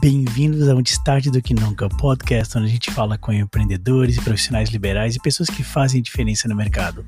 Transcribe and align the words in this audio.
Bem-vindos 0.00 0.66
ao 0.66 0.80
Destaque 0.80 1.30
do 1.30 1.42
Que 1.42 1.52
Nunca, 1.52 1.86
podcast 1.86 2.56
onde 2.56 2.68
a 2.68 2.70
gente 2.70 2.90
fala 2.90 3.18
com 3.18 3.34
empreendedores 3.34 4.18
profissionais 4.18 4.70
liberais 4.70 5.14
e 5.14 5.20
pessoas 5.20 5.50
que 5.50 5.62
fazem 5.62 6.00
diferença 6.00 6.48
no 6.48 6.56
mercado. 6.56 7.04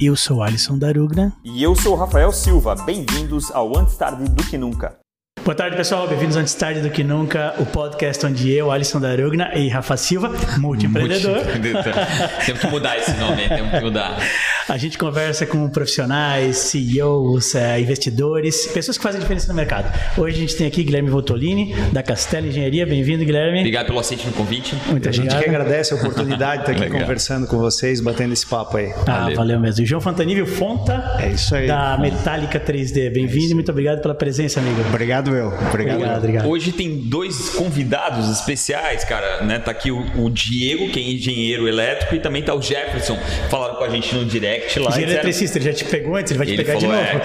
Eu 0.00 0.14
sou 0.14 0.40
Alisson 0.40 0.78
Darugna. 0.78 1.32
E 1.42 1.60
eu 1.60 1.74
sou 1.74 1.96
Rafael 1.96 2.30
Silva. 2.30 2.76
Bem-vindos 2.76 3.50
ao 3.50 3.76
Antes 3.76 3.96
Tarde 3.96 4.30
do 4.30 4.44
Que 4.44 4.56
Nunca. 4.56 4.96
Boa 5.44 5.54
tarde, 5.54 5.76
pessoal. 5.76 6.06
Bem-vindos 6.06 6.36
ao 6.36 6.42
Antes 6.42 6.54
Tarde 6.54 6.80
do 6.80 6.90
Que 6.90 7.02
Nunca, 7.02 7.56
o 7.58 7.66
podcast 7.66 8.24
onde 8.24 8.52
eu, 8.52 8.70
Alisson 8.70 9.00
Darugna 9.00 9.52
e 9.56 9.68
Rafa 9.68 9.96
Silva, 9.96 10.30
multi-empreendedor. 10.58 11.40
temos 12.46 12.60
que 12.60 12.66
mudar 12.68 12.98
esse 12.98 13.14
nome, 13.14 13.48
temos 13.48 13.72
que 13.72 13.80
mudar. 13.80 14.16
A 14.68 14.76
gente 14.76 14.98
conversa 14.98 15.46
com 15.46 15.66
profissionais, 15.70 16.58
CEOs, 16.58 17.54
é, 17.54 17.80
investidores, 17.80 18.66
pessoas 18.66 18.98
que 18.98 19.02
fazem 19.02 19.18
diferença 19.18 19.48
no 19.48 19.54
mercado. 19.54 19.90
Hoje 20.14 20.36
a 20.36 20.40
gente 20.40 20.54
tem 20.56 20.66
aqui 20.66 20.84
Guilherme 20.84 21.08
Voltolini, 21.08 21.74
da 21.90 22.02
Castela 22.02 22.46
Engenharia. 22.46 22.84
Bem-vindo, 22.84 23.24
Guilherme. 23.24 23.60
Obrigado 23.60 23.86
pelo 23.86 23.98
aceite 23.98 24.26
no 24.26 24.32
convite. 24.34 24.76
Muito 24.86 25.08
a 25.08 25.12
gente 25.12 25.34
que 25.34 25.48
agradece 25.48 25.94
a 25.94 25.96
oportunidade 25.96 26.66
de 26.66 26.72
estar 26.72 26.84
aqui 26.84 26.92
conversando 26.92 27.46
com 27.46 27.56
vocês, 27.56 27.98
batendo 28.02 28.34
esse 28.34 28.46
papo 28.46 28.76
aí. 28.76 28.92
Ah, 29.06 29.20
valeu, 29.20 29.36
valeu 29.36 29.60
mesmo. 29.60 29.82
E 29.82 29.86
João 29.86 30.02
Fantanível 30.02 30.44
Fonta, 30.44 31.16
é 31.18 31.30
isso 31.30 31.54
aí. 31.54 31.66
da 31.66 31.96
Metallica 31.96 32.60
3D. 32.60 33.10
Bem-vindo 33.10 33.46
é 33.46 33.50
e 33.52 33.54
muito 33.54 33.70
obrigado 33.70 34.02
pela 34.02 34.14
presença, 34.14 34.60
amigo. 34.60 34.82
Obrigado, 34.86 35.34
eu. 35.34 35.46
Obrigado, 35.46 35.96
obrigado, 35.96 36.18
obrigado. 36.18 36.46
Hoje 36.46 36.72
tem 36.72 36.94
dois 36.94 37.48
convidados 37.54 38.28
especiais, 38.28 39.02
cara. 39.02 39.42
Né? 39.44 39.60
Tá 39.60 39.70
aqui 39.70 39.90
o, 39.90 40.04
o 40.22 40.28
Diego, 40.28 40.90
que 40.90 41.00
é 41.00 41.02
engenheiro 41.02 41.66
elétrico, 41.66 42.14
e 42.14 42.20
também 42.20 42.42
tá 42.42 42.54
o 42.54 42.60
Jefferson. 42.60 43.18
Falaram 43.48 43.76
com 43.76 43.84
a 43.84 43.88
gente 43.88 44.14
no 44.14 44.26
direct 44.26 44.57
lá. 44.78 44.90
Engenheiro 44.90 45.12
eletricista, 45.12 45.58
ele 45.58 45.64
já 45.64 45.72
te 45.72 45.84
pegou 45.84 46.16
antes, 46.16 46.32
ele 46.32 46.38
vai 46.38 46.46
te 46.46 46.52
ele 46.52 46.64
pegar 46.64 46.80
falou, 46.80 46.96
de 46.96 47.02
novo. 47.02 47.22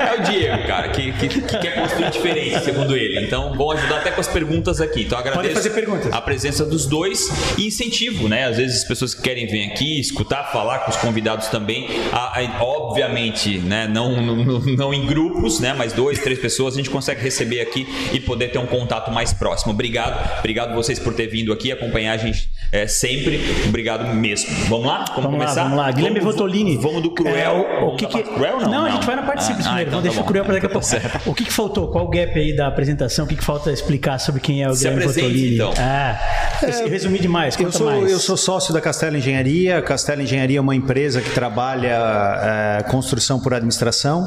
É, 0.00 0.14
é 0.14 0.18
o 0.18 0.22
Diego, 0.22 0.66
cara, 0.66 0.88
que, 0.88 1.12
que, 1.12 1.28
que, 1.28 1.58
quer 1.58 1.74
construir 1.74 2.10
diferença, 2.10 2.60
segundo 2.60 2.96
ele. 2.96 3.24
Então, 3.24 3.54
vão 3.54 3.70
ajudar 3.72 3.98
até 3.98 4.10
com 4.10 4.20
as 4.20 4.28
perguntas 4.28 4.80
aqui. 4.80 5.02
Então, 5.02 5.18
agradeço 5.18 5.42
Pode 5.42 5.54
fazer 5.54 5.70
perguntas. 5.70 6.12
a 6.12 6.20
presença 6.20 6.64
dos 6.64 6.86
dois 6.86 7.28
e 7.58 7.66
incentivo, 7.66 8.28
né? 8.28 8.46
Às 8.46 8.56
vezes 8.56 8.82
as 8.82 8.84
pessoas 8.84 9.14
que 9.14 9.22
querem 9.22 9.46
vir 9.46 9.70
aqui, 9.70 10.00
escutar, 10.00 10.44
falar 10.52 10.80
com 10.80 10.90
os 10.90 10.96
convidados 10.96 11.48
também. 11.48 11.88
A, 12.12 12.40
a, 12.40 12.62
obviamente, 12.62 13.58
né? 13.58 13.86
Não, 13.88 14.20
não, 14.20 14.60
não 14.60 14.94
em 14.94 15.06
grupos, 15.06 15.60
né? 15.60 15.74
Mas 15.76 15.92
dois, 15.92 16.18
três 16.18 16.38
pessoas 16.38 16.74
a 16.74 16.76
gente 16.76 16.90
consegue 16.90 17.22
receber 17.22 17.60
aqui 17.60 17.86
e 18.12 18.20
poder 18.20 18.48
ter 18.48 18.58
um 18.58 18.66
contato 18.66 19.10
mais 19.10 19.32
próximo. 19.32 19.72
Obrigado, 19.72 20.38
obrigado 20.38 20.74
vocês 20.74 20.98
por 20.98 21.14
ter 21.14 21.26
vindo 21.26 21.52
aqui, 21.52 21.72
acompanhar 21.72 22.12
a 22.12 22.16
gente 22.16 22.48
é, 22.72 22.86
sempre. 22.86 23.40
Obrigado 23.66 24.14
mesmo. 24.14 24.50
Vamos 24.68 24.86
lá? 24.86 24.98
Vamos, 24.98 25.14
vamos 25.14 25.30
começar? 25.38 25.54
Lá, 25.54 25.62
vamos 25.62 25.78
lá. 25.78 25.90
Guilherme 25.90 26.20
vamos, 26.20 26.34
Vamos 26.78 27.02
do 27.02 27.10
cruel. 27.10 27.66
É, 27.68 27.84
o, 27.84 27.96
que 27.96 28.06
que... 28.06 28.22
Cruel, 28.22 28.60
não, 28.60 28.70
não, 28.70 28.84
a 28.86 28.90
gente 28.90 29.06
vai 29.06 29.16
na 29.16 29.22
parte 29.22 29.44
simples 29.44 29.66
ah, 29.66 29.70
primeiro. 29.70 29.90
Ah, 29.90 29.98
então 29.98 30.00
vamos 30.00 30.02
deixar 30.04 30.18
tá 30.18 30.24
o 30.24 30.28
cruel 30.28 30.44
para 30.44 30.54
daqui 30.54 30.66
a 30.66 30.68
pouco. 30.70 31.30
o 31.30 31.34
que, 31.34 31.44
que 31.44 31.52
faltou? 31.52 31.88
Qual 31.88 32.06
o 32.06 32.08
gap 32.08 32.38
aí 32.38 32.54
da 32.54 32.66
apresentação? 32.66 33.24
O 33.24 33.28
que, 33.28 33.36
que 33.36 33.44
falta 33.44 33.70
explicar 33.70 34.18
sobre 34.18 34.40
quem 34.40 34.62
é 34.62 34.68
o 34.68 34.74
Se 34.74 34.84
Guilherme 34.84 35.06
Votolini? 35.06 35.54
Então. 35.54 35.74
Ah, 35.78 36.18
é, 36.62 36.82
eu 36.82 36.88
resumi 36.88 37.18
demais. 37.18 37.58
Eu 37.58 37.72
sou, 37.72 37.86
mais. 37.86 38.10
eu 38.10 38.18
sou 38.18 38.36
sócio 38.36 38.72
da 38.72 38.80
Castela 38.80 39.16
Engenharia. 39.16 39.80
Castela 39.82 40.22
Engenharia 40.22 40.58
é 40.58 40.60
uma 40.60 40.74
empresa 40.74 41.20
que 41.20 41.30
trabalha 41.30 42.78
é, 42.78 42.82
construção 42.84 43.40
por 43.40 43.54
administração, 43.54 44.26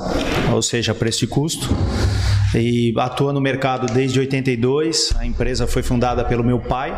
ou 0.52 0.62
seja, 0.62 0.94
preço 0.94 1.24
e 1.24 1.28
custo 1.28 1.76
e 2.56 2.94
atua 2.98 3.34
no 3.34 3.42
mercado 3.42 3.92
desde 3.92 4.20
82. 4.20 5.14
A 5.18 5.26
empresa 5.26 5.68
foi 5.68 5.82
fundada 5.82 6.24
pelo 6.24 6.44
meu 6.44 6.60
pai 6.60 6.94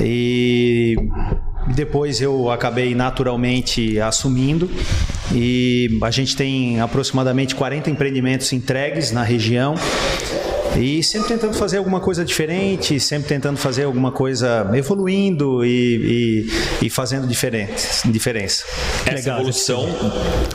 e 0.00 0.96
depois 1.68 2.20
eu 2.20 2.50
acabei 2.50 2.94
naturalmente 2.94 3.98
assumindo. 4.00 4.70
E 5.32 5.98
a 6.02 6.10
gente 6.10 6.36
tem 6.36 6.80
aproximadamente 6.80 7.54
40 7.54 7.90
empreendimentos 7.90 8.52
entregues 8.52 9.10
na 9.10 9.22
região 9.22 9.74
e 10.76 11.02
sempre 11.02 11.28
tentando 11.28 11.54
fazer 11.54 11.78
alguma 11.78 12.00
coisa 12.00 12.24
diferente, 12.24 12.98
sempre 12.98 13.28
tentando 13.28 13.56
fazer 13.56 13.84
alguma 13.84 14.10
coisa 14.10 14.68
evoluindo 14.74 15.64
e, 15.64 16.46
e, 16.80 16.86
e 16.86 16.90
fazendo 16.90 17.26
diferente, 17.26 17.74
diferença. 18.06 18.64
Essa 19.06 19.14
Legal, 19.14 19.38
evolução, 19.38 19.88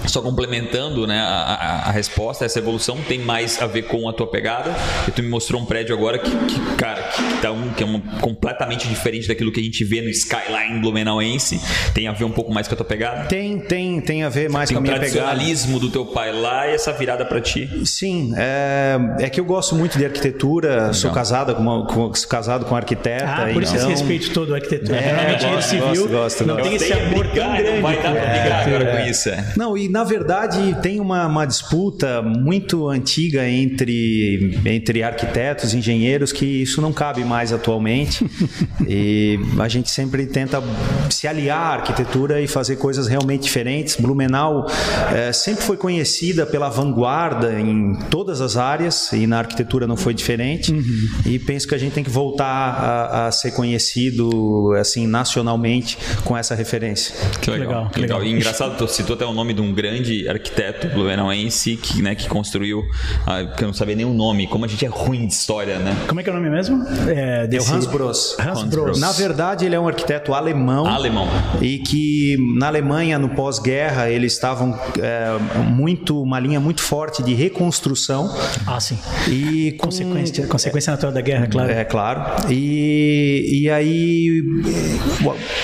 só 0.08 0.22
complementando 0.22 1.08
né, 1.08 1.20
a, 1.20 1.26
a, 1.26 1.90
a, 1.90 1.92
resposta, 1.92 2.44
essa 2.44 2.60
evolução 2.60 2.98
tem 3.08 3.20
mais 3.20 3.62
a 3.62 3.68
ver 3.68 3.84
com 3.84 4.10
a 4.10 4.14
tua 4.14 4.28
pegada. 4.28 4.76
E 5.08 5.12
tu 5.12 5.24
me 5.24 5.30
mostrou 5.30 5.62
um 5.62 5.66
prédio 5.66 5.96
agora 5.96 6.20
que, 6.20 6.30
que 6.30 6.76
cara, 6.76 7.02
que, 7.04 7.42
tá 7.42 7.52
um, 7.52 7.70
que 7.70 7.84
é 7.84 7.86
um, 7.86 8.00
completamente 8.20 8.88
diferente 8.88 9.28
daquilo 9.28 9.52
que 9.52 9.60
a 9.60 9.64
gente 9.64 9.84
vê 9.86 10.02
no 10.02 10.10
Skyline 10.10 10.80
Blumenauense. 10.82 11.62
Tem 11.94 12.08
a 12.08 12.12
ver 12.12 12.26
um 12.26 12.32
pouco 12.32 12.54
mais 12.54 12.68
com 12.68 12.74
a 12.74 12.78
tua 12.78 12.86
pegada? 12.86 13.26
Tem, 13.28 13.60
tem, 13.60 14.02
tem 14.02 14.24
a 14.24 14.30
ver 14.30 14.50
mais 14.50 14.68
tem 14.68 14.76
com 14.76 14.80
a 14.80 14.82
minha 14.82 14.94
pegada. 14.96 15.10
O 15.10 15.14
tradicionalismo 15.14 15.80
do 15.80 15.90
teu 15.90 16.06
pai 16.06 16.34
lá 16.34 16.68
e 16.68 16.74
essa 16.74 16.92
virada 16.92 17.26
para 17.26 17.40
ti? 17.40 17.70
Sim, 17.86 18.34
é, 18.36 18.98
é 19.20 19.30
que 19.30 19.40
eu 19.40 19.46
gosto 19.46 19.76
muito 19.76 19.98
de 19.98 20.09
arquitetura, 20.10 20.70
Legal. 20.70 20.94
sou 20.94 21.12
casado 21.12 21.56
com, 21.56 21.62
uma, 21.62 21.86
com, 21.86 22.12
casado 22.28 22.66
com 22.66 22.76
arquiteta. 22.76 23.26
Ah, 23.26 23.50
por 23.54 23.64
isso 23.64 23.76
então... 23.76 23.92
esse 23.92 24.02
respeito 24.02 24.34
todo 24.34 24.54
à 24.54 24.58
arquitetura. 24.58 24.98
É, 24.98 25.16
Realmente 25.16 25.46
gosto, 25.46 25.70
civil 25.70 25.88
gosto, 25.88 26.10
gosto, 26.10 26.46
não 26.46 26.56
gosto. 26.56 26.68
tem 26.68 26.76
esse 26.76 26.94
amor 26.94 27.28
tão 27.28 27.56
grande. 27.56 27.82
Vai 27.82 27.96
dar 28.02 28.12
pra 28.12 28.22
brigar 28.22 28.68
agora 28.68 28.84
é. 28.84 28.98
com 28.98 29.10
isso. 29.10 29.30
É. 29.30 29.54
Não, 29.56 29.78
e 29.78 29.90
na 29.90 30.04
verdade 30.04 30.76
tem 30.82 31.00
uma, 31.00 31.28
uma 31.28 31.46
disputa 31.46 32.22
muito 32.22 32.88
antiga 32.88 33.48
entre, 33.48 34.60
entre 34.66 35.04
arquitetos, 35.04 35.74
engenheiros, 35.74 36.32
que 36.32 36.46
isso 36.46 36.82
não 36.82 36.92
cabe 36.92 37.24
mais 37.24 37.54
atualmente. 37.54 38.26
e 38.88 39.40
a 39.60 39.68
gente 39.68 39.90
sempre 39.90 40.26
tenta 40.26 40.62
se 41.10 41.28
aliar 41.28 41.60
à 41.60 41.74
arquitetura 41.76 42.42
e 42.42 42.48
fazer 42.48 42.76
coisas 42.78 43.08
realmente 43.08 43.44
diferentes. 43.44 43.96
Blumenau 43.96 44.66
é, 45.14 45.32
sempre 45.32 45.64
foi 45.64 45.78
conhecida 45.78 46.46
pela 46.46 46.70
vanguarda 46.70 47.60
em 47.60 47.96
todas 48.10 48.42
as 48.42 48.58
áreas 48.58 49.12
e 49.14 49.28
na 49.28 49.40
arquitetura 49.40 49.88
não 49.88 49.98
foi 50.00 50.14
diferente. 50.14 50.72
Uhum. 50.72 51.10
E 51.26 51.40
penso 51.40 51.68
que 51.68 51.76
a 51.76 51.78
gente 51.78 51.94
tem 51.94 52.04
que 52.04 52.10
voltar 52.10 52.46
a, 52.46 53.28
a, 53.28 53.32
ser 53.32 53.52
conhecido 53.52 54.74
assim 54.80 55.08
nacionalmente 55.08 55.98
com 56.24 56.38
essa 56.38 56.56
referência. 56.56 57.16
Que 57.42 57.52
legal. 57.52 57.68
legal, 57.68 57.90
que 57.90 58.00
legal. 58.00 58.24
E 58.24 58.32
engraçado, 58.32 58.78
tu 58.78 58.88
citou 58.88 59.16
até 59.16 59.26
o 59.26 59.34
nome 59.34 59.54
de 59.54 59.62
um 59.62 59.74
grande 59.74 60.28
arquiteto 60.28 60.88
blumenauense 60.88 61.78
que, 61.78 62.02
né, 62.02 62.16
que 62.16 62.28
construiu, 62.28 62.84
ah, 63.26 63.44
que 63.46 63.64
eu 63.64 63.68
não 63.68 63.74
sabia 63.74 63.96
nem 63.96 64.06
o 64.06 64.14
nome, 64.14 64.48
como 64.48 64.66
a 64.66 64.68
gente 64.68 64.86
é 64.86 64.90
ruim 64.90 65.28
de 65.28 65.34
história, 65.34 65.78
né? 65.80 65.96
Como 66.08 66.20
é 66.20 66.24
que 66.24 66.30
é 66.30 66.34
o 66.34 66.36
nome 66.36 66.50
mesmo? 66.50 66.84
É, 67.08 67.48
desse... 67.48 67.72
Hans 67.72 67.86
Bros. 67.86 68.38
Hans, 68.40 68.60
Hans 68.60 68.70
Bros. 68.70 69.00
Na 69.00 69.12
verdade, 69.12 69.66
ele 69.66 69.76
é 69.76 69.80
um 69.80 69.88
arquiteto 69.88 70.34
alemão. 70.34 70.86
Alemão. 70.86 71.28
E 71.62 71.80
que 71.80 72.38
na 72.58 72.68
Alemanha, 72.68 73.20
no 73.20 73.30
pós-guerra, 73.30 74.10
eles 74.10 74.34
estavam 74.34 74.80
é, 75.00 75.38
muito, 75.64 76.22
uma 76.22 76.40
linha 76.40 76.60
muito 76.60 76.82
forte 76.82 77.22
de 77.24 77.34
reconstrução. 77.34 78.34
Ah, 78.66 78.80
sim. 78.80 78.98
E 79.28 79.74
com... 79.74 79.89
consequência, 79.90 80.48
consequência 80.48 80.92
natural 80.92 81.14
da 81.14 81.22
guerra, 81.22 81.48
claro. 81.48 81.72
É, 81.72 81.84
claro. 81.84 82.22
E, 82.50 83.62
e 83.64 83.70
aí, 83.70 84.44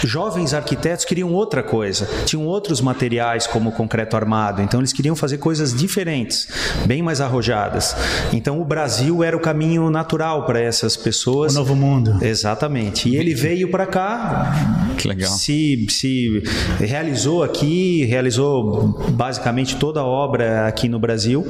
jovens 0.03 0.53
arquitetos 0.53 1.05
queriam 1.05 1.31
outra 1.31 1.63
coisa. 1.63 2.07
Tinham 2.25 2.45
outros 2.45 2.81
materiais, 2.81 3.47
como 3.47 3.71
concreto 3.71 4.15
armado. 4.15 4.61
Então, 4.61 4.79
eles 4.79 4.93
queriam 4.93 5.15
fazer 5.15 5.37
coisas 5.37 5.73
diferentes, 5.73 6.47
bem 6.85 7.01
mais 7.01 7.21
arrojadas. 7.21 7.95
Então, 8.33 8.61
o 8.61 8.65
Brasil 8.65 9.23
era 9.23 9.35
o 9.35 9.39
caminho 9.39 9.89
natural 9.89 10.45
para 10.45 10.59
essas 10.59 10.95
pessoas. 10.95 11.55
O 11.55 11.59
novo 11.59 11.75
mundo. 11.75 12.23
Exatamente. 12.23 13.09
E 13.09 13.15
ele 13.15 13.33
veio 13.33 13.69
para 13.69 13.85
cá. 13.85 14.53
Que 14.97 15.07
legal. 15.07 15.31
Se, 15.31 15.85
se 15.89 16.43
realizou 16.79 17.43
aqui, 17.43 18.05
realizou 18.05 18.87
basicamente 19.11 19.75
toda 19.77 19.99
a 19.99 20.05
obra 20.05 20.67
aqui 20.67 20.87
no 20.87 20.99
Brasil. 20.99 21.45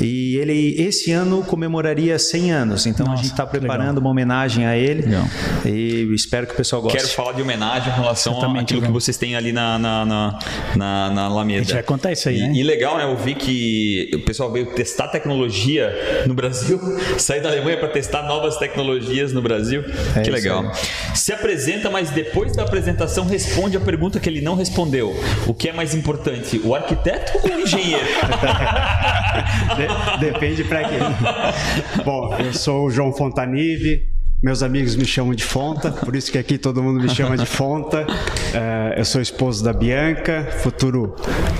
E 0.00 0.36
ele, 0.36 0.74
esse 0.78 1.12
ano, 1.12 1.42
comemoraria 1.42 2.07
100 2.16 2.52
anos. 2.52 2.86
Então, 2.86 3.06
Nossa, 3.06 3.18
a 3.18 3.22
gente 3.22 3.32
está 3.32 3.44
preparando 3.44 3.88
legal. 3.88 4.00
uma 4.00 4.10
homenagem 4.10 4.66
a 4.66 4.76
ele. 4.76 5.02
Legal. 5.02 5.24
E 5.64 6.08
espero 6.14 6.46
que 6.46 6.52
o 6.52 6.56
pessoal 6.56 6.80
goste. 6.80 6.98
Quero 6.98 7.08
falar 7.10 7.32
de 7.32 7.42
homenagem 7.42 7.92
em 7.92 7.96
relação 7.96 8.56
àquilo 8.56 8.82
que 8.82 8.90
vocês 8.90 9.16
têm 9.16 9.34
ali 9.34 9.52
na, 9.52 9.78
na, 9.78 10.04
na, 10.04 10.38
na, 10.76 11.10
na 11.10 11.22
Alameda. 11.24 11.60
A 11.60 11.62
gente 11.64 11.74
vai 11.74 11.82
contar 11.82 12.12
isso 12.12 12.28
aí, 12.28 12.38
e, 12.38 12.48
né? 12.48 12.52
E 12.54 12.62
legal, 12.62 12.96
né? 12.98 13.04
Eu 13.04 13.16
vi 13.16 13.34
que 13.34 14.10
o 14.14 14.20
pessoal 14.20 14.50
veio 14.52 14.66
testar 14.66 15.08
tecnologia 15.08 16.24
no 16.26 16.34
Brasil, 16.34 16.80
sair 17.18 17.40
da 17.40 17.48
Alemanha 17.48 17.78
para 17.78 17.88
testar 17.88 18.22
novas 18.22 18.56
tecnologias 18.56 19.32
no 19.32 19.42
Brasil. 19.42 19.84
É 20.14 20.20
que 20.20 20.30
legal. 20.30 20.72
Se 21.14 21.32
apresenta, 21.32 21.90
mas 21.90 22.10
depois 22.10 22.54
da 22.56 22.62
apresentação 22.62 23.26
responde 23.26 23.76
a 23.76 23.80
pergunta 23.80 24.20
que 24.20 24.28
ele 24.28 24.40
não 24.40 24.54
respondeu. 24.54 25.14
O 25.46 25.54
que 25.54 25.68
é 25.68 25.72
mais 25.72 25.94
importante, 25.94 26.60
o 26.64 26.74
arquiteto 26.74 27.38
ou 27.42 27.56
o 27.56 27.60
engenheiro? 27.60 28.04
de, 29.76 30.26
depende 30.26 30.64
para 30.64 30.84
quem. 30.84 30.98
Bom, 32.04 32.34
eu 32.38 32.52
sou 32.52 32.86
o 32.86 32.90
João 32.90 33.12
Fontanive, 33.12 34.02
meus 34.42 34.62
amigos 34.62 34.94
me 34.94 35.04
chamam 35.04 35.34
de 35.34 35.42
Fonta, 35.42 35.90
por 35.90 36.14
isso 36.14 36.30
que 36.30 36.38
aqui 36.38 36.58
todo 36.58 36.82
mundo 36.82 37.00
me 37.00 37.08
chama 37.08 37.36
de 37.36 37.44
Fonta. 37.44 38.06
Uh, 38.06 38.94
eu 38.96 39.04
sou 39.04 39.20
esposo 39.20 39.64
da 39.64 39.72
Bianca, 39.72 40.48
futuro 40.62 41.16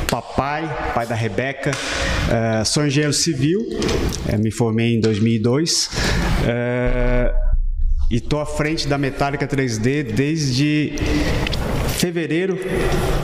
papai, 0.09 0.93
pai 0.95 1.07
da 1.07 1.15
Rebeca. 1.15 1.71
Uh, 1.73 2.65
sou 2.65 2.87
engenheiro 2.87 3.13
civil, 3.13 3.61
uh, 3.61 4.39
me 4.39 4.51
formei 4.51 4.95
em 4.95 5.01
2002. 5.01 5.91
e 8.11 8.17
estou 8.17 8.41
à 8.41 8.47
frente 8.47 8.87
da 8.87 8.97
Metallica 8.97 9.47
3D 9.47 10.13
desde 10.13 10.95
fevereiro 11.99 12.59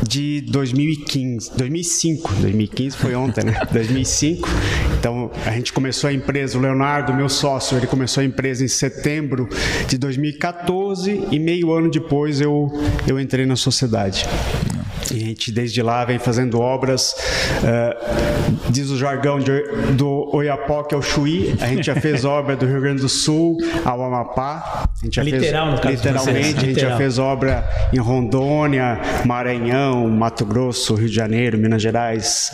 de 0.02 0.40
2015, 0.42 1.56
2005. 1.56 2.34
2015 2.34 2.96
foi 2.96 3.14
ontem, 3.14 3.44
né? 3.44 3.60
2005. 3.72 4.48
Então 4.98 5.30
a 5.46 5.50
gente 5.52 5.72
começou 5.72 6.08
a 6.10 6.12
empresa, 6.12 6.58
o 6.58 6.60
Leonardo, 6.60 7.14
meu 7.14 7.28
sócio, 7.28 7.76
ele 7.76 7.86
começou 7.86 8.20
a 8.20 8.24
empresa 8.24 8.64
em 8.64 8.68
setembro 8.68 9.48
de 9.88 9.96
2014 9.96 11.28
e 11.30 11.38
meio 11.38 11.72
ano 11.72 11.90
depois 11.90 12.40
eu, 12.40 12.70
eu 13.06 13.18
entrei 13.20 13.46
na 13.46 13.56
sociedade. 13.56 14.26
E 15.14 15.22
a 15.22 15.26
gente 15.26 15.52
desde 15.52 15.80
lá 15.82 16.04
vem 16.04 16.18
fazendo 16.18 16.60
obras, 16.60 17.14
uh, 17.62 18.70
diz 18.70 18.90
o 18.90 18.98
jargão 18.98 19.38
de, 19.38 19.62
do 19.92 20.28
Oiapoque 20.34 20.94
ao 20.94 21.00
Chuí, 21.00 21.54
a 21.60 21.66
gente 21.68 21.86
já 21.86 21.94
fez 21.94 22.24
obra 22.24 22.56
do 22.56 22.66
Rio 22.66 22.80
Grande 22.80 23.00
do 23.00 23.08
Sul 23.08 23.56
ao 23.84 24.02
Amapá. 24.02 24.88
A 25.00 25.04
gente 25.04 25.16
já 25.16 25.22
Literal, 25.22 25.66
fez, 25.66 25.74
no 25.76 25.80
caso 25.80 25.94
Literalmente, 25.94 26.32
vocês. 26.32 26.46
a 26.46 26.60
gente 26.60 26.66
Literal. 26.66 26.90
já 26.90 26.96
fez 26.96 27.18
obra 27.18 27.68
em 27.92 27.98
Rondônia, 27.98 29.00
Maranhão, 29.24 30.08
Mato 30.08 30.44
Grosso, 30.44 30.94
Rio 30.94 31.08
de 31.08 31.14
Janeiro, 31.14 31.58
Minas 31.58 31.80
Gerais, 31.80 32.50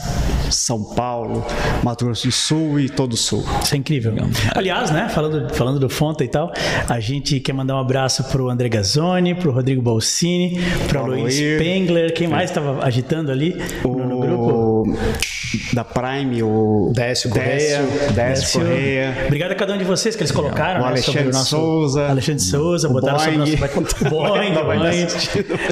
São 0.50 0.82
Paulo, 0.94 1.44
Mato 1.82 2.04
Grosso 2.04 2.26
do 2.26 2.32
Sul 2.32 2.78
e 2.78 2.88
todo 2.88 3.14
o 3.14 3.16
Sul. 3.16 3.44
Isso 3.62 3.74
é 3.74 3.78
incrível. 3.78 4.12
Aliás, 4.54 4.90
né, 4.90 5.08
falando, 5.08 5.54
falando 5.54 5.78
do 5.78 5.88
Fonta 5.88 6.24
e 6.24 6.28
tal, 6.28 6.52
a 6.88 7.00
gente 7.00 7.40
quer 7.40 7.52
mandar 7.52 7.76
um 7.76 7.80
abraço 7.80 8.24
pro 8.24 8.50
André 8.50 8.68
Gazzoni, 8.68 9.34
pro 9.34 9.50
Rodrigo 9.50 9.80
Balsini, 9.80 10.60
pro 10.88 11.06
Luiz. 11.06 11.34
Spengler, 11.34 12.12
quem 12.12 12.28
mais 12.28 12.49
estava 12.50 12.84
agitando 12.84 13.30
ali 13.30 13.56
no, 13.82 14.06
no 14.06 14.20
grupo? 14.20 14.59
O 14.92 15.74
da 15.74 15.84
Prime, 15.84 16.42
o 16.42 16.92
Décio 16.94 17.30
Correia. 17.30 17.82
Décio, 17.82 18.12
Décio 18.12 18.60
Correia. 18.60 19.14
Obrigado 19.26 19.52
a 19.52 19.54
cada 19.54 19.74
um 19.74 19.78
de 19.78 19.84
vocês 19.84 20.14
que 20.14 20.22
eles 20.22 20.32
colocaram. 20.32 20.80
O 20.82 20.90
né, 20.90 20.96
sobre 20.96 21.20
Alexandre 21.20 21.48
Souza. 21.48 22.06
Alexandre 22.08 22.42
Souza, 22.42 22.88
O 22.88 22.92
botaram 22.92 23.18
sobre 23.18 23.36
o 23.36 23.38
nosso 23.38 23.56
Boing. 23.56 24.10
Boing, 24.10 24.52
Não 24.52 24.64
Boing. 24.64 24.78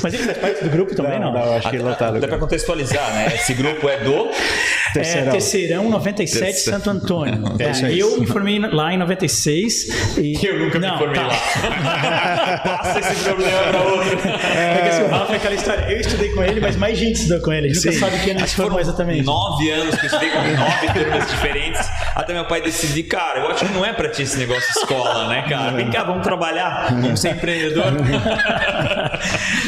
Mas 0.03 0.15
ele 0.15 0.23
faz 0.25 0.38
parte 0.38 0.65
do 0.65 0.70
grupo 0.70 0.94
também, 0.94 1.20
não? 1.20 1.32
Não, 1.32 1.56
acho 1.56 1.70
que 1.70 1.79
lotado. 1.79 2.15
Dá 2.15 2.20
pra 2.20 2.29
cara. 2.29 2.41
contextualizar, 2.41 3.15
né? 3.15 3.35
Esse 3.35 3.55
grupo 3.55 3.88
é 3.88 3.99
do. 3.99 4.29
É 4.29 4.93
Terceirão. 4.93 5.32
Terceirão 5.32 5.91
97 5.91 6.44
Terceirão. 6.44 6.81
Santo 6.81 6.91
Antônio. 6.91 7.38
É, 7.59 7.93
eu 7.93 8.19
me 8.20 8.26
formei 8.26 8.59
lá 8.59 8.93
em 8.93 8.99
96 8.99 10.17
e 10.19 10.38
Eu 10.44 10.59
nunca 10.61 10.79
Não, 10.79 10.93
me 10.93 10.99
formei 10.99 11.20
tá. 11.20 11.26
lá. 11.26 12.59
Passa 12.59 12.99
esse 13.00 13.25
problema 13.25 13.59
pra 13.70 13.82
outro. 13.82 14.19
É 14.56 14.82
que 14.82 14.88
assim, 14.88 15.03
o 15.03 15.09
Rafa 15.09 15.32
é 15.32 15.37
aquela 15.37 15.55
história. 15.55 15.93
Eu 15.93 16.00
estudei 16.00 16.29
com 16.31 16.43
ele, 16.43 16.61
mas 16.61 16.76
mais 16.76 16.97
gente 16.99 17.17
estudou 17.17 17.41
com 17.41 17.53
ele. 17.53 17.69
A 17.69 17.75
gente 17.75 17.85
nunca 17.85 17.99
sabe 17.99 18.19
quem 18.20 18.31
ele 18.35 18.47
se 18.47 18.55
formou 18.55 18.81
exatamente. 18.81 19.07
Nove 19.22 19.70
anos 19.70 19.94
que 19.94 20.06
eu 20.06 20.06
estudei 20.06 20.31
com 20.31 20.38
nove 20.38 20.93
turmas 20.94 21.28
diferentes. 21.31 21.90
Até 22.14 22.32
meu 22.32 22.44
pai 22.44 22.60
decidir, 22.60 23.05
cara, 23.05 23.40
eu 23.40 23.50
acho 23.50 23.64
que 23.64 23.72
não 23.72 23.84
é 23.84 23.93
pra 23.93 24.08
ti 24.08 24.22
esse 24.22 24.38
negócio 24.38 24.62
de 24.72 24.78
escola, 24.78 25.28
né, 25.28 25.43
cara? 25.49 25.72
Vem 25.72 25.90
cá, 25.90 26.05
vamos 26.05 26.22
trabalhar, 26.22 26.88
vamos 26.90 27.20
ser 27.20 27.31
empreendedor. 27.37 27.93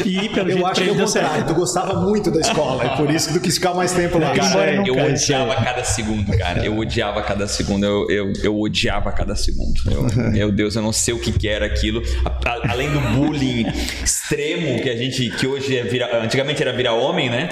E 0.05 0.29
pelo 0.29 0.49
Eu 0.49 0.53
jeito 0.53 0.65
acho 0.67 0.81
que 0.81 0.89
é 0.89 0.93
deu 0.93 1.05
contrário. 1.05 1.29
certo. 1.31 1.47
Tu 1.47 1.53
gostava 1.55 1.99
muito 2.01 2.31
da 2.31 2.39
escola, 2.39 2.83
é 2.83 2.89
por 2.95 3.09
isso 3.09 3.27
que 3.29 3.33
tu 3.35 3.39
quis 3.41 3.55
ficar 3.55 3.73
mais 3.73 3.91
tempo 3.91 4.17
lá. 4.19 4.31
Cara, 4.33 4.87
eu 4.87 4.95
odiava 4.97 5.55
cada 5.55 5.83
segundo, 5.83 6.37
cara. 6.37 6.65
Eu 6.65 6.77
odiava 6.77 7.21
cada 7.21 7.47
segundo. 7.47 7.85
Eu, 7.85 8.09
eu, 8.09 8.33
eu 8.43 8.59
odiava 8.59 9.11
cada 9.11 9.35
segundo. 9.35 9.79
Eu- 9.89 10.03
meu 10.31 10.51
Deus, 10.51 10.75
eu 10.75 10.81
não 10.81 10.91
sei 10.93 11.13
o 11.13 11.19
que, 11.19 11.31
que 11.31 11.47
era 11.47 11.65
aquilo. 11.65 12.01
A- 12.25 12.29
a- 12.49 12.71
além 12.71 12.89
do 12.91 12.99
bullying 12.99 13.65
extremo 14.03 14.81
que 14.81 14.89
a 14.89 14.95
gente, 14.95 15.29
que 15.31 15.47
hoje 15.47 15.77
é 15.77 15.83
virar, 15.83 16.15
antigamente 16.23 16.61
era 16.61 16.73
virar 16.73 16.93
homem, 16.93 17.29
né? 17.29 17.49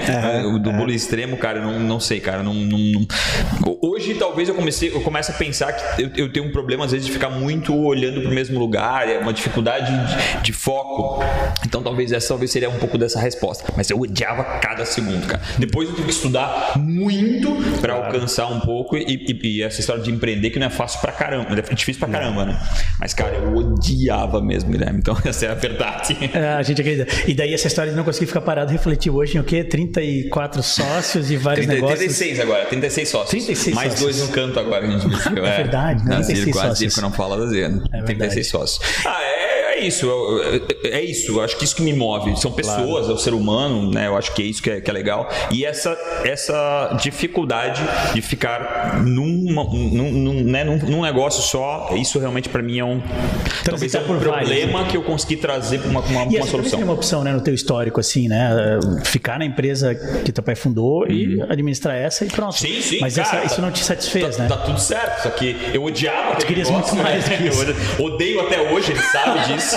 O 0.54 0.60
do 0.60 0.72
bullying 0.72 0.96
extremo, 0.96 1.38
cara, 1.38 1.60
eu 1.60 1.63
não, 1.63 1.80
não 1.80 2.00
sei, 2.00 2.19
cara. 2.19 2.44
Não, 2.44 2.54
não- 2.54 2.78
não- 2.78 3.07
Hoje 3.81 4.13
talvez 4.16 4.50
eu 4.50 4.56
comecei, 4.56 4.90
eu 4.94 5.01
comece 5.01 5.31
a 5.31 5.34
pensar 5.34 5.72
que 5.74 6.01
eu, 6.04 6.10
eu 6.16 6.31
tenho 6.31 6.46
um 6.46 6.51
problema 6.51 6.86
às 6.86 6.92
vezes 6.92 7.06
de 7.07 7.12
ficar 7.13 7.30
muito 7.30 7.75
olhando 7.75 8.22
pro 8.22 8.31
mesmo 8.31 8.60
lugar, 8.60 9.07
é 9.10 9.18
uma 9.19 9.34
dificuldade 9.34 9.92
de, 9.92 10.42
de 10.44 10.54
foco. 10.54 11.24
Então 11.66 11.81
talvez 11.81 12.12
essa 12.12 12.34
talvez 12.39 12.51
seria 12.51 12.69
um 12.69 12.77
pouco 12.80 12.97
dessa 12.97 13.19
resposta. 13.19 13.65
Mas 13.75 13.89
eu 13.89 14.00
odiava 14.00 14.44
cada 14.59 14.86
segundo, 14.86 15.27
cara. 15.27 15.41
Depois 15.57 15.89
eu 15.89 15.95
tive 15.95 16.07
que 16.07 16.13
estudar 16.13 16.74
muito 16.77 17.51
pra 17.81 17.94
alcançar 17.95 18.47
um 18.47 18.62
pouco 18.62 18.95
e, 18.95 19.03
e- 19.03 19.39
e 19.59 19.63
essa 19.63 19.80
história 19.81 20.01
de 20.01 20.09
empreender 20.09 20.50
que 20.51 20.57
não 20.59 20.68
é 20.68 20.69
fácil 20.69 21.01
pra 21.01 21.12
caramba, 21.12 21.50
é 21.51 21.74
difícil 21.75 22.00
pra 22.00 22.07
caramba, 22.07 22.45
né? 22.45 22.59
Mas 23.00 23.13
cara, 23.13 23.36
eu 23.36 23.53
odiava 23.56 24.41
mesmo, 24.41 24.71
Guilherme. 24.71 25.00
Então 25.00 25.18
essa 25.25 25.45
é 25.47 25.50
a 25.50 25.53
verdade. 25.53 26.18
É, 26.33 26.53
a 26.53 26.63
gente 26.63 26.80
acredita. 26.81 27.07
E 27.27 27.33
daí 27.33 27.53
essa 27.53 27.68
história 27.68 27.91
de 27.91 27.97
não 27.97 28.03
conseguir 28.06 28.27
ficar 28.27 28.41
parado 28.41 28.71
refletiu 28.71 29.15
hoje 29.15 29.38
em 29.38 29.41
o 29.41 29.44
quê? 29.44 29.63
34 29.63 30.63
sócios 30.63 31.30
e 31.30 31.36
vários 31.38 31.65
30, 31.65 31.74
negócios. 31.81 32.00
36 32.00 32.39
agora, 32.39 32.65
36 32.65 33.09
sócios. 33.09 33.30
36 33.31 33.75
Mais 33.75 33.91
sócios. 33.94 34.15
dois 34.18 34.27
no 34.27 34.33
canto 34.33 34.59
agora 34.59 34.88
que 34.88 34.94
a 34.94 34.97
gente 34.97 35.07
viu. 35.07 35.19
É, 35.50 35.57
verdade, 35.57 36.03
né? 36.06 36.09
Na 36.09 36.24
36 36.24 36.39
Circo, 36.45 36.59
a 36.59 36.62
sócios. 36.69 36.97
Não 36.97 37.12
fala 37.12 37.38
da 37.38 37.45
Z, 37.47 37.68
né? 37.69 37.83
É 37.94 38.01
36 38.03 38.09
verdade. 38.09 38.47
sócios. 38.47 39.06
Ah, 39.06 39.21
é, 39.24 39.49
é 39.79 39.87
isso. 39.87 40.05
eu- 40.05 40.39
É 40.91 41.01
isso. 41.01 41.31
Eu 41.33 41.41
acho 41.41 41.57
que 41.57 41.63
isso 41.65 41.75
que 41.75 41.81
me 41.81 41.93
move. 41.93 42.35
São 42.37 42.51
pessoas, 42.51 43.09
é 43.09 43.11
o 43.11 43.17
ser 43.17 43.33
humano, 43.33 43.91
né? 43.91 44.07
Eu 44.07 44.17
acho 44.17 44.33
que 44.33 44.41
é 44.41 44.45
isso 44.45 44.61
que 44.61 44.69
é, 44.69 44.81
que 44.81 44.89
é 44.89 44.93
legal. 44.93 45.29
E 45.51 45.65
essa, 45.65 45.97
essa 46.23 46.97
dificuldade 47.01 47.81
de 48.13 48.21
ficar 48.21 49.01
numa, 49.03 49.63
num, 49.63 50.11
num, 50.11 50.43
né, 50.43 50.63
num, 50.63 50.77
num 50.77 51.01
negócio 51.03 51.41
só, 51.41 51.89
isso 51.95 52.19
realmente 52.19 52.49
pra 52.49 52.61
mim 52.61 52.79
é 52.79 52.85
um. 52.85 53.01
Talvez 53.63 53.93
é 53.95 53.99
um 53.99 54.03
por 54.03 54.17
vários, 54.19 54.49
problema 54.49 54.85
que 54.85 54.97
eu 54.97 55.03
consegui 55.03 55.35
trazer 55.37 55.79
pra 55.79 55.89
uma, 55.89 56.01
uma, 56.01 56.23
E 56.31 56.37
uma 56.37 56.47
solução. 56.47 56.79
uma 56.81 56.93
opção, 56.93 57.23
né, 57.23 57.31
no 57.31 57.41
teu 57.41 57.53
histórico, 57.53 57.99
assim, 57.99 58.27
né? 58.27 58.49
Ficar 59.05 59.39
na 59.39 59.45
empresa 59.45 59.93
que 60.23 60.31
teu 60.31 60.43
pai 60.43 60.55
fundou 60.55 61.07
e 61.07 61.41
administrar 61.49 61.95
essa 61.95 62.25
e 62.25 62.27
pronto. 62.27 62.49
Uhum. 62.53 62.57
Sim, 62.57 62.81
sim. 62.81 62.97
Mas 62.99 63.15
cara, 63.15 63.37
essa- 63.37 63.45
isso 63.45 63.55
tá- 63.57 63.61
não 63.61 63.71
te 63.71 63.83
satisfez, 63.83 64.35
tá, 64.37 64.43
né? 64.43 64.49
Tá 64.49 64.57
tudo 64.57 64.79
certo, 64.79 65.23
só 65.23 65.29
que 65.29 65.55
eu 65.73 65.83
odiava 65.83 66.33
aquele 66.33 66.47
querias 66.47 66.69
negócio, 66.69 66.95
muito 66.95 67.07
mais 67.07 67.27
né? 67.27 67.37
que 67.37 67.43
isso. 67.47 67.65
Eu 67.99 68.05
odeio 68.05 68.41
até 68.41 68.71
hoje, 68.71 68.91
ele 68.91 69.01
sabe 69.01 69.53
disso. 69.53 69.69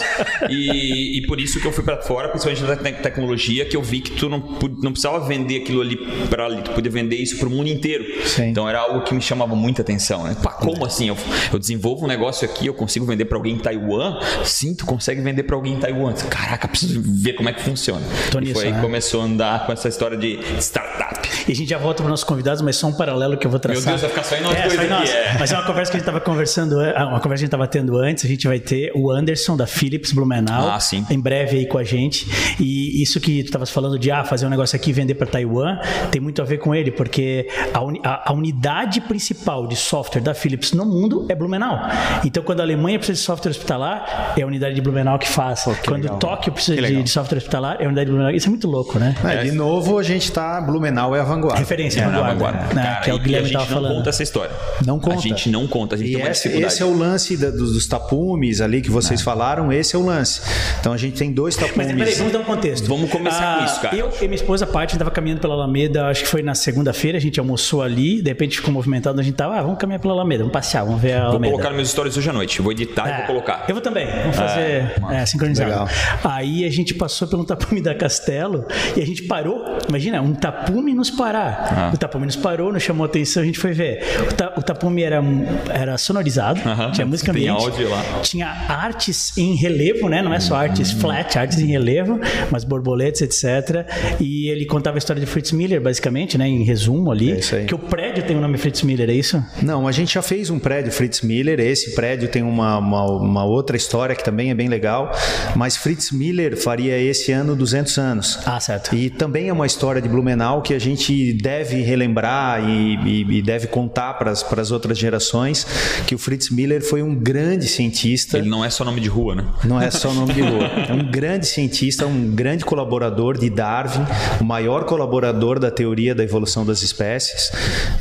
E, 0.49 1.19
e 1.19 1.27
por 1.27 1.41
isso 1.41 1.61
que 1.61 1.67
eu 1.67 1.73
fui 1.73 1.85
pra 1.85 2.01
fora, 2.03 2.29
principalmente 2.29 2.63
na 2.63 2.77
te- 2.77 3.03
tecnologia, 3.03 3.65
que 3.65 3.77
eu 3.77 3.83
vi 3.83 4.01
que 4.01 4.13
tu 4.13 4.29
não, 4.29 4.39
não 4.83 4.93
precisava 4.93 5.21
vender 5.27 5.63
aquilo 5.63 5.81
ali 5.81 5.97
pra 6.29 6.47
ali, 6.47 6.63
tu 6.63 6.71
podia 6.73 6.91
vender 6.91 7.17
isso 7.17 7.39
pro 7.39 7.51
mundo 7.51 7.69
inteiro. 7.69 8.05
Sim. 8.27 8.49
Então 8.49 8.69
era 8.69 8.81
algo 8.81 9.03
que 9.03 9.15
me 9.15 9.21
chamava 9.21 9.55
muita 9.55 9.83
atenção, 9.83 10.25
né? 10.25 10.37
Pá, 10.43 10.53
como 10.53 10.85
assim? 10.85 11.09
Eu, 11.09 11.17
eu 11.53 11.59
desenvolvo 11.59 12.05
um 12.05 12.09
negócio 12.09 12.49
aqui, 12.49 12.67
eu 12.67 12.75
consigo 12.75 13.07
vender 13.07 13.25
pra 13.25 13.37
alguém 13.37 13.55
em 13.55 13.59
Taiwan? 13.59 14.19
Sim, 14.45 14.75
tu 14.75 14.85
consegue 14.87 15.21
vender 15.21 15.43
pra 15.45 15.57
alguém 15.57 15.75
em 15.75 15.79
Taiwan. 15.79 16.13
Caraca, 16.29 16.69
preciso 16.69 17.01
ver 17.05 17.35
como 17.35 17.49
é 17.49 17.53
que 17.53 17.63
funciona. 17.63 18.05
Tô 18.31 18.39
e 18.39 18.43
nisso, 18.43 18.55
foi 18.55 18.65
aí 18.65 18.71
né? 18.71 18.77
que 18.77 18.83
começou 18.83 19.21
a 19.21 19.25
andar 19.25 19.67
com 19.67 19.73
essa 19.73 19.89
história 19.89 20.17
de 20.17 20.39
startup. 20.61 21.29
E 21.49 21.53
a 21.53 21.55
gente 21.55 21.69
já 21.69 21.79
volta 21.79 22.03
para 22.03 22.11
nossos 22.11 22.25
convidados, 22.25 22.63
mas 22.63 22.77
só 22.77 22.87
um 22.87 22.93
paralelo 22.93 23.37
que 23.37 23.47
eu 23.47 23.51
vou 23.51 23.59
traçar. 23.59 23.85
Deus, 23.85 24.01
vai 24.01 24.11
ficar 24.11 24.23
só 24.25 24.37
em 24.37 24.43
nós 24.43 24.57
é, 24.57 24.69
dois 24.69 24.79
aqui, 24.79 25.11
é. 25.11 25.37
Mas 25.39 25.51
é 25.53 25.57
uma 25.57 25.67
conversa 25.67 25.91
que 25.91 25.97
a 25.97 26.01
gente 26.01 26.09
estava 26.09 26.21
conversando, 26.21 26.79
ah, 26.81 27.07
uma 27.09 27.21
conversa 27.21 27.29
que 27.29 27.33
a 27.33 27.37
gente 27.37 27.45
estava 27.47 27.67
tendo 27.67 27.97
antes. 27.97 28.25
A 28.25 28.29
gente 28.29 28.47
vai 28.47 28.61
ter 28.61 28.93
o 28.95 29.11
Anderson 29.11 29.57
da 29.57 29.67
Philips 29.83 30.13
Blumenau 30.13 30.69
Ah, 30.71 30.79
sim. 30.79 31.05
em 31.11 31.19
breve 31.19 31.57
aí 31.59 31.67
com 31.67 31.77
a 31.77 31.83
gente. 31.83 32.25
E 32.61 33.03
isso 33.03 33.19
que 33.21 33.43
tu 33.43 33.47
estavas 33.47 33.69
falando 33.69 33.99
de 33.99 34.13
ah, 34.13 34.23
fazer 34.23 34.47
um 34.47 34.49
negócio 34.49 34.77
aqui 34.77 34.91
e 34.91 34.93
vender 34.93 35.15
para 35.17 35.27
Taiwan 35.27 35.77
tem 36.13 36.21
muito 36.21 36.41
a 36.41 36.45
ver 36.45 36.59
com 36.59 36.73
ele, 36.73 36.93
porque 36.93 37.49
a, 37.75 37.83
uni- 37.83 38.01
a- 38.05 38.31
a 38.31 38.33
unidade 38.33 39.01
principal 39.01 39.67
de 39.67 39.75
software 39.75 40.21
da 40.21 40.35
Philips 40.35 40.73
no 40.73 40.87
mundo 40.87 41.27
é 41.29 41.35
Blumenau. 41.35 41.81
Então, 42.25 42.45
quando 42.45 42.61
a 42.61 42.63
Alemanha 42.63 42.97
precisa 42.99 43.19
de 43.19 43.25
software 43.25 43.51
hospitalar, 43.51 44.35
é 44.37 44.43
a 44.43 44.47
unidade 44.47 44.75
de 44.77 44.81
Blumenau 44.81 45.19
que 45.19 45.29
faz. 45.29 45.65
quando 45.85 46.03
legal. 46.03 46.19
Tóquio 46.21 46.53
precisa 46.53 46.81
de, 46.81 47.03
de 47.03 47.11
software 47.11 47.39
hospitalar, 47.39 47.79
é 47.81 47.85
a 47.85 47.87
unidade 47.89 48.07
de 48.07 48.13
Blumenau. 48.13 48.33
Isso 48.37 48.47
é 48.47 48.51
muito 48.51 48.69
louco, 48.69 49.01
né? 49.01 49.17
É, 49.25 49.43
de 49.43 49.51
novo, 49.51 49.99
a 49.99 50.03
gente 50.05 50.31
tá. 50.31 50.61
Blumenau 50.61 51.17
é 51.17 51.21
a 51.21 51.25
vanguarda. 51.25 51.59
Referência, 51.59 52.01
É, 52.03 52.05
na 52.07 52.11
vanguarda, 52.21 52.35
vanguarda. 52.35 52.75
né? 52.75 52.83
Cara, 52.85 53.01
que 53.01 53.11
é 53.11 53.15
o 53.15 53.17
e 53.17 53.21
Guilherme 53.21 53.47
a 53.47 53.51
gente 53.59 53.59
não 53.59 53.67
falando. 53.67 53.95
conta 53.97 54.11
essa 54.11 54.23
história. 54.23 54.55
Não 54.87 55.01
conta. 55.01 55.17
A 55.17 55.21
gente 55.21 55.51
não 55.51 55.67
conta, 55.67 55.97
a 55.97 55.99
gente 55.99 56.11
E 56.11 56.13
tem 56.15 56.23
uma 56.23 56.31
esse, 56.31 56.49
esse 56.49 56.83
é 56.83 56.87
o 56.87 56.97
lance 56.97 57.37
da- 57.37 57.51
dos, 57.51 57.73
dos 57.73 57.87
tapumes 57.89 58.61
ali 58.61 58.81
que 58.81 58.91
vocês 58.91 59.21
falaram, 59.23 59.72
esse 59.75 59.95
é 59.95 59.99
o 59.99 60.05
lance. 60.05 60.41
Então 60.81 60.93
a 60.93 60.97
gente 60.97 61.17
tem 61.19 61.33
dois 61.33 61.57
Mas 61.57 61.67
tapumes. 61.71 61.93
peraí, 61.97 62.15
vamos 62.15 62.33
dar 62.33 62.39
um 62.41 62.45
contexto. 62.45 62.87
Vamos 62.89 63.11
começar 63.11 63.59
com 63.59 63.65
isso, 63.65 63.81
cara. 63.81 63.97
Eu 63.97 64.11
e 64.21 64.25
minha 64.25 64.35
esposa, 64.35 64.65
a 64.65 64.69
parte, 64.69 64.91
a 64.91 64.93
gente 64.93 64.99
tava 64.99 65.11
caminhando 65.11 65.41
pela 65.41 65.55
Alameda, 65.55 66.07
acho 66.07 66.23
que 66.23 66.29
foi 66.29 66.43
na 66.43 66.55
segunda-feira, 66.55 67.19
a 67.19 67.21
gente 67.21 67.39
almoçou 67.41 67.83
ali, 67.83 68.21
de 68.23 68.29
repente 68.29 68.57
ficou 68.57 68.73
movimentado, 68.73 69.21
a 69.21 69.23
gente 69.23 69.35
tava, 69.35 69.57
ah, 69.59 69.63
vamos 69.63 69.79
caminhar 69.79 70.01
pela 70.01 70.15
Alameda, 70.15 70.41
vamos 70.41 70.53
passear, 70.53 70.85
vamos 70.85 71.01
ver 71.01 71.15
a 71.15 71.21
Vou 71.23 71.31
Alameda. 71.31 71.53
colocar 71.53 71.69
nos 71.71 71.77
meus 71.77 71.91
stories 71.91 72.17
hoje 72.17 72.31
à 72.31 72.33
noite. 72.33 72.61
Vou 72.63 72.73
editar 72.73 73.07
e 73.09 73.11
É, 73.13 73.17
vou 73.19 73.27
colocar. 73.27 73.65
Eu 73.69 73.75
vou 73.75 73.83
também, 73.83 74.07
vamos 74.07 74.37
fazer 74.37 75.01
massa. 75.01 75.15
é, 75.17 75.27
sincronizado. 75.27 75.71
Legal. 75.71 75.89
Aí 76.25 76.65
a 76.65 76.71
gente 76.71 76.95
passou 76.95 77.27
pelo 77.29 77.45
tapume 77.45 77.81
da 77.81 77.95
Castelo 77.95 78.67
e 78.97 79.01
a 79.03 79.07
gente 79.07 79.23
parou. 79.25 79.65
Imagina, 79.89 80.21
um 80.21 80.35
tapume 80.35 80.95
nos 80.95 81.11
parar. 81.11 81.69
Ah. 81.71 81.91
O 81.95 81.97
tapume 81.99 82.27
nos 82.27 82.37
parou, 82.37 82.73
nos 82.73 82.83
chamou 82.83 83.05
a 83.05 83.07
atenção, 83.07 83.43
a 83.43 83.47
gente 83.47 83.59
foi 83.59 83.73
ver. 83.73 84.03
O, 84.31 84.35
ta- 84.35 84.53
o 84.57 84.63
tapume 84.63 85.03
era, 85.03 85.23
era 85.71 85.97
sonorizado, 85.99 86.61
Aham. 86.67 86.91
tinha 86.93 87.07
música 87.07 87.33
Tem 87.33 87.49
ambiente, 87.49 87.65
áudio 87.65 87.89
lá. 87.91 88.03
tinha 88.23 88.47
artes 88.69 89.37
em 89.37 89.55
relevo, 89.63 90.09
né? 90.09 90.21
Não 90.23 90.35
é 90.35 90.41
só 90.41 90.55
artes 90.57 90.93
Uhum. 90.93 91.01
flat, 91.01 91.39
artes 91.39 91.59
em 91.61 91.67
relevo, 91.67 92.21
mas 92.51 92.65
borboletas, 92.65 93.21
etc. 93.23 93.87
E 94.21 94.49
ele 94.49 94.65
contava 94.67 94.97
a 94.97 94.99
história 94.99 95.21
de 95.21 95.27
Fritz 95.27 95.53
Miller, 95.53 95.81
basicamente, 95.81 96.37
né? 96.37 96.49
Em 96.49 96.65
resumo 96.65 97.11
ali. 97.11 97.33
É 97.33 97.39
isso 97.39 97.55
aí. 97.55 97.65
Que 97.67 97.75
o 97.75 97.79
prédio 97.79 98.23
tem 98.25 98.37
o 98.37 98.41
nome 98.41 98.59
Fritz 98.59 98.83
Miller, 98.83 99.09
é 99.09 99.15
isso? 99.15 99.43
Não, 99.63 99.87
a 99.87 99.93
gente 99.93 100.15
já 100.15 100.23
fez 100.23 100.51
um 100.51 100.59
prédio 100.59 100.91
Fritz 100.93 101.21
Miller. 101.23 101.61
Esse 101.61 101.95
prédio 101.95 102.29
tem 102.29 102.43
uma, 102.43 102.79
uma, 102.79 103.05
uma 103.07 103.45
outra 103.45 103.77
história 103.77 104.15
que 104.15 104.25
também 104.25 104.51
é 104.51 104.55
bem 104.55 104.69
legal. 104.69 105.13
Mas 105.57 105.77
Fritz 105.77 106.11
Miller 106.13 106.57
faria 106.57 106.99
esse 106.99 107.31
ano 107.33 107.55
200 107.57 107.99
anos. 107.99 108.39
Ah, 108.45 108.59
certo. 108.61 108.95
E 108.95 109.09
também 109.11 109.49
é 109.49 109.53
uma 109.53 109.67
história 109.67 110.01
de 110.03 110.09
Blumenau 110.09 110.63
que 110.63 110.75
a 110.75 110.79
gente 110.79 111.33
deve 111.35 111.81
relembrar 111.83 112.69
e, 112.69 112.97
e- 112.97 113.39
e 113.39 113.43
deve 113.43 113.67
contar 113.67 114.15
para 114.15 114.31
as 114.31 114.71
outras 114.71 114.99
gerações 114.99 115.67
que 116.07 116.15
o 116.15 116.19
Fritz 116.19 116.51
Miller 116.51 116.83
foi 116.83 117.03
um 117.03 117.15
grande 117.15 117.67
cientista. 117.67 118.39
Ele 118.39 118.49
não 118.49 118.65
é 118.65 118.71
só 118.71 118.85
nome 118.85 119.01
de 119.01 119.09
rua, 119.09 119.35
né? 119.35 119.45
Não 119.65 119.81
é 119.81 119.91
só 119.91 120.13
nome 120.13 120.33
de 120.35 120.43
lua. 120.43 120.67
É 120.89 120.93
um 120.93 121.11
grande 121.11 121.47
cientista, 121.47 122.07
um 122.07 122.35
grande 122.35 122.65
colaborador 122.65 123.39
de 123.39 123.49
Darwin, 123.49 124.05
o 124.41 124.45
maior 124.45 124.85
colaborador 124.85 125.59
da 125.59 125.71
teoria 125.71 126.15
da 126.15 126.25
evolução 126.25 126.65
das 126.65 126.83
espécies. 126.83 127.51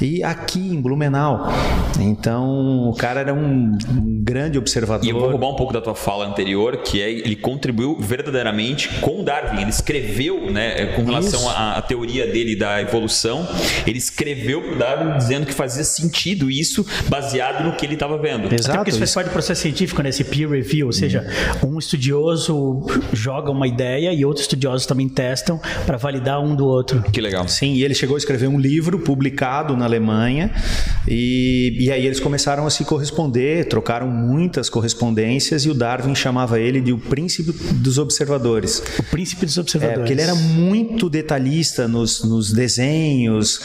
E 0.01 0.23
aqui 0.23 0.59
em 0.59 0.81
Blumenau. 0.81 1.47
Então, 1.99 2.89
o 2.89 2.95
cara 2.95 3.19
era 3.19 3.33
um, 3.33 3.77
um 3.89 4.21
grande 4.23 4.57
observador. 4.57 5.05
E 5.05 5.09
eu 5.09 5.19
vou 5.19 5.29
roubar 5.29 5.49
um 5.49 5.55
pouco 5.55 5.73
da 5.73 5.81
tua 5.81 5.95
fala 5.95 6.25
anterior, 6.25 6.77
que 6.77 7.01
é 7.01 7.11
ele 7.11 7.35
contribuiu 7.35 7.97
verdadeiramente 7.99 8.89
com 8.99 9.23
Darwin. 9.23 9.61
Ele 9.61 9.69
escreveu, 9.69 10.51
né, 10.51 10.87
com 10.95 11.03
relação 11.03 11.49
à, 11.49 11.77
à 11.77 11.81
teoria 11.81 12.25
dele 12.27 12.55
da 12.55 12.81
evolução, 12.81 13.47
ele 13.85 13.97
escreveu 13.97 14.61
para 14.61 14.75
Darwin 14.75 15.17
dizendo 15.17 15.45
que 15.45 15.53
fazia 15.53 15.83
sentido 15.83 16.49
isso 16.49 16.85
baseado 17.07 17.63
no 17.63 17.75
que 17.75 17.85
ele 17.85 17.93
estava 17.93 18.17
vendo. 18.17 18.47
Até 18.47 18.55
Exato. 18.55 18.77
porque 18.77 18.89
isso 18.89 18.99
faz 18.99 19.13
parte 19.13 19.27
do 19.27 19.33
processo 19.33 19.61
científico, 19.61 20.01
né? 20.01 20.09
Esse 20.09 20.23
peer 20.23 20.49
review, 20.49 20.87
ou 20.87 20.93
seja, 20.93 21.27
um 21.63 21.77
estudioso 21.79 22.85
joga 23.13 23.51
uma 23.51 23.67
ideia 23.67 24.13
e 24.13 24.23
outros 24.25 24.43
estudiosos 24.45 24.85
também 24.85 25.07
testam 25.09 25.59
para 25.85 25.97
validar 25.97 26.41
um 26.41 26.55
do 26.55 26.65
outro. 26.65 27.01
Que 27.11 27.21
legal. 27.21 27.47
Sim, 27.47 27.73
e 27.73 27.83
ele 27.83 27.93
chegou 27.93 28.15
a 28.15 28.17
escrever 28.17 28.47
um 28.47 28.59
livro 28.59 28.99
publicado 28.99 29.75
na 29.75 29.85
Alemanha 29.85 30.51
e, 31.07 31.77
e 31.79 31.91
aí 31.91 32.05
eles 32.05 32.19
começaram 32.19 32.65
a 32.65 32.69
se 32.69 32.83
corresponder, 32.85 33.67
trocaram 33.67 34.07
muitas 34.07 34.69
correspondências 34.69 35.65
e 35.65 35.69
o 35.69 35.73
Darwin 35.73 36.15
chamava 36.15 36.59
ele 36.59 36.81
de 36.81 36.91
o 36.93 36.97
príncipe 36.97 37.51
dos 37.73 37.97
observadores. 37.97 38.81
O 38.99 39.03
príncipe 39.03 39.45
dos 39.45 39.57
É, 39.57 39.61
observadores. 39.61 39.99
porque 39.99 40.13
ele 40.13 40.21
era 40.21 40.35
muito 40.35 41.09
detalhista 41.09 41.87
nos, 41.87 42.23
nos 42.23 42.51
desenhos 42.51 43.59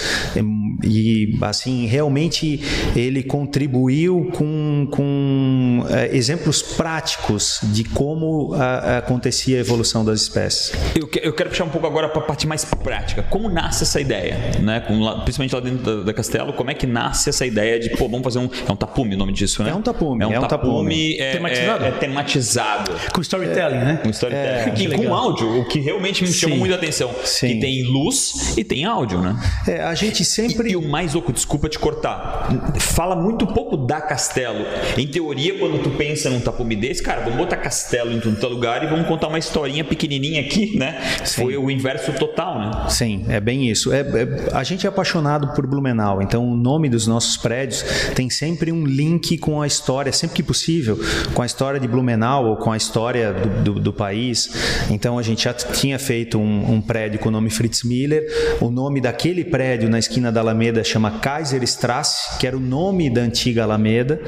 e, 0.84 1.36
assim, 1.42 1.86
realmente 1.86 2.60
ele 2.94 3.22
contribuiu 3.22 4.30
com, 4.34 4.88
com 4.90 5.84
é, 5.88 6.14
exemplos 6.16 6.62
práticos 6.62 7.55
de 7.64 7.84
como 7.84 8.54
a- 8.54 8.98
acontecia 8.98 9.56
a 9.56 9.60
evolução 9.60 10.04
das 10.04 10.22
espécies. 10.22 10.72
Eu, 10.94 11.06
que- 11.06 11.20
eu 11.22 11.32
quero 11.32 11.50
puxar 11.50 11.64
um 11.64 11.68
pouco 11.68 11.86
agora 11.86 12.08
para 12.08 12.20
a 12.22 12.24
parte 12.24 12.46
mais 12.46 12.64
prática. 12.64 13.22
Como 13.24 13.48
nasce 13.48 13.82
essa 13.84 14.00
ideia? 14.00 14.36
Né? 14.60 14.80
Com 14.80 14.96
principalmente 15.22 15.54
lá 15.54 15.60
dentro 15.60 15.96
da, 15.98 16.02
da 16.04 16.12
Castelo, 16.14 16.52
como 16.52 16.70
é 16.70 16.74
que 16.74 16.86
nasce 16.86 17.28
essa 17.28 17.44
ideia 17.46 17.78
de, 17.78 17.90
pô, 17.90 18.08
vamos 18.08 18.22
fazer 18.24 18.38
um. 18.38 18.48
É 18.68 18.72
um 18.72 18.76
tapume 18.76 19.14
o 19.14 19.18
nome 19.18 19.32
disso, 19.32 19.62
né? 19.62 19.70
É 19.70 19.74
um 19.74 19.82
tapume, 19.82 20.22
É 20.24 20.26
um, 20.26 20.32
é 20.32 20.40
um 20.40 20.46
tapume, 20.48 21.18
é, 21.18 21.32
Tematizado? 21.32 21.84
é- 21.84 21.88
é 21.88 21.90
tematizado. 21.92 22.92
Com 23.12 23.20
storytelling, 23.20 23.78
né? 23.78 24.00
Com 24.02 24.10
storytelling. 24.10 24.72
que 24.74 24.84
e 24.84 24.90
com 24.96 25.14
áudio, 25.14 25.60
o 25.60 25.64
que 25.66 25.80
realmente 25.80 26.22
me 26.22 26.32
chamou 26.32 26.58
muito 26.58 26.72
a 26.72 26.76
atenção. 26.76 27.10
Sim. 27.24 27.48
Que 27.48 27.60
tem 27.60 27.82
luz 27.84 28.56
e 28.56 28.64
tem 28.64 28.84
áudio, 28.84 29.20
né? 29.20 29.36
É, 29.66 29.82
a 29.82 29.94
gente 29.94 30.24
sempre. 30.24 30.68
E, 30.68 30.72
e 30.72 30.76
o 30.76 30.82
mais 30.88 31.14
louco, 31.14 31.32
desculpa 31.32 31.68
te 31.68 31.78
cortar, 31.78 32.48
fala 32.80 33.14
muito 33.16 33.46
pouco 33.46 33.76
da 33.76 34.00
Castelo. 34.00 34.64
Em 34.96 35.06
teoria, 35.06 35.58
quando 35.58 35.82
tu 35.82 35.90
pensa 35.90 36.28
num 36.30 36.40
tapume 36.40 36.74
desse, 36.76 37.02
cara, 37.02 37.22
vamos 37.22 37.38
botar 37.46 37.56
Castelo 37.56 38.12
em 38.12 38.20
todo 38.20 38.48
lugar 38.52 38.82
e 38.84 38.86
vamos 38.86 39.06
contar 39.06 39.28
uma 39.28 39.38
historinha 39.38 39.84
pequenininha 39.84 40.40
aqui, 40.40 40.76
né? 40.76 41.00
Foi 41.24 41.56
o 41.56 41.70
inverso 41.70 42.12
total, 42.12 42.58
né? 42.58 42.70
Sim, 42.88 43.24
é 43.28 43.40
bem 43.40 43.68
isso. 43.70 43.92
É, 43.92 44.00
é- 44.00 44.50
a 44.52 44.62
gente 44.64 44.86
é 44.86 44.88
apaixonado 44.88 45.48
por 45.54 45.66
Blumenau, 45.66 46.20
então 46.22 46.44
o 46.48 46.56
nome 46.56 46.88
dos 46.88 47.06
nossos 47.06 47.36
prédios 47.36 47.82
tem 48.14 48.28
sempre 48.30 48.70
um 48.72 48.84
link 48.84 49.38
com 49.38 49.60
a 49.62 49.66
história, 49.66 50.12
sempre 50.12 50.36
que 50.36 50.42
possível, 50.42 50.98
com 51.34 51.42
a 51.42 51.46
história 51.46 51.78
de 51.80 51.86
Blumenau 51.88 52.46
ou 52.46 52.56
com 52.56 52.72
a 52.72 52.76
história 52.76 53.32
do, 53.32 53.74
do- 53.74 53.80
do 53.80 53.92
país. 53.92 54.50
Então 54.90 55.18
a 55.18 55.22
gente 55.22 55.44
já 55.44 55.52
tinha 55.54 55.98
feito 55.98 56.38
um, 56.38 56.72
um 56.74 56.80
prédio 56.80 57.18
com 57.20 57.28
o 57.28 57.32
nome 57.32 57.50
Fritz 57.50 57.82
Miller. 57.84 58.26
O 58.60 58.70
nome 58.70 59.00
daquele 59.00 59.44
prédio 59.44 59.88
na 59.88 59.98
esquina 59.98 60.32
da 60.32 60.40
Alameda 60.40 60.82
chama 60.82 61.10
Kaiserstrasse, 61.20 62.38
que 62.38 62.46
era 62.46 62.56
o 62.56 62.60
nome 62.60 63.10
da 63.10 63.20
antiga 63.20 63.62
Alameda. 63.62 64.20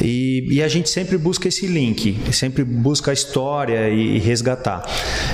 E, 0.00 0.46
e 0.50 0.62
a 0.62 0.68
gente 0.68 0.88
sempre 0.90 1.16
busca 1.16 1.48
esse 1.48 1.66
link, 1.66 2.16
sempre 2.32 2.51
busca 2.64 3.10
a 3.10 3.14
história 3.14 3.88
e, 3.88 4.16
e 4.16 4.18
resgatar. 4.18 4.84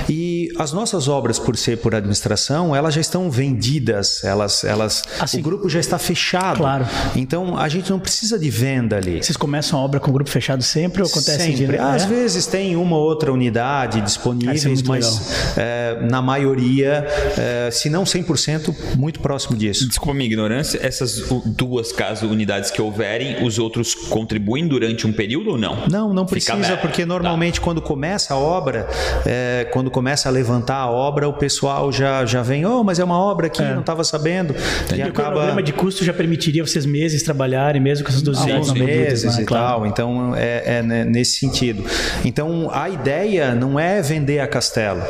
E 0.07 0.49
as 0.57 0.71
nossas 0.73 1.07
obras, 1.07 1.37
por 1.39 1.55
ser 1.57 1.77
por 1.77 1.93
administração, 1.93 2.75
elas 2.75 2.93
já 2.93 3.01
estão 3.01 3.29
vendidas, 3.29 4.23
elas, 4.23 4.63
elas, 4.63 5.03
Assim, 5.19 5.39
o 5.39 5.43
grupo 5.43 5.69
já 5.69 5.79
está 5.79 5.97
fechado. 5.97 6.57
claro. 6.57 6.85
Então 7.15 7.57
a 7.57 7.67
gente 7.69 7.89
não 7.89 7.99
precisa 7.99 8.37
de 8.39 8.49
venda 8.49 8.97
ali. 8.97 9.21
Vocês 9.23 9.37
começam 9.37 9.79
a 9.79 9.83
obra 9.83 9.99
com 9.99 10.09
o 10.09 10.13
grupo 10.13 10.29
fechado 10.29 10.63
sempre 10.63 11.01
ou 11.01 11.07
acontece 11.07 11.37
Sempre. 11.39 11.55
direto? 11.55 11.81
Às 11.81 12.03
É? 12.03 12.07
vezes 12.07 12.45
tem 12.45 12.75
uma 12.75 12.95
ou 12.95 13.03
outra 13.03 13.31
unidade 13.31 13.99
Ah, 13.99 14.05
isso 14.53 14.67
é 14.67 14.71
mas 14.87 15.57
é, 15.57 15.99
na 16.09 16.21
maioria, 16.21 17.05
é, 17.37 17.69
se 17.71 17.89
não 17.89 18.03
100%, 18.03 18.73
muito 18.95 19.19
próximo 19.19 19.57
disso. 19.57 19.87
Desculpa 19.87 20.11
a 20.11 20.15
minha 20.15 20.25
ignorância, 20.27 20.79
essas 20.81 21.23
duas, 21.45 21.91
caso 21.91 22.27
unidades 22.27 22.71
que 22.71 22.81
houverem, 22.81 23.43
os 23.45 23.59
outros 23.59 23.93
contribuem 23.93 24.67
durante 24.67 25.05
um 25.07 25.13
período 25.13 25.51
ou 25.51 25.57
não? 25.57 25.87
Não, 25.87 26.13
não 26.13 26.25
precisa, 26.25 26.77
porque 26.77 27.05
normalmente 27.09 27.59
quando 27.59 27.81
começa 27.81 28.33
a 28.33 28.37
obra, 28.37 28.87
é, 29.25 29.67
quando 29.73 29.91
começa 29.91 30.29
a 30.29 30.31
levantar 30.31 30.77
a 30.77 30.89
obra, 30.89 31.27
o 31.27 31.33
pessoal 31.33 31.91
já, 31.91 32.25
já 32.25 32.41
vem, 32.41 32.65
oh, 32.65 32.83
mas 32.83 32.99
é 32.99 33.03
uma 33.03 33.19
obra 33.19 33.47
aqui, 33.47 33.61
não 33.61 33.81
estava 33.81 34.03
sabendo. 34.03 34.55
E 34.93 34.99
E 34.99 35.01
o 35.01 35.07
acaba 35.07 35.31
cronograma 35.31 35.63
de 35.63 35.73
custo 35.73 36.05
já 36.05 36.13
permitiria 36.13 36.65
vocês 36.65 36.85
meses 36.85 37.23
trabalharem 37.23 37.81
mesmo 37.81 38.05
com 38.05 38.11
essas 38.11 38.21
duas 38.21 38.37
unidades 38.39 38.69
alguns 38.69 38.79
não 38.79 38.85
vendidas, 38.87 39.23
meses 39.23 39.35
né? 39.37 39.43
e 39.43 39.45
Claro. 39.45 39.65
tal. 39.65 39.87
Então 39.87 40.35
é, 40.35 40.77
é 40.77 40.83
né, 40.83 41.03
nesse 41.03 41.39
sentido. 41.39 41.83
Então 42.23 42.69
a 42.71 42.89
ideia 42.89 43.55
não 43.55 43.79
é 43.79 44.01
vender 44.01 44.39
a 44.39 44.47
Castelo. 44.47 45.01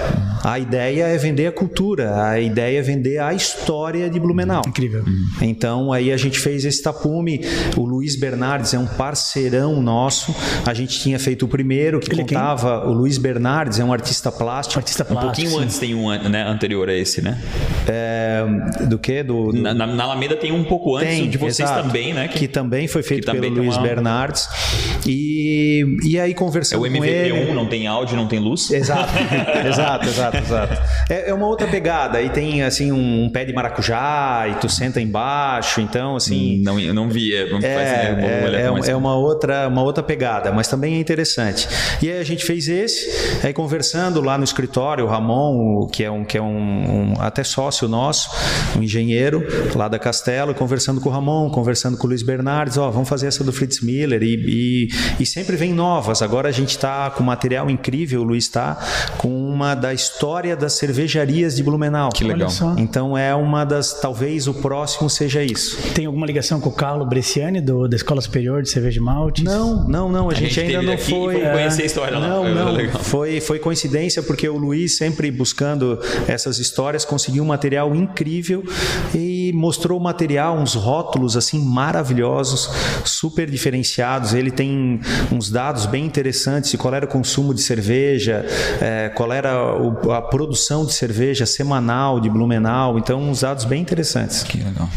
A 0.43 0.57
ideia 0.57 1.05
é 1.05 1.17
vender 1.17 1.47
a 1.47 1.51
cultura. 1.51 2.23
A 2.23 2.39
ideia 2.39 2.79
é 2.79 2.81
vender 2.81 3.19
a 3.19 3.33
história 3.33 4.09
de 4.09 4.19
Blumenau. 4.19 4.61
Incrível. 4.67 5.03
Então 5.41 5.91
aí 5.91 6.11
a 6.11 6.17
gente 6.17 6.39
fez 6.39 6.63
esse 6.65 6.81
tapume. 6.81 7.41
O 7.75 7.85
Luiz 7.85 8.15
Bernardes 8.15 8.73
é 8.73 8.79
um 8.79 8.87
parceirão 8.87 9.81
nosso. 9.81 10.33
A 10.65 10.73
gente 10.73 10.99
tinha 10.99 11.19
feito 11.19 11.45
o 11.45 11.47
primeiro 11.47 11.88
que 11.97 12.11
Ele 12.11 12.21
é 12.21 12.25
quem? 12.25 12.37
contava. 12.37 12.85
O 12.85 12.91
Luiz 12.91 13.17
Bernardes 13.17 13.79
é 13.79 13.83
um 13.85 13.93
artista 13.93 14.29
plástico. 14.29 14.77
Artista 14.79 15.03
Um 15.03 15.07
plástico. 15.07 15.27
pouquinho 15.33 15.49
sim. 15.51 15.63
antes 15.63 15.79
tem 15.79 15.95
um 15.95 16.09
né, 16.29 16.43
anterior 16.43 16.89
a 16.89 16.93
esse, 16.93 17.21
né? 17.21 17.37
É, 17.87 18.43
do 18.85 18.99
que? 18.99 19.23
Do, 19.23 19.51
do- 19.53 19.61
Na, 19.61 19.73
na- 19.73 20.03
Alameda 20.03 20.35
tem 20.35 20.51
um 20.51 20.63
pouco 20.65 20.97
antes 20.97 21.09
Tem, 21.09 21.29
de 21.29 21.37
vocês 21.37 21.69
exato. 21.69 21.83
também, 21.87 22.13
né? 22.13 22.27
Que, 22.27 22.47
também 22.47 22.87
foi 22.87 23.01
feito 23.01 23.25
também 23.25 23.51
pelo 23.53 23.63
Luiz 23.63 23.77
uma- 23.77 23.83
Bernardes. 23.87 24.47
E, 25.05 25.85
e 26.03 26.19
aí 26.19 26.31
é 26.31 26.33
conversando 26.33 26.79
o 26.83 26.87
com 26.87 26.91
MVP1, 26.97 27.05
ele. 27.35 27.53
não 27.53 27.65
tem 27.65 27.87
áudio, 27.87 28.17
não 28.17 28.27
tem 28.27 28.39
luz. 28.39 28.69
Exato, 28.71 29.11
exato, 29.67 30.07
exato, 30.07 30.37
exato. 30.37 30.81
É, 31.09 31.29
é 31.29 31.33
uma 31.33 31.47
outra 31.47 31.67
pegada. 31.67 32.17
Aí 32.17 32.29
tem 32.29 32.63
assim 32.63 32.91
um, 32.91 33.23
um 33.25 33.29
pé 33.29 33.45
de 33.45 33.53
maracujá 33.53 34.45
e 34.49 34.55
tu 34.55 34.67
senta 34.69 34.99
embaixo, 34.99 35.79
então 35.81 36.15
assim. 36.15 36.61
Não, 36.63 36.79
eu 36.79 36.93
não 36.93 37.09
vi. 37.09 37.33
É, 37.33 37.39
É, 37.63 37.67
é, 37.67 38.61
é, 38.87 38.91
é 38.91 38.95
uma 38.95 39.15
outra, 39.15 39.67
uma 39.67 39.81
outra 39.83 40.03
pegada, 40.03 40.51
mas 40.51 40.67
também 40.67 40.95
é 40.95 40.99
interessante. 40.99 41.67
E 42.01 42.09
aí 42.09 42.19
a 42.19 42.23
gente 42.23 42.45
fez 42.45 42.67
esse, 42.67 43.45
aí 43.45 43.53
conversando 43.53 44.21
lá 44.21 44.37
no 44.37 44.43
escritório, 44.43 45.05
o 45.05 45.07
Ramon, 45.07 45.87
que 45.87 46.03
é 46.03 46.11
um 46.11 46.23
que 46.23 46.37
é 46.37 46.41
um, 46.41 47.13
um 47.13 47.13
até 47.19 47.43
sócio 47.43 47.87
nosso, 47.87 48.29
um 48.77 48.83
engenheiro 48.83 49.45
lá 49.75 49.87
da 49.87 49.99
Castelo, 49.99 50.53
conversando 50.53 51.01
com 51.01 51.09
o 51.09 51.11
Ramon, 51.11 51.49
conversando 51.49 51.97
com 51.97 52.05
o 52.05 52.09
Luiz 52.09 52.23
Bernardes, 52.23 52.77
ó, 52.77 52.89
vamos 52.89 53.09
fazer 53.09 53.27
essa 53.27 53.43
do 53.43 53.51
Fritz 53.51 53.81
Miller 53.81 54.21
e, 54.23 54.35
e, 54.35 54.87
e 55.19 55.25
sempre 55.25 55.55
vem 55.55 55.73
novas. 55.73 56.21
Agora 56.21 56.49
a 56.49 56.51
gente 56.51 56.69
está 56.69 57.09
com 57.09 57.23
material 57.23 57.69
incrível, 57.69 58.21
o 58.21 58.23
Luiz 58.23 58.45
está 58.45 58.77
com 59.17 59.48
uma 59.59 59.75
da 59.75 59.93
história 59.93 60.55
das 60.55 60.73
cervejarias 60.73 61.57
de 61.57 61.61
Blumenau. 61.63 62.09
Que 62.13 62.23
legal. 62.23 62.49
Então 62.77 63.17
é 63.17 63.35
uma 63.35 63.65
das, 63.65 63.99
talvez 63.99 64.47
o 64.47 64.53
próximo 64.53 65.09
seja 65.09 65.43
isso. 65.43 65.77
Tem 65.93 66.05
alguma 66.05 66.25
ligação 66.25 66.61
com 66.61 66.69
o 66.69 66.71
Carlo 66.71 67.05
Bresciani, 67.05 67.59
do, 67.59 67.85
da 67.85 67.97
Escola 67.97 68.21
Superior 68.21 68.61
de 68.63 68.69
Cerveja 68.69 68.93
de 68.93 68.99
Maltes? 69.01 69.43
Não, 69.43 69.85
não, 69.85 70.09
não. 70.09 70.29
A, 70.29 70.33
gente, 70.33 70.53
gente 70.53 70.77
ainda 70.77 70.81
não 70.81 70.93
aqui 70.93 71.11
e 71.11 71.13
foi. 71.13 71.33
vamos 71.33 71.51
conhecer 71.51 71.81
a 71.81 71.85
história 71.85 72.17
lá. 72.17 72.27
Não, 72.29 72.47
É 72.47 72.53
não. 72.53 72.71
legal. 72.71 73.03
Foi, 73.03 73.41
foi 73.41 73.59
coincidência 73.59 74.23
porque 74.23 74.47
o 74.47 74.57
Luiz 74.57 74.95
sempre 74.95 75.29
buscando 75.29 75.99
essas 76.25 76.57
histórias 76.57 77.03
conseguiu 77.03 77.43
um 77.43 77.47
material 77.47 77.93
incrível 77.93 78.63
e 79.13 79.38
mostrou 79.53 79.99
o 79.99 80.01
material, 80.03 80.57
uns 80.57 80.73
rótulos 80.75 81.35
assim 81.37 81.63
maravilhosos, 81.63 82.69
super 83.05 83.49
diferenciados. 83.49 84.33
Ele 84.33 84.51
tem 84.51 84.99
uns 85.31 85.49
dados 85.49 85.85
bem 85.85 86.05
interessantes 86.05 86.71
de 86.71 86.77
qual 86.77 86.93
era 86.93 87.05
o 87.05 87.09
consumo 87.09 87.53
de 87.53 87.61
cerveja, 87.61 88.45
eh, 88.81 89.11
qual 89.15 89.31
era 89.31 89.75
o- 89.75 90.11
a 90.11 90.21
produção 90.21 90.85
de 90.85 90.93
cerveja 90.93 91.45
semanal 91.45 92.19
de 92.19 92.29
Blumenau. 92.29 92.97
Então, 92.97 93.21
uns 93.21 93.41
dados 93.41 93.65
bem 93.65 93.81
interessantes. 93.81 94.43
Que 94.43 94.57
legal. 94.57 94.89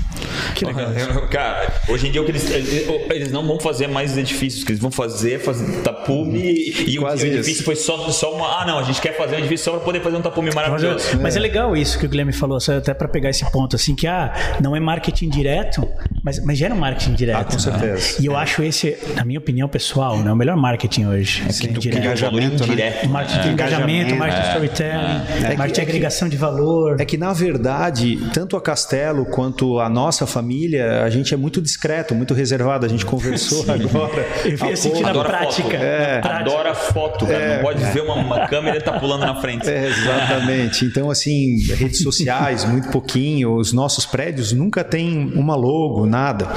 Que 0.54 0.64
legal. 0.64 0.92
Cara, 1.30 1.72
hoje 1.88 2.08
em 2.08 2.10
dia 2.10 2.20
o 2.20 2.24
que 2.24 2.30
eles, 2.30 2.50
eles, 2.50 3.32
não 3.32 3.46
vão 3.46 3.58
fazer 3.58 3.86
mais 3.86 4.16
edifícios, 4.16 4.62
o 4.62 4.66
que 4.66 4.72
eles 4.72 4.82
vão 4.82 4.90
fazer 4.90 5.34
é 5.34 5.38
fazer 5.38 5.82
tapume 5.82 6.72
e 6.86 6.98
o, 6.98 7.02
o 7.02 7.04
Quase 7.04 7.26
edifício 7.26 7.52
isso. 7.52 7.64
foi 7.64 7.76
só, 7.76 8.08
só 8.10 8.34
uma. 8.34 8.60
Ah, 8.60 8.66
não, 8.66 8.78
a 8.78 8.82
gente 8.82 9.00
quer 9.00 9.16
fazer 9.16 9.36
um 9.36 9.38
edifício 9.38 9.64
só 9.64 9.72
para 9.72 9.80
poder 9.80 10.00
fazer 10.00 10.16
um 10.16 10.22
tapume 10.22 10.46
Mas, 10.46 10.54
maravilhoso. 10.54 11.18
mas 11.20 11.36
é 11.36 11.40
legal 11.40 11.76
isso 11.76 11.98
que 11.98 12.06
o 12.06 12.08
Guilherme 12.08 12.32
falou, 12.32 12.60
só 12.60 12.76
até 12.76 12.94
para 12.94 13.08
pegar 13.08 13.30
esse 13.30 13.48
ponto, 13.50 13.76
assim, 13.76 13.94
que 13.94 14.06
ah, 14.06 14.32
não 14.60 14.74
é 14.76 14.80
marketing 14.80 15.28
direto, 15.28 15.86
Mas, 16.22 16.44
mas 16.44 16.56
gera 16.58 16.74
um 16.74 16.78
marketing 16.78 17.14
direto. 17.14 17.40
Ah, 17.40 17.44
com 17.44 17.58
certeza. 17.58 18.20
E 18.20 18.26
eu 18.26 18.36
acho 18.36 18.62
esse, 18.62 18.96
na 19.16 19.24
minha 19.24 19.38
opinião 19.38 19.68
pessoal, 19.68 20.18
né, 20.18 20.32
o 20.32 20.36
melhor 20.36 20.56
marketing 20.56 21.06
hoje. 21.06 21.42
É 21.48 21.52
Tu 21.52 21.58
cria 21.58 21.78
direto. 21.78 21.98
Engajamento, 21.98 22.66
né? 22.66 22.72
indireto. 22.72 23.08
Marketing 23.08 23.40
de 23.40 23.48
engajamento, 23.48 24.16
marketing 24.16 24.40
de 24.42 24.48
storytelling, 24.48 25.56
marketing 25.56 25.72
de 25.72 25.80
agregação 25.80 26.28
de 26.28 26.36
valor. 26.36 27.00
É 27.00 27.04
que, 27.04 27.16
na 27.16 27.32
verdade, 27.32 28.18
tanto 28.32 28.56
a 28.56 28.60
Castelo 28.60 29.24
quanto 29.26 29.78
a 29.80 29.88
nossa 29.88 30.26
família, 30.32 31.02
a 31.02 31.10
gente 31.10 31.34
é 31.34 31.36
muito 31.36 31.60
discreto, 31.60 32.14
muito 32.14 32.34
reservado. 32.34 32.86
A 32.86 32.88
gente 32.88 33.04
conversou 33.04 33.64
agora. 33.70 34.26
Eu 34.44 34.56
vi 34.56 34.72
assim 34.72 35.00
na 35.00 35.10
Adora 35.10 35.28
prática. 35.28 35.62
foto. 35.62 35.74
É. 35.74 36.20
Adora 36.24 36.74
foto, 36.74 37.26
cara. 37.26 37.56
Não 37.56 37.62
pode 37.62 37.84
ver 37.84 38.00
uma, 38.02 38.14
uma 38.14 38.46
câmera 38.46 38.78
e 38.78 38.80
tá 38.80 38.98
pulando 38.98 39.20
na 39.20 39.40
frente. 39.40 39.68
É, 39.68 39.86
exatamente. 39.86 40.84
Então, 40.84 41.10
assim, 41.10 41.58
redes 41.74 42.02
sociais, 42.02 42.64
muito 42.64 42.88
pouquinho. 42.88 43.54
Os 43.56 43.72
nossos 43.72 44.06
prédios 44.06 44.52
nunca 44.52 44.82
tem 44.82 45.32
uma 45.34 45.54
logo, 45.54 46.06
nada. 46.06 46.48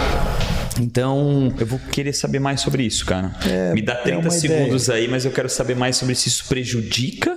Então, 0.79 1.53
Eu 1.60 1.65
vou 1.65 1.79
querer 1.91 2.13
saber 2.13 2.39
mais 2.39 2.62
sobre 2.62 2.84
isso, 2.84 3.05
cara. 3.05 3.32
Me 3.74 3.82
dá 3.82 3.96
30 3.96 4.20
uma 4.20 4.29
segundos 4.29 4.89
aí, 4.89 5.08
mas 5.08 5.25
eu 5.25 5.32
quero 5.32 5.50
saber 5.50 5.75
mais 5.75 5.96
sobre 5.98 6.15
se 6.15 6.27
isso 6.27 6.46
prejudica 6.48 7.36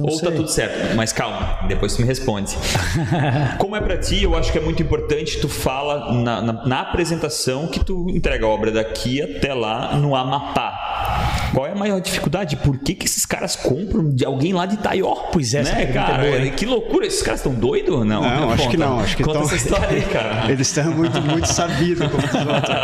ou 0.00 0.18
tá 0.18 0.26
sei. 0.28 0.36
tudo 0.36 0.48
certo. 0.48 0.94
Mas 0.96 1.12
calma, 1.12 1.60
depois 1.68 1.94
tu 1.94 2.02
me 2.02 2.08
responde. 2.08 2.56
Como 3.58 3.76
é 3.76 3.80
pra 3.80 3.96
ti, 3.98 4.22
eu 4.22 4.34
acho 4.36 4.50
que 4.50 4.58
é 4.58 4.60
muito 4.60 4.82
importante 4.82 5.38
tu 5.40 5.48
fala 5.48 6.12
na, 6.12 6.42
na- 6.42 6.66
na 6.66 6.80
apresentação 6.80 7.66
que 7.68 7.84
tu 7.84 8.06
entrega 8.10 8.46
a 8.46 8.48
obra 8.48 8.70
daqui 8.72 9.22
até 9.22 9.54
lá 9.54 9.96
no 9.96 10.14
Amapá. 10.16 10.91
Qual 11.52 11.66
é 11.66 11.72
a 11.72 11.74
maior 11.74 12.00
dificuldade? 12.00 12.56
Por 12.56 12.78
que, 12.78 12.94
que 12.94 13.06
esses 13.06 13.26
caras 13.26 13.54
compram 13.56 14.08
de 14.10 14.24
alguém 14.24 14.52
lá 14.52 14.64
de 14.66 14.76
Taió? 14.78 15.14
Pois 15.32 15.52
é, 15.54 15.62
né, 15.62 15.82
é 15.82 15.86
cara? 15.86 16.22
boa, 16.24 16.36
hein? 16.38 16.52
que 16.56 16.64
loucura, 16.66 17.06
esses 17.06 17.22
caras 17.22 17.40
estão 17.40 17.52
doidos? 17.54 18.04
Não, 18.06 18.22
Não, 18.22 18.50
acho 18.50 18.68
que 18.70 18.76
Conta. 18.76 18.88
não, 18.88 19.00
acho 19.00 19.16
que 19.16 19.22
Conta 19.22 19.38
tão- 19.38 19.46
essa 19.48 19.56
história 19.56 19.88
aí, 19.90 20.02
cara. 20.02 20.50
Eles 20.50 20.66
estão 20.68 20.92
muito, 20.92 21.20
muito 21.20 21.46
sabidos 21.46 22.08
como 22.08 22.24
os 22.24 22.34
outros. 22.34 22.76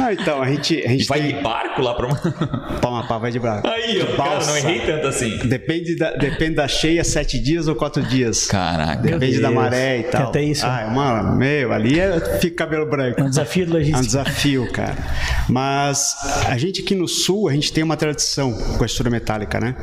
Ah, 0.00 0.12
então, 0.12 0.42
a 0.42 0.48
gente, 0.48 0.82
a 0.84 0.88
gente 0.88 1.06
Vai 1.06 1.20
tem... 1.20 1.36
de 1.36 1.42
barco 1.42 1.82
lá 1.82 1.94
pra 1.94 2.06
uma... 2.06 2.16
Palmapá 2.80 3.18
vai 3.18 3.30
de 3.30 3.38
barco. 3.38 3.68
Aí, 3.68 4.00
ó, 4.02 4.06
De 4.06 4.16
cara, 4.16 4.46
não 4.46 4.56
errei 4.56 4.80
tanto 4.80 5.06
assim. 5.06 5.36
Depende 5.44 5.96
da, 5.96 6.12
depende 6.12 6.54
da 6.56 6.68
cheia, 6.68 7.04
sete 7.04 7.38
dias 7.38 7.68
ou 7.68 7.74
quatro 7.74 8.02
dias. 8.02 8.46
Caraca. 8.46 9.02
Depende 9.02 9.32
Deus. 9.32 9.42
da 9.42 9.50
maré 9.50 9.98
e 9.98 10.02
Tem 10.04 10.10
tal. 10.12 10.28
até 10.28 10.42
isso. 10.42 10.64
Ah, 10.66 10.82
é 10.82 10.86
uma. 10.86 11.22
Meu, 11.34 11.72
ali 11.72 11.98
é, 12.00 12.18
fica 12.40 12.56
cabelo 12.64 12.86
branco. 12.86 13.20
É 13.20 13.24
um 13.24 13.28
desafio 13.28 13.66
de 13.66 13.70
É 13.72 13.74
um 13.74 13.78
logística. 13.78 14.04
desafio, 14.06 14.72
cara. 14.72 14.96
Mas 15.48 16.14
a 16.46 16.56
gente 16.56 16.82
aqui 16.82 16.94
no 16.94 17.08
sul, 17.08 17.48
a 17.48 17.52
gente 17.52 17.72
tem 17.72 17.82
uma 17.84 17.96
tradição 17.98 18.52
com 18.52 18.82
a 18.82 18.86
estrutura 18.86 19.10
metálica, 19.10 19.60
né? 19.60 19.74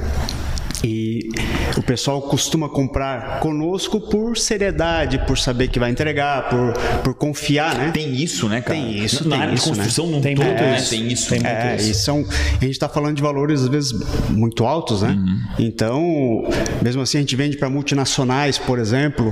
E 0.84 1.30
o 1.78 1.82
pessoal 1.82 2.22
costuma 2.22 2.68
comprar 2.70 3.40
conosco 3.40 4.00
por 4.00 4.38
seriedade, 4.38 5.20
por 5.26 5.38
saber 5.38 5.68
que 5.70 5.80
vai 5.80 5.90
entregar, 5.90 6.50
por, 6.50 6.74
por 7.04 7.14
confiar, 7.16 7.76
né? 7.76 7.92
Tem 7.92 8.14
isso, 8.16 8.48
né, 8.50 8.62
cara? 8.62 8.78
Tem 8.80 9.04
isso, 9.04 9.28
Na 9.28 9.36
tem 9.36 9.42
área 9.46 9.54
isso, 9.56 9.64
de 9.64 9.70
construção 9.70 10.08
não 10.08 10.22
Tem 10.22 10.36
todo, 10.36 10.46
né? 10.48 10.78
isso. 10.78 10.90
Tem 10.90 11.08
isso. 11.08 11.30
Tem 11.30 11.40
muito 11.40 11.52
É, 11.52 11.76
isso. 11.78 11.92
e 11.92 11.94
são, 11.94 12.26
a 12.30 12.64
gente 12.66 12.72
está 12.72 12.90
falando 12.90 13.16
de 13.16 13.22
valores 13.22 13.62
às 13.62 13.68
vezes 13.68 13.94
muito 14.30 14.66
altos, 14.66 15.02
né? 15.02 15.10
Uhum. 15.10 15.40
Então, 15.60 16.48
mesmo 16.82 17.02
assim, 17.02 17.18
a 17.18 17.22
gente 17.22 17.36
vende 17.36 17.58
para 17.58 17.70
multinacionais, 17.70 18.58
por 18.58 18.78
exemplo, 18.80 19.26
Uhum. 19.28 19.32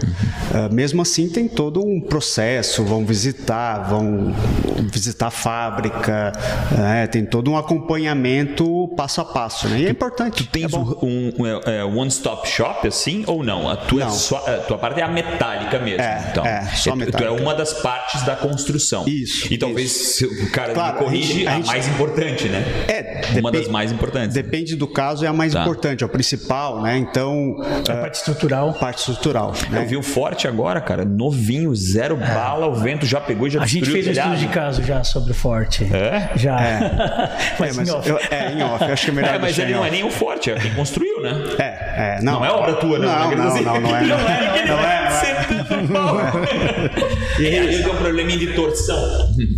ah, 0.54 0.70
mesmo 0.72 1.02
assim 1.02 1.30
tem 1.30 1.48
todo 1.48 1.86
um 1.86 2.00
processo, 2.02 2.84
vão 2.84 3.06
visitar, 3.06 3.90
vão 3.90 4.34
visitar 4.92 5.28
a 5.28 5.32
fábrica, 5.32 6.32
né? 6.78 7.08
tem 7.08 7.26
todo 7.26 7.52
um 7.52 7.58
acompanhamento 7.58 8.83
passo 8.96 9.22
a 9.22 9.26
passo, 9.26 9.68
né? 9.68 9.80
E 9.80 9.86
é 9.86 9.90
importante. 9.90 10.44
Tens 10.46 10.66
é 10.66 10.68
bom. 10.68 10.98
um, 11.02 11.34
um, 11.40 11.46
é, 11.48 11.78
é, 11.80 11.84
one-stop 11.84 12.48
shop, 12.48 12.88
assim, 12.88 13.24
ou 13.28 13.44
não? 13.44 13.70
A 13.70 13.76
tua, 13.76 14.02
é 14.02 14.06
Não. 14.06 14.12
só- 14.12 14.44
a 14.48 14.58
tua 14.60 14.78
parte 14.78 15.00
é 15.00 15.04
a 15.04 15.08
metálica 15.08 15.80
mesmo. 15.80 16.02
É, 16.02 16.28
então. 16.32 16.46
é, 16.46 16.62
só 16.76 16.92
tu- 16.92 16.98
Tu 16.98 17.06
metálica. 17.06 17.26
é 17.32 17.42
uma 17.42 17.54
das 17.56 17.74
partes 17.74 18.22
da 18.24 18.36
construção. 18.36 19.06
Isso, 19.08 19.52
E 19.54 19.58
talvez 19.58 19.92
se 19.92 20.26
o 20.26 20.52
cara 20.52 20.74
Claro, 20.74 20.98
me 21.00 21.04
corrige, 21.04 21.32
a 21.32 21.36
gente- 21.36 21.48
a, 21.48 21.52
a 21.52 21.56
gente- 21.56 21.68
mais 21.68 21.88
importante, 21.88 22.50
né? 22.50 22.64
É, 22.88 23.14
Uma 23.40 23.52
das 23.52 23.68
mais 23.68 23.92
importantes. 23.92 24.34
Depende 24.34 24.76
do 24.76 24.88
caso, 24.88 25.26
é 25.26 25.28
a 25.28 25.34
mais 25.34 25.54
Tá. 25.54 25.62
importante, 25.62 26.04
é 26.04 26.06
o 26.06 26.10
principal, 26.10 26.82
né? 26.82 26.98
Então, 26.98 27.56
A 27.90 27.94
parte 27.96 28.16
estrutural. 28.16 28.74
parte 28.74 29.00
estrutural. 29.00 29.54
Né? 29.70 29.82
Eu 29.84 29.88
vi 29.88 29.98
o 29.98 30.04
Forte 30.04 30.48
agora, 30.48 30.80
cara, 30.82 31.04
novinho, 31.06 31.74
zero 31.76 32.16
bala, 32.18 32.68
o 32.68 32.76
vento 32.76 33.06
já 33.06 33.20
pegou 33.20 33.48
e 33.48 33.50
já 33.50 33.62
A 33.62 33.66
gente 33.66 33.90
fez 33.90 34.08
um 34.08 34.12
estudo 34.12 34.36
de 34.38 34.48
caso 34.48 34.84
já 34.84 35.04
sobre 35.04 35.32
o 35.32 35.36
Forte. 35.36 35.84
É? 35.94 36.32
Já. 36.36 36.60
É, 36.62 36.80
Mas, 37.60 37.76
mas 37.78 37.88
em 37.88 37.92
off. 37.92 38.10
eu- 38.10 38.20
é, 38.30 38.52
em 38.54 38.62
off, 38.64 38.83
acho 38.92 39.06
que 39.06 39.12
é 39.12 39.14
melhor 39.14 39.36
É, 39.36 39.40
mas 39.40 39.58
ele 39.58 39.74
não 39.74 39.86
é 39.86 39.90
nem 39.90 40.04
o 40.04 40.10
Forte, 40.10 40.52
é 40.52 40.56
quem 40.56 40.74
construiu, 40.74 41.13
né? 41.24 41.44
É, 41.60 42.18
é, 42.18 42.22
não. 42.22 42.34
Não 42.34 42.46
é 42.46 42.52
obra 42.52 42.74
tua, 42.74 43.00
não. 43.00 43.08
Não, 43.08 43.30
né? 43.30 43.36
não, 43.36 43.62
não, 43.62 43.82
não 43.82 43.96
é. 43.98 44.02
Não 44.04 44.18
é, 44.18 44.64
Não 44.64 44.64
é, 44.64 44.66
não 44.68 44.80
é. 44.80 45.04
Pau. 45.92 46.18
E 47.40 47.48
aí, 47.48 47.82
tem 47.84 47.92
um 47.92 47.96
probleminha 47.98 48.38
de 48.38 48.54
torção. 48.54 48.96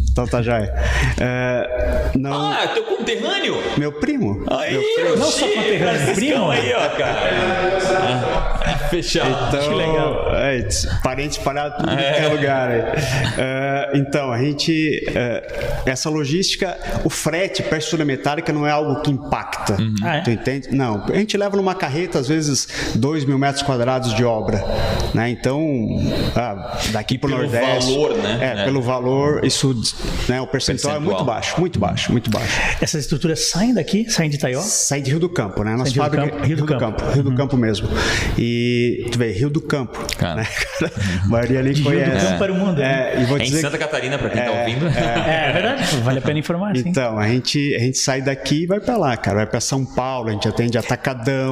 Então 0.09 0.25
tá 0.25 0.41
já. 0.41 0.59
É, 0.59 2.11
não, 2.15 2.51
Ah, 2.51 2.67
teu 2.73 2.83
conterrâneo? 2.85 3.57
meu 3.77 3.91
primo. 3.91 4.45
Aí, 4.49 4.79
Não 5.17 5.25
só 5.25 5.45
conterrâneo, 5.45 6.15
primo. 6.15 6.51
aí, 6.51 6.73
ó, 6.73 6.89
cara. 6.97 7.19
Ah, 8.07 8.77
Fechado. 8.89 9.29
Então, 9.49 9.59
Que 9.69 9.75
legal. 9.75 10.35
É, 10.35 10.67
parente 11.03 11.37
espalhado 11.37 11.77
tudo 11.79 11.89
É. 11.89 11.93
em 11.93 11.97
qualquer 11.97 12.27
lugar 12.33 12.69
aí. 12.69 12.81
É, 13.37 13.91
então, 13.95 14.31
a 14.31 14.37
gente. 14.37 15.03
é, 15.13 15.81
essa 15.85 16.09
logística, 16.09 16.77
o 17.03 17.09
frete 17.09 17.61
para 17.63 17.75
a 17.75 17.77
estrutura 17.79 18.05
metálica 18.05 18.53
não 18.53 18.65
é 18.65 18.71
algo 18.71 19.01
que 19.01 19.11
impacta. 19.11 19.75
Ah, 20.03 20.17
é? 20.17 20.21
Tu 20.21 20.31
entende? 20.31 20.69
Não. 20.71 21.03
A 21.09 21.15
gente 21.15 21.35
leva 21.37 21.54
numa 21.55 21.75
carreta, 21.75 22.19
às 22.19 22.27
vezes, 22.27 22.67
2 22.95 23.25
mil 23.25 23.37
metros 23.37 23.63
quadrados 23.63 24.13
de 24.13 24.23
obra. 24.23 24.63
Né? 25.13 25.29
Então, 25.29 25.61
ah, 26.35 26.77
daqui 26.91 27.17
para 27.17 27.27
o 27.27 27.31
pelo 27.31 27.43
Nordeste. 27.43 27.91
valor, 27.91 28.17
né? 28.17 28.37
É, 28.41 28.61
É. 28.61 28.65
pelo 28.65 28.81
valor, 28.81 29.45
isso. 29.45 29.73
Né, 30.27 30.41
o 30.41 30.47
percentual, 30.47 30.95
é 30.95 30.97
Percentual. 30.97 31.01
muito 31.01 31.23
baixo, 31.23 31.59
muito 31.59 31.79
baixo, 31.79 32.11
muito 32.11 32.29
baixo. 32.29 32.59
Essas 32.81 33.01
estruturas 33.01 33.39
saem 33.49 33.73
daqui, 33.73 34.09
saem 34.09 34.29
de 34.29 34.37
Taió? 34.37 34.59
Sai 34.61 35.01
de 35.01 35.11
Rio 35.11 35.19
do 35.19 35.29
Campo, 35.29 35.63
né? 35.63 35.75
Nossa 35.75 35.91
de 35.91 35.99
Rio 35.99 36.09
do 36.09 36.15
fábrica 36.15 36.35
Campo, 36.35 36.45
Rio 36.47 36.57
do 36.57 36.65
Campo. 36.65 37.03
Rio 37.11 37.23
do 37.23 37.35
Campo 37.35 37.57
mesmo. 37.57 37.87
E 38.37 39.07
tu 39.11 39.17
vê, 39.17 39.31
Rio 39.31 39.49
do 39.49 39.61
Campo. 39.61 39.97
Cara. 40.17 40.41
Né? 40.41 40.47
A 41.23 41.27
maioria 41.27 41.61
nem 41.63 41.73
De 41.73 41.81
Rio 41.81 41.91
do 41.91 41.95
conhece. 41.97 42.25
Campo 42.25 42.39
para 42.39 42.51
o 42.51 42.55
mundo. 42.55 42.77
né? 42.79 43.13
É, 43.15 43.21
e 43.21 43.25
vou 43.25 43.37
É 43.37 43.41
em 43.41 43.45
dizer 43.45 43.61
Santa 43.61 43.77
Catarina, 43.77 44.17
pra 44.17 44.29
quem 44.29 44.41
tá 44.43 44.51
ouvindo. 44.51 44.87
É, 44.87 45.49
é 45.49 45.51
verdade. 45.53 45.97
Vale 46.03 46.19
a 46.19 46.21
pena 46.21 46.39
informar, 46.39 46.75
sim. 46.75 46.83
Então, 46.87 47.17
a 47.17 47.27
gente, 47.27 47.75
a 47.75 47.79
gente 47.79 47.97
sai 47.97 48.21
daqui 48.21 48.63
e 48.63 48.65
vai 48.65 48.79
pra 48.79 48.97
lá, 48.97 49.15
cara. 49.17 49.37
Vai 49.37 49.45
pra 49.47 49.59
São 49.59 49.85
Paulo, 49.85 50.29
a 50.29 50.31
gente 50.31 50.47
atende 50.47 50.77
Atacadão, 50.77 51.44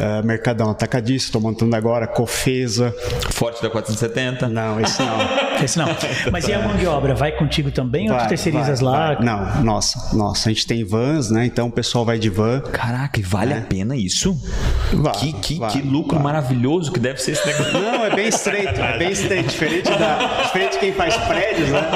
ah, 0.00 0.22
Mercadão 0.22 0.70
Atacadista, 0.70 1.32
tô 1.32 1.40
montando 1.40 1.74
agora, 1.76 2.06
Cofesa. 2.06 2.94
Forte 3.32 3.62
da 3.62 3.70
470. 3.70 4.48
Não, 4.48 4.80
esse 4.80 5.02
não. 5.02 5.16
Esse 5.62 5.78
não. 5.78 5.86
Mas 6.30 6.46
e 6.48 6.52
a 6.52 6.60
mão 6.60 6.76
de 6.76 6.86
obra? 6.86 7.14
Vai 7.14 7.32
contigo 7.32 7.70
também 7.70 8.10
ou 8.10 8.14
tu 8.14 8.18
Vai, 8.18 8.28
terceirizas 8.28 8.80
vai, 8.80 8.92
lá? 8.92 9.14
vai. 9.14 9.24
Não, 9.24 9.64
nossa, 9.64 10.14
nossa. 10.14 10.50
A 10.50 10.52
gente 10.52 10.66
tem 10.66 10.84
vans, 10.84 11.30
né? 11.30 11.46
Então 11.46 11.68
o 11.68 11.72
pessoal 11.72 12.04
vai 12.04 12.18
de 12.18 12.28
van. 12.28 12.60
Caraca, 12.60 13.18
e 13.18 13.22
vale 13.22 13.54
a 13.54 13.62
pena 13.62 13.96
isso? 13.96 14.36
Vai, 14.92 15.14
que 15.14 15.32
que, 15.32 15.58
vai, 15.58 15.70
que 15.70 15.80
lucro 15.80 16.16
vai. 16.16 16.24
maravilhoso 16.24 16.92
que 16.92 17.00
deve 17.00 17.20
ser 17.22 17.32
esse 17.32 17.46
negócio. 17.46 17.72
Não, 17.72 18.04
é 18.04 18.14
bem 18.14 18.28
estreito, 18.28 18.80
é 18.80 18.98
bem 18.98 19.12
estreito. 19.12 19.48
Diferente, 19.48 19.90
da, 19.90 20.42
diferente 20.42 20.72
de 20.72 20.78
quem 20.78 20.92
faz 20.92 21.16
prédios, 21.16 21.70
né? 21.70 21.88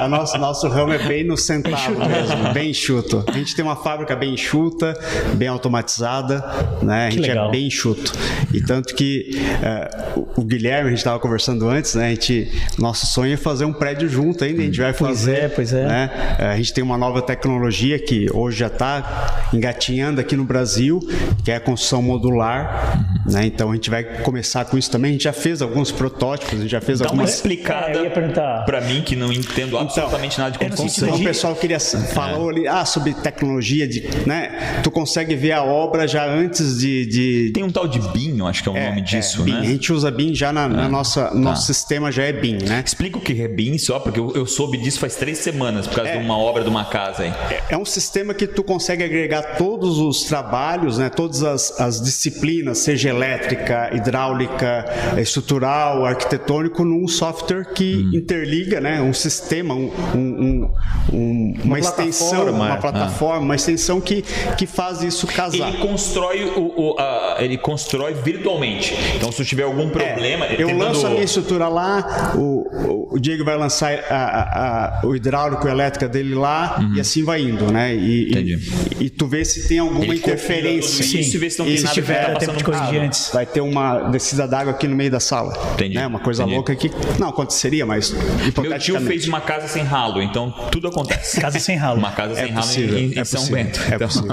A 0.00 0.08
nosso, 0.08 0.38
nosso 0.38 0.68
ramo 0.68 0.92
é 0.92 0.98
bem 1.06 1.24
no 1.24 1.36
centavo 1.36 1.98
mesmo, 2.06 2.52
bem 2.52 2.70
enxuto. 2.70 3.24
A 3.28 3.32
gente 3.32 3.54
tem 3.54 3.64
uma 3.64 3.76
fábrica 3.76 4.16
bem 4.16 4.34
enxuta, 4.34 4.98
bem 5.34 5.48
automatizada, 5.48 6.44
né? 6.82 7.06
A 7.06 7.08
Que 7.10 7.16
gente 7.16 7.28
legal. 7.28 7.48
é 7.48 7.50
bem 7.52 7.66
enxuto. 7.66 8.12
E 8.52 8.60
tanto 8.60 8.94
que 8.94 9.30
eh, 9.62 9.90
o, 10.36 10.42
Guilherme, 10.42 10.86
a 10.88 10.90
gente 10.90 10.98
estava 10.98 11.18
conversando 11.18 11.68
antes, 11.68 11.94
né? 11.94 12.06
A 12.06 12.10
gente, 12.10 12.50
nosso 12.78 13.06
sonho 13.06 13.34
é 13.34 13.36
fazer 13.36 13.64
um 13.64 13.72
prédio 13.72 14.08
junto 14.08 14.44
ainda, 14.44 14.62
a 14.62 14.64
gente 14.64 14.80
vai 14.80 14.92
Pois 14.92 15.10
fazer. 15.20 15.36
é, 15.44 15.48
pois 15.48 15.72
é. 15.72 15.86
né? 15.86 16.36
Eh, 16.38 16.46
A 16.46 16.56
gente 16.56 16.72
tem 16.74 16.82
uma 16.84 16.98
nova 16.98 17.22
tecnologia 17.22 17.98
que 17.98 18.26
hoje 18.32 18.58
já 18.58 18.66
está 18.66 19.48
engatinhando 19.52 20.20
aqui 20.20 20.36
no 20.36 20.44
Brasil, 20.44 21.00
que 21.44 21.50
é 21.50 21.56
a 21.56 21.60
construção 21.60 22.02
modular. 22.02 23.22
Né? 23.30 23.46
Então 23.46 23.70
a 23.70 23.74
gente 23.74 23.88
vai 23.90 24.02
começar 24.22 24.64
com 24.64 24.76
isso 24.76 24.90
também. 24.90 25.10
A 25.10 25.12
gente 25.12 25.24
já 25.24 25.32
fez 25.32 25.62
alguns 25.62 25.90
protótipos, 25.92 26.54
a 26.58 26.62
gente 26.62 26.70
já 26.70 26.80
fez 26.80 26.98
Dá 26.98 27.06
uma 27.06 27.10
algumas. 27.12 27.34
explicada 27.34 27.98
É, 27.98 28.62
pra 28.64 28.80
mim 28.80 29.02
que 29.02 29.14
não 29.16 29.32
entendo 29.32 29.78
absolutamente 29.78 30.38
nada 30.38 30.50
de 30.56 30.64
é 30.64 30.68
construção. 30.68 31.08
Então, 31.08 31.20
o 31.20 31.24
pessoal 31.24 31.54
queria 31.54 31.78
falou 31.80 32.48
ali 32.50 32.66
ah, 32.66 32.84
sobre 32.84 33.14
tecnologia 33.14 33.86
de, 33.86 34.02
né? 34.26 34.80
Tu 34.82 34.90
consegue 34.90 35.34
ver 35.34 35.52
a 35.52 35.62
obra 35.62 36.06
já 36.06 36.26
antes 36.26 36.71
de, 36.78 37.06
de 37.06 37.50
Tem 37.54 37.62
um 37.62 37.70
tal 37.70 37.86
de 37.88 37.98
BIM, 37.98 38.38
eu 38.38 38.46
acho 38.46 38.62
que 38.62 38.68
é 38.68 38.72
o 38.72 38.76
é, 38.76 38.88
nome 38.88 39.00
disso, 39.02 39.40
é, 39.42 39.44
BIM. 39.44 39.52
né? 39.52 39.60
A 39.60 39.64
gente 39.64 39.92
usa 39.92 40.10
BIM 40.10 40.34
já 40.34 40.52
na, 40.52 40.68
na 40.68 40.88
nossa 40.88 41.32
nosso 41.34 41.66
sistema 41.66 42.10
já 42.12 42.24
é 42.24 42.32
BIM, 42.32 42.58
né? 42.64 42.82
Explica 42.84 43.18
o 43.18 43.20
que 43.20 43.40
é 43.40 43.48
BIM 43.48 43.78
só, 43.78 43.98
porque 43.98 44.18
eu, 44.20 44.32
eu 44.34 44.46
soube 44.46 44.78
disso 44.78 44.98
faz 45.00 45.16
três 45.16 45.38
semanas, 45.38 45.86
por 45.86 45.96
causa 45.96 46.12
de 46.12 46.18
uma 46.18 46.36
obra 46.36 46.62
de 46.62 46.68
uma 46.68 46.84
casa 46.84 47.22
aí. 47.24 47.32
É 47.68 47.76
um 47.76 47.84
sistema 47.84 48.34
que 48.34 48.46
tu 48.46 48.62
consegue 48.62 49.02
agregar 49.04 49.56
todos 49.56 49.98
os 49.98 50.24
trabalhos, 50.24 50.98
né, 50.98 51.08
todas 51.08 51.42
as, 51.42 51.80
as 51.80 52.00
disciplinas, 52.00 52.78
seja 52.78 53.08
elétrica, 53.10 53.90
hidráulica, 53.94 54.84
estrutural, 55.18 56.04
arquitetônico 56.04 56.84
num 56.84 57.06
software 57.08 57.64
que 57.74 57.96
Hum. 57.96 58.10
interliga, 58.16 58.80
né, 58.80 59.00
um 59.00 59.12
sistema, 59.12 59.74
um, 59.74 59.90
um- 60.14 60.70
um- 61.12 61.54
uma, 61.64 61.78
extensão, 61.78 62.28
plataforma, 62.30 62.64
uma 62.66 62.74
é. 62.74 62.76
plataforma, 62.80 63.40
uma 63.40 63.54
extensão 63.54 64.00
que, 64.00 64.22
que 64.56 64.66
faz 64.66 65.02
isso 65.02 65.26
casar. 65.26 65.68
Ele 65.68 65.78
constrói 65.78 66.51
o, 66.56 66.92
o- 66.92 66.98
a- 66.98 67.36
ele 67.40 67.56
constrói 67.58 68.14
virtualmente. 68.14 68.94
Então, 69.16 69.30
se 69.32 69.44
tiver 69.44 69.62
algum 69.64 69.88
problema, 69.88 70.46
É, 70.46 70.54
eu 70.54 70.66
tentando- 70.68 70.78
lanço 70.78 71.06
a 71.06 71.10
minha 71.10 71.24
estrutura 71.24 71.68
lá, 71.68 72.32
o, 72.36 73.12
o- 73.14 73.18
Diego 73.20 73.44
vai 73.44 73.56
lançar 73.56 73.92
a- 74.10 74.14
a- 74.14 75.00
a- 75.02 75.06
o 75.06 75.14
hidráulico 75.14 75.66
e 75.66 75.70
a 75.70 75.72
elétrica 75.72 76.08
dele 76.08 76.34
lá 76.34 76.80
e 76.96 77.00
assim 77.00 77.22
vai 77.22 77.40
indo, 77.42 77.70
né? 77.70 77.94
E, 77.94 77.98
e- 77.98 78.30
Entendi. 78.30 78.72
e 79.00 79.10
tu 79.10 79.26
vê 79.26 79.44
se 79.44 79.68
tem 79.68 79.78
alguma 79.78 80.04
Ele 80.04 80.16
interferência. 80.16 81.04
tudo 81.04 81.18
isso 81.18 81.38
vê 81.38 81.50
se 81.50 81.58
não 81.58 81.66
tem 81.66 81.74
E 81.74 81.78
nada 81.78 81.88
se 81.88 81.94
tiver, 81.94 82.24
tá 82.26 82.32
é 82.32 82.34
tempo 82.36 82.56
de 82.56 82.64
corrigir 82.64 83.00
antes. 83.00 83.30
Vai 83.32 83.46
ter 83.46 83.60
uma 83.60 84.10
descida 84.10 84.46
d'água 84.48 84.72
aqui 84.72 84.88
no 84.88 84.96
meio 84.96 85.10
da 85.10 85.20
sala. 85.20 85.52
Entendi. 85.74 85.94
Né? 85.94 86.06
Uma 86.06 86.18
coisa 86.20 86.42
Entendi. 86.42 86.56
louca 86.56 86.74
que 86.74 86.90
não 87.18 87.28
aconteceria, 87.28 87.84
mas 87.86 88.14
Meu 88.60 88.78
tio 88.78 89.00
fez 89.02 89.28
uma 89.28 89.40
casa 89.40 89.68
sem 89.68 89.82
ralo, 89.84 90.20
então 90.22 90.50
tudo 90.70 90.88
acontece. 90.88 91.40
Casa 91.40 91.58
sem 91.58 91.76
ralo. 91.76 91.98
Uma 91.98 92.10
casa 92.12 92.34
sem 92.34 92.44
É 92.44 92.48
ralo 92.48 92.66
possível, 92.66 92.98
em, 92.98 93.12
em 93.12 93.18
é 93.18 93.24
São 93.24 93.40
possível, 93.40 93.64
Bento. 93.64 93.80
é 93.90 93.94
Então- 93.94 94.08
possível. 94.08 94.30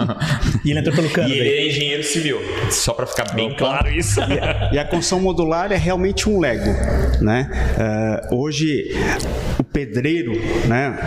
E 0.65 0.71
ele 0.71 0.79
entrou 0.79 0.95
pelo 0.95 1.09
cano. 1.09 1.29
E 1.29 1.33
ele 1.37 1.49
é 1.49 1.67
engenheiro 1.67 2.03
civil. 2.09 2.39
Só 2.69 2.93
para 2.93 3.05
ficar 3.05 3.33
bem 3.33 3.55
claro 3.55 3.89
isso. 3.89 4.19
E 4.71 4.77
a 4.77 4.85
construção 4.85 5.19
modular 5.19 5.71
é 5.71 5.77
realmente 5.77 6.29
um 6.29 6.39
Lego, 6.39 6.71
né? 7.21 7.49
Eh, 7.77 8.27
hoje 8.31 8.95
o 9.57 9.63
pedreiro, 9.63 10.33
né? 10.67 10.97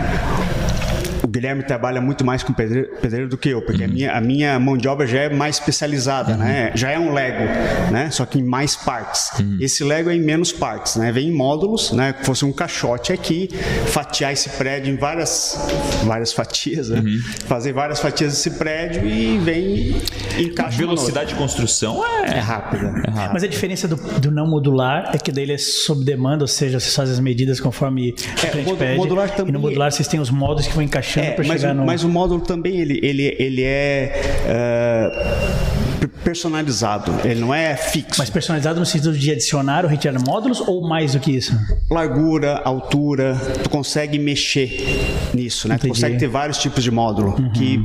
O 1.23 1.27
Guilherme 1.27 1.63
trabalha 1.63 2.01
muito 2.01 2.25
mais 2.25 2.43
com 2.43 2.51
pedreiro, 2.51 2.89
pedreiro 3.01 3.29
do 3.29 3.37
que 3.37 3.49
eu, 3.49 3.61
porque 3.61 3.83
a, 3.83 3.87
minha, 3.87 4.11
a 4.11 4.19
minha 4.21 4.59
mão 4.59 4.75
de 4.77 4.87
obra 4.89 5.07
já 5.07 5.19
é 5.21 5.29
mais 5.29 5.55
especializada, 5.57 6.35
né? 6.35 6.71
Já 6.75 6.91
é 6.91 6.99
um 6.99 7.13
Lego, 7.13 7.45
né? 7.91 8.09
Só 8.11 8.25
que 8.25 8.39
em 8.39 8.43
mais 8.43 8.75
partes. 8.75 9.29
Esse 9.59 9.83
Lego 9.83 10.09
é 10.09 10.15
em 10.15 10.19
menos 10.21 10.51
partes, 10.51 10.97
né? 10.97 11.11
Vem 11.11 11.29
em 11.29 11.31
módulos, 11.31 11.91
né? 11.93 12.11
Que 12.13 12.25
fosse 12.25 12.43
um 12.43 12.51
caixote 12.51 13.13
aqui, 13.13 13.49
fatiar 13.87 14.33
esse 14.33 14.49
prédio 14.49 14.93
em 14.93 14.97
várias, 14.97 15.57
várias 16.03 16.33
fatias, 16.33 16.89
né? 16.89 17.01
Fazer 17.45 17.71
várias 17.73 17.99
fatias 18.01 18.33
desse 18.33 18.51
prédio 18.51 19.05
e 19.07 19.37
vem 19.37 19.95
e 20.37 20.53
A 20.59 20.67
velocidade 20.67 21.29
de 21.29 21.35
construção 21.35 22.03
é. 22.05 22.37
é 22.37 22.39
rápida. 22.39 22.91
Mas 23.31 23.43
a 23.43 23.47
diferença 23.47 23.87
do, 23.87 23.95
do 24.19 24.29
não 24.31 24.45
modular 24.47 25.11
é 25.13 25.17
que 25.17 25.31
daí 25.31 25.43
ele 25.45 25.53
é 25.53 25.57
sob 25.57 26.03
demanda, 26.03 26.43
ou 26.43 26.47
seja, 26.47 26.79
vocês 26.79 26.93
fazem 26.95 27.13
as 27.13 27.19
medidas 27.19 27.59
conforme 27.61 28.11
o 28.11 28.51
cliente 28.51 28.65
modu- 28.65 28.77
pede. 28.77 28.97
modular 28.97 29.27
e 29.29 29.31
também- 29.31 29.53
no 29.53 29.59
modular 29.59 29.91
vocês 29.91 30.07
têm 30.07 30.19
os 30.19 30.29
modos 30.29 30.67
que 30.67 30.73
vão 30.73 30.83
É, 31.19 31.31
para 31.31 31.45
mas, 31.47 31.61
chegar 31.61 31.73
o, 31.73 31.77
no. 31.77 31.85
mas 31.85 32.03
o 32.03 32.09
módulo 32.09 32.41
também 32.41 32.77
ele, 32.79 32.99
ele, 33.03 33.35
ele 33.39 33.63
é 33.63 34.11
per- 35.99 36.09
personalizado, 36.23 37.13
ele 37.23 37.39
não 37.39 37.53
é 37.53 37.75
fixo. 37.75 38.15
Mas 38.19 38.29
personalizado 38.29 38.79
no 38.79 38.85
sentido 38.85 39.13
de 39.13 39.31
adicionar 39.31 39.83
ou 39.83 39.89
retirar 39.89 40.17
módulos 40.25 40.59
ou 40.61 40.81
mais 40.87 41.13
do 41.13 41.19
que 41.19 41.31
isso? 41.31 41.53
Largura, 41.89 42.61
altura, 42.63 43.35
tu 43.63 43.69
consegue 43.69 44.17
mexer 44.17 44.71
nisso, 45.33 45.67
né? 45.67 45.75
Tu 45.75 45.79
Entendi. 45.79 45.87
Uhum. 45.89 45.93
consegue 45.95 46.17
ter 46.17 46.27
vários 46.27 46.57
tipos 46.57 46.83
de 46.83 46.91
módulo 46.91 47.35
que 47.53 47.79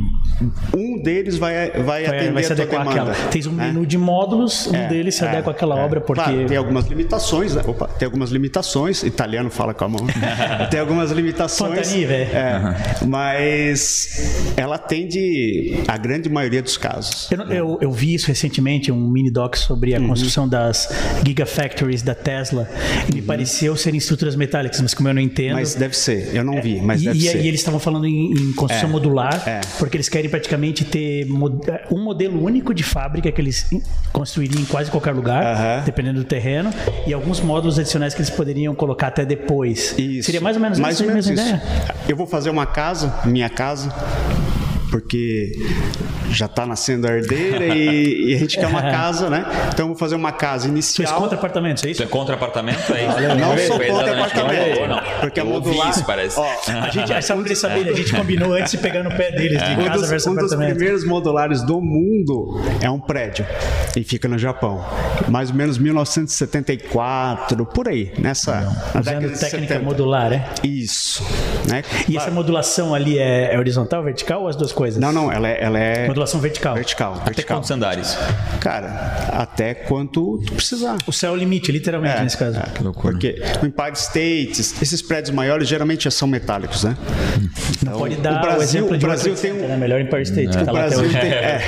um 0.74 0.87
deles 0.98 1.36
vai, 1.36 1.70
vai, 1.70 1.82
Vai, 1.82 2.06
atender 2.06 2.32
vai 2.32 2.42
se 2.44 2.52
adequar 2.52 2.86
demanda. 2.88 3.10
àquela. 3.12 3.28
Tens 3.30 3.46
um 3.46 3.52
né? 3.52 3.66
menu 3.68 3.86
de 3.86 3.98
módulos, 3.98 4.66
um 4.68 4.74
É, 4.74 4.88
deles 4.88 5.14
se 5.14 5.24
é, 5.24 5.28
adequa 5.28 5.50
àquela 5.50 5.78
é. 5.78 5.84
obra, 5.84 6.00
porque. 6.00 6.22
Claro, 6.22 6.46
tem 6.46 6.56
algumas 6.56 6.86
limitações, 6.86 7.54
né? 7.54 7.62
Opa, 7.66 7.86
tem 7.88 8.06
algumas 8.06 8.30
limitações. 8.30 9.02
Italiano 9.02 9.50
fala 9.50 9.72
com 9.74 9.84
a 9.84 9.88
mão. 9.88 10.06
tem 10.70 10.80
algumas 10.80 11.10
limitações. 11.10 11.78
Fontani, 11.88 12.04
velho. 12.06 12.30
É, 12.36 13.04
mas 13.32 14.52
ela 14.56 14.76
atende 14.76 15.82
a 15.86 15.96
grande 15.96 16.28
maioria 16.28 16.62
dos 16.62 16.76
casos. 16.76 17.30
Eu, 17.30 17.38
não- 17.38 17.46
eu, 17.52 17.78
eu 17.80 17.92
vi 17.92 18.14
isso 18.14 18.26
recentemente, 18.28 18.90
um 18.92 19.08
mini 19.08 19.30
doc 19.30 19.56
sobre 19.56 19.94
Uhum. 19.96 20.04
a 20.04 20.08
construção 20.08 20.48
das 20.48 20.88
Gigafactories 21.24 22.02
da 22.02 22.14
Tesla. 22.14 22.68
E 23.10 23.14
me 23.14 23.22
pareceu 23.22 23.76
serem 23.76 23.98
estruturas 23.98 24.36
metálicas, 24.36 24.80
mas 24.80 24.94
como 24.94 25.08
eu 25.08 25.14
não 25.14 25.20
entendo. 25.22 25.52
Uhum. 25.52 25.58
Mas 25.60 25.74
deve 25.74 25.96
ser, 25.96 26.30
eu 26.34 26.44
não 26.44 26.60
vi, 26.60 26.80
mas 26.80 27.02
e, 27.02 27.04
deve 27.06 27.18
e, 27.18 27.22
ser. 27.22 27.40
e 27.42 27.48
eles 27.48 27.60
estavam 27.60 27.80
falando 27.80 28.06
em, 28.06 28.32
em 28.32 28.52
construção 28.52 28.88
É, 28.88 28.92
modular, 28.92 29.48
é. 29.48 29.60
porque 29.78 29.96
eles 29.96 30.08
querem 30.08 30.28
praticamente 30.30 30.84
ter 30.90 31.26
um 31.90 32.02
modelo 32.02 32.42
único 32.42 32.74
de 32.74 32.82
fábrica 32.82 33.30
que 33.30 33.40
eles 33.40 33.68
construiriam 34.12 34.60
em 34.60 34.64
quase 34.64 34.90
qualquer 34.90 35.12
lugar, 35.12 35.44
Aham. 35.44 35.82
dependendo 35.84 36.20
do 36.20 36.24
terreno, 36.24 36.70
e 37.06 37.12
alguns 37.12 37.40
módulos 37.40 37.78
adicionais 37.78 38.14
que 38.14 38.20
eles 38.20 38.30
poderiam 38.30 38.74
colocar 38.74 39.08
até 39.08 39.24
depois. 39.24 39.94
Isso. 39.98 40.26
Seria 40.26 40.40
mais 40.40 40.56
ou 40.56 40.62
menos 40.62 40.78
mais 40.78 41.00
ou 41.00 41.06
menos 41.06 41.28
ideia? 41.28 41.62
Eu 42.08 42.16
vou 42.16 42.26
fazer 42.26 42.50
uma 42.50 42.66
casa, 42.66 43.14
minha 43.24 43.48
casa, 43.48 43.92
porque 44.90 45.52
já 46.30 46.46
está 46.46 46.66
nascendo 46.66 47.06
a 47.06 47.12
herdeira 47.12 47.66
e, 47.74 48.30
e 48.30 48.34
a 48.34 48.38
gente 48.38 48.58
quer 48.58 48.66
uma 48.66 48.82
casa, 48.90 49.28
né? 49.30 49.44
Então 49.72 49.84
eu 49.84 49.88
vou 49.88 49.96
fazer 49.96 50.14
uma 50.14 50.32
casa 50.32 50.68
inicial. 50.68 51.20
contra 51.20 51.36
apartamentos, 51.36 51.84
é 51.84 51.90
isso? 51.90 51.98
Você 51.98 52.04
é 52.04 52.06
contra 52.06 52.34
apartamento? 52.34 52.92
É 52.92 53.06
isso? 53.06 53.20
Não 53.38 53.48
Foi 53.56 53.66
sou 53.66 53.78
contra 53.80 54.12
apartamento, 54.12 54.74
falou, 54.74 54.88
não. 54.88 55.02
porque 55.20 55.40
a 55.40 55.42
Eu 55.44 55.50
ouvi 55.50 55.68
modular- 55.68 55.90
isso, 55.90 56.04
parece. 56.04 56.38
Ó, 56.38 56.46
A 56.82 56.90
gente, 56.90 57.12
eles 57.12 57.58
saberem, 57.58 57.92
a 57.92 57.96
gente 57.96 58.14
combinou 58.14 58.52
antes 58.52 58.72
de 58.72 58.78
pegar 58.78 59.02
no 59.02 59.10
pé 59.10 59.30
deles, 59.32 59.62
de 59.62 59.72
Um 59.72 59.84
casa 59.84 60.00
dos, 60.00 60.08
versus 60.10 60.26
um 60.26 60.34
dos 60.34 60.44
apartamento. 60.52 60.76
primeiros 60.76 61.04
modulares 61.04 61.62
do 61.62 61.80
mundo 61.80 62.60
é 62.80 62.90
um 62.90 63.00
prédio 63.00 63.46
e 63.96 64.04
fica 64.04 64.28
no 64.28 64.38
Japão. 64.38 64.84
Mais 65.28 65.50
ou 65.50 65.56
menos 65.56 65.78
1974, 65.78 67.66
por 67.66 67.88
aí, 67.88 68.12
nessa 68.18 68.52
década 68.94 69.00
Usando 69.26 69.38
técnica 69.40 69.74
70. 69.74 69.78
modular, 69.80 70.32
é? 70.32 70.44
Isso. 70.62 71.22
Né? 71.68 71.82
E 72.08 72.16
essa 72.16 72.30
modulação 72.30 72.94
ali 72.94 73.18
é, 73.18 73.54
é 73.54 73.58
horizontal, 73.58 74.02
vertical 74.02 74.42
ou 74.42 74.48
as 74.48 74.56
duas 74.56 74.72
coisas? 74.72 75.00
Não, 75.00 75.12
não, 75.12 75.30
ela 75.30 75.48
é, 75.48 75.62
ela 75.62 75.78
é 75.78 76.06
Modulação 76.06 76.40
vertical. 76.40 76.74
vertical. 76.74 77.14
Até 77.14 77.24
vertical. 77.26 77.56
quantos 77.58 77.70
andares? 77.70 78.16
Cara, 78.60 78.88
até 79.32 79.74
quanto 79.74 80.38
tu 80.46 80.54
precisar. 80.54 80.96
O 81.06 81.12
céu 81.12 81.32
é 81.32 81.32
o 81.34 81.36
limite, 81.36 81.70
literalmente, 81.70 82.22
nesse 82.22 82.36
caso. 82.36 82.58
é, 82.58 82.62
Porque 83.00 83.40
o 83.62 83.66
Empire 83.66 83.92
States, 83.94 84.80
esses 84.82 85.02
prédios 85.02 85.34
maiores 85.34 85.68
geralmente 85.68 86.04
já 86.04 86.10
são 86.10 86.26
metálicos, 86.28 86.84
né? 86.84 86.96
Não 87.84 87.92
pode 87.98 88.16
dar 88.16 88.38
o, 88.38 88.40
Brasil- 88.40 88.62
exemplo 88.62 88.98
de 88.98 89.04
o 89.04 89.08
Brasil 89.08 89.34
tem 89.34 89.52
um- 89.52 89.68
né? 89.68 89.76
melhor 89.76 90.00
Empire 90.00 90.22
State, 90.22 90.48
que 90.48 90.56
O 90.56 90.64
tá 90.64 90.70
até 90.70 90.72
Brasil, 90.72 91.10
tem, 91.10 91.30
é, 91.30 91.62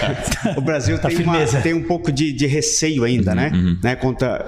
o 0.57 0.61
Brasil 0.61 0.99
Tá 1.01 1.09
tem, 1.09 1.23
uma- 1.23 1.47
tem 1.63 1.75
um 1.75 1.83
pouco 1.83 2.11
de, 2.13 2.33
de 2.33 2.47
receio 2.47 3.05
ainda, 3.05 3.35
né? 3.35 3.53
né? 3.83 3.97
Contra, 3.97 4.45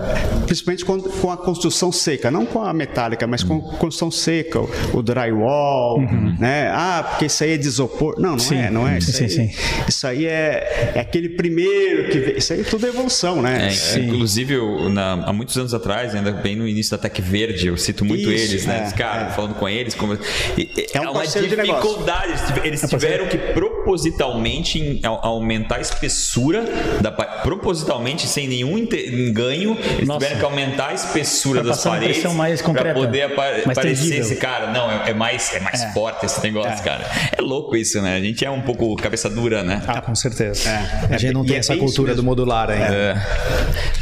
principalmente 0.47 0.85
com, 0.85 1.01
com 1.01 1.31
a 1.31 1.37
construção 1.37 1.91
seca, 1.93 2.31
não 2.31 2.45
com 2.47 2.63
a 2.63 2.73
metálica, 2.73 3.27
mas 3.27 3.43
com 3.43 3.57
a 3.59 3.77
construção 3.77 4.11
seca, 4.11 4.61
o, 4.61 4.71
o 4.99 5.03
drywall, 5.43 6.01
né? 6.39 6.71
Ah, 6.73 7.05
porque 7.11 7.27
isso 7.27 7.43
aí 7.45 7.53
é 7.53 7.57
de 7.57 7.67
isopor. 7.67 8.15
Não, 8.19 8.33
não 8.33 8.39
Sim. 8.39 8.59
é, 8.59 8.71
não 8.71 8.87
é. 8.89 8.99
Isso 8.99 9.13
Sim, 9.13 9.25
aí, 9.25 9.31
sim. 9.31 9.51
Isso 9.89 10.07
aí 10.07 10.27
é, 10.27 10.93
é 10.95 11.01
aquele 11.01 11.29
primeiro 11.31 12.09
que 12.11 12.19
vê- 12.19 12.33
Isso 12.39 12.53
aí 12.53 12.65
tudo 12.65 12.87
é 12.87 12.89
evolução, 12.89 13.43
né? 13.43 13.71
É, 13.95 13.99
inclusive, 13.99 14.55
eu, 14.55 14.89
na- 14.89 15.25
há 15.27 15.33
muitos 15.33 15.57
anos 15.57 15.75
atrás, 15.75 16.15
ainda 16.15 16.33
bem 16.33 16.57
no 16.57 16.67
início 16.67 16.93
da 16.93 16.99
Tech 16.99 17.21
Verde, 17.21 17.67
eu 17.69 17.77
cito 17.77 18.05
muito 18.05 18.31
Isso, 18.31 18.53
eles, 18.53 18.67
né? 18.67 18.89
é, 18.89 18.97
Cara, 18.97 19.29
é. 19.29 19.31
falando 19.31 19.55
com 19.55 19.69
eles, 19.69 19.95
como, 19.95 20.15
e- 20.57 20.71
É 20.93 21.01
um 21.01 21.13
uma 21.13 21.27
dificuldade. 21.27 22.29
Eles 22.33 22.41
tive- 22.47 22.61
Eles 22.69 22.81
tiveram 22.83 23.27
que 23.27 23.37
propositalmente 23.39 25.01
aumentar 25.23 25.77
a 25.77 25.81
espessura, 25.81 26.65
da, 27.01 27.11
propositalmente, 27.11 28.27
sem 28.27 28.47
nenhum 28.49 28.87
ganho, 29.33 29.77
eles 29.97 30.07
Nossa. 30.09 30.21
tiveram 30.21 30.39
que 30.39 30.45
aumentar 30.45 30.89
a 30.89 30.95
espessura 30.95 31.61
Pra 31.61 31.71
das 31.71 31.83
paredes 31.83 32.23
para 32.63 32.95
poder 32.95 33.23
apa- 33.23 33.63
mais 33.67 33.77
parecer 33.77 34.19
esse 34.21 34.37
cara. 34.37 34.73
Não, 34.73 34.91
é, 34.91 35.11
é 35.11 35.15
mais, 35.15 35.32
é 35.55 35.61
mais 35.61 35.85
forte 35.93 36.27
esse 36.27 36.43
negócio, 36.43 36.83
cara. 36.85 37.05
É 37.37 37.41
louco 37.41 37.75
isso, 37.77 38.01
né? 38.03 38.17
A 38.17 38.21
gente 38.21 38.45
é 38.45 38.51
um 38.51 38.63
pouco 38.63 38.95
cabeça 38.97 39.29
dura, 39.31 39.63
né? 39.63 39.83
Ah, 39.87 40.01
com 40.01 40.15
certeza. 40.15 40.69
É. 40.69 41.15
A 41.15 41.19
gente 41.19 41.33
não 41.33 41.45
tem 41.45 41.57
é 41.57 41.59
essa 41.59 41.77
cultura 41.77 42.15
do 42.15 42.23
modular 42.23 42.71
ainda. 42.71 43.23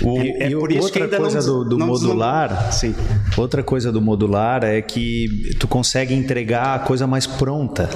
O- 0.03 0.21
E, 0.21 0.31
É 0.43 0.49
e 0.49 0.57
por 0.57 0.71
isso 0.73 0.91
que 0.93 0.99
outra 1.01 1.05
ainda 1.05 1.17
não 1.17 1.23
coisa 1.25 1.39
des- 1.39 1.47
do, 1.47 1.65
do 1.65 1.79
não 1.79 1.87
modular, 1.89 2.73
Sim. 2.73 2.95
outra 3.37 3.63
coisa 3.63 3.93
do 3.93 4.01
modular 4.01 4.65
é 4.65 4.81
que 4.83 5.55
tu 5.59 5.67
consegue 5.69 6.15
entregar 6.15 6.75
a 6.75 6.79
coisa 6.79 7.07
mais 7.07 7.27
pronta. 7.27 7.89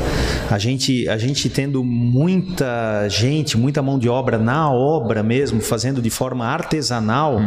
A 0.51 0.59
gente, 0.59 1.09
a 1.09 1.17
gente 1.17 1.49
tendo 1.49 1.83
muita 1.83 3.09
gente, 3.09 3.57
muita 3.57 3.83
mão 3.83 3.99
de 3.99 4.09
obra 4.09 4.39
na 4.39 4.71
obra 4.71 5.23
mesmo, 5.23 5.61
fazendo 5.61 6.01
de 6.03 6.11
forma 6.11 6.47
artesanal, 6.47 7.41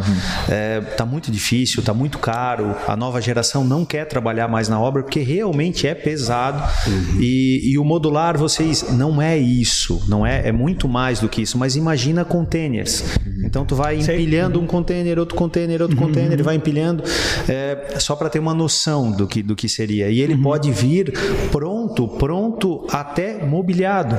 é, 0.50 0.82
tá 0.82 1.06
muito 1.06 1.32
difícil, 1.32 1.82
tá 1.84 1.94
muito 1.94 2.18
caro. 2.20 2.76
A 2.88 2.96
nova 2.96 3.22
geração 3.22 3.64
não 3.64 3.86
quer 3.86 4.06
trabalhar 4.06 4.48
mais 4.48 4.68
na 4.70 4.80
obra 4.80 5.04
porque 5.04 5.20
realmente 5.22 5.67
é 5.88 5.96
pesado. 5.96 6.64
E, 7.20 7.72
e 7.72 7.78
o 7.78 7.84
modular, 7.84 8.38
vocês, 8.38 8.86
não 8.92 9.22
é 9.22 9.38
isso, 9.38 10.04
não 10.08 10.26
é, 10.26 10.48
é 10.48 10.52
muito 10.52 10.88
mais 10.88 11.20
do 11.20 11.28
que 11.28 11.42
isso. 11.42 11.58
Mas 11.58 11.76
imagina 11.76 12.24
containers. 12.24 13.04
Então 13.44 13.66
tu 13.66 13.76
vai 13.76 14.02
Sei. 14.02 14.16
empilhando 14.16 14.60
um 14.60 14.68
container, 14.68 15.20
outro 15.20 15.36
container, 15.36 15.82
outro 15.82 15.98
container, 15.98 16.34
ele 16.34 16.44
vai 16.44 16.56
empilhando, 16.56 17.04
é, 17.48 17.96
só 18.00 18.16
para 18.16 18.30
ter 18.30 18.40
uma 18.40 18.54
noção 18.54 19.12
do 19.12 19.28
que, 19.28 19.42
do 19.42 19.56
que 19.56 19.70
seria. 19.70 20.10
E 20.10 20.20
ele 20.20 20.36
pode 20.38 20.72
vir 20.72 21.14
pronto, 21.52 22.08
pronto 22.08 22.86
até 22.92 23.44
mobiliado. 23.46 24.18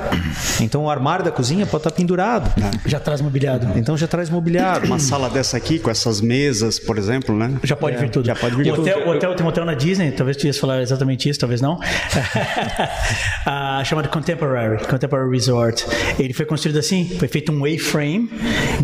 Então 0.60 0.84
o 0.84 0.90
armário 0.90 1.24
da 1.24 1.30
cozinha 1.30 1.66
pode 1.66 1.80
estar 1.80 1.90
pendurado. 1.90 2.50
Já 2.86 2.98
traz 2.98 3.20
mobiliado. 3.20 3.78
Então 3.78 3.96
já 3.96 4.06
traz 4.06 4.30
mobiliado. 4.30 4.86
Uma 4.86 4.98
sala 4.98 5.28
dessa 5.28 5.56
aqui, 5.56 5.78
com 5.78 5.90
essas 5.90 6.20
mesas, 6.20 6.78
por 6.78 6.98
exemplo, 6.98 7.36
né? 7.36 7.58
Já 7.62 7.76
pode 7.76 7.96
vir 7.96 8.10
tudo. 8.10 8.26
já 8.26 8.34
pode 8.34 8.56
vir 8.56 8.72
o 8.72 8.74
tudo. 8.74 8.82
hotel, 8.82 9.06
o 9.06 9.10
hotel 9.10 9.34
tem 9.34 9.44
um 9.46 9.48
hotel 9.48 9.64
na 9.64 9.74
Disney, 9.74 10.10
talvez 10.10 10.36
tu 10.36 10.46
ias 10.46 10.58
falar 10.58 10.80
exatamente 10.82 11.28
isso. 11.28 11.37
Talvez 11.38 11.60
não. 11.60 11.78
Ah, 13.46 13.82
chamado 13.84 14.08
Contemporary, 14.08 14.84
Contemporary 14.86 15.30
Resort. 15.30 15.86
Ele 16.18 16.32
foi 16.34 16.44
construído 16.44 16.78
assim, 16.78 17.08
foi 17.18 17.28
feito 17.28 17.50
um 17.52 17.64
A-frame 17.64 18.28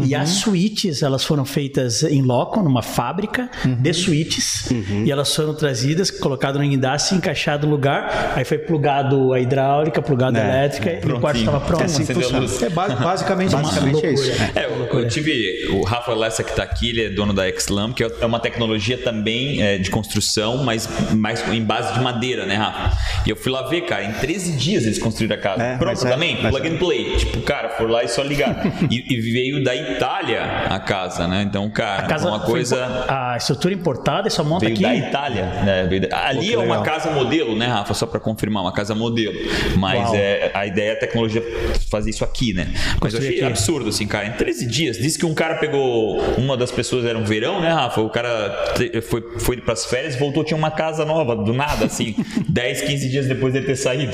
e 0.06 0.14
as 0.14 0.30
suítes, 0.30 1.02
elas 1.02 1.24
foram 1.24 1.44
feitas 1.44 2.02
em 2.02 2.22
loco, 2.22 2.62
numa 2.62 2.82
fábrica 2.82 3.50
de 3.64 3.92
suítes, 3.92 4.70
e 5.04 5.10
elas 5.10 5.34
foram 5.34 5.54
trazidas, 5.54 6.10
colocadas 6.10 6.60
no 6.62 6.66
guindaste, 6.68 7.14
encaixado 7.14 7.66
no 7.66 7.72
lugar, 7.72 8.32
aí 8.36 8.44
foi 8.44 8.58
plugado 8.58 9.32
a 9.32 9.40
hidráulica, 9.40 10.00
plugado 10.00 10.38
a 10.38 10.40
É, 10.40 10.44
elétrica 10.48 11.06
e 11.06 11.12
o 11.12 11.20
quarto 11.20 11.38
estava 11.40 11.60
pronto. 11.60 11.84
assim 11.84 12.02
Acendeu 12.04 12.28
a 12.36 12.38
luz. 12.40 12.62
É 12.62 12.68
ba- 12.70 12.88
basicamente, 12.88 13.50
basicamente 13.54 14.06
é 14.06 14.12
isso. 14.12 14.30
É, 14.54 14.64
eu, 14.66 14.98
eu 15.00 15.08
tive 15.08 15.66
o 15.70 15.82
Rafa 15.82 16.14
Lessa 16.14 16.42
que 16.42 16.54
tá 16.54 16.62
aqui, 16.62 16.88
ele 16.90 17.04
é 17.04 17.08
dono 17.10 17.32
da 17.32 17.44
Xlam, 17.50 17.92
que 17.92 18.02
é 18.02 18.26
uma 18.26 18.40
tecnologia 18.40 18.96
também 18.98 19.62
é, 19.62 19.78
de 19.78 19.90
construção, 19.90 20.64
mas 20.64 20.88
mais 21.12 21.46
em 21.52 21.62
base 21.62 21.92
de 21.94 22.00
madeira, 22.00 22.43
né, 22.46 22.54
Rafa? 22.56 22.96
E 23.26 23.30
eu 23.30 23.36
fui 23.36 23.50
lá 23.50 23.62
ver, 23.68 23.82
cara, 23.82 24.04
em 24.04 24.12
13 24.12 24.52
dias 24.56 24.84
eles 24.84 24.98
construíram 24.98 25.36
a 25.36 25.38
casa. 25.38 25.62
É, 25.62 25.76
Pronto, 25.76 26.06
é, 26.06 26.10
também, 26.10 26.38
mas 26.42 26.50
plug 26.50 26.66
é. 26.68 26.70
and 26.70 26.76
play. 26.78 27.16
Tipo, 27.16 27.40
cara, 27.42 27.70
for 27.70 27.88
lá 27.90 28.02
e 28.04 28.08
só 28.08 28.22
ligar. 28.22 28.62
e, 28.90 29.14
e 29.14 29.20
veio 29.20 29.62
da 29.64 29.74
Itália 29.74 30.42
a 30.70 30.78
casa, 30.78 31.26
né? 31.26 31.42
Então, 31.42 31.68
cara, 31.70 32.02
A 32.02 32.06
casa 32.06 32.28
uma 32.28 32.40
coisa. 32.40 33.04
a 33.08 33.36
estrutura 33.36 33.74
importada 33.74 34.28
e 34.28 34.30
só 34.30 34.42
monta 34.44 34.64
Veio 34.66 34.74
aqui. 34.74 34.82
da 34.82 34.94
Itália, 34.94 35.44
né? 35.64 35.86
Veio 35.88 36.08
da- 36.08 36.26
Ali 36.26 36.48
que 36.48 36.54
é 36.54 36.58
uma 36.58 36.78
legal. 36.78 36.82
casa 36.82 37.10
modelo, 37.10 37.56
né, 37.56 37.66
Rafa? 37.66 37.94
Só 37.94 38.06
para 38.06 38.20
confirmar, 38.20 38.62
uma 38.62 38.72
casa 38.72 38.94
modelo. 38.94 39.34
Mas 39.76 40.00
Uau. 40.00 40.14
é, 40.16 40.50
a 40.54 40.66
ideia 40.66 40.90
é 40.90 40.92
a 40.92 40.98
tecnologia 40.98 41.42
fazer 41.90 42.10
isso 42.10 42.24
aqui, 42.24 42.52
né? 42.52 42.68
Mas 43.00 43.12
eu 43.14 43.20
achei 43.20 43.36
aqui. 43.36 43.44
absurdo, 43.44 43.88
assim, 43.88 44.06
cara. 44.06 44.26
Em 44.26 44.32
13 44.32 44.66
dias, 44.66 44.96
disse 44.98 45.18
que 45.18 45.26
um 45.26 45.34
cara 45.34 45.56
pegou. 45.56 46.20
Uma 46.38 46.56
das 46.56 46.70
pessoas 46.70 47.04
era 47.04 47.16
um 47.18 47.24
verão, 47.24 47.60
né, 47.60 47.70
Rafa? 47.72 48.00
O 48.00 48.10
cara 48.10 48.74
foi, 49.08 49.22
foi 49.38 49.56
pras 49.58 49.84
férias, 49.86 50.16
voltou, 50.16 50.44
tinha 50.44 50.56
uma 50.56 50.70
casa 50.70 51.04
nova, 51.04 51.34
do 51.36 51.52
nada, 51.52 51.86
assim, 51.86 52.14
10, 52.48 52.80
15 52.82 53.08
dias 53.08 53.26
depois 53.26 53.52
de 53.54 53.60
ter 53.62 53.76
saído. 53.76 54.12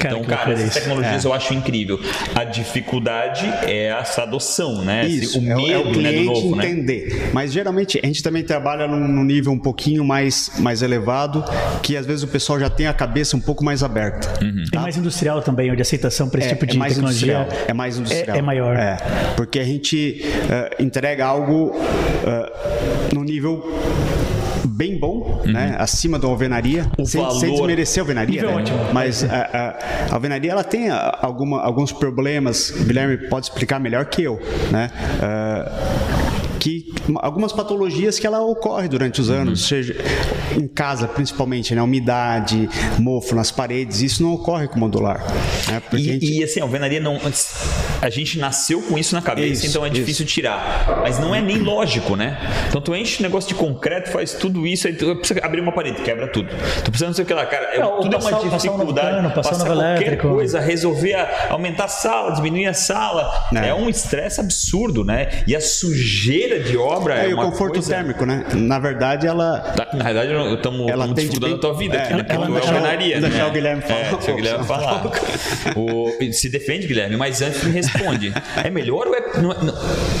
Cara, 0.00 0.16
então, 0.16 0.24
cara, 0.24 0.52
essas 0.52 0.74
tecnologias 0.74 1.24
eu 1.24 1.32
acho 1.32 1.54
incrível. 1.54 1.98
A 2.34 2.44
dificuldade 2.44 3.46
é 3.66 3.86
essa 3.86 4.22
adoção, 4.22 4.84
né? 4.84 5.06
Esse- 5.06 5.24
Isso, 5.24 5.40
o 5.40 5.42
é, 5.44 5.54
medo 5.54 5.70
é 5.72 5.78
o 5.78 5.84
né, 5.84 5.92
do 5.92 5.98
cliente 5.98 6.24
novo, 6.24 6.56
né? 6.56 6.66
entender. 6.68 7.30
Mas 7.32 7.52
geralmente 7.52 8.00
a 8.02 8.06
gente 8.06 8.22
também 8.22 8.42
trabalha 8.42 8.86
num, 8.86 9.06
num 9.06 9.24
nível 9.24 9.52
um 9.52 9.58
pouquinho 9.58 10.04
mais, 10.04 10.52
mais 10.58 10.82
elevado, 10.82 11.44
que 11.82 11.96
às 11.96 12.06
vezes 12.06 12.22
o 12.22 12.28
pessoal 12.28 12.58
já 12.58 12.70
tem 12.70 12.86
a 12.86 12.92
cabeça 12.92 13.36
um 13.36 13.40
pouco 13.40 13.64
mais 13.64 13.82
aberta. 13.82 14.44
Uhum. 14.44 14.64
Tem 14.70 14.80
mais 14.80 14.96
industrial 14.96 15.42
também, 15.42 15.70
onde 15.70 15.80
a 15.80 15.82
aceitação 15.82 16.28
para 16.28 16.40
esse 16.40 16.48
É, 16.48 16.52
tipo 16.54 16.66
de 16.66 16.76
é 16.76 16.78
mais 16.78 16.92
tecnologia 16.94 17.34
industrial. 17.40 17.64
É 17.68 17.72
mais 17.74 17.98
industrial. 17.98 18.36
é 18.36 18.42
maior. 18.42 18.76
É, 18.76 18.96
porque 19.36 19.58
a 19.58 19.64
gente 19.64 20.22
eh, 20.50 20.76
entrega 20.80 21.26
algo 21.26 21.72
eh, 22.26 23.10
no 23.14 23.22
nível 23.24 23.62
bem 24.66 24.98
bom, 24.98 25.42
né? 25.44 25.76
Acima 25.78 26.18
da 26.18 26.26
alvenaria, 26.28 26.82
Uhum. 26.98 27.04
O 27.04 27.06
sem, 27.06 27.20
sem 27.30 27.40
valor- 27.40 27.50
desmerecer 27.56 28.00
a 28.00 28.02
alvenaria, 28.02 28.42
né? 28.42 28.54
ótimo. 28.54 28.78
Mas 28.92 29.24
a, 29.24 29.28
a- 30.08 30.14
alvenaria 30.14 30.52
ela 30.52 30.64
tem 30.64 30.90
ah, 30.90 31.18
alguma, 31.22 31.60
alguns 31.62 31.92
problemas. 31.92 32.70
O 32.70 32.84
Guilherme 32.84 33.16
pode 33.28 33.46
explicar 33.46 33.78
melhor 33.80 34.04
que 34.06 34.22
eu, 34.22 34.40
né? 34.70 34.90
Ah, 35.22 35.70
que 36.58 36.92
algumas 37.16 37.52
patologias 37.54 38.18
que 38.18 38.26
ela 38.26 38.42
ocorre 38.42 38.86
durante 38.86 39.18
os 39.18 39.30
anos, 39.30 39.66
seja 39.66 39.96
em 40.54 40.68
casa 40.68 41.08
principalmente, 41.08 41.74
né? 41.74 41.80
Umidade, 41.82 42.68
mofo 42.98 43.34
nas 43.34 43.50
paredes, 43.50 44.02
isso 44.02 44.22
não 44.22 44.34
ocorre 44.34 44.68
com 44.68 44.78
modular, 44.78 45.24
né? 45.68 45.82
E, 45.94 45.98
gente- 45.98 46.26
e, 46.38 46.44
assim, 46.44 46.60
a 46.60 46.64
alvenaria 46.64 47.00
não. 47.00 47.18
A 48.02 48.08
gente 48.08 48.38
nasceu 48.38 48.80
com 48.82 48.98
isso 48.98 49.14
na 49.14 49.20
cabeça, 49.22 49.52
Isso, 49.52 49.66
então 49.66 49.84
é 49.84 49.90
difícil 49.90 50.24
tirar. 50.24 51.00
Mas 51.02 51.18
não 51.18 51.34
é 51.34 51.40
nem 51.40 51.58
lógico, 51.58 52.16
né? 52.16 52.38
Então 52.68 52.80
tu 52.80 52.94
enche 52.94 53.20
o 53.20 53.22
negócio 53.22 53.48
de 53.48 53.54
concreto, 53.54 54.10
faz 54.10 54.32
tudo 54.32 54.66
isso, 54.66 54.86
aí 54.86 54.94
tu 54.94 55.14
precisa 55.16 55.40
abrir 55.44 55.60
uma 55.60 55.72
parede, 55.72 56.00
quebra 56.02 56.26
tudo. 56.28 56.48
Tu 56.84 56.90
precisa 56.90 57.06
não 57.06 57.14
sei 57.14 57.24
o 57.24 57.26
que 57.26 57.34
lá, 57.34 57.44
cara. 57.46 57.66
É, 57.74 57.80
tudo 57.80 58.10
passar- 58.10 58.30
é 58.30 58.34
uma 58.36 58.50
passar 58.50 58.70
um 58.70 58.72
dificuldade. 58.76 59.08
cano, 59.16 59.30
passar 59.30 59.48
um 59.48 59.52
passar 59.52 59.64
novo 59.68 59.80
qualquer 59.80 59.96
elétrico. 60.06 60.28
coisa, 60.28 60.60
resolver, 60.60 61.14
a- 61.14 61.46
aumentar 61.50 61.84
a 61.84 61.88
sala, 61.88 62.34
diminuir 62.34 62.66
a 62.66 62.74
sala. 62.74 63.30
É, 63.54 63.68
É. 63.68 63.74
um 63.74 63.88
estresse 63.88 64.40
absurdo, 64.40 65.04
né? 65.04 65.28
E 65.46 65.54
a 65.54 65.60
sujeira 65.60 66.60
de 66.60 66.76
obra 66.76 67.18
é, 67.18 67.26
É, 67.26 67.28
e 67.30 67.34
o 67.34 67.36
uma 67.36 67.44
conforto 67.50 67.74
coisa... 67.74 67.94
térmico, 67.94 68.24
né? 68.24 68.44
Na 68.54 68.78
verdade, 68.78 69.26
ela. 69.26 69.58
Tá, 69.60 69.88
Na 69.92 70.04
verdade, 70.04 70.32
estamos 70.54 70.88
Ela 70.88 71.06
de 71.08 71.14
dificultando 71.14 71.46
bem- 71.46 71.54
a 71.56 71.58
tua 71.60 71.74
vida 71.74 71.96
É, 71.96 72.02
aqui, 72.02 72.14
né? 72.14 72.24
ela- 72.28 72.34
ela 72.34 72.46
tu 72.46 72.52
é 72.52 72.54
deixar 72.60 72.72
o- 72.72 72.76
alvenaria, 72.76 73.20
deixar 73.20 73.36
né? 73.38 73.44
o 73.46 73.50
Guilherme 73.52 73.82
falar 73.82 74.00
É, 74.00 74.08
um 74.08 74.16
deixa 74.16 74.32
o 74.32 74.36
Guilherme 74.36 74.64
falar. 74.66 75.02
O- 75.76 76.32
se 76.32 76.48
defende, 76.48 76.86
Guilherme, 76.86 77.16
mas 77.16 77.42
antes 77.42 77.62
me 77.64 77.70
responde. 77.92 78.32
É 78.62 78.70
melhor 78.70 79.06
ou 79.06 79.14
é... 79.14 79.40
Não, 79.40 79.48
não- 79.62 79.74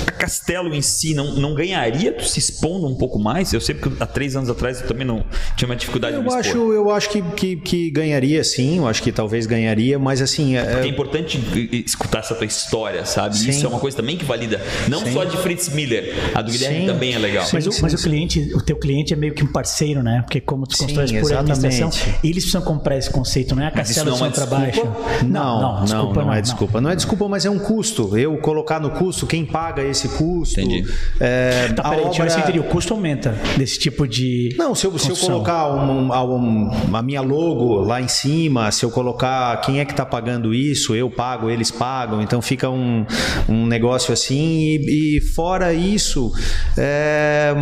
a 0.06 0.12
Castelo 0.12 0.74
em 0.74 0.82
si 0.82 1.14
não, 1.14 1.34
não 1.34 1.54
ganharia 1.54 2.12
tu 2.12 2.24
se 2.24 2.38
expondo 2.38 2.86
um 2.86 2.94
pouco 2.94 3.18
mais? 3.18 3.52
Eu 3.52 3.60
sei 3.60 3.74
porque 3.74 4.02
há 4.02 4.06
três 4.06 4.36
anos 4.36 4.48
atrás 4.50 4.80
eu 4.80 4.86
também 4.86 5.06
não 5.06 5.24
tinha 5.56 5.68
uma 5.68 5.76
dificuldade 5.76 6.14
de 6.14 6.18
Eu 6.18 6.22
me 6.22 6.28
expor. 6.28 6.40
acho, 6.40 6.72
eu 6.72 6.90
acho 6.90 7.10
que, 7.10 7.22
que, 7.22 7.56
que 7.56 7.90
ganharia 7.90 8.42
sim, 8.44 8.78
eu 8.78 8.86
acho 8.88 9.02
que 9.02 9.10
talvez 9.12 9.46
ganharia, 9.46 9.98
mas 9.98 10.20
assim. 10.22 10.56
é- 10.56 10.80
É 10.82 10.86
importante 10.86 11.38
escutar 11.86 12.20
essa 12.20 12.34
tua 12.34 12.46
história, 12.46 13.04
sabe? 13.04 13.36
Sim. 13.36 13.50
Isso 13.50 13.64
é 13.66 13.68
uma 13.68 13.78
coisa 13.80 13.96
também 13.96 14.16
que 14.16 14.24
valida. 14.24 14.60
Não 14.88 15.04
só 15.12 15.22
a 15.22 15.24
de 15.24 15.36
Fritz 15.38 15.68
Miller, 15.70 16.14
a 16.34 16.42
do 16.42 16.50
Guilherme 16.50 16.80
Sim. 16.80 16.86
também 16.86 17.14
é 17.14 17.18
legal. 17.18 17.46
Mas, 17.52 17.66
o, 17.66 17.72
Sim, 17.72 17.82
mas 17.82 17.92
sim, 17.92 17.98
o 17.98 18.02
cliente, 18.02 18.54
o 18.54 18.60
teu 18.62 18.76
cliente 18.76 19.12
é 19.12 19.16
meio 19.16 19.34
que 19.34 19.42
um 19.44 19.50
parceiro, 19.52 20.02
né? 20.02 20.22
Porque 20.22 20.40
como 20.40 20.66
tu 20.66 20.76
Sim, 20.76 20.84
constróis 20.84 21.12
por 21.12 21.32
administração, 21.32 21.90
eles 22.22 22.36
precisam 22.44 22.62
comprar 22.62 22.96
esse 22.96 23.10
conceito, 23.10 23.54
não 23.54 23.62
é 23.62 23.66
a 23.66 23.70
castelo 23.70 24.10
não 24.10 24.26
é 24.26 24.28
de 24.28 24.34
para 24.34 24.46
baixo. 24.46 24.72
desculpa? 24.82 25.00
Não, 25.24 25.60
não, 25.60 25.74
não, 25.78 25.84
desculpa, 25.84 26.20
é 26.36 26.40
desculpa. 26.42 26.80
Não. 26.80 26.90
é 26.90 26.96
desculpa, 26.96 27.28
mas 27.28 27.44
é 27.44 27.50
um 27.50 27.58
custo. 27.60 28.16
Eu 28.16 28.36
colocar 28.38 28.80
no 28.80 28.90
custo, 28.90 29.26
quem 29.26 29.44
paga 29.44 29.82
esse 29.82 30.08
custo. 30.08 30.60
Entendi. 30.60 30.86
É, 31.20 31.68
Tá, 31.74 31.82
a 31.82 31.90
peraí, 31.90 32.04
obra- 32.06 32.38
entendi. 32.38 32.58
O 32.60 32.64
custo 32.64 32.94
aumenta 32.94 33.34
desse 33.56 33.78
tipo 33.78 34.06
de. 34.06 34.54
Não, 34.58 34.74
se 34.74 34.86
eu, 34.86 34.98
se 34.98 35.10
eu 35.10 35.16
colocar 35.16 35.68
um- 35.68 36.10
um- 36.10 36.70
um- 36.90 36.96
a 36.96 37.02
minha 37.02 37.20
logo 37.20 37.80
lá 37.80 38.00
em 38.00 38.08
cima, 38.08 38.70
se 38.72 38.84
eu 38.84 38.90
colocar 38.90 39.60
quem 39.60 39.80
é 39.80 39.84
que 39.84 39.92
está 39.92 40.04
pagando 40.06 40.52
isso, 40.54 40.94
eu 40.94 41.10
pago, 41.10 41.48
eles 41.50 41.70
pagam, 41.70 42.20
então 42.22 42.40
fica 42.42 42.68
um, 42.70 43.04
um 43.48 43.66
negócio 43.66 44.12
assim. 44.12 44.40
E, 44.40 45.16
e 45.16 45.20
fora 45.20 45.72
isso, 45.72 46.32
é, 46.76 47.54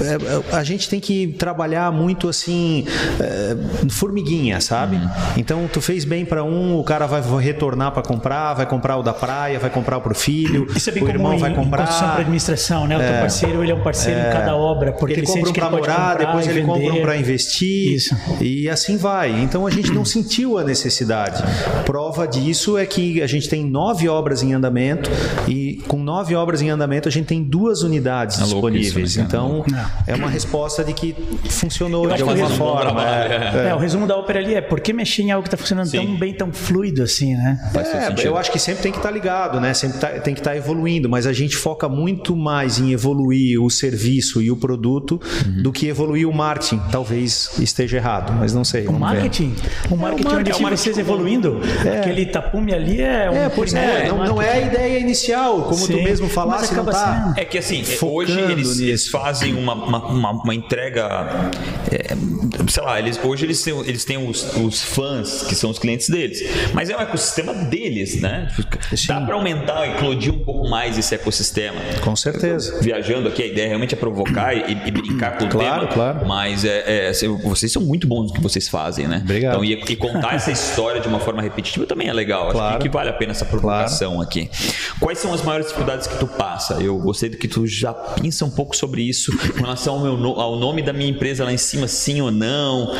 é, 0.00 0.56
a 0.56 0.62
gente 0.64 0.88
tem 0.88 1.00
que 1.00 1.28
trabalhar 1.38 1.90
muito 1.92 2.28
assim, 2.28 2.84
é, 3.20 3.56
formiguinha, 3.88 4.60
sabe? 4.60 4.96
Uhum. 4.96 5.08
Então 5.36 5.68
tu 5.72 5.80
fez 5.80 6.04
bem 6.04 6.24
para 6.24 6.42
um, 6.44 6.78
o 6.78 6.84
cara 6.84 7.06
vai 7.06 7.22
retornar 7.40 7.92
para 7.92 8.02
comprar, 8.02 8.54
vai 8.54 8.66
comprar 8.66 8.95
o 8.96 9.02
da 9.02 9.12
praia, 9.14 9.58
vai 9.58 9.70
comprar 9.70 10.00
pro 10.00 10.14
filho, 10.14 10.66
Isso 10.74 10.90
é 10.90 10.92
bem 10.92 11.02
o 11.02 11.06
comum 11.06 11.18
irmão 11.18 11.34
em, 11.34 11.38
vai 11.38 11.50
em 11.50 11.54
construção 11.54 11.70
para 11.70 11.86
comprar. 11.86 12.20
administração, 12.20 12.86
né? 12.86 12.96
O 12.96 13.00
teu 13.00 13.20
parceiro, 13.20 13.62
ele 13.62 13.72
é 13.72 13.74
um 13.74 13.82
parceiro 13.82 14.20
em 14.20 14.32
cada 14.32 14.56
obra, 14.56 14.92
porque 14.92 15.14
ele, 15.14 15.20
ele 15.20 15.26
compra 15.26 15.40
sente 15.40 15.50
um 15.50 15.52
que 15.52 15.60
para 15.60 15.70
morar, 15.70 16.10
comprar 16.12 16.26
depois 16.26 16.46
ele 16.48 16.62
compra 16.62 16.92
um 16.94 17.02
para 17.02 17.16
investir 17.16 17.94
Isso. 17.94 18.16
e 18.40 18.68
assim 18.68 18.96
vai. 18.96 19.30
Então 19.42 19.66
a 19.66 19.70
gente 19.70 19.92
não 19.92 20.04
sentiu 20.06 20.58
a 20.58 20.64
necessidade. 20.64 21.42
Prova 21.84 22.26
disso 22.26 22.76
é 22.78 22.86
que 22.86 23.22
a 23.22 23.26
gente 23.26 23.48
tem 23.48 23.64
nove 23.64 24.08
obras 24.08 24.42
em 24.42 24.52
andamento 24.52 25.10
e 25.48 25.82
com 25.88 25.98
nove 25.98 26.34
obras 26.34 26.62
em 26.62 26.70
andamento 26.70 27.08
a 27.08 27.12
gente 27.12 27.26
tem 27.26 27.42
duas 27.42 27.82
unidades 27.82 28.38
É 28.40 28.44
disponíveis. 28.44 29.10
isso, 29.10 29.18
né, 29.18 29.24
então 29.26 29.64
é 30.06 30.14
uma 30.14 30.28
resposta 30.28 30.82
de 30.84 30.92
que 30.92 31.14
funcionou 31.48 32.06
de 32.08 32.22
alguma 32.22 32.46
um 32.46 32.50
forma. 32.50 33.02
é. 33.04 33.68
É, 33.70 33.74
o 33.74 33.78
resumo 33.78 34.06
da 34.06 34.16
ópera 34.16 34.38
ali 34.40 34.54
é 34.54 34.60
por 34.60 34.80
que 34.80 34.92
mexer 34.92 35.22
em 35.22 35.30
algo 35.32 35.42
que 35.42 35.48
está 35.48 35.56
funcionando 35.56 35.86
Sim. 35.88 35.98
tão 35.98 36.16
bem, 36.16 36.34
tão 36.34 36.52
fluido 36.52 37.02
assim, 37.02 37.34
né? 37.34 37.58
É, 37.74 38.26
eu 38.26 38.36
acho 38.36 38.50
que 38.50 38.58
sempre 38.58 38.82
tem 38.86 38.92
que 38.92 38.98
estar 38.98 39.10
ligado, 39.10 39.60
né? 39.60 39.74
Sempre 39.74 39.98
tá- 39.98 40.08
tem 40.20 40.32
que 40.32 40.38
estar 40.38 40.56
evoluindo, 40.56 41.08
mas 41.08 41.26
a 41.26 41.32
gente 41.32 41.56
foca 41.56 41.88
muito 41.88 42.36
mais 42.36 42.78
em 42.78 42.92
evoluir 42.92 43.60
o 43.60 43.68
serviço 43.68 44.40
e 44.40 44.48
o 44.48 44.56
produto 44.56 45.20
Uhum. 45.44 45.62
do 45.62 45.72
que 45.72 45.88
evoluir 45.88 46.28
o 46.28 46.32
marketing. 46.32 46.80
Talvez 46.92 47.50
esteja 47.58 47.96
errado, 47.96 48.32
mas 48.38 48.54
não 48.54 48.62
sei. 48.64 48.82
O 48.82 48.92
vamos 48.92 49.00
ver. 49.00 49.14
marketing, 49.14 49.54
o 49.90 49.96
marketing 49.96 50.28
onde 50.28 50.36
é 50.36 50.40
o 50.52 50.56
tinha 50.56 50.62
marketing 50.68 50.82
vocês 50.84 50.98
evoluindo, 50.98 51.60
aquele 51.98 52.26
tapume 52.26 52.72
ali 52.72 53.00
é 53.00 53.28
um 53.28 53.34
É, 53.34 53.48
pois 53.48 53.74
é, 53.74 54.06
não, 54.08 54.24
não 54.24 54.40
é 54.42 54.52
a 54.52 54.60
ideia 54.60 54.98
inicial, 55.00 55.62
como 55.62 55.80
tu 55.80 55.86
Sim, 55.94 56.04
mesmo 56.04 56.26
mas 56.26 56.34
falasse, 56.34 56.72
não 56.74 56.84
tá. 56.84 57.34
É 57.36 57.44
que 57.44 57.58
assim, 57.58 57.82
hoje 58.00 58.38
eles, 58.38 58.78
eles 58.78 59.08
fazem 59.08 59.52
uma, 59.54 59.74
uma, 59.74 60.06
uma- 60.06 60.30
uma 60.30 60.54
entrega. 60.54 61.50
é, 61.90 62.14
sei 62.68 62.82
lá, 62.84 62.98
eles, 63.00 63.18
hoje 63.22 63.44
eles 63.46 63.62
têm, 63.64 63.78
eles 63.80 64.04
têm 64.04 64.16
os, 64.28 64.54
os 64.56 64.80
fãs, 64.82 65.42
que 65.42 65.56
são 65.56 65.70
os 65.70 65.78
clientes 65.80 66.08
deles. 66.08 66.40
Mas 66.72 66.88
é 66.88 66.96
um 66.96 67.00
ecossistema 67.00 67.52
deles, 67.52 68.20
né? 68.20 68.48
Dá 69.06 69.20
para 69.20 69.34
aumentar, 69.34 69.86
eclodir 69.88 70.32
um 70.32 70.38
pouco 70.44 70.68
mais 70.68 70.98
esse 70.98 71.14
ecossistema. 71.14 71.76
Com 72.02 72.14
certeza. 72.16 72.78
Viajando 72.80 73.28
aqui, 73.28 73.42
a 73.42 73.46
ideia 73.46 73.68
realmente 73.68 73.94
é 73.94 73.96
provocar 73.98 74.54
e, 74.54 74.72
e 74.86 74.90
brincar 74.90 75.38
com 75.38 75.44
o 75.44 75.48
Claro, 75.48 75.80
tema. 75.82 75.92
claro. 75.92 76.26
Mas 76.26 76.64
é, 76.64 77.08
é, 77.08 77.12
vocês 77.42 77.70
são 77.72 77.82
muito 77.82 78.06
bons 78.06 78.28
no 78.28 78.32
que 78.34 78.40
vocês 78.40 78.68
fazem, 78.68 79.06
né? 79.06 79.20
Obrigado. 79.24 79.52
Então, 79.54 79.64
e, 79.64 79.72
e 79.72 79.96
contar 79.96 80.34
essa 80.34 80.50
história 80.50 81.00
de 81.00 81.08
uma 81.08 81.18
forma 81.20 81.42
repetitiva 81.42 81.86
também 81.86 82.08
é 82.08 82.12
legal. 82.12 82.44
Acho 82.44 82.52
Claro. 82.52 82.78
que, 82.78 82.88
que 82.88 82.94
vale 82.94 83.10
a 83.10 83.12
pena 83.12 83.32
essa 83.32 83.44
provocação 83.44 84.20
aqui. 84.20 84.50
Quais 85.00 85.18
são 85.18 85.32
as 85.32 85.42
maiores 85.42 85.66
dificuldades 85.66 86.06
que 86.06 86.18
tu 86.18 86.26
passa? 86.26 86.74
Eu 86.82 86.98
gostei 86.98 87.28
de 87.28 87.36
que 87.36 87.48
tu 87.48 87.66
já 87.66 87.92
pensa 87.92 88.44
um 88.44 88.50
pouco 88.50 88.76
sobre 88.76 89.02
isso 89.02 89.36
com 89.52 89.60
relação 89.62 89.94
ao, 89.94 90.00
meu 90.00 90.40
ao 90.40 90.56
nome 90.58 90.82
da 90.82 90.92
minha 90.92 91.10
empresa 91.10 91.44
lá 91.44 91.52
em 91.52 91.56
cima, 91.58 91.86
sim 91.88 92.20
ou 92.20 92.30
não. 92.30 92.92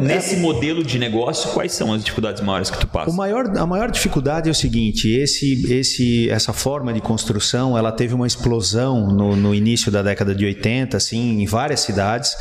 Nesse 0.00 0.36
modelo 0.36 0.82
de 0.82 0.98
negócio, 0.98 1.50
quais 1.52 1.72
são 1.72 1.92
as 1.92 2.02
dificuldades 2.02 2.42
maiores 2.42 2.70
que 2.70 2.78
tu 2.78 2.86
passa? 2.86 3.10
O 3.10 3.14
maior, 3.14 3.46
a 3.56 3.66
maior 3.66 3.90
dificuldade 3.90 4.48
é 4.48 4.52
o 4.52 4.54
seguinte: 4.54 5.08
esse, 5.14 5.72
esse, 5.72 6.30
essa 6.30 6.52
forma 6.52 6.92
de 6.92 7.00
construção 7.00 7.76
ela 7.76 7.92
teve 7.92 8.14
uma 8.14 8.26
explosão 8.26 9.08
no, 9.08 9.36
no 9.36 9.54
início 9.54 9.90
da 9.90 10.02
década 10.02 10.34
de 10.34 10.44
80, 10.44 10.96
assim, 10.96 11.42
em 11.42 11.46
várias 11.46 11.80
cidades, 11.80 12.36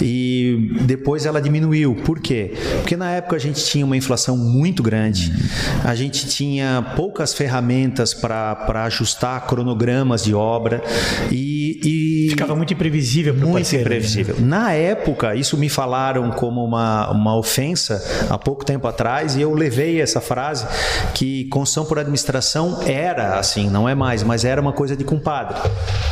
e 0.00 0.70
depois 0.82 1.26
ela 1.26 1.40
diminuiu. 1.40 1.94
Por 2.04 2.20
quê? 2.20 2.52
Porque 2.80 2.96
na 2.96 3.10
época 3.12 3.36
a 3.36 3.38
gente 3.38 3.64
tinha 3.64 3.84
uma 3.84 3.96
inflação 3.96 4.36
muito 4.36 4.82
grande, 4.82 5.32
a 5.84 5.94
gente 5.94 6.26
tinha 6.26 6.92
poucas 6.96 7.34
ferramentas 7.34 8.14
para 8.14 8.84
ajustar 8.84 9.46
cronogramas 9.46 10.24
de 10.24 10.34
obra 10.34 10.82
e, 11.30 11.80
e 11.84 12.11
ficava 12.32 12.54
muito 12.56 12.72
imprevisível. 12.72 13.34
Muito 13.34 13.52
parceiro, 13.52 13.88
né? 13.88 13.96
imprevisível. 13.96 14.36
Na 14.40 14.72
época, 14.72 15.34
isso 15.34 15.56
me 15.56 15.68
falaram 15.68 16.30
como 16.30 16.64
uma, 16.64 17.10
uma 17.10 17.36
ofensa 17.36 18.02
há 18.28 18.38
pouco 18.38 18.64
tempo 18.64 18.86
atrás, 18.86 19.36
e 19.36 19.40
eu 19.42 19.52
levei 19.54 20.00
essa 20.00 20.20
frase 20.20 20.66
que 21.14 21.44
construção 21.46 21.84
por 21.84 21.98
administração 21.98 22.80
era 22.86 23.38
assim, 23.38 23.68
não 23.70 23.88
é 23.88 23.94
mais, 23.94 24.22
mas 24.22 24.44
era 24.44 24.60
uma 24.60 24.72
coisa 24.72 24.96
de 24.96 25.04
compadre. 25.04 25.58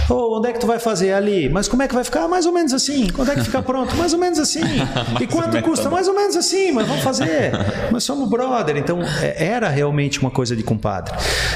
Ô, 0.09 0.39
onde 0.39 0.49
é 0.49 0.53
que 0.53 0.59
tu 0.59 0.67
vai 0.67 0.79
fazer 0.79 1.13
ali? 1.13 1.49
Mas 1.49 1.69
como 1.69 1.83
é 1.83 1.89
que 1.89 1.95
vai 1.95 2.05
ficar? 2.05 2.27
Mais 2.29 2.47
ou 2.47 2.53
menos 2.53 2.73
assim. 2.73 3.09
Quando 3.09 3.31
é 3.31 3.35
que 3.35 3.43
fica 3.45 3.63
pronto? 3.63 3.95
Mais 3.97 4.13
ou 4.13 4.19
menos 4.19 4.39
assim. 4.39 4.61
E 5.21 5.27
quanto 5.27 5.61
custa? 5.63 5.91
Mais 5.91 6.09
ou 6.09 6.15
menos 6.15 6.37
assim, 6.37 6.73
mas 6.73 6.87
vamos 6.87 7.03
fazer. 7.03 7.53
Mas 7.91 8.05
somos 8.05 8.29
brother. 8.29 8.77
Então, 8.77 9.01
é- 9.23 9.45
era 9.47 9.69
realmente 9.69 10.19
uma 10.21 10.31
coisa 10.31 10.57
de 10.57 10.63
compadre. 10.63 11.15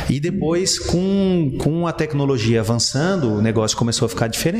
E 0.08 0.20
depois, 0.20 0.78
com, 0.78 1.52
com 1.62 1.86
a 1.86 1.92
tecnologia 1.92 2.60
avançando, 2.60 3.32
o 3.34 3.40
negócio 3.42 3.76
começou 3.76 4.06
a 4.06 4.08
ficar 4.08 4.26
diferente. 4.28 4.53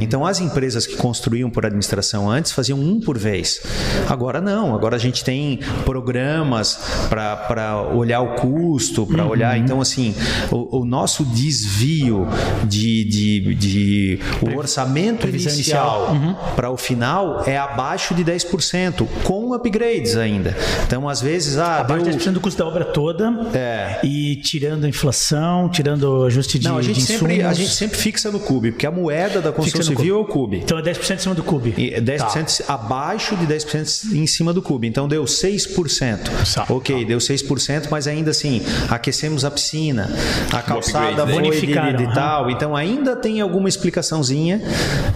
Então, 0.00 0.24
as 0.26 0.40
empresas 0.40 0.86
que 0.86 0.96
construíam 0.96 1.48
por 1.50 1.64
administração 1.64 2.30
antes 2.30 2.52
faziam 2.52 2.78
um 2.78 3.00
por 3.00 3.16
vez. 3.18 3.60
Agora 4.08 4.40
não. 4.40 4.74
Agora 4.74 4.96
a 4.96 4.98
gente 4.98 5.22
tem 5.24 5.60
programas 5.84 6.78
para 7.08 7.82
olhar 7.94 8.20
o 8.20 8.34
custo, 8.36 9.06
para 9.06 9.24
olhar. 9.26 9.56
Então, 9.58 9.80
assim, 9.80 10.14
o, 10.50 10.80
o 10.80 10.84
nosso 10.84 11.24
desvio 11.24 12.26
de, 12.64 13.04
de, 13.04 13.54
de 13.54 14.18
o 14.42 14.56
orçamento 14.56 15.20
previsão 15.20 15.52
inicial 15.52 16.10
inicial. 16.14 16.52
para 16.54 16.70
o 16.70 16.76
final 16.76 17.42
é 17.46 17.56
abaixo 17.56 18.14
de 18.14 18.24
10%, 18.24 19.06
com 19.24 19.52
upgrades 19.54 20.16
ainda. 20.16 20.56
Então, 20.86 21.08
às 21.08 21.20
vezes, 21.20 21.58
ah, 21.58 21.80
Abaixo 21.80 22.04
de 22.04 22.10
deu- 22.10 22.18
10% 22.20 22.32
do 22.32 22.40
custo 22.40 22.58
da 22.62 22.68
obra 22.68 22.84
toda. 22.84 23.32
É. 23.54 24.00
E 24.04 24.25
tirando 24.36 24.84
a 24.84 24.88
inflação, 24.88 25.68
tirando 25.68 26.02
o 26.04 26.24
ajuste 26.24 26.58
de, 26.58 26.68
Não, 26.68 26.78
a 26.78 26.82
gente, 26.82 27.00
de 27.00 27.06
sempre, 27.06 27.42
a 27.42 27.52
gente 27.52 27.70
sempre 27.70 27.98
fixa 27.98 28.30
no 28.30 28.38
CUB, 28.40 28.72
porque 28.72 28.86
a 28.86 28.90
moeda 28.90 29.40
da 29.40 29.52
construção 29.52 29.82
civil 29.96 30.16
é 30.16 30.18
o 30.20 30.24
CUB. 30.24 30.58
Então 30.58 30.78
é 30.78 30.82
10% 30.82 31.14
em 31.14 31.18
cima 31.18 31.34
do 31.34 31.42
CUB. 31.42 31.74
E 31.76 31.90
é 31.94 32.00
10% 32.00 32.64
abaixo 32.68 33.36
de 33.36 33.46
10% 33.46 34.12
em 34.14 34.26
cima 34.26 34.52
do 34.52 34.62
CUB. 34.62 34.86
Então 34.86 35.06
deu 35.08 35.24
6%. 35.24 36.18
Tá. 36.54 36.66
Ok, 36.68 37.04
deu 37.04 37.18
6%, 37.18 37.88
mas 37.90 38.06
ainda 38.06 38.30
assim, 38.30 38.62
aquecemos 38.88 39.44
a 39.44 39.50
piscina, 39.50 40.10
a 40.52 40.62
calçada 40.62 41.26
foi 41.26 41.34
de, 41.36 41.42
Bonificaram, 41.48 41.98
de, 41.98 42.06
de 42.06 42.14
tal. 42.14 42.50
Então 42.50 42.74
ainda 42.76 43.14
tem 43.16 43.40
alguma 43.40 43.68
explicaçãozinha 43.68 44.60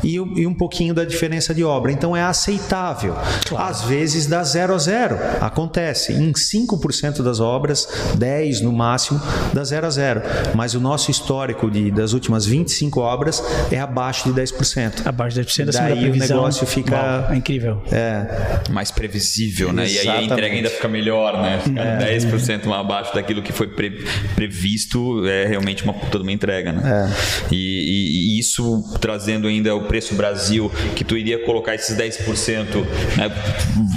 e, 0.02 0.20
um- 0.20 0.36
e 0.38 0.46
um 0.46 0.54
pouquinho 0.54 0.94
da 0.94 1.04
diferença 1.04 1.54
de 1.54 1.64
obra. 1.64 1.90
Então 1.92 2.16
é 2.16 2.22
aceitável. 2.22 3.16
Às 3.56 3.82
vezes 3.82 4.26
dá 4.26 4.42
zero 4.44 4.74
a 4.74 4.78
zero. 4.78 5.16
Acontece. 5.40 6.12
Em 6.12 6.32
5% 6.32 7.22
das 7.22 7.40
obras, 7.40 7.88
10 8.16 8.60
no 8.60 8.72
máximo, 8.72 9.09
dá 9.52 9.64
zero 9.64 9.86
a 9.86 9.90
zero. 9.90 10.22
Mas 10.54 10.74
o 10.74 10.80
nosso 10.80 11.10
histórico 11.10 11.70
de, 11.70 11.90
das 11.90 12.12
últimas 12.12 12.44
25 12.46 13.00
obras 13.00 13.42
é 13.70 13.78
abaixo 13.80 14.32
de 14.32 14.40
10%. 14.40 15.06
Abaixo 15.06 15.36
de 15.36 15.42
10% 15.42 15.68
acima 15.68 15.72
da 15.88 15.94
Daí 15.94 15.98
o 15.98 16.00
previsão. 16.10 16.36
negócio 16.38 16.66
fica- 16.66 17.28
é 17.30 17.36
incrível. 17.36 17.82
É, 17.90 18.60
mais 18.70 18.90
previsível, 18.90 19.72
né? 19.72 19.84
E 19.84 19.86
aí 19.86 19.96
a 19.98 20.00
Exatamente. 20.02 20.32
entrega 20.32 20.54
ainda 20.56 20.70
fica 20.70 20.88
melhor, 20.88 21.40
né? 21.40 21.60
Fica 21.62 21.80
É. 21.80 21.98
10% 22.18 22.66
mais 22.68 22.80
abaixo 22.80 23.14
daquilo 23.14 23.42
que 23.42 23.52
foi 23.52 23.68
pre- 23.68 24.04
previsto, 24.34 25.26
é 25.26 25.46
realmente 25.46 25.84
uma 25.84 25.92
puta 25.94 26.18
de 26.18 26.22
uma 26.22 26.32
entrega, 26.32 26.72
né? 26.72 26.82
É. 27.08 27.54
E, 27.54 27.56
e- 27.56 28.36
e 28.36 28.38
isso 28.38 28.82
trazendo 29.00 29.46
ainda 29.48 29.74
o 29.74 29.82
preço 29.84 30.14
Brasil, 30.14 30.70
que 30.96 31.04
tu 31.04 31.16
iria 31.16 31.44
colocar 31.44 31.74
esses 31.74 31.96
10%, 31.96 32.84
né? 33.16 33.30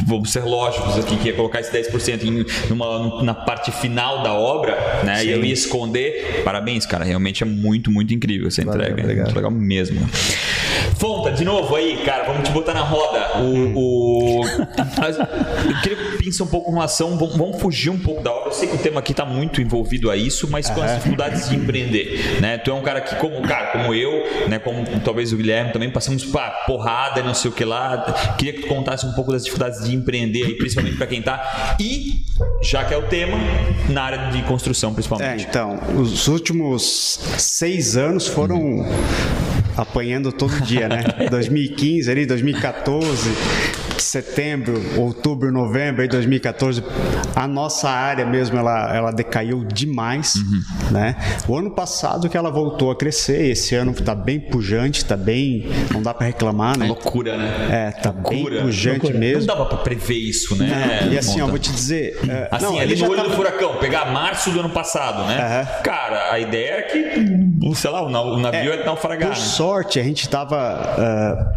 Vamos 0.05 0.31
ser 0.31 0.43
lógicos 0.43 0.97
aqui, 0.97 1.15
que 1.17 1.29
ia 1.29 1.33
colocar 1.33 1.59
esses 1.59 1.71
10% 1.71 2.23
em 2.23 2.45
numa, 2.69 3.23
na 3.23 3.33
parte 3.33 3.71
final 3.71 4.21
da 4.23 4.33
obra, 4.33 4.77
né? 5.03 5.25
E 5.25 5.31
eu 5.31 5.43
ia 5.43 5.53
esconder. 5.53 6.41
Parabéns, 6.43 6.85
cara. 6.85 7.03
Realmente 7.03 7.43
é 7.43 7.45
muito, 7.45 7.91
muito 7.91 8.13
incrível 8.13 8.47
essa 8.47 8.63
Valeu, 8.63 8.81
entrega. 8.81 9.01
obrigado. 9.01 9.25
Muito 9.25 9.35
legal 9.35 9.51
mesmo. 9.51 10.09
Fonta, 10.97 11.31
de 11.31 11.43
novo 11.43 11.75
aí, 11.75 11.97
cara, 12.05 12.23
vamos 12.25 12.47
te 12.47 12.51
botar 12.51 12.73
na 12.73 12.81
roda. 12.81 13.39
O, 13.39 14.41
o- 14.41 14.41
Eu 14.47 15.81
queria 15.81 15.97
que 15.97 16.17
pense 16.23 16.41
um 16.41 16.47
pouco 16.47 16.67
com 16.67 16.73
relação. 16.73 17.17
Vamos, 17.17 17.61
fugir 17.61 17.89
um 17.89 17.97
pouco 17.99 18.21
da 18.23 18.31
obra. 18.31 18.49
Eu 18.49 18.53
sei 18.53 18.67
que 18.67 18.75
o 18.75 18.79
tema 18.79 18.99
aqui 18.99 19.11
está 19.11 19.25
muito 19.25 19.61
envolvido 19.61 20.09
a 20.09 20.15
isso, 20.17 20.47
mas 20.49 20.69
com 20.69 20.81
as 20.81 20.95
dificuldades 20.95 21.49
de 21.49 21.55
empreender. 21.55 22.39
Né? 22.41 22.57
Tu 22.57 22.71
é 22.71 22.73
um 22.73 22.81
cara 22.81 23.01
que, 23.01 23.15
como, 23.15 23.41
cara, 23.41 23.67
como 23.67 23.93
eu, 23.93 24.11
né, 24.49 24.59
como 24.59 24.83
talvez 25.03 25.31
o 25.33 25.37
Guilherme, 25.37 25.71
também 25.73 25.89
passamos 25.89 26.23
por 26.25 26.41
porrada 26.65 27.19
e 27.19 27.23
não 27.23 27.33
sei 27.33 27.51
o 27.51 27.53
que 27.53 27.65
lá. 27.65 28.33
Queria 28.37 28.53
que 28.53 28.61
tu 28.61 28.67
contasse 28.67 29.05
um 29.05 29.11
pouco 29.13 29.31
das 29.31 29.43
dificuldades 29.43 29.83
de 29.83 29.95
empreender, 29.95 30.43
aí, 30.45 30.55
principalmente 30.55 30.97
para 30.97 31.07
quem 31.07 31.21
tá. 31.21 31.75
E, 31.79 32.21
já 32.61 32.83
que 32.83 32.93
é 32.93 32.97
o 32.97 33.03
tema, 33.03 33.37
na 33.89 34.03
área 34.03 34.31
de 34.31 34.41
construção, 34.43 34.91
É, 34.91 34.93
principalmente. 34.93 35.45
então, 35.49 35.79
os 35.99 36.27
últimos 36.27 37.19
seis 37.37 37.95
anos 37.97 38.27
foram 38.27 38.85
apanhando 39.75 40.31
todo 40.31 40.59
dia, 40.61 40.87
né? 40.87 41.03
2015, 41.29 42.09
ali, 42.09 42.25
2014, 42.25 43.29
setembro, 44.03 44.81
outubro, 44.99 45.51
novembro, 45.51 46.01
aí 46.01 46.07
2014, 46.07 46.83
a 47.35 47.47
nossa 47.47 47.89
área 47.89 48.25
mesmo, 48.25 48.57
ela, 48.57 48.95
ela 48.95 49.11
decaiu 49.11 49.63
demais, 49.63 50.33
né? 50.91 51.15
O 51.47 51.57
ano 51.57 51.71
passado 51.71 52.29
que 52.29 52.37
ela 52.37 52.49
voltou 52.51 52.91
a 52.91 52.95
crescer, 52.95 53.49
esse 53.51 53.75
ano 53.75 53.93
tá 53.93 54.13
bem 54.15 54.39
pujante, 54.39 55.03
tá 55.05 55.15
bem, 55.17 55.67
não 55.91 56.01
dá 56.01 56.13
para 56.13 56.27
reclamar, 56.27 56.77
né? 56.77 56.87
Loucura, 56.87 57.37
né? 57.37 57.67
É, 57.71 57.91
tá 57.91 58.11
bem 58.11 58.41
Loucura. 58.43 58.61
pujante 58.61 58.99
Loucura. 59.03 59.19
mesmo. 59.19 59.39
Não 59.39 59.47
dava 59.47 59.65
para 59.65 59.77
prever 59.79 60.15
isso, 60.15 60.55
né? 60.55 61.09
e 61.11 61.17
assim, 61.17 61.35
ó, 61.35 61.45
Fonta? 61.45 61.49
vou 61.51 61.59
te 61.59 61.71
dizer. 61.71 62.19
é, 62.29 62.47
Assim, 62.51 62.65
não, 62.65 62.77
ali 62.79 62.95
no 62.95 63.05
olho 63.07 63.15
tava- 63.17 63.29
do 63.29 63.35
furacão, 63.35 63.75
pegar 63.77 64.11
março 64.11 64.51
do 64.51 64.59
ano 64.59 64.69
passado, 64.69 65.25
né? 65.25 65.37
Aham. 65.39 65.81
Cara, 65.83 66.31
a 66.31 66.39
ideia 66.39 66.71
é 66.73 66.81
que, 66.83 67.75
sei 67.75 67.89
lá, 67.89 68.01
o 68.01 68.09
nav- 68.09 68.27
o 68.33 68.37
navio 68.39 68.73
é, 68.73 68.83
naufragar. 68.85 69.29
Por 69.29 69.37
né? 69.37 69.43
sorte, 69.43 69.99
a 69.99 70.03
gente 70.03 70.21
estava. 70.23 71.53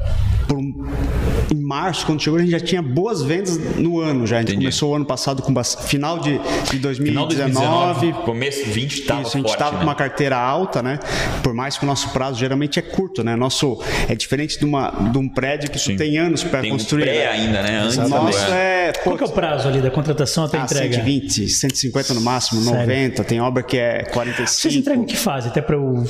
Em 1.51 1.63
março, 1.63 2.07
quando 2.07 2.23
chegou, 2.23 2.39
a 2.39 2.43
gente 2.43 2.51
já 2.51 2.61
tinha 2.61 2.83
boas 2.83 3.23
vendas 3.23 3.59
no 3.77 4.01
ano 4.01 4.27
já. 4.27 4.37
A 4.37 4.41
gente 4.41 4.51
Entendi. 4.51 4.65
começou 4.65 4.93
o 4.93 4.95
ano 4.97 5.05
passado 5.05 5.43
com 5.43 5.55
final 5.65 6.19
de, 6.19 6.39
de 6.39 6.79
Final 6.79 7.27
2019. 7.27 7.29
de 7.29 7.37
2019, 7.37 8.13
começo 8.25 8.65
20 8.67 9.01
tava 9.03 9.23
Isso, 9.23 9.37
a 9.37 9.41
gente 9.41 9.51
estava 9.51 9.73
né? 9.73 9.79
com 9.79 9.83
uma 9.85 9.95
carteira 9.95 10.37
alta, 10.37 10.83
né? 10.83 10.99
Por 11.43 11.55
mais 11.55 11.79
que 11.79 11.85
o 11.85 11.87
nosso 11.87 12.11
prazo 12.11 12.39
geralmente 12.39 12.79
é 12.79 12.83
curto, 12.83 13.25
né? 13.25 13.37
Nosso 13.37 13.81
é 14.09 14.15
diferente 14.15 14.59
de, 14.59 14.65
uma, 14.65 14.91
de 14.91 15.19
um 15.19 15.29
prédio 15.29 15.71
que 15.71 15.79
Sim. 15.79 15.93
tu 15.93 15.99
tem 15.99 16.19
anos 16.19 16.45
para 16.45 16.61
Tem 16.61 16.71
um 16.71 16.75
construir. 16.75 17.05
pré 17.05 17.19
né? 17.19 17.27
ainda, 17.29 17.63
né? 17.63 17.81
Antes 17.81 17.97
Nosso 17.97 18.53
é. 18.53 18.93
Qual 19.03 19.17
que 19.17 19.25
é 19.25 19.27
o 19.27 19.31
prazo 19.31 19.69
ali 19.69 19.81
da 19.81 19.91
contratação 19.91 20.45
até 20.45 20.59
a 20.59 20.63
ah, 20.63 20.65
entrega? 20.65 20.95
120, 20.95 21.49
150 21.49 22.15
no 22.15 22.21
máximo, 22.21 22.61
Sério? 22.63 22.81
90. 22.81 23.25
Tem 23.25 23.41
obra 23.41 23.63
que 23.63 23.77
é 23.77 24.05
45. 24.05 24.47
Vocês 24.47 24.77
entregam 24.77 25.03
em 25.03 25.07
que 25.07 25.17
fase? 25.17 25.49
Até 25.49 25.61
para 25.61 25.77
eu 25.77 26.05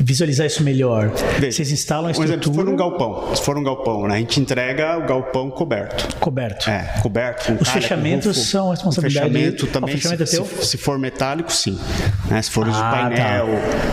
visualizar 0.00 0.46
isso 0.46 0.62
melhor. 0.62 1.12
Veja, 1.38 1.52
Vocês 1.52 1.72
instalam 1.72 2.10
a 2.10 2.14
Por 2.14 2.24
exemplo, 2.24 2.44
se 2.44 2.50
estrutura 2.50 2.64
for 2.64 2.72
um 2.72 2.76
galpão, 2.76 3.34
se 3.36 3.42
for 3.42 3.58
um 3.58 3.62
galpão, 3.62 4.06
né? 4.06 4.14
A 4.14 4.18
gente 4.18 4.33
entrega 4.40 4.98
o 4.98 5.06
galpão 5.06 5.50
coberto. 5.50 6.16
coberto. 6.18 6.68
É, 6.70 6.94
coberto. 7.02 7.46
Com 7.46 7.62
Os 7.62 7.68
calha, 7.68 7.80
fechamentos 7.82 8.36
rufo. 8.36 8.40
são 8.50 8.68
a 8.68 8.70
responsabilidade- 8.74 9.26
O 9.28 9.32
fechamento 9.32 9.64
o 9.64 9.68
também. 9.68 9.94
fechamento 9.96 10.22
é 10.22 10.26
se, 10.26 10.36
teu? 10.36 10.44
se- 10.46 10.66
se 10.66 10.76
for 10.78 10.98
metálico, 10.98 11.52
sim. 11.52 11.78
Né? 12.28 12.40
Se 12.42 12.50
for 12.50 12.66
Ah, 12.70 12.90
painel. 12.90 13.46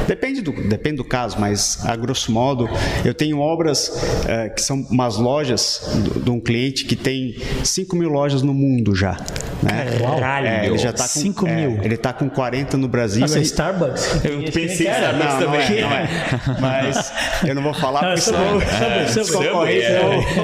Depende, 0.08 0.42
do, 0.42 0.52
depende 0.70 0.98
do 0.98 1.04
caso, 1.06 1.38
mas 1.40 1.84
a 1.86 1.96
grosso 1.96 2.32
modo, 2.32 2.70
eu 3.06 3.14
tenho 3.14 3.40
obras 3.40 3.92
eh, 4.28 4.50
que 4.50 4.62
são 4.62 4.86
umas 4.90 5.18
lojas 5.18 5.82
do- 5.96 6.20
de 6.22 6.30
um 6.30 6.40
cliente 6.40 6.86
que 6.86 6.96
tem 6.96 7.36
5 7.64 7.96
mil 7.96 8.10
lojas 8.10 8.42
no 8.42 8.54
mundo 8.54 8.96
já. 8.96 9.18
Né? 9.62 9.86
Caralho, 10.00 10.48
É, 10.48 10.66
ele 10.66 10.78
já 10.80 10.92
tá 10.92 11.04
com, 11.04 11.10
5 11.10 11.48
é, 11.48 11.56
mil. 11.56 11.84
ele 11.84 11.96
tá 11.96 12.12
com 12.12 12.28
40 12.30 12.78
no 12.78 12.88
Brasil. 12.88 13.22
Nossa, 13.22 13.38
Ele- 13.38 13.46
Starbucks? 13.46 14.26
Eu 14.26 14.40
pensei 14.52 14.88
em. 14.88 14.92
Starbucks 14.92 15.26
não, 15.26 15.40
não 15.40 15.46
também. 15.52 15.78
é, 15.78 15.82
não 15.82 15.92
é. 15.92 16.10
Mas 16.60 17.14
eu 17.48 17.54
não 17.56 17.62
vou 17.62 17.74
falar 17.74 18.02
Não, 18.02 18.08
porque 18.10 18.22
senão 18.22 18.60
concorrentes 18.60 19.28
Subway, 19.28 19.82
é. 19.82 20.00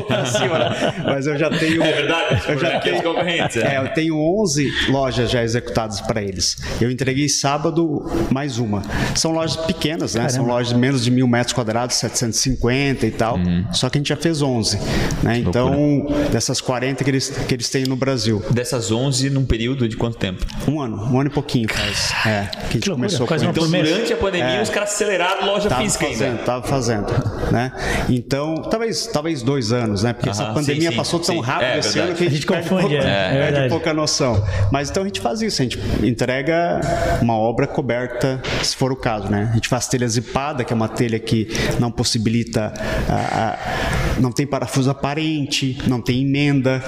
Pra 0.07 0.25
cima. 0.25 0.59
né? 0.59 0.93
Mas 1.05 1.27
eu 1.27 1.37
já 1.37 1.49
tenho. 1.49 1.81
É 1.83 1.91
verdade, 1.93 2.41
Eu 2.47 2.57
já 2.59 2.79
tenho, 2.79 3.01
concorrentes. 3.03 3.57
é, 3.57 3.75
É. 3.75 3.77
eu 3.79 3.87
tenho 3.93 4.17
11 4.41 4.69
lojas 4.89 5.29
já 5.29 5.43
executadas 5.43 6.01
para 6.01 6.21
eles. 6.21 6.57
Eu 6.81 6.89
entreguei 6.91 7.27
sábado 7.29 8.05
mais 8.31 8.57
uma. 8.57 8.81
São 9.15 9.31
lojas 9.31 9.55
pequenas, 9.65 10.15
né? 10.15 10.27
São 10.29 10.45
lojas 10.45 10.69
de 10.69 10.75
menos 10.75 11.03
de 11.03 11.11
mil 11.11 11.27
metros 11.27 11.53
quadrados, 11.53 11.95
750 11.97 13.05
e 13.05 13.11
tal. 13.11 13.37
Só 13.71 13.89
que 13.89 13.97
a 13.97 13.99
gente 13.99 14.09
já 14.09 14.17
fez 14.17 14.41
11. 14.41 14.77
Né? 15.23 15.39
Então, 15.39 16.05
dessas 16.31 16.61
40 16.61 17.03
que 17.03 17.09
eles, 17.09 17.29
que 17.29 17.53
eles 17.53 17.69
têm 17.69 17.83
no 17.85 17.95
Brasil. 17.95 18.43
Dessas 18.51 18.91
11, 18.91 19.07
11 19.07 19.29
num 19.29 19.45
período 19.45 19.87
de 19.87 19.95
quanto 19.95 20.17
tempo? 20.17 20.45
Um 20.67 20.81
ano, 20.81 20.97
um 20.97 21.19
ano 21.19 21.29
e 21.29 21.33
pouquinho 21.33 21.67
faz. 21.71 22.11
É, 22.25 22.45
que 22.45 22.57
a 22.57 22.71
gente 22.73 22.79
Que 22.83 22.89
começou 22.89 23.25
com. 23.27 23.35
Então, 23.35 23.51
durante 23.69 24.11
a 24.13 24.17
pandemia, 24.17 24.61
os 24.61 24.69
caras 24.69 24.89
aceleraram 24.91 25.45
loja 25.45 25.69
Tava 25.69 25.81
física 25.81 26.05
fazendo, 26.07 26.29
ainda. 26.31 26.43
tava 26.43 26.67
fazendo, 26.67 27.07
né? 27.51 27.71
Então, 28.09 28.55
talvez, 28.69 29.07
talvez 29.07 29.41
dois 29.41 29.71
anos, 29.71 29.76
né? 29.85 30.13
Porque 30.13 30.29
essa 30.29 30.43
Aham, 30.43 30.53
pandemia 30.53 30.81
sim, 30.83 30.91
sim, 30.91 30.97
passou 30.97 31.19
tão 31.19 31.35
sim. 31.35 31.41
rápido 31.41 31.67
É, 31.67 31.79
esse 31.79 31.89
verdade. 31.89 32.09
ano 32.09 32.17
que 32.17 32.23
a 32.23 32.29
gente, 32.29 32.33
A 32.33 32.35
gente 32.35 32.47
perde 32.47 32.69
confunde, 32.69 32.95
pouca, 32.95 33.09
é, 33.09 33.35
é 33.35 33.51
perde 33.51 33.69
pouca 33.69 33.93
noção. 33.93 34.43
Mas 34.71 34.89
então 34.89 35.03
a 35.03 35.05
gente 35.05 35.19
faz 35.19 35.41
isso, 35.41 35.61
a 35.61 35.65
gente 35.65 35.79
entrega 36.03 36.79
uma 37.21 37.35
obra 37.37 37.67
coberta, 37.67 38.41
se 38.63 38.75
for 38.75 38.91
o 38.91 38.95
caso, 38.95 39.29
né? 39.29 39.49
A 39.51 39.55
gente 39.55 39.67
faz 39.67 39.87
telha 39.87 40.07
zipada, 40.07 40.63
que 40.63 40.73
é 40.73 40.75
uma 40.75 40.87
telha 40.87 41.19
que 41.19 41.47
não 41.79 41.91
possibilita, 41.91 42.73
ah, 43.09 43.57
ah, 43.57 44.19
não 44.19 44.31
tem 44.31 44.45
parafuso 44.47 44.89
aparente, 44.89 45.77
não 45.87 46.01
tem 46.01 46.21
emenda. 46.21 46.83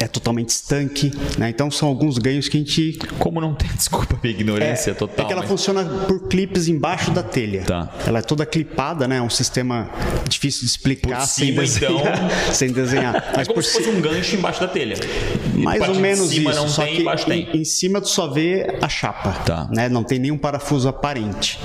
É 0.00 0.06
totalmente 0.06 0.50
estanque, 0.50 1.12
né? 1.36 1.48
Então 1.50 1.70
são 1.70 1.88
alguns 1.88 2.18
ganhos 2.18 2.48
que 2.48 2.56
a 2.56 2.60
gente 2.60 2.98
Como 3.18 3.40
não 3.40 3.54
tem, 3.54 3.68
desculpa 3.74 4.14
a 4.14 4.18
minha 4.22 4.34
ignorância 4.34 4.94
total. 4.94 5.24
é 5.24 5.26
que 5.26 5.32
ela 5.32 5.42
mas- 5.42 5.50
funciona 5.50 5.84
por 5.84 6.28
clipes 6.28 6.68
embaixo 6.68 7.10
da 7.10 7.22
telha. 7.22 7.62
Tá. 7.64 7.92
Ela 8.06 8.20
é 8.20 8.22
toda 8.22 8.46
clipada, 8.46 9.08
né? 9.08 9.16
É 9.16 9.22
um 9.22 9.30
sistema 9.30 9.90
difícil 10.28 10.60
de 10.60 10.66
explicar 10.66 11.18
Por 11.20 11.26
sem 11.26 11.46
cima, 11.48 11.62
desenhar. 11.62 12.00
então. 12.00 12.30
sem 12.54 12.72
desenhar. 12.72 13.16
É 13.16 13.36
Mas 13.38 13.48
como 13.48 13.54
por 13.54 13.64
se 13.64 13.72
fosse 13.72 13.84
cima. 13.86 13.98
um 13.98 14.00
gancho 14.00 14.36
embaixo 14.36 14.60
da 14.60 14.68
telha. 14.68 14.96
Mais 15.54 15.88
ou 15.88 15.94
menos 15.96 16.28
cima 16.30 16.50
isso, 16.52 16.60
não 16.60 16.68
só 16.68 16.84
tem, 16.84 16.94
que 16.96 17.00
embaixo 17.02 17.26
tem. 17.26 17.48
em, 17.52 17.60
em 17.60 17.64
cima 17.64 18.00
tu 18.00 18.08
só 18.08 18.28
vê 18.28 18.78
a 18.80 18.88
chapa, 18.88 19.32
Tá. 19.44 19.68
né? 19.72 19.88
Não 19.88 20.04
tem 20.04 20.18
nenhum 20.18 20.38
parafuso 20.38 20.88
aparente. 20.88 21.58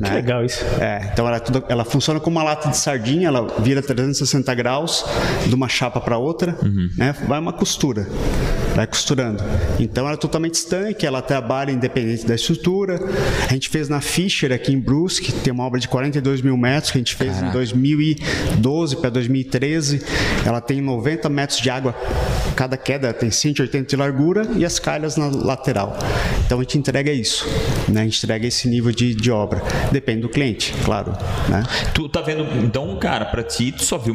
né? 0.00 0.08
Que 0.08 0.14
legal 0.14 0.44
isso. 0.44 0.64
É, 0.80 1.10
então 1.12 1.26
ela, 1.26 1.36
é 1.38 1.40
toda- 1.40 1.64
ela 1.68 1.84
funciona 1.84 2.20
como 2.20 2.36
uma 2.38 2.44
lata 2.44 2.68
de 2.68 2.76
sardinha, 2.76 3.26
ela 3.28 3.46
vira 3.58 3.82
360 3.82 4.54
graus 4.54 5.04
de 5.46 5.54
uma 5.54 5.68
chapa 5.68 6.00
para 6.00 6.16
outra, 6.16 6.56
Uhum. 6.62 6.88
né? 6.96 7.14
Vai 7.26 7.38
uma 7.40 7.52
costura, 7.52 7.79
vai 8.74 8.86
costurando. 8.86 9.42
Então 9.78 10.04
ela 10.04 10.14
é 10.14 10.16
totalmente 10.16 10.54
estanque, 10.54 11.06
ela 11.06 11.20
trabalha 11.22 11.70
independente 11.70 12.26
da 12.26 12.34
estrutura. 12.34 13.00
A 13.48 13.52
gente 13.52 13.68
fez 13.68 13.88
na 13.88 14.00
Fischer 14.00 14.52
aqui 14.52 14.72
em 14.72 14.78
Brusque, 14.78 15.32
tem 15.32 15.52
uma 15.52 15.64
obra 15.64 15.80
de 15.80 15.88
42 15.88 16.42
mil 16.42 16.56
metros 16.56 16.90
que 16.90 16.98
a 16.98 17.00
gente 17.00 17.14
fez 17.14 17.40
em 17.42 17.50
2012 17.50 18.96
para 18.96 19.10
2013. 19.10 20.02
Ela 20.46 20.60
tem 20.60 20.80
90 20.80 21.28
metros 21.28 21.60
de 21.60 21.70
água, 21.70 21.94
cada 22.56 22.76
queda 22.76 23.12
tem 23.12 23.30
180 23.30 23.88
de 23.88 23.96
largura 23.96 24.48
e 24.56 24.64
as 24.64 24.78
calhas 24.78 25.16
na 25.16 25.28
lateral. 25.28 25.98
Então 26.44 26.58
a 26.58 26.62
gente 26.62 26.78
entrega 26.78 27.12
isso, 27.12 27.46
né? 27.88 28.02
A 28.02 28.04
gente 28.04 28.18
entrega 28.18 28.46
esse 28.46 28.68
nível 28.68 28.92
de, 28.92 29.14
de 29.14 29.30
obra. 29.30 29.62
Depende 29.92 30.22
do 30.22 30.28
cliente, 30.28 30.74
claro, 30.84 31.12
né? 31.48 31.62
Tu 31.94 32.08
tá 32.08 32.20
vendo, 32.20 32.44
então, 32.64 32.98
cara, 32.98 33.24
pra 33.24 33.42
ti, 33.42 33.72
tu 33.72 33.84
só 33.84 33.98
viu, 33.98 34.14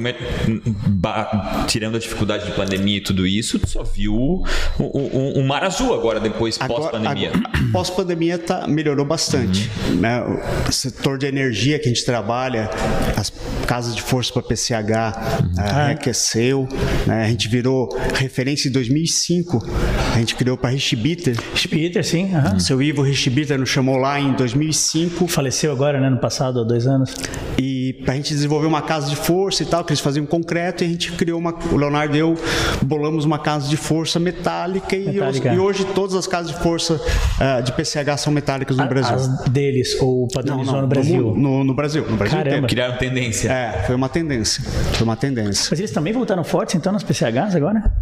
tirando 1.68 1.96
a 1.96 2.00
dificuldade 2.00 2.46
de 2.46 2.52
pandemia 2.52 2.98
e 2.98 3.02
tudo 3.02 3.26
isso, 3.26 3.55
tu 3.60 3.68
só 3.70 3.84
viu 3.84 4.14
o, 4.16 4.44
o, 4.80 5.40
o 5.40 5.48
mar 5.48 5.64
azul 5.64 5.94
agora, 5.94 6.20
depois, 6.20 6.58
pós-pandemia. 6.58 7.32
Pós-pandemia 7.72 8.38
tá, 8.38 8.68
melhorou 8.68 9.06
bastante. 9.06 9.70
Uhum. 9.90 9.96
Né? 9.96 10.24
O 10.68 10.72
setor 10.72 11.18
de 11.18 11.26
energia 11.26 11.78
que 11.80 11.86
a 11.86 11.94
gente 11.94 12.06
trabalha, 12.06 12.70
as 13.18 13.32
casas 13.68 13.96
de 13.96 14.02
força 14.02 14.32
para 14.34 14.42
PCH, 14.44 14.76
Uhum. 14.76 15.54
ah, 15.58 15.86
reaqueceu. 15.88 16.68
Né? 17.06 17.26
A 17.26 17.28
gente 17.28 17.48
virou 17.48 17.90
referência 18.14 18.68
em 18.70 18.72
2005. 18.72 19.66
A 20.14 20.20
gente 20.20 20.36
criou 20.36 20.58
para 20.58 20.70
Richbiter. 20.70 21.36
Peter, 21.70 22.04
sim. 22.06 22.34
aham. 22.34 22.60
Seu 22.60 22.82
Ivo 22.82 23.02
Richbiter 23.02 23.58
nos 23.60 23.70
chamou 23.70 23.98
lá 23.98 24.20
em 24.20 24.34
2005 24.34 25.28
Faleceu 25.28 25.72
agora, 25.72 26.00
né? 26.00 26.10
No 26.10 26.18
passado, 26.20 26.60
há 26.62 26.64
dois 26.64 26.88
anos. 26.88 27.14
e 27.58 27.94
para 28.04 28.14
a 28.14 28.16
gente 28.18 28.34
desenvolver 28.34 28.68
uma 28.68 28.82
casa 28.82 29.10
de 29.10 29.16
força 29.16 29.64
e 29.64 29.66
tal, 29.66 29.84
que 29.84 29.92
eles 29.92 30.00
faziam 30.00 30.26
concreto, 30.26 30.84
e 30.84 30.88
a 30.88 30.90
gente 30.90 31.12
criou 31.14 31.40
uma. 31.40 31.54
O 31.72 31.78
Leonardo 31.78 32.16
e 32.16 32.20
eu 32.20 32.36
bolamos 32.84 33.26
uma 33.26 33.40
casa 33.46 33.70
de 33.70 33.78
força 33.78 34.20
metálica, 34.20 34.96
e, 34.96 35.06
Metálica. 35.06 35.50
hoje, 35.50 35.56
e 35.56 35.60
hoje 35.60 35.86
todas 35.94 36.16
as 36.16 36.26
casas 36.26 36.52
de 36.52 36.58
força 36.64 37.00
ah, 37.40 37.62
de 37.62 37.72
PCH 37.74 38.18
são 38.18 38.34
metálicas 38.34 38.76
no 38.76 38.88
Brasil. 38.88 39.14
As 39.16 39.28
deles, 39.50 39.96
ou 40.02 40.22
Não, 40.22 40.28
padronizou 40.30 40.74
não, 40.74 40.82
no 40.82 40.88
Brasil. 40.88 41.22
No, 41.22 41.36
no- 41.38 41.64
no 41.64 41.74
Brasil, 41.76 42.10
no 42.10 42.18
Brasil 42.18 42.38
Caramba. 42.40 42.68
Criaram 42.68 42.98
tendência. 42.98 43.52
É, 43.52 43.84
foi 43.86 43.94
uma 43.96 44.10
tendência. 44.10 44.64
Foi 44.94 45.04
uma 45.04 45.16
tendência. 45.16 45.68
Mas 45.70 45.80
eles 45.80 45.92
também 45.92 46.12
voltaram 46.12 46.44
fortes, 46.44 46.74
então, 46.74 46.92
nas 46.92 47.04
PCHs 47.04 47.56
agora? 47.56 47.94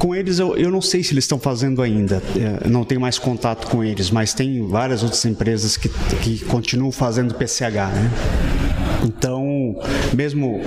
Com 0.00 0.16
eles, 0.16 0.40
eu, 0.40 0.56
eu 0.56 0.70
não 0.70 0.82
sei 0.82 1.04
se 1.04 1.14
eles 1.14 1.22
estão 1.22 1.38
fazendo 1.38 1.80
ainda. 1.80 2.20
É, 2.36 2.68
não 2.68 2.84
tenho 2.84 3.00
mais 3.00 3.20
contato 3.20 3.68
com 3.68 3.84
eles, 3.84 4.10
mas 4.10 4.34
tem 4.34 4.66
várias 4.66 5.04
outras 5.04 5.24
empresas 5.24 5.76
que, 5.76 5.88
que 6.22 6.44
continuam 6.46 6.90
fazendo 6.90 7.34
PCH, 7.34 7.70
né? 7.94 8.10
Então, 9.04 9.44
mesmo 10.14 10.60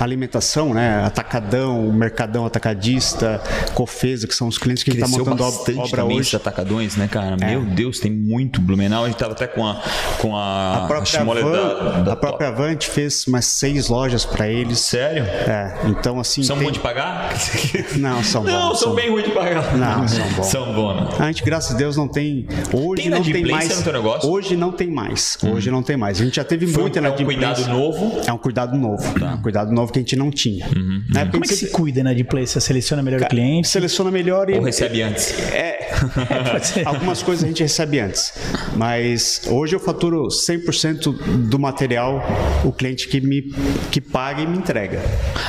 alimentação, 0.00 0.72
né? 0.74 1.02
Atacadão, 1.04 1.90
Mercadão 1.92 2.46
Atacadista, 2.46 3.40
Cofesa, 3.74 4.26
que 4.26 4.34
são 4.34 4.48
os 4.48 4.58
clientes 4.58 4.82
que 4.84 4.90
a 4.90 4.94
gente 4.94 5.02
Cresceu 5.02 5.24
montando 5.24 5.42
bastante 5.44 5.78
obra 5.78 6.02
também 6.02 6.18
hoje. 6.18 6.36
atacadões, 6.36 6.96
né, 6.96 7.08
cara? 7.08 7.36
É. 7.40 7.46
Meu 7.50 7.62
Deus, 7.64 7.98
tem 8.00 8.10
muito 8.10 8.60
Blumenau. 8.60 9.04
A 9.04 9.06
gente 9.08 9.16
tava 9.18 9.32
até 9.32 9.46
com 9.46 9.66
a, 9.66 9.80
com 10.18 10.36
a, 10.36 10.84
A 10.84 10.86
própria, 10.86 11.18
Schmoller 11.18 11.44
Van, 11.44 11.52
da, 11.52 12.00
da 12.02 12.12
a 12.12 12.16
própria 12.16 12.48
Avante 12.48 12.88
fez 12.88 13.26
umas 13.26 13.44
seis 13.46 13.88
lojas 13.88 14.24
para 14.24 14.48
eles. 14.48 14.78
Sério? 14.80 15.24
É, 15.24 15.76
então 15.86 16.18
assim. 16.20 16.42
São 16.42 16.56
tem- 16.56 16.66
bons 16.66 16.72
de 16.72 16.80
pagar? 16.80 17.32
Não, 17.96 18.22
são 18.22 18.42
Não, 18.44 18.68
bons. 18.70 18.80
são 18.80 18.94
bem 18.94 19.10
ruins 19.10 19.24
de 19.24 19.30
pagar. 19.32 19.76
Não, 19.76 20.06
são 20.08 20.28
bons. 20.30 20.46
São 20.58 20.72
bons. 20.72 20.94
né? 20.94 21.08
A 21.18 21.26
gente, 21.26 21.42
graças 21.44 21.74
a 21.74 21.78
Deus, 21.78 21.96
não 21.96 22.08
tem. 22.08 22.46
Hoje 22.72 23.02
Tem 23.02 23.10
não 23.10 23.22
tem 23.22 23.44
mais. 23.46 23.84
Hoje 24.24 24.56
não 24.56 24.72
tem 24.72 24.88
mais. 24.90 25.38
Hoje 25.42 25.70
não 25.70 25.82
tem 25.82 25.96
mais. 25.96 26.20
A 26.20 26.24
gente 26.24 26.36
já 26.36 26.44
teve 26.44 26.66
Foi 26.66 26.82
muita 26.82 26.98
é 27.00 27.10
um 27.10 27.16
cuidado 27.24 27.66
novo. 27.68 28.20
É 28.26 28.32
um 28.32 28.38
cuidado 28.48 28.76
novo. 28.78 29.04
É 29.22 29.34
um 29.34 29.42
cuidado 29.42 29.70
novo 29.72 29.92
que 29.92 29.98
a 29.98 30.02
gente 30.02 30.16
não 30.16 30.30
tinha. 30.30 30.66
Né? 30.66 31.24
Porque 31.24 31.30
Como 31.32 31.44
é 31.44 31.48
que 31.48 31.54
se 31.54 31.68
cuida, 31.68 32.02
né, 32.02 32.14
de 32.14 32.24
play? 32.24 32.46
Você 32.46 32.60
seleciona 32.60 33.02
melhor 33.02 33.20
o 33.20 33.28
cliente? 33.28 33.68
seleciona 33.68 34.10
melhor 34.10 34.48
e. 34.48 34.54
Ou 34.54 34.62
recebe 34.62 35.02
antes? 35.02 35.38
É, 35.52 35.90
ser. 36.64 36.88
algumas 36.88 37.22
coisas 37.22 37.44
a 37.44 37.46
gente 37.46 37.62
recebe 37.62 38.00
antes. 38.00 38.32
Mas 38.74 39.42
hoje 39.48 39.76
eu 39.76 39.80
faturo 39.80 40.28
100% 40.28 41.48
do 41.48 41.58
material, 41.58 42.22
o 42.64 42.72
cliente 42.72 43.06
que 43.08 43.20
me 43.20 43.52
que 43.90 44.00
paga 44.00 44.40
e 44.40 44.46
me 44.46 44.56
entrega. 44.56 45.00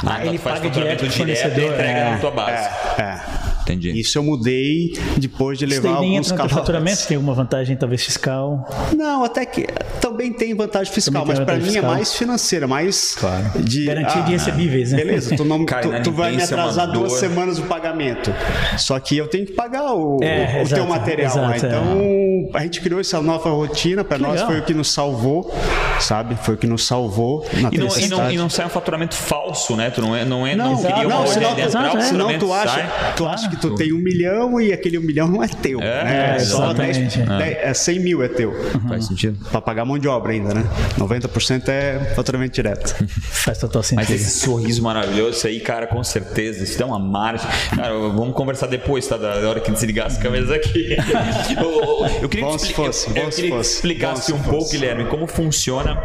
Ah, 0.06 0.18
então 0.20 0.28
ele 0.28 0.39
paga 0.39 0.70
direto 0.70 0.70
pro 0.70 0.80
direto 0.80 1.06
e 1.06 1.10
fornecedor, 1.10 1.74
entrega 1.74 2.00
é. 2.00 2.12
na 2.12 2.18
tua 2.18 2.32
base. 2.32 2.70
É, 2.97 3.02
é. 3.02 3.49
Entendi. 3.70 3.99
Isso 3.99 4.17
eu 4.17 4.24
mudei 4.24 4.93
depois 5.17 5.57
de 5.59 5.65
Isso 5.65 5.76
levar 5.76 5.93
daí 5.93 6.01
nem 6.01 6.17
alguns 6.17 6.32
entra 6.32 6.47
teu 6.47 6.57
faturamento? 6.57 7.07
Tem 7.07 7.17
alguma 7.17 7.34
vantagem, 7.36 7.76
talvez, 7.78 8.03
fiscal? 8.03 8.67
Não, 8.95 9.24
até 9.24 9.45
que 9.45 9.67
também 10.01 10.34
tem 10.34 10.55
vantagem 10.55 10.91
fiscal, 10.91 11.22
Também 11.22 11.38
mas 11.38 11.38
tem 11.38 11.45
para 11.45 11.72
mim 11.72 11.78
é 11.78 11.82
mais 11.82 12.13
financeira, 12.13 12.67
mais 12.67 13.15
de 13.59 13.86
Garantia 13.86 14.22
de 14.24 14.32
recebíveis, 14.32 14.91
né? 14.91 14.97
Beleza, 14.97 15.36
tu, 15.36 15.45
não, 15.45 15.63
tu, 15.65 16.03
tu 16.03 16.11
vai 16.11 16.32
me 16.36 16.41
é 16.41 16.43
atrasar 16.43 16.91
duas 16.91 17.11
dor. 17.11 17.20
semanas 17.20 17.59
o 17.59 17.63
pagamento. 17.63 18.34
Só 18.78 18.99
que 18.99 19.17
eu 19.17 19.28
tenho 19.28 19.45
que 19.45 19.53
pagar 19.53 19.93
o, 19.93 20.17
É, 20.22 20.61
o 20.63 20.67
teu 20.67 20.78
exato, 20.78 20.88
material 20.88 21.36
lá. 21.38 21.55
exato, 21.55 21.65
é. 21.65 21.70
Então 21.70 22.49
a 22.53 22.61
gente 22.61 22.82
criou 22.82 22.99
essa 22.99 23.22
nova 23.22 23.49
rotina, 23.49 24.03
para 24.03 24.17
nós 24.17 24.34
legal. 24.34 24.47
foi 24.47 24.59
o 24.59 24.63
que 24.63 24.74
nos 24.74 24.91
salvou, 24.91 25.53
sabe? 25.99 26.36
Foi 26.41 26.55
o 26.55 26.57
que 26.57 26.67
nos 26.67 26.86
salvou 26.86 27.45
na 27.53 27.70
E 27.72 27.78
não, 27.78 27.88
e, 27.97 28.07
não, 28.07 28.32
e 28.32 28.38
não 28.38 28.49
sai 28.49 28.65
um 28.65 28.70
faturamento 28.70 29.15
falso, 29.15 29.76
né? 29.76 29.89
Tu 29.89 30.01
não, 30.01 30.15
é, 30.15 30.26
não, 30.26 30.47
é, 30.47 30.55
não, 30.55 30.74
Não, 30.74 30.82
cria 30.82 30.95
uma 30.95 31.09
não, 31.09 31.17
ordem 31.20 31.34
senão, 31.34 31.55
de 31.55 31.61
entrar, 31.61 31.67
exato, 31.67 31.97
o 31.97 31.99
é. 31.99 32.03
senão 32.03 32.20
faturamento 32.28 32.45
tu 32.45 32.53
acha, 32.53 32.74
sai. 32.74 33.13
tu 33.15 33.28
acha 33.28 33.49
que 33.49 33.55
tu 33.62 33.76
tem 33.76 33.93
um 33.93 33.99
milhão 33.99 34.60
e 34.60 34.72
aquele 34.74 34.97
um 34.97 35.01
milhão 35.01 35.28
não 35.28 35.43
é 35.43 35.47
teu. 35.47 35.80
É, 35.82 36.03
né? 36.03 36.36
é, 36.36 36.39
Só 36.39 36.74
10, 36.74 36.97
exatamente. 36.97 37.38
10, 37.38 37.57
é 37.62 37.74
100 37.74 37.99
mil 37.99 38.24
é 38.24 38.28
teu. 38.28 38.53
Faz 38.88 39.05
sentido. 39.05 39.38
Pra 39.49 39.62
pagar 39.62 39.86
mão 39.86 39.97
de 39.97 40.07
obra 40.07 40.32
ainda, 40.32 40.53
né? 40.53 40.64
90% 40.97 41.68
é 41.70 42.14
faturamento 42.16 42.53
direto. 42.53 42.95
Faz 43.20 43.57
total 43.57 43.80
Mas 43.80 44.07
sentido. 44.07 44.16
esse 44.16 44.39
sorriso 44.39 44.82
maravilhoso, 44.82 45.38
isso 45.38 45.47
aí, 45.47 45.60
cara, 45.60 45.88
com 45.88 46.03
certeza. 46.03 46.64
Isso 46.64 46.78
dá 46.78 46.86
uma 46.86 46.99
margem. 46.99 47.47
Cara, 47.76 47.93
vamos 47.93 48.34
conversar 48.34 48.68
depois, 48.68 49.07
tá? 49.07 49.18
Da 49.18 49.47
hora 49.49 49.60
que 49.60 49.72
desligar 49.72 50.07
as 50.07 50.18
câmeras 50.18 50.51
aqui. 50.51 50.95
eu, 51.60 52.22
eu 52.24 52.30
queria 52.30 52.45
Bom 52.45 52.55
que, 52.55 52.62
se 52.62 52.74
fosse, 52.74 53.10
eu, 53.10 53.24
eu 53.24 53.30
queria 53.30 53.51
que 53.51 53.62
explicasse 53.62 54.34
um 54.34 54.41
pouco. 54.41 54.70
Guilherme, 54.70 55.05
como 55.05 55.26
funciona 55.28 55.99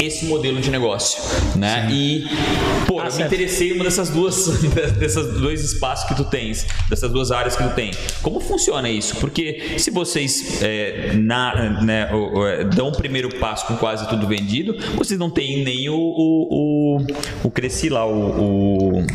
esse 0.00 0.26
modelo 0.26 0.60
de 0.60 0.70
negócio, 0.70 1.22
né? 1.56 1.88
E, 1.90 2.26
pô, 2.86 3.00
eu 3.00 3.04
me 3.04 3.10
certo. 3.10 3.26
interessei 3.26 3.70
em 3.70 3.74
uma 3.74 3.84
dessas 3.84 4.10
duas, 4.10 4.48
dessas 4.98 5.40
dois 5.40 5.62
espaços 5.62 6.08
que 6.08 6.14
tu 6.14 6.24
dessas 6.88 7.10
duas 7.10 7.30
áreas 7.30 7.56
que 7.56 7.62
tu 7.62 7.70
tem. 7.74 7.90
Como 8.22 8.40
funciona 8.40 8.88
isso? 8.88 9.16
Porque 9.16 9.74
se 9.78 9.90
vocês 9.90 10.62
é, 10.62 11.12
na- 11.14 11.80
né, 11.82 12.08
é, 12.58 12.64
dão 12.64 12.88
o 12.88 12.92
primeiro 12.92 13.28
passo 13.38 13.66
com 13.66 13.76
quase 13.76 14.08
tudo 14.08 14.26
vendido, 14.26 14.76
vocês 14.96 15.18
não 15.18 15.30
têm 15.30 15.64
nem 15.64 15.88
o, 15.88 15.94
o, 15.96 16.98
o, 16.98 17.06
o 17.44 17.50
Cresci 17.50 17.88
lá, 17.88 18.06
o, 18.06 18.98
o, 19.00 19.06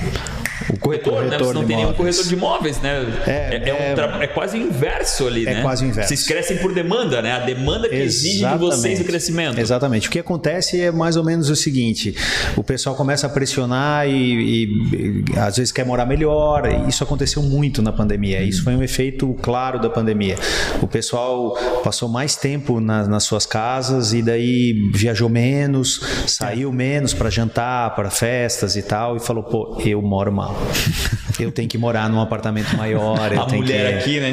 o 0.74 0.78
corretor, 0.78 1.14
né? 1.14 1.20
corretor 1.38 1.38
Vocês 1.40 1.54
não 1.54 1.62
de 1.62 1.68
tem 1.68 1.76
nenhum 1.78 1.90
imóveis. 1.90 1.98
corretor 1.98 2.24
de 2.26 2.34
imóveis, 2.36 2.82
né? 2.82 3.06
É, 3.28 3.70
é, 3.70 3.74
um 3.74 3.78
é- 3.78 3.94
tra- 3.96 4.18
é 4.24 4.28
quase 4.28 4.58
o 4.58 4.62
inverso 4.62 5.28
ali, 5.28 5.46
É 5.48 5.56
né? 5.56 5.62
quase 5.62 5.86
o 5.86 5.88
inverso. 5.88 6.10
Vocês 6.10 6.24
crescem 6.26 6.58
por 6.58 6.74
demanda, 6.74 7.22
né? 7.22 7.32
A 7.34 7.40
demanda 7.40 7.88
que 7.90 7.96
exige 7.96 8.46
de 8.46 8.58
vocês 8.58 9.00
o 9.00 9.04
crescimento. 9.04 9.60
Exatamente. 9.60 10.08
O 10.08 10.12
que 10.12 10.20
acontece 10.20 10.80
é 10.82 10.92
mais 10.92 11.16
ou 11.16 11.24
menos 11.24 11.50
o 11.50 11.56
seguinte: 11.56 12.16
o 12.56 12.64
pessoal 12.64 12.96
começa 12.96 13.28
a 13.28 13.30
pressionar 13.30 14.08
e, 14.08 14.12
e- 14.12 15.24
e 15.34 15.40
às 15.40 15.58
vezes 15.58 15.72
quer 15.72 15.86
morar 15.86 16.06
melhor. 16.06 16.64
Isso 16.88 17.04
aconteceu 17.04 17.42
muito 17.42 17.82
na 17.82 17.92
pandemia. 17.92 18.42
Isso 18.42 18.64
foi 18.64 18.76
um 18.76 18.84
efeito 18.84 19.34
claro 19.42 19.80
da 19.80 19.90
pandemia. 19.90 20.36
O 20.82 20.88
pessoal 20.88 21.56
passou 21.84 22.10
mais 22.10 22.36
tempo 22.36 22.80
na- 22.80 23.08
nas 23.08 23.24
suas 23.24 23.46
casas 23.46 24.14
e 24.14 24.22
daí 24.22 24.74
viajou 24.94 25.30
menos, 25.30 26.02
saiu 26.28 26.72
menos 26.72 27.14
para 27.14 27.30
jantar, 27.30 27.96
para 27.96 28.10
festas 28.10 28.76
e 28.76 28.82
tal, 28.82 29.16
e 29.16 29.20
falou: 29.20 29.44
pô, 29.44 29.82
eu 29.86 30.02
moro 30.02 30.32
mal. 30.32 30.57
Eu 31.40 31.52
tenho 31.52 31.70
que 31.70 31.78
morar 31.78 32.10
num 32.10 32.20
apartamento 32.20 32.76
maior. 32.76 33.32
Eu 33.32 33.44
A 33.44 33.46
tenho 33.46 33.62
mulher 33.62 33.92
que... 33.94 34.10
aqui, 34.10 34.20
né? 34.20 34.32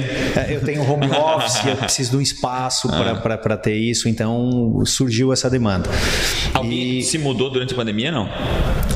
É, 0.49 0.55
Eu 0.57 0.63
tenho 0.63 0.91
home 0.91 1.07
office, 1.11 1.63
eu 1.67 1.77
preciso 1.77 2.13
de 2.13 2.17
um 2.17 2.21
espaço 2.21 2.89
Ah. 2.91 3.15
para 3.17 3.57
ter 3.59 3.75
isso, 3.75 4.09
então 4.09 4.83
surgiu 4.87 5.31
essa 5.33 5.51
demanda. 5.51 5.91
Alguém 6.55 6.99
E 6.99 7.03
se 7.03 7.19
mudou 7.19 7.51
durante 7.51 7.75
a 7.75 7.77
pandemia, 7.77 8.11
não? 8.11 8.27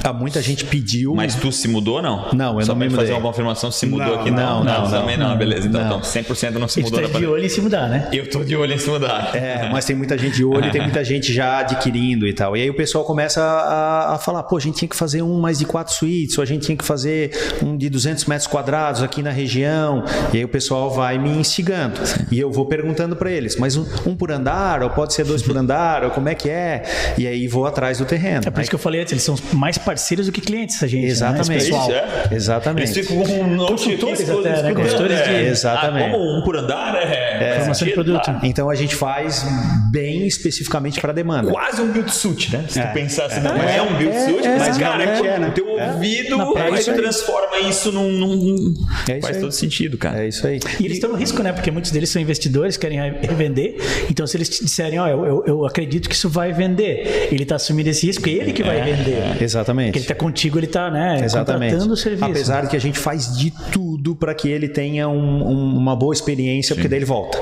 Ah, 0.04 0.12
muita 0.12 0.40
gente 0.40 0.64
pediu. 0.64 1.14
Mas 1.14 1.34
tu 1.34 1.50
se 1.52 1.68
mudou 1.68 1.96
ou 1.96 2.02
não? 2.02 2.28
Não, 2.32 2.58
eu 2.60 2.66
Só 2.66 2.72
não 2.72 2.80
me 2.80 2.86
pra 2.86 2.96
fazer 2.96 3.08
mudei. 3.12 3.22
uma 3.22 3.28
confirmação 3.28 3.70
se 3.70 3.86
mudou 3.86 4.06
Não, 4.06 4.20
aqui. 4.20 4.30
não, 4.30 4.64
não, 4.64 4.90
também 4.90 5.16
não. 5.16 5.36
Beleza, 5.36 5.66
então, 5.68 5.80
Não. 5.80 5.98
então 5.98 6.00
100% 6.00 6.52
não 6.54 6.68
se 6.68 6.80
mudou 6.80 7.00
tá 7.02 7.08
na 7.08 7.18
de 7.18 7.26
olho 7.26 7.44
em 7.44 7.48
se 7.48 7.60
mudar, 7.60 7.88
né? 7.88 8.08
Eu 8.12 8.28
tô 8.28 8.42
de 8.44 8.56
olho 8.56 8.72
em 8.72 8.78
se 8.78 8.88
mudar. 8.88 9.34
É, 9.34 9.68
mas 9.70 9.84
tem 9.84 9.94
muita 9.96 10.16
gente 10.16 10.36
de 10.36 10.44
olho 10.44 10.66
e 10.66 10.70
tem 10.70 10.82
muita 10.82 11.04
gente 11.04 11.32
já 11.32 11.58
adquirindo 11.60 12.26
e 12.26 12.32
tal. 12.32 12.56
E 12.56 12.62
aí 12.62 12.70
o 12.70 12.74
pessoal 12.74 13.04
começa 13.04 13.42
a, 13.42 14.14
a 14.14 14.18
falar, 14.18 14.42
pô, 14.44 14.56
a 14.56 14.60
gente 14.60 14.76
tinha 14.78 14.88
que 14.88 14.96
fazer 14.96 15.22
um 15.22 15.38
mais 15.40 15.58
de 15.58 15.64
quatro 15.64 15.92
suítes, 15.94 16.36
ou 16.38 16.42
a 16.42 16.46
gente 16.46 16.64
tinha 16.66 16.76
que 16.76 16.84
fazer 16.84 17.30
um 17.62 17.76
de 17.76 17.88
200 17.88 18.24
metros 18.26 18.46
quadrados 18.46 19.02
aqui 19.02 19.22
na 19.22 19.30
região. 19.30 20.04
E 20.32 20.38
aí 20.38 20.44
o 20.44 20.48
pessoal 20.48 20.90
vai 20.90 21.18
me 21.18 21.30
instigando. 21.30 22.00
E 22.30 22.38
eu 22.38 22.50
vou 22.50 22.66
perguntando 22.66 23.16
para 23.16 23.30
eles, 23.30 23.56
mas 23.56 23.76
um, 23.76 23.84
um 24.06 24.16
por 24.16 24.30
andar, 24.32 24.82
ou 24.82 24.90
pode 24.90 25.14
ser 25.14 25.24
dois 25.24 25.42
por 25.42 25.56
andar, 25.56 26.04
ou 26.04 26.10
como 26.10 26.28
é 26.28 26.34
que 26.34 26.48
é? 26.48 26.82
E 27.16 27.26
aí 27.26 27.46
vou 27.48 27.66
atrás 27.66 27.98
do 27.98 28.04
terreno. 28.04 28.42
É 28.46 28.50
por 28.50 28.60
isso 28.60 28.70
que 28.70 28.74
eu 28.76 28.80
falei 28.80 29.00
antes, 29.00 29.12
eles 29.12 29.22
são 29.22 29.34
mais 29.52 29.78
parceiros 29.88 30.26
do 30.26 30.32
que 30.32 30.42
clientes, 30.42 30.76
essa 30.76 30.86
gente. 30.86 31.06
Exatamente. 31.06 31.48
Né? 31.48 31.54
Pessoal. 31.54 31.88
Isso, 31.88 31.92
é? 31.92 32.28
Exatamente. 32.32 32.92
Eles 32.92 33.08
ficam 33.08 33.24
com 33.24 33.32
um 33.40 33.46
note 33.56 33.70
Consultores 33.72 34.20
até, 34.20 34.32
né? 34.32 34.52
escutando. 34.52 34.74
Consultores 34.74 35.16
de- 35.24 35.34
É. 35.34 35.48
Exatamente. 35.48 36.08
Ah, 36.08 36.10
como 36.12 36.38
um 36.38 36.42
por 36.42 36.56
andar 36.58 36.94
é... 36.96 37.38
faz 37.38 37.58
Formação 37.58 37.88
de 37.88 37.94
produto. 37.94 38.28
Ah, 38.30 38.40
Então 38.42 38.68
a 38.68 38.74
gente 38.74 38.94
faz 38.94 39.46
bem 39.90 40.26
especificamente 40.26 41.00
para 41.00 41.12
demanda. 41.14 41.50
Quase 41.50 41.80
um 41.80 41.90
build 41.90 42.12
suit, 42.12 42.52
né? 42.54 42.64
Se 42.68 42.80
tu 42.82 42.92
pensar 42.92 43.24
assim, 43.26 43.40
não 43.40 43.56
É, 43.56 43.76
é, 43.78 43.82
um 43.82 43.96
build 43.96 44.14
é, 44.14 44.24
suit, 44.26 44.46
é, 44.46 44.58
mas, 44.58 44.76
é, 44.76 44.80
cara, 44.80 45.02
é, 45.04 45.38
né? 45.38 45.48
o 45.48 45.52
teu 45.52 45.66
ouvido 45.68 46.34
aí 46.58 46.72
é 46.72 46.74
isso 46.74 46.84
tu 46.84 46.90
aí. 46.90 46.96
transforma 46.98 47.58
isso 47.70 47.92
num... 47.92 48.12
num- 48.12 48.74
É 49.08 49.12
isso 49.12 49.20
Faz 49.22 49.36
aí. 49.36 49.42
todo 49.42 49.52
sentido, 49.52 49.96
cara. 49.96 50.22
É 50.24 50.28
isso 50.28 50.46
aí. 50.46 50.60
E 50.78 50.84
eles 50.84 50.98
estão 50.98 51.08
no 51.10 51.16
risco, 51.16 51.42
né? 51.42 51.52
Porque 51.52 51.70
muitos 51.70 51.90
deles 51.90 52.10
são 52.10 52.20
investidores, 52.20 52.76
querem 52.76 53.00
re- 53.00 53.18
revender. 53.26 53.76
Então, 54.10 54.26
se 54.26 54.36
eles 54.36 54.48
te 54.50 54.62
disserem, 54.64 54.98
ó, 54.98 55.08
eu, 55.08 55.24
eu, 55.24 55.44
eu 55.46 55.66
acredito 55.66 56.08
que 56.08 56.14
isso 56.14 56.28
vai 56.28 56.52
vender, 56.52 57.28
ele 57.32 57.42
está 57.44 57.56
assumindo 57.56 57.88
esse 57.88 58.06
risco, 58.06 58.28
é 58.28 58.32
ele 58.32 58.52
que 58.52 58.62
vai 58.62 58.82
vender. 58.82 59.22
Porque 59.28 59.44
Exatamente. 59.78 59.96
ele 59.96 60.04
está 60.04 60.14
contigo, 60.14 60.58
ele 60.58 60.66
está, 60.66 60.90
né, 60.90 61.20
Exatamente. 61.24 61.70
contratando 61.72 61.92
o 61.92 61.96
serviço. 61.96 62.24
Apesar 62.24 62.62
de 62.62 62.68
que 62.68 62.76
a 62.76 62.80
gente 62.80 62.98
faz 62.98 63.36
de 63.36 63.52
tudo 63.72 64.14
para 64.14 64.34
que 64.34 64.48
ele 64.48 64.68
tenha 64.68 65.08
um- 65.08 65.46
um- 65.48 65.76
uma 65.76 65.94
boa 65.96 66.12
experiência, 66.12 66.74
porque 66.74 66.88
daí 66.88 66.98
ele 66.98 67.04
volta. 67.04 67.38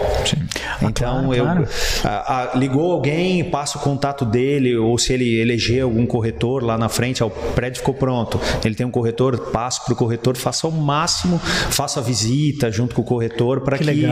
Então, 0.83 0.93
claro, 1.27 1.35
eu 1.35 1.45
claro. 1.45 1.69
a- 2.05 2.53
a- 2.53 2.57
ligou 2.59 2.93
alguém, 2.93 3.43
passa 3.45 3.79
o 3.79 3.81
contato 3.81 4.25
dele, 4.25 4.77
ou 4.77 4.97
se 4.99 5.13
ele 5.13 5.41
eleger 5.41 5.83
algum 5.83 6.07
corretor 6.07 6.63
lá 6.63 6.77
na 6.77 6.89
frente, 6.89 7.23
ó, 7.23 7.27
o 7.27 7.31
prédio 7.31 7.79
ficou 7.79 7.95
pronto. 7.95 8.41
Ele 8.65 8.75
tem 8.75 8.87
um 8.87 8.91
corretor, 8.91 9.39
passo 9.51 9.85
para 9.85 9.93
o 9.95 9.97
corretor, 9.97 10.37
faça 10.37 10.67
o 10.69 10.73
máximo, 10.73 11.39
faça 11.39 12.01
a 12.01 12.03
visita 12.03 12.71
junto 12.71 12.95
com 12.95 13.03
o 13.03 13.05
corretor 13.05 13.61
para 13.61 13.79
Que 13.79 13.85
que, 13.85 14.07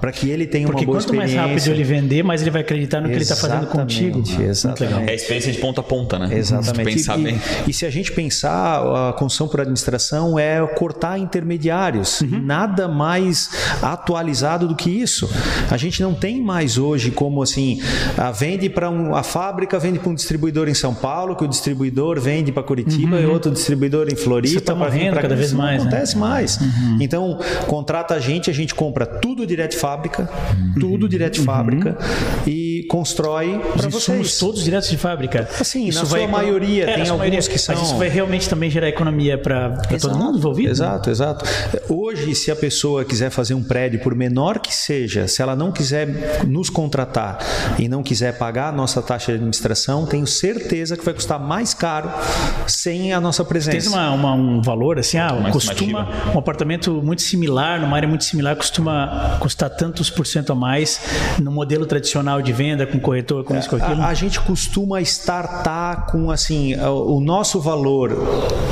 para 0.00 0.12
que 0.12 0.30
ele 0.30 0.46
tenha 0.46 0.66
Porque 0.66 0.82
uma 0.84 0.86
boa 0.92 0.98
quanto 0.98 1.14
mais 1.14 1.30
experiência. 1.30 1.54
rápido 1.54 1.74
ele 1.74 1.84
vender, 1.84 2.22
mais 2.22 2.40
ele 2.40 2.50
vai 2.50 2.62
acreditar 2.62 3.00
no 3.00 3.08
que 3.08 3.14
ele 3.14 3.22
está 3.22 3.36
fazendo 3.36 3.66
contigo. 3.66 4.22
Exatamente. 4.40 5.08
É 5.08 5.12
a 5.12 5.14
experiência 5.14 5.52
de 5.52 5.58
ponta 5.58 5.80
a 5.80 5.84
ponta, 5.84 6.18
né? 6.18 6.30
Exatamente. 6.36 6.84
pensar 6.94 7.18
e, 7.18 7.22
bem. 7.24 7.40
E 7.66 7.72
se 7.72 7.84
a 7.84 7.90
gente 7.90 8.12
pensar, 8.12 9.08
a 9.08 9.12
construção 9.12 9.48
por 9.48 9.60
administração 9.60 10.38
é 10.38 10.64
cortar 10.66 11.18
intermediários. 11.18 12.20
Uhum. 12.20 12.40
Nada 12.42 12.88
mais 12.88 13.50
atualizado 13.82 14.68
do 14.68 14.74
que 14.74 14.90
isso. 14.90 15.28
A 15.70 15.76
gente 15.76 16.02
não 16.02 16.14
tem 16.14 16.40
mais 16.40 16.78
hoje 16.78 17.10
como 17.10 17.42
assim, 17.42 17.80
a 18.16 18.30
vende 18.30 18.68
para 18.68 18.90
um, 18.90 19.14
a 19.14 19.22
fábrica 19.22 19.78
vende 19.78 19.98
para 19.98 20.10
um 20.10 20.14
distribuidor 20.14 20.68
em 20.68 20.74
São 20.74 20.94
Paulo, 20.94 21.34
que 21.34 21.44
o 21.44 21.48
distribuidor 21.48 22.20
vende 22.20 22.52
para 22.52 22.62
Curitiba 22.62 23.20
e 23.20 23.26
outro 23.26 23.50
distribuidor 23.50 24.08
em 24.10 24.16
Floripa. 24.16 24.60
tá 24.60 24.74
morrendo 24.74 25.16
cada 25.16 25.34
vez 25.36 25.52
mais, 25.52 25.78
Não 25.78 25.84
né? 25.84 25.90
acontece 25.90 26.18
mais. 26.18 26.58
Então, 27.00 27.38
contrata 27.66 28.14
a 28.14 28.20
gente, 28.20 28.50
a 28.50 28.54
gente 28.54 28.74
compra 28.74 29.06
tudo 29.06 29.46
direto 29.46 29.72
de 29.72 29.78
fábrica, 29.78 30.28
tudo 30.78 31.08
direto 31.08 31.34
de 31.34 31.40
fábrica 31.40 31.96
e 32.46 32.65
constrói 32.84 33.58
para 33.58 33.88
vocês. 33.88 33.94
insumos 33.94 34.38
todos 34.38 34.64
diretos 34.64 34.88
de 34.88 34.96
fábrica. 34.96 35.48
Assim, 35.60 35.90
na 35.90 36.04
sua 36.04 36.26
maioria, 36.26 36.88
É, 36.90 36.94
tem 36.94 37.08
alguns 37.08 37.48
que 37.48 37.58
são- 37.58 37.74
Mas 37.74 37.86
isso 37.86 37.96
vai 37.96 38.08
realmente 38.08 38.48
também 38.48 38.70
gerar 38.70 38.88
economia 38.88 39.36
para 39.38 39.70
todo 40.00 40.16
mundo 40.18 40.38
envolvido? 40.38 40.68
né? 40.68 40.72
Exato, 40.72 41.10
exato. 41.10 41.44
Hoje, 41.88 42.34
se 42.34 42.50
a 42.50 42.56
pessoa 42.56 43.04
quiser 43.04 43.30
fazer 43.30 43.54
um 43.54 43.62
prédio, 43.62 44.00
por 44.00 44.14
menor 44.14 44.58
que 44.58 44.74
seja, 44.74 45.26
se 45.28 45.40
ela 45.42 45.54
não 45.56 45.70
quiser 45.72 46.44
nos 46.46 46.70
contratar 46.70 47.38
e 47.78 47.88
não 47.88 48.02
quiser 48.02 48.36
pagar 48.38 48.68
a 48.68 48.72
nossa 48.72 49.00
taxa 49.02 49.32
de 49.32 49.36
administração, 49.36 50.06
tenho 50.06 50.26
certeza 50.26 50.96
que 50.96 51.04
vai 51.04 51.14
custar 51.14 51.38
mais 51.40 51.74
caro 51.74 52.10
sem 52.66 53.12
a 53.12 53.20
nossa 53.20 53.44
presença. 53.44 53.78
Tem 53.78 53.88
uma, 53.88 54.10
uma- 54.10 54.34
um 54.34 54.60
valor 54.62 54.98
assim, 54.98 55.18
ah, 55.18 55.32
Uma 55.32 55.50
costuma 55.50 56.08
um 56.34 56.38
apartamento 56.38 57.02
muito 57.02 57.22
similar, 57.22 57.80
numa 57.80 57.96
área 57.96 58.08
muito 58.08 58.24
similar, 58.24 58.56
costuma 58.56 59.36
custar 59.40 59.70
tantos 59.70 60.10
por 60.10 60.26
cento 60.26 60.52
a 60.52 60.54
mais 60.54 61.00
no 61.40 61.50
modelo 61.50 61.86
tradicional 61.86 62.40
de 62.42 62.52
venda, 62.52 62.65
com 62.86 62.98
corretor, 62.98 63.44
com 63.44 63.56
isso, 63.56 63.68
com 63.68 63.76
aquilo. 63.76 64.02
A, 64.02 64.08
a 64.08 64.14
gente 64.14 64.40
costuma 64.40 65.00
startar 65.00 66.06
com 66.06 66.30
assim, 66.30 66.74
o, 66.76 67.16
o 67.16 67.20
nosso 67.20 67.60
valor 67.60 68.12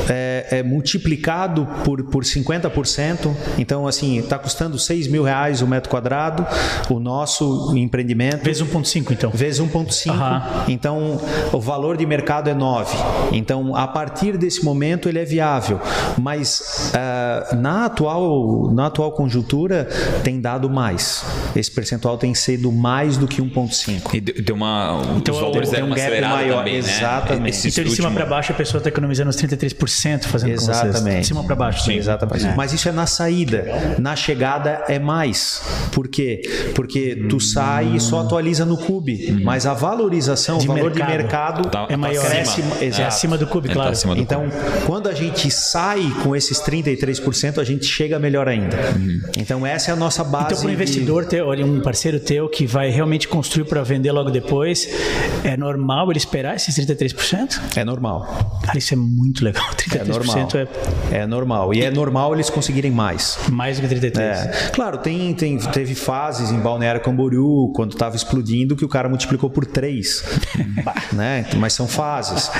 é, 0.08 0.33
é 0.50 0.62
multiplicado 0.62 1.66
por, 1.84 2.02
por 2.04 2.24
50%. 2.24 3.34
Então, 3.58 3.86
assim, 3.86 4.18
está 4.18 4.38
custando 4.38 4.78
6 4.78 5.08
mil 5.08 5.22
reais 5.22 5.62
o 5.62 5.66
metro 5.66 5.90
quadrado, 5.90 6.46
o 6.90 6.98
nosso 6.98 7.76
empreendimento. 7.76 8.42
Vezes 8.42 8.62
1.5, 8.62 9.10
então. 9.12 9.30
vezes 9.30 9.60
1.5. 9.60 10.10
Aham. 10.10 10.64
Então, 10.68 11.20
o 11.52 11.60
valor 11.60 11.96
de 11.96 12.06
mercado 12.06 12.48
é 12.48 12.54
9. 12.54 12.96
Então, 13.32 13.74
a 13.74 13.86
partir 13.86 14.36
desse 14.36 14.64
momento, 14.64 15.08
ele 15.08 15.18
é 15.18 15.24
viável. 15.24 15.80
Mas 16.18 16.92
ah, 16.94 17.56
na, 17.56 17.86
atual, 17.86 18.72
na 18.72 18.86
atual 18.86 19.12
conjuntura, 19.12 19.88
tem 20.22 20.40
dado 20.40 20.68
mais. 20.70 21.24
Esse 21.54 21.70
percentual 21.70 22.18
tem 22.18 22.34
sido 22.34 22.70
mais 22.72 23.16
do 23.16 23.26
que 23.26 23.40
1.5. 23.42 24.14
E 24.14 24.20
deu 24.20 24.54
uma. 24.54 25.00
Então, 25.16 25.34
os 25.34 25.40
valores 25.40 25.68
tem 25.68 25.76
deram 25.76 25.86
um 25.86 25.90
uma 25.90 25.96
gap 25.96 26.06
acelerada 26.06 26.34
maior, 26.34 26.58
também, 26.58 26.72
né? 26.74 26.78
exatamente. 26.78 27.50
Esse 27.50 27.68
Então, 27.68 27.84
de 27.84 27.90
cima 27.96 28.10
para 28.10 28.26
baixo, 28.26 28.52
a 28.52 28.54
pessoa 28.54 28.78
está 28.78 28.88
economizando 28.88 29.30
uns 29.30 29.36
33% 29.36 30.24
fazendo 30.34 30.54
com 30.58 30.60
vocês. 30.64 30.84
Exatamente. 30.84 31.20
De 31.20 31.26
cima 31.26 31.44
para 31.44 31.54
baixo. 31.56 31.84
Sim. 31.84 31.94
Exatamente. 31.96 32.46
Mas 32.56 32.72
isso 32.72 32.88
é 32.88 32.92
na 32.92 33.06
saída. 33.06 33.64
Na 33.98 34.14
chegada 34.16 34.84
é 34.88 34.98
mais. 34.98 35.62
Por 35.92 36.08
quê? 36.08 36.42
Porque 36.74 37.26
tu 37.28 37.40
sai 37.40 37.94
e 37.96 38.00
só 38.00 38.20
atualiza 38.20 38.64
no 38.64 38.76
Cube. 38.76 39.32
Mas 39.42 39.66
a 39.66 39.74
valorização, 39.74 40.58
De 40.58 40.64
o 40.68 40.74
valor 40.74 40.90
de 40.90 40.98
mercado. 40.98 41.16
mercado 41.62 41.70
Tá- 41.70 41.86
É 41.88 41.96
maior. 41.96 42.24
cresce. 42.26 42.60
acima. 42.60 42.76
É 42.80 42.84
Exato. 42.86 43.08
acima 43.08 43.38
do 43.38 43.46
cube, 43.46 43.68
tá 43.68 43.74
claro. 43.74 43.90
acima 43.90 44.14
do 44.14 44.20
Então, 44.20 44.46
quando 44.86 45.08
a 45.08 45.12
gente 45.14 45.50
sai 45.50 46.02
com 46.22 46.34
esses 46.36 46.58
33%, 46.60 47.60
a 47.60 47.64
gente 47.64 47.84
chega 47.86 48.18
melhor 48.18 48.48
ainda. 48.48 48.76
Então, 49.38 49.66
essa 49.66 49.90
é 49.90 49.94
a 49.94 49.96
nossa 49.96 50.22
base. 50.24 50.44
Então, 50.46 50.58
para 50.58 50.64
um 50.66 50.68
de- 50.68 50.74
investidor 50.74 51.24
teu, 51.24 51.46
olha, 51.46 51.64
um 51.64 51.80
parceiro 51.80 52.18
teu 52.20 52.48
que 52.48 52.66
vai 52.66 52.90
realmente 52.90 53.26
construir 53.28 53.64
para 53.64 53.82
vender 53.82 54.12
logo 54.12 54.30
depois, 54.30 54.88
é 55.42 55.56
normal 55.56 56.10
ele 56.10 56.18
esperar 56.18 56.54
esses 56.56 56.74
33%? 56.74 57.60
É 57.76 57.84
normal. 57.84 58.60
Cara, 58.64 58.78
isso 58.78 58.94
é 58.94 58.96
muito 58.96 59.44
legal. 59.44 59.64
É 59.94 60.02
normal. 60.04 60.23
33% 60.24 60.68
é 61.10 61.18
É 61.18 61.26
normal. 61.26 61.74
E 61.74 61.82
é 61.82 61.90
normal 61.90 62.34
eles 62.34 62.50
conseguirem 62.50 62.90
mais. 62.90 63.38
mais 63.50 63.78
do 63.78 63.88
que 63.88 63.94
33%. 63.94 64.18
É. 64.18 64.70
Claro, 64.72 64.98
tem, 64.98 65.34
tem, 65.34 65.58
teve 65.58 65.94
fases 65.94 66.50
em 66.50 66.58
Balneário 66.58 67.00
Camboriú, 67.00 67.72
quando 67.74 67.92
estava 67.92 68.16
explodindo, 68.16 68.76
que 68.76 68.84
o 68.84 68.88
cara 68.88 69.08
multiplicou 69.08 69.50
por 69.50 69.66
três. 69.66 70.24
né? 71.12 71.46
Mas 71.56 71.72
são 71.72 71.86
fases. 71.86 72.50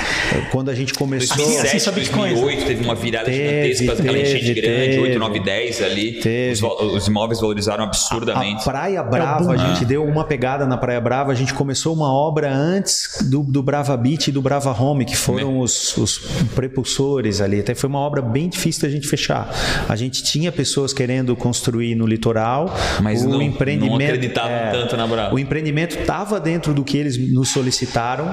Quando 0.51 0.69
a 0.69 0.75
gente 0.75 0.93
começou. 0.93 1.35
Assim, 1.35 1.43
assim, 1.43 1.61
2007, 1.61 1.83
só 1.83 1.91
Bitcoins, 1.91 2.33
né? 2.33 2.41
2008 2.41 2.67
teve 2.67 2.83
uma 2.83 2.95
virada 2.95 3.25
Teve, 3.25 3.73
gigantesca, 3.73 3.93
aquela 3.93 4.17
teve, 4.17 4.29
enchente 4.29 4.61
grande, 4.61 4.85
teve. 4.85 4.99
8, 4.99 5.19
9, 5.19 5.39
10 5.39 5.81
ali. 5.81 6.19
Teve. 6.19 6.65
Os, 6.65 6.93
os 6.93 7.07
imóveis 7.07 7.39
valorizaram 7.39 7.83
A 7.83 7.87
absurdamente. 7.87 8.63
Praia 8.63 9.03
Brava, 9.03 9.51
a 9.53 9.57
gente 9.57 9.85
deu 9.85 10.03
uma 10.05 10.23
pegada 10.23 10.65
na 10.65 10.77
Praia 10.77 10.99
Brava, 11.01 11.31
a 11.31 11.35
gente 11.35 11.53
começou 11.53 11.93
uma 11.93 12.11
obra 12.11 12.51
antes 12.53 13.19
do, 13.29 13.43
do 13.43 13.61
Brava 13.61 13.95
Beach 13.95 14.29
e 14.29 14.31
do 14.31 14.41
Brava 14.41 14.71
Home, 14.71 15.05
que 15.05 15.15
foram 15.15 15.59
os, 15.59 15.97
os 15.97 16.17
prepulsores 16.55 17.41
ali. 17.41 17.54
Até 17.59 17.75
foi 17.75 17.89
uma 17.89 17.99
obra 17.99 18.21
bem 18.21 18.49
difícil 18.49 18.83
da 18.83 18.89
gente 18.89 19.07
fechar. 19.07 19.49
A 19.87 19.95
gente 19.95 20.23
tinha 20.23 20.51
pessoas 20.51 20.93
querendo 20.93 21.35
construir 21.35 21.95
no 21.95 22.05
litoral, 22.05 22.73
Mas 23.01 23.23
o 23.23 23.29
não- 23.29 23.41
empreendimento, 23.41 23.97
não 23.97 24.05
acreditavam 24.05 24.71
tanto 24.71 24.97
na 24.97 25.07
Brava. 25.07 25.35
O 25.35 25.39
empreendimento 25.39 25.97
estava 25.97 26.39
dentro 26.39 26.73
do 26.73 26.83
que 26.83 26.97
eles 26.97 27.17
nos 27.33 27.49
solicitaram, 27.49 28.25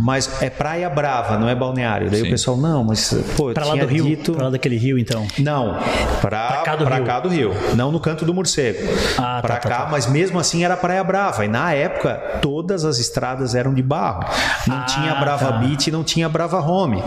mas 0.00 0.42
é 0.42 0.50
Praia 0.50 0.88
Brava, 0.90 1.38
não 1.38 1.48
é 1.48 1.54
balneário. 1.54 2.10
Daí 2.10 2.20
Sim. 2.20 2.26
o 2.28 2.30
pessoal, 2.30 2.56
não, 2.56 2.84
mas 2.84 3.12
pô, 3.36 3.50
eu 3.50 3.54
Para 3.54 3.64
lá 3.66 3.72
tinha 3.72 3.86
do 3.86 3.92
Rio, 3.92 4.04
dito... 4.04 4.32
para 4.32 4.44
lá 4.44 4.50
daquele 4.50 4.76
rio, 4.76 4.98
então. 4.98 5.26
Não, 5.38 5.76
para 6.20 6.46
Pra 6.48 6.56
cá 6.62 6.76
do 6.76 6.84
pra 6.84 6.96
Rio. 6.96 7.04
cá 7.04 7.20
do 7.20 7.28
Rio. 7.28 7.52
Não 7.74 7.90
no 7.92 8.00
canto 8.00 8.24
do 8.24 8.32
morcego. 8.34 8.78
Ah, 9.18 9.38
pra 9.40 9.54
tá, 9.56 9.60
tá, 9.60 9.68
cá, 9.68 9.78
tá. 9.84 9.88
mas 9.90 10.06
mesmo 10.06 10.38
assim 10.38 10.64
era 10.64 10.76
Praia 10.76 11.02
Brava. 11.04 11.44
E 11.44 11.48
na 11.48 11.72
época, 11.72 12.14
todas 12.42 12.84
as 12.84 12.98
estradas 12.98 13.54
eram 13.54 13.72
de 13.74 13.82
barro. 13.82 14.24
Não 14.66 14.76
Ah, 14.76 14.82
tinha 14.84 15.14
Brava 15.14 15.52
tá. 15.52 15.58
Beach, 15.58 15.90
não 15.90 16.02
tinha 16.04 16.28
Brava 16.28 16.60
Home. 16.60 17.02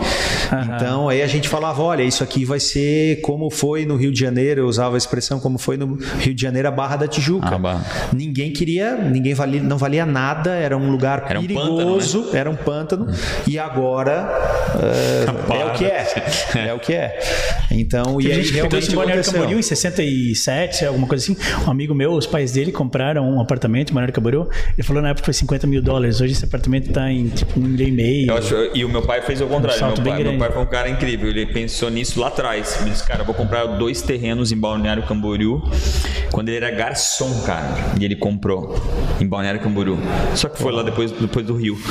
Então 0.76 1.08
aí 1.08 1.22
a 1.22 1.26
gente 1.26 1.48
falou 1.48 1.61
falava, 1.62 1.82
olha, 1.82 2.02
isso 2.02 2.22
aqui 2.24 2.44
vai 2.44 2.58
ser 2.60 3.20
como 3.20 3.48
foi 3.50 3.86
no 3.86 3.96
Rio 3.96 4.10
de 4.12 4.18
Janeiro, 4.18 4.62
eu 4.62 4.66
usava 4.66 4.96
a 4.96 4.98
expressão 4.98 5.38
como 5.38 5.58
foi 5.58 5.76
no 5.76 5.94
Rio 6.18 6.34
de 6.34 6.42
Janeiro 6.42 6.66
a 6.68 6.70
Barra 6.70 6.96
da 6.96 7.06
Tijuca. 7.06 7.54
Ah, 7.54 7.58
Barra. 7.58 7.84
Ninguém 8.12 8.52
queria, 8.52 8.96
ninguém 8.96 9.32
valia, 9.34 9.62
não 9.62 9.78
valia 9.78 10.04
nada, 10.04 10.50
era 10.54 10.76
um 10.76 10.90
lugar 10.90 11.24
Era 11.28 11.38
um 11.38 11.42
perigoso, 11.42 12.18
pântano, 12.18 12.32
né? 12.32 12.40
era 12.40 12.50
um 12.50 12.56
pântano, 12.56 13.06
e 13.46 13.58
agora 13.58 14.28
é, 14.80 15.60
é 15.60 15.64
o 15.66 15.72
que 15.72 15.84
é, 15.84 16.06
é 16.68 16.74
o 16.74 16.78
que 16.80 16.92
é. 16.94 17.18
Então, 17.70 18.20
e 18.20 18.30
aí 18.30 18.42
realmente 18.50 18.90
em 18.90 18.94
Balneário 18.94 19.20
aconteceu. 19.20 19.32
Camboriú 19.32 19.58
em 19.58 19.62
67, 19.62 20.84
alguma 20.84 21.06
coisa 21.06 21.24
assim. 21.24 21.36
Um 21.66 21.70
amigo 21.70 21.94
meu, 21.94 22.12
os 22.12 22.26
pais 22.26 22.52
dele 22.52 22.72
compraram 22.72 23.28
um 23.28 23.40
apartamento 23.40 23.90
em 23.90 23.94
Balneário 23.94 24.12
Camboriú. 24.14 24.48
Ele 24.76 24.82
falou 24.86 25.02
na 25.02 25.10
época 25.10 25.24
foi 25.24 25.34
50 25.34 25.66
mil 25.66 25.80
dólares. 25.82 26.20
Hoje 26.20 26.32
esse 26.32 26.44
apartamento 26.44 26.90
tá 26.92 27.10
em 27.10 27.28
tipo 27.28 27.58
um 27.58 27.62
milhão 27.62 27.88
e 27.88 27.92
meio. 27.92 28.30
Eu 28.30 28.36
acho- 28.36 28.70
e 28.74 28.84
o 28.84 28.88
meu 28.88 29.02
pai 29.02 29.22
fez 29.22 29.40
o 29.40 29.46
contrário. 29.46 29.82
Um 29.82 29.86
Meu 29.88 29.96
pai, 30.04 30.22
meu 30.24 30.38
pai 30.38 30.52
foi 30.52 30.62
um 30.62 30.66
cara 30.66 30.88
incrível. 30.88 31.28
Ele 31.28 31.46
pensou 31.52 31.90
nisso 31.90 32.18
lá 32.20 32.28
atrás. 32.28 32.78
Ele 32.80 32.90
disse, 32.90 33.04
cara, 33.06 33.22
vou 33.24 33.34
comprar 33.34 33.66
dois 33.66 34.02
terrenos 34.02 34.50
em 34.52 34.56
Balneário 34.56 35.02
Camboriú. 35.04 35.62
Quando 36.30 36.48
ele 36.48 36.56
era 36.64 36.70
garçom, 36.70 37.42
cara. 37.42 37.68
E 38.00 38.04
ele 38.04 38.16
comprou 38.16 38.74
em 39.20 39.26
Balneário 39.26 39.60
Camboriú. 39.60 39.98
Só 40.34 40.48
que 40.48 40.58
foi 40.60 40.72
lá 40.72 40.82
depois, 40.82 41.12
depois 41.12 41.46
do 41.46 41.54
Rio. 41.54 41.76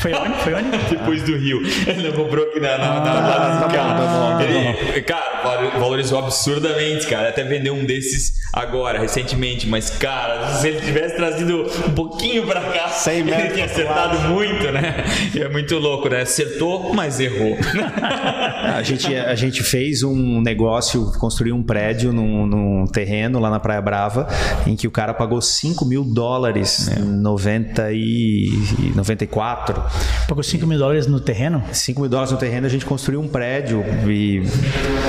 Foi 0.00 0.12
onde? 0.12 0.34
Foi 0.42 0.54
onde? 0.54 0.76
Depois 0.90 1.22
do 1.22 1.36
Rio. 1.36 1.62
Ele 1.86 2.08
não 2.08 2.12
comprou 2.12 2.44
aqui 2.44 2.60
na, 2.60 2.76
na, 2.76 3.00
na, 3.00 3.68
na, 3.68 4.42
Ele, 4.42 5.02
cara, 5.02 5.40
valo- 5.42 5.70
valorizou 5.78 6.18
absurdamente, 6.18 7.06
cara. 7.06 7.28
Até 7.28 7.42
vendeu 7.44 7.74
um 7.74 7.84
desses 7.84 8.32
agora, 8.52 8.98
recentemente. 8.98 9.66
Mas, 9.66 9.90
cara, 9.90 10.46
se 10.48 10.68
ele 10.68 10.80
tivesse 10.80 11.16
trazido 11.16 11.66
um 11.88 11.92
pouquinho 11.92 12.46
pra 12.46 12.60
cá, 12.60 12.88
100 12.88 13.14
ele 13.14 13.30
metros 13.30 13.52
tinha 13.54 13.64
acertado 13.66 14.18
muito, 14.28 14.70
né? 14.72 15.04
E 15.34 15.40
é 15.40 15.48
muito 15.48 15.78
louco, 15.78 16.08
né? 16.08 16.22
Acertou, 16.22 16.92
mas 16.92 17.20
errou. 17.20 17.56
A 18.84 18.96
gente, 18.96 19.14
a 19.16 19.34
gente 19.34 19.62
fez 19.62 20.02
um 20.02 20.42
negócio, 20.42 21.10
construiu 21.18 21.54
um 21.56 21.62
prédio 21.62 22.12
num, 22.12 22.46
num 22.46 22.86
terreno 22.86 23.38
lá 23.40 23.48
na 23.48 23.58
Praia 23.58 23.80
Brava, 23.80 24.28
em 24.66 24.76
que 24.76 24.86
o 24.86 24.90
cara 24.90 25.14
pagou 25.14 25.40
5 25.40 25.84
mil 25.86 26.04
dólares 26.04 26.88
em 26.88 27.02
90 27.02 27.92
e 27.92 28.50
94. 28.94 29.82
Pagou 30.28 30.42
5 30.42 30.66
mil 30.66 30.78
dólares 30.78 31.06
no 31.06 31.18
terreno? 31.20 31.62
5 31.72 32.00
mil 32.00 32.10
dólares 32.10 32.32
no 32.32 32.38
terreno, 32.38 32.66
a 32.66 32.70
gente 32.70 32.84
construiu 32.84 33.20
um 33.20 33.28
prédio 33.28 33.82
e, 34.06 34.42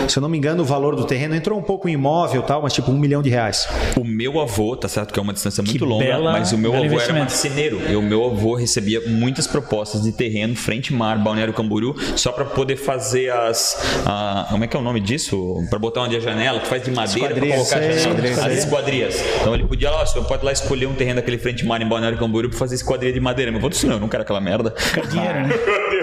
se 0.08 0.18
eu 0.18 0.22
não 0.22 0.30
me 0.30 0.38
engano, 0.38 0.64
o 0.64 0.66
valor 0.66 0.96
do 0.96 1.04
terreno 1.06 1.36
entrou 1.36 1.60
um 1.60 1.64
pouco 1.64 1.90
em 1.90 1.94
imóvel 1.94 2.42
e 2.42 2.46
tal, 2.46 2.62
mas 2.62 2.74
tipo 2.74 2.92
um 2.92 2.98
milhão 2.98 3.22
de 3.22 3.30
reais. 3.30 3.68
O 3.98 4.04
meu 4.04 4.40
avô, 4.40 4.76
tá 4.76 4.88
certo 4.88 5.14
que 5.14 5.20
é 5.20 5.22
uma 5.22 5.34
distância 5.34 5.62
muito 5.62 5.78
Que 5.78 5.84
longa, 5.84 6.06
bela- 6.06 6.32
mas 6.32 6.52
o 6.52 6.58
meu 6.58 6.74
avô 6.74 7.00
era 7.00 7.14
marceneiro. 7.14 7.82
E 7.90 7.96
o 7.96 8.02
meu 8.02 8.26
avô 8.26 8.56
recebia 8.56 9.02
muitas 9.08 9.48
propostas 9.48 10.02
de 10.04 10.12
terreno 10.12 10.56
frente 10.56 10.94
mar, 10.94 11.18
Balneário 11.22 11.54
Camboriú, 11.54 11.96
só 12.16 12.32
para 12.32 12.46
poder 12.46 12.78
fazer 12.78 13.32
as. 13.32 13.65
A- 14.06 14.48
como 14.50 14.64
é 14.64 14.68
que 14.68 14.76
é 14.76 14.80
o 14.80 14.84
nome 14.84 15.00
disso? 15.00 15.64
Para 15.70 15.80
botar 15.80 16.02
onde 16.02 16.16
a 16.16 16.20
janela, 16.20 16.60
que 16.60 16.68
faz 16.68 16.84
de 16.84 16.92
madeira 16.92 17.34
para 17.36 17.48
colocar 17.48 17.78
a 17.78 17.82
sei, 17.82 18.00
janela. 18.00 18.46
As 18.46 18.54
esquadrias. 18.58 19.16
Então 19.42 19.54
ele 19.54 19.66
podia 19.66 19.90
lá, 19.92 20.06
você 20.06 20.20
pode 20.22 20.44
lá 20.46 20.52
escolher 20.52 20.86
um 20.88 20.94
terreno 20.94 21.16
daquele 21.18 21.38
frente 21.38 21.66
mar 21.66 21.82
em 21.82 21.88
Balneário 21.88 22.18
Camboriú 22.18 22.50
para 22.50 22.60
fazer 22.60 22.76
esquadria 22.76 23.12
de 23.12 23.20
madeira. 23.20 23.52
Meu 23.52 23.60
avô 23.60 23.70
disse: 23.70 23.86
não, 23.86 23.96
eu 23.96 24.00
não 24.00 24.08
quero 24.10 24.24
aquela 24.24 24.42
merda. 24.42 24.72
Quero 24.94 25.08
dinheiro, 25.08 25.34
né? 25.48 25.50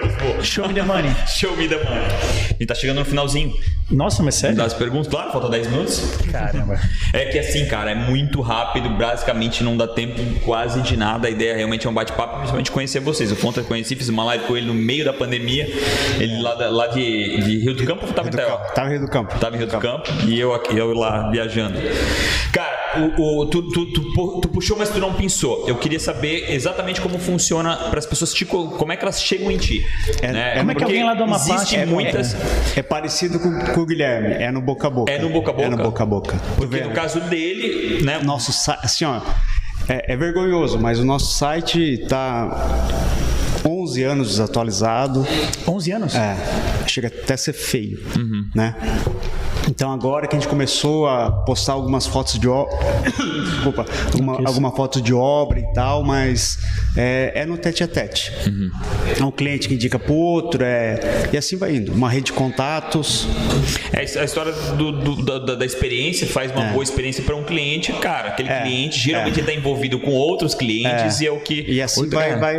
Show 0.42 0.66
me 0.68 0.74
the 0.74 0.82
money. 0.82 1.11
Show 1.26 1.57
me 1.57 1.68
the 1.68 1.76
money. 1.76 2.05
A 2.50 2.53
gente 2.53 2.66
tá 2.66 2.74
chegando 2.74 2.98
no 2.98 3.05
finalzinho 3.05 3.53
Nossa, 3.90 4.22
mas 4.22 4.34
sério? 4.34 4.57
das 4.57 4.72
perguntas. 4.74 5.09
Claro, 5.09 5.32
falta 5.32 5.48
10 5.48 5.66
minutos. 5.68 6.03
Caramba. 6.30 6.78
É 7.12 7.26
que 7.26 7.38
assim, 7.38 7.66
cara, 7.66 7.90
é 7.90 7.94
muito 7.94 8.40
rápido, 8.40 8.88
basicamente 8.90 9.62
não 9.64 9.76
dá 9.76 9.86
tempo 9.86 10.20
quase 10.44 10.80
de 10.82 10.96
nada. 10.96 11.28
A 11.28 11.30
ideia 11.30 11.57
realmente 11.57 11.86
é 11.86 11.90
um 11.90 11.94
bate-papo, 11.94 12.36
principalmente 12.36 12.70
conhecer 12.70 13.00
vocês. 13.00 13.30
O 13.30 13.36
eu 13.57 13.64
conheci, 13.64 13.94
fiz 13.96 14.09
uma 14.09 14.24
live 14.24 14.44
com 14.44 14.57
ele 14.57 14.66
no 14.66 14.74
meio 14.74 15.05
da 15.05 15.12
pandemia. 15.12 15.64
Ele 16.18 16.40
lá, 16.42 16.55
da- 16.55 16.70
lá 16.70 16.86
de, 16.88 17.40
de 17.40 17.59
Rio 17.59 17.74
do 17.74 17.84
Campo, 17.84 18.07
tava 18.12 18.28
em 18.28 18.32
Itaú? 18.32 18.59
Tava 18.74 18.88
em 18.88 18.92
Rio 18.92 19.00
do 19.00 19.09
Campo. 19.09 19.38
Tava 19.38 19.55
em 19.57 19.59
Rio 19.59 19.68
do 19.68 19.78
Campo 19.78 20.11
e 20.26 20.38
eu 20.38 20.55
aqui, 20.55 20.76
eu 20.76 20.92
lá 20.94 21.28
viajando. 21.30 21.78
Cara, 22.53 22.81
o, 23.18 23.40
o- 23.43 23.47
tu, 23.47 23.62
tu, 23.70 23.86
tu, 23.93 24.40
tu 24.40 24.49
puxou, 24.49 24.76
mas 24.76 24.88
tu 24.90 24.99
não 24.99 25.12
pensou. 25.14 25.64
Eu 25.68 25.76
queria 25.76 25.99
saber 26.01 26.53
exatamente 26.53 27.01
como 27.01 27.18
funciona 27.18 27.76
para 27.76 27.99
as 27.99 28.07
pessoas 28.07 28.32
te, 28.34 28.45
co- 28.45 28.68
como 28.68 28.93
é 28.93 28.97
que 28.97 29.05
elas 29.05 29.22
chegam 29.22 29.51
em 29.51 29.57
ti. 29.59 29.84
É- 30.20 30.32
né? 30.32 30.53
é 30.55 30.59
Como 30.59 30.70
é 30.70 30.74
que 30.74 30.84
alguém 30.84 31.05
lá 31.05 31.14
do 31.14 31.24
Amapá 31.24 31.55
Existem 31.55 31.80
chega- 31.80 31.86
muitas. 31.90 32.36
É 32.76 32.82
parecido 32.82 33.38
com, 33.40 33.59
com 33.72 33.80
o 33.80 33.86
Guilherme, 33.86 34.34
é 34.34 34.51
no 34.51 34.61
boca 34.61 34.86
a 34.86 34.90
boca. 34.90 35.12
É 35.12 35.18
no 35.18 35.28
boca 35.30 35.51
a 35.51 35.55
boca? 35.55 35.66
É 35.66 35.70
no 35.70 35.76
boca 35.76 36.03
a 36.03 36.07
boca. 36.07 36.40
Porque 36.57 36.80
no 36.80 36.90
caso 36.90 37.20
dele, 37.20 38.03
né? 38.05 38.20
Nosso 38.22 38.53
site, 38.53 38.80
assim, 38.84 39.05
ó, 39.05 39.20
é, 39.88 40.12
é 40.12 40.16
vergonhoso, 40.16 40.78
mas 40.78 40.99
o 40.99 41.05
nosso 41.05 41.36
site 41.36 41.99
tá 42.09 42.86
11 43.64 44.03
anos 44.03 44.28
desatualizado. 44.30 45.26
11 45.66 45.90
anos? 45.93 46.14
É, 46.14 46.36
chega 46.86 47.09
até 47.09 47.34
a 47.34 47.36
ser 47.36 47.53
feio, 47.53 47.99
Uhum. 48.16 48.49
né? 48.55 48.74
Então 49.68 49.92
agora 49.92 50.26
que 50.26 50.34
a 50.36 50.38
gente 50.38 50.48
começou 50.48 51.06
a 51.06 51.30
postar 51.30 51.72
algumas 51.74 52.06
fotos 52.06 52.38
de 52.38 52.48
obra, 52.48 52.74
desculpa, 53.54 53.86
alguma, 54.12 54.38
alguma 54.48 54.70
foto 54.72 55.00
de 55.00 55.14
obra 55.14 55.60
e 55.60 55.72
tal, 55.72 56.02
mas 56.04 56.58
é, 56.96 57.32
é 57.36 57.46
no 57.46 57.56
tete 57.56 57.82
a 57.84 57.88
tete. 57.88 58.32
Uhum. 58.46 58.70
É 59.20 59.24
um 59.24 59.30
cliente 59.30 59.68
que 59.68 59.74
indica 59.74 59.98
pro 59.98 60.14
outro, 60.14 60.62
é, 60.64 61.28
e 61.32 61.36
assim 61.36 61.56
vai 61.56 61.76
indo. 61.76 61.92
Uma 61.92 62.10
rede 62.10 62.26
de 62.26 62.32
contatos. 62.32 63.26
É 63.92 64.00
a 64.00 64.24
história 64.24 64.52
do- 64.52 64.92
do- 64.92 65.22
da- 65.40 65.54
da, 65.54 65.64
experiência, 65.64 66.26
faz 66.26 66.50
uma 66.52 66.64
boa 66.66 66.82
experiência 66.82 67.22
para 67.22 67.36
um 67.36 67.44
cliente, 67.44 67.92
cara. 67.94 68.28
Aquele 68.30 68.48
É, 68.48 68.62
cliente 68.62 68.98
geralmente 68.98 69.38
é. 69.38 69.40
está 69.40 69.52
envolvido 69.54 69.98
com 70.00 70.10
outros 70.10 70.54
clientes 70.54 71.20
e 71.20 71.26
é 71.26 71.30
o 71.30 71.40
que. 71.40 71.64
E 71.68 71.80
assim 71.80 72.02
Outra- 72.02 72.18
vai, 72.36 72.38
vai, 72.38 72.56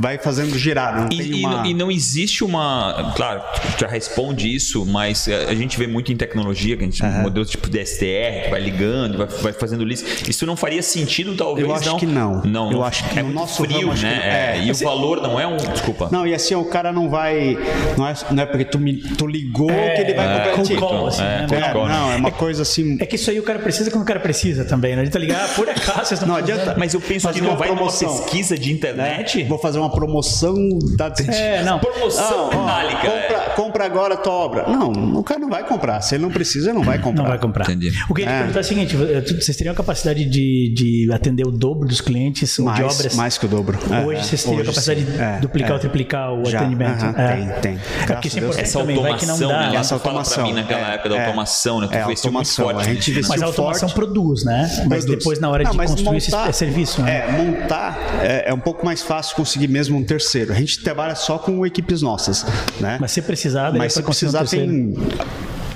vai 0.00 0.18
fazendo 0.18 0.56
girar. 0.58 1.02
Não 1.02 1.08
E, 1.10 1.40
e 1.40 1.44
uma... 1.46 1.66
e 1.66 1.74
não 1.74 1.90
existe 1.90 2.44
uma. 2.44 3.12
Claro, 3.16 3.42
já 3.78 3.86
responde 3.88 4.54
isso, 4.54 4.84
mas 4.84 5.26
a 5.28 5.54
gente 5.54 5.78
vê 5.78 5.86
muito 5.86 6.12
em 6.12 6.16
tecnologia, 6.18 6.76
que 6.76 6.82
a 6.82 6.86
gente 6.86 7.02
modelos 7.22 7.48
tipo 7.50 7.68
de 7.68 7.84
STR, 7.84 8.44
que 8.44 8.50
vai 8.50 8.60
ligando, 8.60 9.18
vai, 9.18 9.26
vai 9.26 9.52
fazendo 9.52 9.84
list. 9.84 10.28
Isso 10.28 10.44
não 10.44 10.56
faria 10.56 10.82
sentido, 10.82 11.34
talvez? 11.34 11.66
Eu 11.66 11.74
acho 11.74 11.90
não? 11.90 11.98
que 11.98 12.06
não. 12.06 12.42
Não, 12.42 12.66
Eu 12.70 12.78
não. 12.78 12.84
acho 12.84 13.08
que 13.08 13.18
é 13.18 13.22
no 13.22 13.32
nosso 13.32 13.62
frio, 13.64 13.80
ramo, 13.80 13.92
acho 13.92 14.02
que 14.02 14.08
né? 14.08 14.16
não. 14.16 14.22
É, 14.24 14.58
É. 14.58 14.62
E 14.64 14.70
o 14.70 14.74
valor 14.74 15.20
não 15.22 15.38
é 15.40 15.46
um. 15.46 15.56
Desculpa. 15.56 16.08
Não, 16.10 16.26
e 16.26 16.34
assim, 16.34 16.54
o 16.54 16.64
cara 16.64 16.92
não 16.92 17.08
vai. 17.08 17.56
Não 17.96 18.06
é, 18.06 18.14
não 18.30 18.42
é 18.42 18.46
porque 18.46 18.64
tu, 18.64 18.78
me, 18.78 18.94
tu 18.94 19.26
ligou 19.26 19.68
que 19.68 20.00
ele 20.00 20.14
vai 20.14 20.50
é, 20.50 20.62
ti. 20.62 20.76
call, 20.76 21.06
assim, 21.06 21.22
É, 21.22 21.46
né? 21.46 21.46
É, 21.50 21.72
call, 21.72 21.86
né? 21.86 21.94
não, 21.94 22.12
é 22.12 22.16
uma 22.16 22.30
coisa 22.30 22.62
assim. 22.62 22.96
É 23.00 23.06
que 23.06 23.16
isso 23.16 23.30
aí 23.30 23.38
o 23.38 23.42
cara 23.42 23.58
precisa 23.58 23.90
quando 23.90 24.02
o 24.02 24.06
cara 24.06 24.20
precisa 24.20 24.64
também, 24.64 24.90
né? 24.90 24.96
Não 24.96 25.02
adianta 25.02 25.18
ligar, 25.18 25.44
ah, 25.44 25.48
por 25.54 25.68
acaso 25.68 26.06
vocês 26.06 26.20
Não 26.20 26.34
precisando. 26.34 26.60
adianta. 26.60 26.74
Mas 26.78 26.94
eu 26.94 27.00
penso 27.00 27.28
que 27.30 27.40
não 27.40 27.50
uma 27.50 27.56
vai 27.56 27.68
numa 27.68 27.76
promoção. 27.78 28.16
pesquisa 28.18 28.58
de 28.58 28.72
internet. 28.72 29.44
Vou 29.44 29.58
fazer 29.58 29.78
uma 29.78 29.90
promoção 29.90 30.54
da. 30.96 31.12
É, 31.32 31.62
não. 31.62 31.78
Promoção 31.78 32.50
Não, 32.50 32.64
ó, 32.66 32.80
é. 32.80 32.94
compra, 32.94 33.40
compra 33.56 33.84
agora 33.84 34.14
a 34.14 34.16
tua 34.16 34.32
obra. 34.32 34.64
Não, 34.68 35.18
o 35.18 35.24
cara 35.24 35.40
não 35.40 35.48
vai 35.48 35.64
comprar. 35.66 36.00
Se 36.08 36.14
ele 36.14 36.22
não 36.22 36.30
precisa, 36.30 36.72
não 36.72 36.82
vai 36.82 36.98
comprar. 36.98 37.22
Não 37.22 37.28
vai 37.28 37.38
comprar. 37.38 37.64
Entendi. 37.64 37.92
O 38.08 38.14
que 38.14 38.22
eu 38.22 38.26
ia 38.26 38.30
É. 38.32 38.38
perguntar 38.38 38.58
é 38.58 38.62
o 38.62 38.64
seguinte: 38.64 38.96
tu- 39.26 39.40
vocês 39.40 39.56
teriam 39.56 39.72
a 39.72 39.76
capacidade 39.76 40.24
de, 40.24 40.72
de 40.74 41.12
atender 41.12 41.46
o 41.46 41.50
dobro 41.50 41.86
dos 41.88 42.00
clientes 42.00 42.58
ou 42.58 42.66
de 42.72 42.80
Mais, 42.80 42.94
obras? 42.98 43.14
mais 43.16 43.38
que 43.38 43.44
o 43.46 43.48
dobro. 43.48 43.78
É, 43.90 44.04
Hoje 44.06 44.20
é. 44.20 44.22
vocês 44.22 44.42
teriam 44.44 44.62
a 44.62 44.64
capacidade 44.66 45.00
sim. 45.04 45.10
de 45.12 45.20
É, 45.20 45.38
duplicar 45.40 45.70
é. 45.70 45.74
ou 45.74 45.78
triplicar 45.78 46.32
o 46.32 46.44
Já, 46.46 46.60
atendimento? 46.60 47.02
aham, 47.04 47.14
é. 47.16 47.36
tem, 47.36 47.60
tem. 47.60 47.80
É 48.02 48.06
porque 48.12 48.28
isso 48.28 48.36
é 48.38 48.40
importante 48.40 48.64
Essa 48.64 48.78
também, 48.78 49.02
vai 49.02 49.16
que 49.16 49.26
não 49.26 49.34
automação, 49.34 49.48
dá. 49.48 49.70
né? 49.70 49.76
Essa 49.76 49.98
pra 49.98 50.12
mim 50.12 50.18
automação, 50.18 50.52
naquela 50.54 50.90
é, 50.90 50.94
época 50.94 51.08
da 51.10 51.16
é, 51.16 51.24
automação, 51.26 51.80
né? 51.80 51.86
Tu 51.88 51.94
é, 51.94 52.00
automação, 52.02 52.64
forte 52.64 52.80
a 52.80 52.84
gente 52.94 53.10
investiu 53.10 53.28
Mas 53.28 53.42
a 53.42 53.46
automação 53.46 53.88
forte. 53.88 53.94
produz, 53.94 54.44
né? 54.44 54.62
Mas 54.88 55.04
Produz. 55.04 55.04
depois, 55.18 55.40
na 55.40 55.48
hora 55.50 55.64
Não, 55.64 55.70
de 55.72 55.76
construir 55.78 56.16
esse 56.18 56.30
montar- 56.30 56.48
é 56.48 56.52
serviço, 56.52 57.02
né? 57.02 57.24
É, 57.28 57.32
montar 57.32 57.98
é, 58.22 58.50
é 58.50 58.54
um 58.54 58.60
pouco 58.60 58.84
mais 58.84 59.02
fácil 59.02 59.36
conseguir 59.36 59.68
mesmo 59.68 59.96
um 59.96 60.02
terceiro. 60.04 60.52
A 60.52 60.56
gente 60.56 60.80
trabalha 60.80 61.14
só 61.14 61.38
com 61.38 61.64
equipes 61.66 62.02
nossas, 62.02 62.44
né? 62.80 62.96
Mas 63.00 63.12
se 63.12 63.22
precisar, 63.22 63.72
Mas 63.72 63.92
se 63.92 64.00
um 64.00 64.02
precisar 64.04 64.38
terceiro. 64.40 64.66
tem 64.66 64.94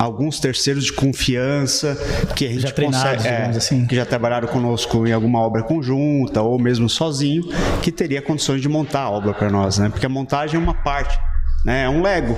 alguns 0.02 0.40
terceiros 0.40 0.84
de 0.84 0.92
confiança 0.92 1.96
que 2.34 2.46
a 2.46 2.50
gente 2.50 2.62
Já 2.62 2.70
treinados, 2.70 3.16
consegue, 3.16 3.28
é, 3.28 3.46
assim. 3.56 3.86
que 3.86 3.94
já 3.94 4.04
trabalharam 4.04 4.48
conosco 4.48 5.06
em 5.06 5.12
alguma 5.12 5.40
obra 5.40 5.62
conjunta 5.62 6.42
ou 6.42 6.58
mesmo 6.58 6.88
sozinho, 6.88 7.44
que 7.82 7.92
teria 7.92 8.20
condições 8.20 8.60
de 8.60 8.68
montar 8.68 9.02
a 9.02 9.10
obra 9.10 9.32
para 9.32 9.50
nós, 9.50 9.78
né? 9.78 9.88
Porque 9.88 10.06
a 10.06 10.08
montagem 10.08 10.56
é 10.56 10.62
uma 10.62 10.74
parte 10.74 11.18
né? 11.64 11.84
É 11.84 11.88
um 11.88 12.02
Lego, 12.02 12.36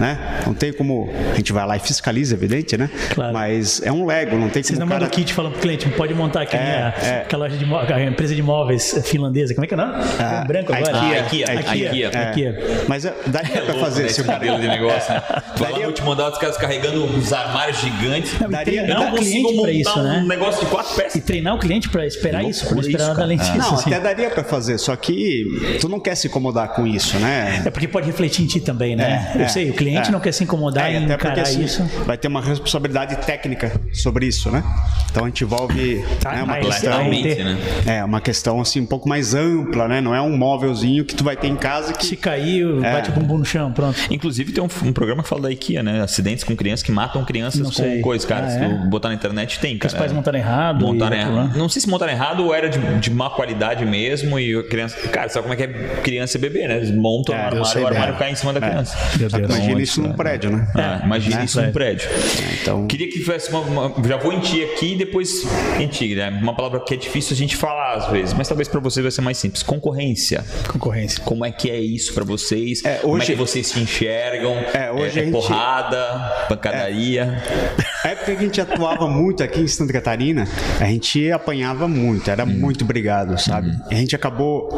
né? 0.00 0.40
Não 0.46 0.54
tem 0.54 0.72
como 0.72 1.08
a 1.32 1.36
gente 1.36 1.52
vai 1.52 1.66
lá 1.66 1.76
e 1.76 1.80
fiscaliza, 1.80 2.34
evidente, 2.34 2.76
né? 2.76 2.90
Claro. 3.14 3.32
Mas 3.32 3.80
é 3.82 3.90
um 3.90 4.04
Lego, 4.06 4.36
não 4.36 4.48
tem 4.48 4.62
Vocês 4.62 4.78
como 4.78 4.80
não 4.80 4.86
o 4.86 4.88
cara 4.90 5.00
mandam 5.04 5.16
kit 5.18 5.32
falando 5.32 5.52
pro 5.52 5.60
cliente, 5.62 5.88
pode 5.90 6.14
montar 6.14 6.42
aqui 6.42 6.56
a, 6.56 6.60
minha, 6.60 6.94
é. 7.02 7.20
aquela 7.22 7.44
loja 7.46 7.56
de 7.56 7.64
a 7.92 8.04
empresa 8.04 8.34
de 8.34 8.40
imóveis 8.40 9.00
finlandesa. 9.04 9.54
Como 9.54 9.64
é 9.64 9.68
que 9.68 9.74
é 9.74 9.76
o 9.76 9.80
nome? 9.80 9.94
Ah, 10.18 10.42
É 10.42 10.46
branco 10.46 10.72
agora? 10.72 11.00
Ah, 11.00 11.06
IKEA, 11.20 11.20
IKEA, 11.26 11.54
IKEA. 11.60 11.90
IKEA. 11.92 12.10
É. 12.14 12.30
IKEA. 12.30 12.84
Mas 12.88 13.04
é, 13.04 13.14
daria 13.26 13.56
É 13.56 13.60
para 13.60 13.72
louco, 13.74 13.80
fazer 13.80 14.02
né, 14.02 14.08
se 14.08 14.20
esse 14.20 14.30
modelo 14.30 14.60
de 14.60 14.68
negócio, 14.68 15.12
né? 15.14 15.22
Daria- 15.58 15.78
no 15.80 15.86
último 15.86 16.12
andar, 16.12 16.30
os 16.30 16.38
caras 16.38 16.56
carregando 16.56 17.04
uns 17.04 17.32
armários 17.32 17.78
gigantes. 17.80 18.38
Não, 18.40 18.48
e 18.48 18.52
Daria- 18.52 18.82
treinar 18.84 19.00
não 19.00 19.12
o 19.12 19.16
cliente 19.16 19.42
consigo 19.42 19.62
para 19.62 19.72
montar 19.72 19.72
isso, 19.72 19.98
um 19.98 20.02
né? 20.02 20.24
negócio 20.28 20.64
de 20.64 20.70
quatro 20.70 20.92
E 20.92 20.96
peças. 21.02 21.24
treinar 21.24 21.54
o 21.54 21.58
cliente 21.58 21.88
para 21.88 22.06
esperar 22.06 22.42
Que 22.44 22.50
isso, 22.50 22.64
para 22.66 22.74
loucura 22.74 22.90
esperar 22.92 23.08
nada 23.08 23.22
além 23.22 23.38
disso. 23.38 23.56
Não, 23.56 23.74
assim. 23.74 23.90
até 23.94 24.00
daria 24.00 24.30
para 24.30 24.44
fazer, 24.44 24.78
só 24.78 24.94
que 24.96 25.44
tu 25.80 25.88
não 25.88 25.98
quer 26.00 26.14
se 26.14 26.26
incomodar 26.28 26.68
com 26.74 26.86
isso, 26.86 27.18
né? 27.18 27.62
É 27.64 27.70
porque 27.70 27.88
pode 27.88 28.06
refletir 28.06 28.42
em 28.44 28.46
ti 28.46 28.60
também, 28.66 28.96
né? 28.96 29.30
É, 29.34 29.38
eu 29.38 29.44
é, 29.44 29.48
sei, 29.48 29.70
o 29.70 29.74
cliente 29.74 30.08
é. 30.08 30.12
não 30.12 30.20
quer 30.20 30.32
se 30.32 30.44
incomodar 30.44 30.90
É, 30.90 30.94
em 30.94 31.04
até 31.04 31.16
porque 31.16 31.26
encarar 31.28 31.42
assim, 31.42 31.64
isso. 31.64 31.82
vai 32.04 32.18
ter 32.18 32.28
uma 32.28 32.42
responsabilidade 32.42 33.16
técnica 33.24 33.72
sobre 33.92 34.26
isso, 34.26 34.50
né? 34.50 34.62
Então 35.10 35.24
a 35.24 35.28
gente 35.28 35.44
envolve 35.44 36.04
Tá, 36.20 36.32
né, 36.32 36.42
uma 36.42 36.56
questão, 36.56 37.04
né? 37.10 37.58
é 37.86 38.04
uma 38.04 38.20
questão 38.20 38.60
assim 38.60 38.80
um 38.80 38.86
pouco 38.86 39.08
mais 39.08 39.34
ampla, 39.34 39.88
né? 39.88 40.00
Não 40.00 40.14
é 40.14 40.20
um 40.20 40.36
móvelzinho 40.36 41.04
que 41.04 41.14
tu 41.14 41.24
vai 41.24 41.36
ter 41.36 41.46
em 41.48 41.56
casa 41.56 41.92
que 41.92 42.04
Se 42.04 42.16
caiu, 42.16 42.84
É. 42.84 42.92
bate 42.92 43.10
o 43.10 43.12
bumbum 43.12 43.38
no 43.38 43.44
chão, 43.44 43.72
pronto. 43.72 43.96
Inclusive 44.10 44.52
tem 44.52 44.62
um, 44.62 44.68
um 44.88 44.92
programa 44.92 45.22
que 45.22 45.28
fala 45.28 45.42
da 45.42 45.50
IKEA, 45.50 45.82
né? 45.82 46.02
Acidentes 46.02 46.44
com 46.44 46.54
crianças 46.56 46.82
que 46.82 46.92
matam 46.92 47.24
crianças 47.24 47.60
Não 47.60 47.66
com 47.70 47.72
sei. 47.76 48.00
coisas, 48.00 48.26
cara. 48.26 48.46
Ah, 48.46 48.50
se 48.50 48.58
é? 48.58 48.68
tu 48.68 48.74
botar 48.88 49.08
na 49.08 49.14
internet, 49.14 49.58
tem, 49.60 49.78
cara. 49.78 49.92
Os 49.92 49.98
pais 49.98 50.12
montaram 50.12 50.38
errado. 50.38 50.84
Montaram 50.84 51.16
errado. 51.16 51.56
Não 51.56 51.68
sei 51.68 51.80
se 51.82 51.88
montaram 51.88 52.12
errado 52.12 52.44
ou 52.44 52.54
era 52.54 52.68
de, 52.68 52.78
de 52.98 53.10
má 53.10 53.30
qualidade 53.30 53.84
mesmo 53.84 54.38
e 54.38 54.54
a 54.58 54.62
criança. 54.62 54.96
Cara, 55.08 55.28
sabe 55.28 55.42
como 55.42 55.54
é 55.54 55.56
que 55.56 55.62
é 55.62 55.68
criança 56.02 56.36
e 56.36 56.40
bebê, 56.40 56.66
né? 56.66 56.76
Eles 56.76 56.90
montam 56.90 57.34
É, 57.34 57.38
eu 57.38 57.42
armário, 57.44 57.82
o 57.82 57.86
armário 57.86 58.16
cai 58.16 58.30
em 58.32 58.34
cima 58.34 58.52
da 58.60 58.66
É. 58.66 58.70
criança. 58.70 58.96
Deus. 59.16 59.32
imagina 59.32 59.80
isso 59.82 60.02
num 60.02 60.12
prédio, 60.12 60.50
né? 60.50 60.68
Ah, 60.74 61.00
imagina 61.04 61.36
Né? 61.38 61.44
isso 61.44 61.60
num 61.60 61.72
prédio. 61.72 62.08
então- 62.60 62.86
Queria 62.86 63.06
que 63.08 63.18
tivesse 63.18 63.50
uma, 63.50 63.60
uma- 63.60 64.08
Já 64.08 64.16
vou 64.16 64.32
em 64.32 64.40
ti 64.40 64.62
aqui 64.62 64.92
e 64.92 64.96
depois 64.96 65.44
em 65.78 65.86
ti, 65.86 66.14
né? 66.14 66.28
Uma 66.42 66.54
palavra 66.54 66.80
que 66.80 66.94
é 66.94 66.96
difícil 66.96 67.34
a 67.34 67.36
gente 67.36 67.56
falar 67.56 67.94
às 67.94 68.10
vezes, 68.10 68.32
mas 68.34 68.48
talvez 68.48 68.68
pra 68.68 68.80
vocês 68.80 69.02
vai 69.02 69.10
ser 69.10 69.20
mais 69.20 69.38
simples. 69.38 69.62
Concorrência. 69.62 70.44
Concorrência. 70.72 71.22
Como 71.24 71.44
é 71.44 71.50
que 71.50 71.70
é 71.70 71.78
isso 71.78 72.12
pra 72.14 72.24
vocês? 72.24 72.84
É, 72.84 72.96
Como 72.96 73.14
é 73.14 73.16
hoje- 73.18 73.26
que 73.26 73.34
vocês 73.34 73.66
se 73.66 73.78
enxergam? 73.80 74.54
É, 74.74 74.90
hoje 74.92 75.18
é, 75.18 75.22
a 75.22 75.24
gente- 75.24 75.32
porrada, 75.32 76.46
pancadaria. 76.48 77.42
A 78.06 78.10
época 78.10 78.36
que 78.36 78.38
a 78.38 78.46
gente 78.46 78.60
atuava 78.60 79.08
muito 79.08 79.42
aqui 79.42 79.60
em 79.60 79.66
Santa 79.66 79.92
Catarina, 79.92 80.46
a 80.80 80.84
gente 80.84 81.28
apanhava 81.32 81.88
muito, 81.88 82.30
era 82.30 82.46
muito 82.46 82.84
brigado, 82.84 83.36
sabe? 83.36 83.72
A 83.90 83.94
gente 83.96 84.14
acabou 84.14 84.68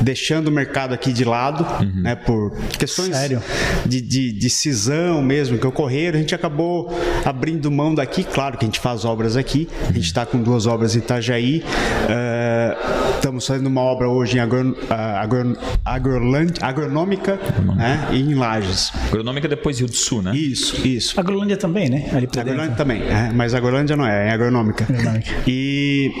deixando 0.00 0.48
o 0.48 0.50
mercado 0.50 0.94
aqui 0.94 1.12
de 1.12 1.22
lado, 1.22 1.66
né? 1.94 2.14
Por 2.14 2.56
questões 2.78 3.14
Sério? 3.14 3.42
de, 3.84 4.00
de, 4.00 4.32
de 4.32 4.48
cisão 4.48 5.20
mesmo 5.20 5.58
que 5.58 5.66
ocorreram, 5.66 6.16
a 6.16 6.20
gente 6.22 6.34
acabou 6.34 6.90
abrindo 7.26 7.70
mão 7.70 7.94
daqui. 7.94 8.24
Claro 8.24 8.56
que 8.56 8.64
a 8.64 8.68
gente 8.68 8.80
faz 8.80 9.04
obras 9.04 9.36
aqui, 9.36 9.68
a 9.86 9.92
gente 9.92 10.06
está 10.06 10.24
com 10.24 10.42
duas 10.42 10.66
obras 10.66 10.96
em 10.96 11.00
Itajaí, 11.00 11.62
eh, 12.08 12.76
estamos 13.16 13.46
fazendo 13.46 13.66
uma 13.66 13.82
obra 13.82 14.08
hoje 14.08 14.38
em 14.38 14.40
agro, 14.40 14.74
ah, 14.88 15.20
agro, 15.20 15.58
agrolândia- 15.84 16.64
agronômica 16.64 17.38
né? 17.76 18.08
e 18.12 18.20
em 18.20 18.34
Lages. 18.34 18.90
Agronômica 19.08 19.46
depois 19.46 19.78
Rio 19.78 19.88
do 19.88 19.94
Sul, 19.94 20.22
né? 20.22 20.34
Isso, 20.34 20.86
isso. 20.86 21.20
A 21.20 21.22
Grolândia 21.22 21.58
também, 21.58 21.90
né? 21.90 22.08
Ali 22.14 22.26
pra 22.26 22.40
Agrolândia 22.40 22.68
dentro. 22.68 22.77
Também, 22.78 23.02
é, 23.02 23.30
mas 23.34 23.54
Agrolândia 23.54 23.96
não 23.96 24.06
é, 24.06 24.28
é 24.28 24.30
agronômica. 24.30 24.84
Agronômica. 24.84 25.30
E 25.46 26.12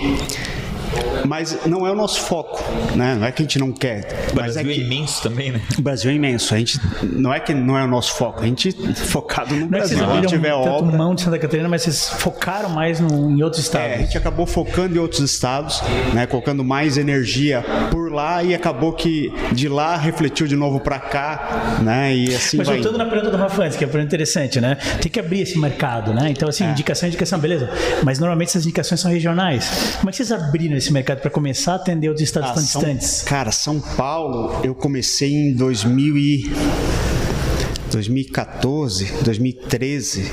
mas 1.26 1.66
não 1.66 1.86
é 1.86 1.90
o 1.90 1.94
nosso 1.94 2.20
foco, 2.20 2.62
né? 2.96 3.14
Não 3.14 3.26
é 3.26 3.32
que 3.32 3.42
a 3.42 3.44
gente 3.44 3.58
não 3.58 3.72
quer, 3.72 4.28
O 4.32 4.36
mas 4.36 4.56
é 4.56 4.62
Brasil 4.62 4.70
é, 4.70 4.74
que 4.74 4.80
imenso 4.82 5.22
também, 5.22 5.52
né? 5.52 5.60
o 5.78 5.82
Brasil 5.82 6.10
é 6.10 6.14
imenso. 6.14 6.54
A 6.54 6.58
gente 6.58 6.80
não 7.02 7.32
é 7.32 7.40
que 7.40 7.52
não 7.54 7.78
é 7.78 7.84
o 7.84 7.88
nosso 7.88 8.14
foco, 8.14 8.42
a 8.42 8.46
gente 8.46 8.68
é 8.68 8.94
focado 8.94 9.54
no 9.54 9.60
Não 9.60 9.64
é 9.66 9.66
que 9.66 9.70
Brasil. 9.70 9.96
vocês 9.98 9.98
Se 9.98 10.04
abriram 10.16 10.28
tiver 10.30 10.50
tanto 10.50 10.68
obra, 10.68 10.96
mão 10.96 11.14
de 11.14 11.22
Santa 11.22 11.38
Catarina, 11.38 11.68
mas 11.68 11.82
vocês 11.82 12.08
focaram 12.08 12.68
mais 12.70 13.00
no, 13.00 13.30
em 13.30 13.42
outros 13.42 13.62
é, 13.74 13.78
a 13.78 13.80
estados. 13.86 14.04
gente 14.06 14.18
acabou 14.18 14.46
focando 14.46 14.94
em 14.96 14.98
outros 14.98 15.20
estados, 15.20 15.82
né, 16.12 16.26
colocando 16.26 16.62
mais 16.64 16.96
energia 16.98 17.64
por 17.90 18.12
lá 18.12 18.42
e 18.42 18.54
acabou 18.54 18.92
que 18.92 19.32
de 19.52 19.68
lá 19.68 19.96
refletiu 19.96 20.46
de 20.46 20.56
novo 20.56 20.80
para 20.80 20.98
cá, 20.98 21.78
né? 21.82 22.14
E 22.14 22.34
assim 22.34 22.56
Mas 22.56 22.66
vai. 22.66 22.76
voltando 22.76 22.98
na 22.98 23.06
pergunta 23.06 23.30
do 23.30 23.36
Rafa 23.36 23.62
antes, 23.64 23.76
que 23.76 23.84
é 23.84 23.86
uma 23.86 23.92
pergunta 23.92 24.14
interessante, 24.14 24.60
né? 24.60 24.76
Tem 25.00 25.10
que 25.10 25.18
abrir 25.20 25.40
esse 25.42 25.58
mercado, 25.58 26.12
né? 26.12 26.30
Então, 26.30 26.48
É. 26.48 26.50
assim, 26.50 26.64
indicação, 26.64 27.08
indicação, 27.08 27.38
beleza. 27.38 27.70
Mas 28.02 28.18
normalmente 28.18 28.48
essas 28.48 28.64
indicações 28.64 29.00
são 29.00 29.10
regionais. 29.10 29.96
Como 29.98 30.08
é 30.08 30.12
que 30.12 30.16
vocês 30.16 30.32
abriram 30.32 30.76
esse 30.76 30.92
mercado 30.92 31.07
para 31.16 31.30
começar 31.30 31.72
a 31.72 31.76
atender 31.76 32.08
outros 32.08 32.24
estados 32.28 32.50
Ah, 32.50 32.54
tão 32.54 32.62
São- 32.62 32.82
distantes? 32.82 33.22
Cara, 33.22 33.50
São 33.52 33.80
Paulo, 33.80 34.60
eu 34.64 34.74
comecei 34.74 35.32
em 35.32 35.52
2000 35.54 36.16
e 36.18 36.50
2014, 37.90 39.12
2013, 39.22 40.30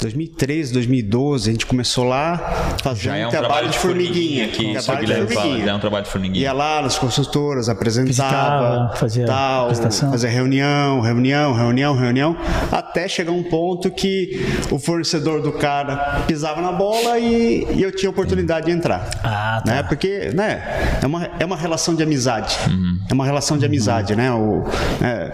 2013, 0.00 0.72
2012, 0.72 1.48
a 1.48 1.52
gente 1.52 1.66
começou 1.66 2.04
lá 2.04 2.76
fazendo 2.82 3.16
é 3.16 3.26
um 3.26 3.30
trabalho, 3.30 3.68
de 3.68 3.78
formiguinha, 3.78 4.46
aqui, 4.46 4.72
isso 4.72 4.84
trabalho 4.84 5.06
que 5.06 5.12
de 5.12 5.20
fala, 5.20 5.40
formiguinha. 5.40 5.64
já 5.64 5.72
é 5.72 5.74
um 5.74 5.80
trabalho 5.80 6.04
de 6.04 6.10
formiguinha. 6.10 6.42
Ia 6.42 6.52
lá 6.52 6.82
nas 6.82 6.98
consultoras, 6.98 7.68
apresentava, 7.68 8.06
Visitava, 8.06 8.96
fazia 8.96 9.26
tal, 9.26 9.74
fazia 9.74 10.30
reunião, 10.30 11.00
reunião, 11.00 11.52
reunião, 11.54 11.96
reunião, 11.96 12.36
até 12.70 13.08
chegar 13.08 13.32
um 13.32 13.42
ponto 13.42 13.90
que 13.90 14.44
o 14.70 14.78
fornecedor 14.78 15.40
do 15.40 15.52
cara 15.52 16.22
pisava 16.26 16.60
na 16.60 16.72
bola 16.72 17.18
e, 17.18 17.66
e 17.74 17.82
eu 17.82 17.92
tinha 17.92 18.10
oportunidade 18.10 18.66
de 18.66 18.72
entrar. 18.72 19.08
Ah, 19.22 19.62
tá. 19.64 19.72
Né? 19.72 19.82
Porque 19.82 20.30
né, 20.34 20.98
é, 21.02 21.06
uma, 21.06 21.28
é 21.38 21.44
uma 21.44 21.56
relação 21.56 21.94
de 21.94 22.02
amizade. 22.02 22.56
Uhum. 22.68 22.98
É 23.08 23.14
uma 23.14 23.24
relação 23.24 23.56
de 23.58 23.64
amizade, 23.64 24.14
né? 24.14 24.30
O, 24.32 24.64
é, 25.02 25.32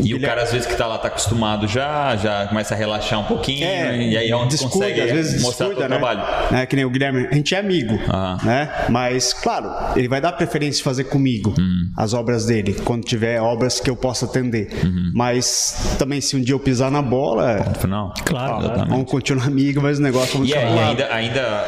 E 0.00 0.14
o 0.14 0.20
cara, 0.20 0.42
às 0.42 0.52
vezes, 0.52 0.66
que 0.66 0.74
tá 0.74 0.86
lá, 0.86 0.98
tá 0.98 1.08
acostumado 1.08 1.66
já, 1.66 2.16
já 2.16 2.46
começa 2.46 2.74
a 2.74 2.76
relaxar 2.76 3.18
um 3.20 3.24
pouquinho, 3.24 3.66
e 4.02 4.16
aí 4.16 4.30
é 4.30 4.36
onde 4.36 4.50
descuida, 4.56 4.72
consegue 4.72 5.00
às 5.00 5.10
vezes 5.12 5.42
mostrar 5.42 5.66
descuida, 5.66 5.86
o 5.86 5.90
né? 5.90 5.98
trabalho. 5.98 6.56
É, 6.56 6.66
que 6.66 6.76
nem 6.76 6.84
o 6.84 6.90
Guilherme, 6.90 7.26
a 7.30 7.34
gente 7.34 7.54
é 7.54 7.58
amigo, 7.58 7.98
Aham. 8.08 8.38
né? 8.44 8.70
Mas, 8.88 9.32
claro, 9.32 9.70
ele 9.96 10.08
vai 10.08 10.20
dar 10.20 10.32
preferência 10.32 10.78
de 10.78 10.82
fazer 10.82 11.04
comigo 11.04 11.54
Hum. 11.58 11.90
as 11.96 12.14
obras 12.14 12.46
dele, 12.46 12.74
quando 12.84 13.04
tiver 13.04 13.40
obras 13.40 13.80
que 13.80 13.88
eu 13.90 13.96
possa 13.96 14.26
atender. 14.26 14.68
Uhum. 14.84 15.12
Mas 15.14 15.96
também, 15.98 16.20
se 16.20 16.36
um 16.36 16.40
dia 16.40 16.54
eu 16.54 16.60
pisar 16.60 16.90
na 16.90 17.02
bola, 17.02 17.64
No 17.68 17.74
final. 17.74 18.14
Claro, 18.24 18.86
vamos 18.88 19.10
continuar 19.10 19.46
amigo, 19.46 19.80
mas 19.82 19.98
o 19.98 20.02
negócio 20.02 20.34
vamos 20.34 20.48
E, 20.48 20.54
é, 20.54 20.74
e 20.74 20.78
ainda, 20.78 21.14
ainda 21.14 21.64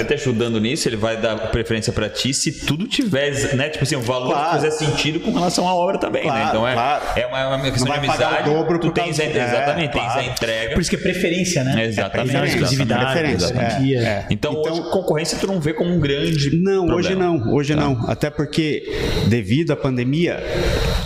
é, 0.00 0.02
até 0.04 0.16
te 0.16 0.22
ajudando 0.22 0.60
nisso, 0.60 0.88
ele 0.88 0.96
vai 0.96 1.16
dar 1.20 1.36
preferência 1.50 1.92
pra 1.92 2.08
ti 2.08 2.32
se 2.34 2.52
tudo 2.66 2.86
tiver, 2.86 3.54
né? 3.54 3.68
Tipo 3.68 3.84
assim, 3.84 3.96
o 3.96 4.00
valor 4.00 4.32
Claro. 4.32 4.50
fazer 4.50 4.70
sentido 4.72 5.20
com 5.20 5.32
relação 5.32 5.68
à 5.68 5.74
obra 5.74 5.98
também, 5.98 6.22
né? 6.24 6.28
Claro, 6.30 6.48
Então 6.48 6.68
é, 6.68 6.72
claro. 6.74 7.04
é 7.16 7.26
uma, 7.26 7.56
uma 7.56 7.70
questão 7.70 7.84
de 8.00 8.06
pagar 8.06 8.20
o 8.20 8.26
amizade. 8.26 8.50
dobro 8.50 8.78
tu 8.78 8.86
por 8.88 8.92
tens 8.94 9.18
a, 9.18 9.24
causa- 9.24 9.38
é, 9.38 9.44
exatamente, 9.48 9.92
tens 9.92 10.12
a 10.16 10.24
entrega. 10.24 10.74
Por 10.74 10.80
isso 10.80 10.90
que 10.90 10.96
é 10.96 10.98
preferência, 11.00 11.64
né? 11.64 11.84
Exatamente. 11.86 12.36
É 12.36 12.44
exclusividade, 12.46 13.04
Preferência, 13.04 13.54
é, 13.54 13.94
é. 14.04 14.26
Então, 14.30 14.52
Então- 14.52 14.72
hoje 14.72 14.82
concorrência 14.90 15.38
tu 15.38 15.46
não 15.46 15.60
vê 15.60 15.72
como 15.72 15.92
um 15.94 16.00
grande 16.00 16.50
Não, 16.56 16.86
problema. 16.86 16.94
hoje 16.96 17.14
não, 17.14 17.52
hoje 17.54 17.74
Tá. 17.74 17.80
não. 17.80 18.04
Até 18.10 18.30
porque, 18.30 18.82
devido 19.28 19.72
à 19.72 19.76
pandemia, 19.76 20.42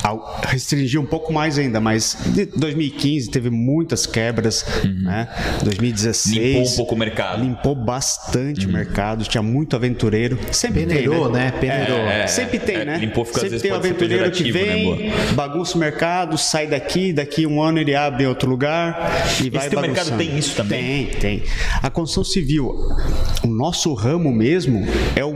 ao- 0.02 0.40
restringiu 0.46 1.00
um 1.00 1.06
pouco 1.06 1.32
mais 1.32 1.58
ainda, 1.58 1.80
mas 1.80 2.16
de 2.26 2.46
2015 2.46 3.30
teve 3.30 3.50
muitas 3.50 4.06
quebras, 4.06 4.64
né? 5.02 5.28
2016. 5.62 6.36
Uhum. 6.36 6.42
Limpou 6.44 6.72
um 6.72 6.76
pouco 6.76 6.94
o 6.94 6.98
mercado. 6.98 7.38
Uhum. 7.40 7.48
Limpou 7.48 7.74
bastante 7.74 8.66
o 8.66 8.72
mercado, 8.72 8.83
tinha 9.28 9.42
muito 9.42 9.76
aventureiro. 9.76 10.38
Sempre 10.52 10.86
Peneirou, 10.86 11.24
tem, 11.24 11.32
né? 11.32 11.44
né? 11.44 11.52
Peneirou. 11.52 11.98
É, 11.98 12.26
sempre 12.26 12.58
tem, 12.58 12.76
é, 12.76 12.84
né? 12.84 12.98
limpou 12.98 13.24
fica, 13.24 13.40
Sempre 13.40 13.60
tem 13.60 13.72
um 13.72 13.76
aventureiro 13.76 14.30
que 14.30 14.44
pejorativo, 14.44 14.98
vem, 14.98 15.10
né, 15.10 15.32
bagunça 15.34 15.76
o 15.76 15.80
mercado, 15.80 16.36
sai 16.38 16.66
daqui, 16.66 17.12
daqui 17.12 17.46
um 17.46 17.62
ano 17.62 17.78
ele 17.78 17.94
abre 17.94 18.24
em 18.24 18.26
outro 18.26 18.48
lugar 18.48 19.26
e 19.42 19.50
vai 19.50 19.68
teu 19.68 19.80
mercado 19.80 20.10
bagunçando. 20.10 20.18
tem 20.18 20.38
isso 20.38 20.56
também? 20.56 21.06
Tem, 21.06 21.40
tem. 21.40 21.42
A 21.82 21.90
construção 21.90 22.24
civil, 22.24 22.74
o 23.42 23.46
nosso 23.46 23.92
ramo 23.94 24.32
mesmo 24.32 24.86
é 25.16 25.24
o 25.24 25.34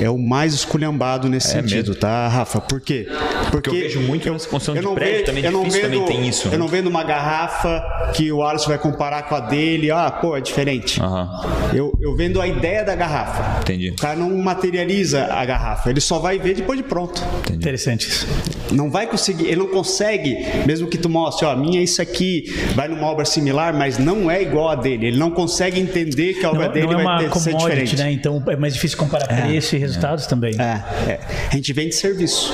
é 0.00 0.10
o 0.10 0.18
mais 0.18 0.52
esculhambado 0.54 1.28
nesse 1.28 1.48
É 1.48 1.62
sentido, 1.62 1.88
mesmo? 1.88 1.94
tá, 1.94 2.28
Rafa? 2.28 2.60
Por 2.60 2.80
quê? 2.80 3.06
Porque 3.50 3.70
eu 3.70 3.74
vejo 3.74 4.00
muito 4.00 4.30
nessa 4.30 4.48
construção 4.48 4.74
de 4.74 4.82
não 4.82 4.94
prédio 4.94 5.24
também, 5.24 5.44
eu 5.44 5.50
não 5.52 5.60
difícil 5.64 5.82
vendo, 5.88 6.00
também 6.00 6.16
tem 6.16 6.28
isso, 6.28 6.48
Eu 6.48 6.52
né? 6.52 6.56
não 6.58 6.68
vendo 6.68 6.86
uma 6.88 7.02
garrafa 7.04 7.82
que 8.14 8.30
o 8.30 8.42
Alisson 8.42 8.68
vai 8.68 8.78
comparar 8.78 9.22
com 9.22 9.34
a 9.34 9.40
dele, 9.40 9.90
ah, 9.90 10.10
pô, 10.10 10.36
é 10.36 10.40
diferente. 10.40 11.00
Aham. 11.00 11.30
Eu, 11.74 11.92
eu 12.00 12.14
vendo 12.16 12.40
a 12.40 12.46
ideia 12.46 12.84
da 12.84 12.94
garrafa. 12.94 13.60
Entendi. 13.60 13.90
O 13.90 13.96
cara 13.96 14.16
não 14.16 14.30
materializa 14.36 15.26
a 15.32 15.44
garrafa, 15.44 15.90
ele 15.90 16.00
só 16.00 16.18
vai 16.18 16.38
ver 16.38 16.54
depois 16.54 16.78
de 16.78 16.84
pronto. 16.84 17.22
Interessante 17.52 18.08
isso. 18.08 18.26
Não 18.72 18.90
vai 18.90 19.06
conseguir, 19.06 19.44
ele 19.46 19.56
não 19.56 19.68
consegue, 19.68 20.36
mesmo 20.66 20.88
que 20.88 20.98
tu 20.98 21.08
mostre, 21.08 21.46
ó, 21.46 21.52
a 21.52 21.56
minha 21.56 21.80
é 21.80 21.84
isso 21.84 22.02
aqui, 22.02 22.44
vai 22.74 22.88
numa 22.88 23.06
obra 23.06 23.24
similar, 23.24 23.72
mas 23.72 23.96
não 23.96 24.30
é 24.30 24.42
igual 24.42 24.68
a 24.70 24.74
dele. 24.74 25.06
Ele 25.06 25.18
não 25.18 25.30
consegue 25.30 25.78
entender 25.80 26.34
que 26.34 26.44
a 26.44 26.50
obra 26.50 26.66
Não, 26.66 26.72
dele 26.72 26.86
não 26.86 26.92
é 26.92 26.96
vai 26.96 27.04
uma 27.04 27.18
ter, 27.30 27.38
ser 27.38 27.54
diferente. 27.54 27.96
né? 27.96 28.10
Então 28.12 28.42
é 28.48 28.56
mais 28.56 28.74
difícil 28.74 28.98
comparar 28.98 29.26
preço 29.28 29.76
e 29.76 29.78
resultados 29.86 30.26
também. 30.26 30.54
É, 30.60 31.10
é. 31.10 31.20
A 31.50 31.54
gente 31.56 31.72
vende 31.72 31.94
serviço. 31.94 32.52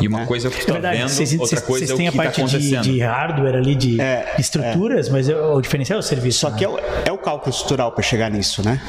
E 0.00 0.08
uma 0.08 0.26
coisa 0.26 0.50
que 0.50 0.64
tu 0.66 0.72
É 0.74 0.80
tá 0.80 0.90
vendo, 0.90 1.08
vocês, 1.08 1.32
outra 1.32 1.46
vocês- 1.46 1.60
coisa 1.62 1.86
vocês 1.86 1.90
é 1.90 1.94
o 1.94 1.96
têm 1.96 2.10
que 2.10 2.18
a 2.18 2.22
tá 2.22 2.24
parte 2.24 2.36
de, 2.36 2.42
acontecendo. 2.56 2.82
de 2.82 3.00
hardware 3.00 3.54
ali, 3.56 3.74
de 3.74 4.00
É, 4.00 4.34
estruturas, 4.38 5.08
mas 5.08 5.28
é- 5.28 5.36
o 5.36 5.60
diferencial 5.60 5.98
é 5.98 6.00
o 6.00 6.02
serviço. 6.02 6.40
Só 6.40 6.50
né? 6.50 6.58
que 6.58 6.64
é 6.64 6.68
o, 6.68 6.78
é 7.06 7.12
o 7.12 7.18
cálculo 7.18 7.50
estrutural 7.50 7.92
para 7.92 8.02
chegar 8.02 8.30
nisso, 8.30 8.62
né? 8.64 8.80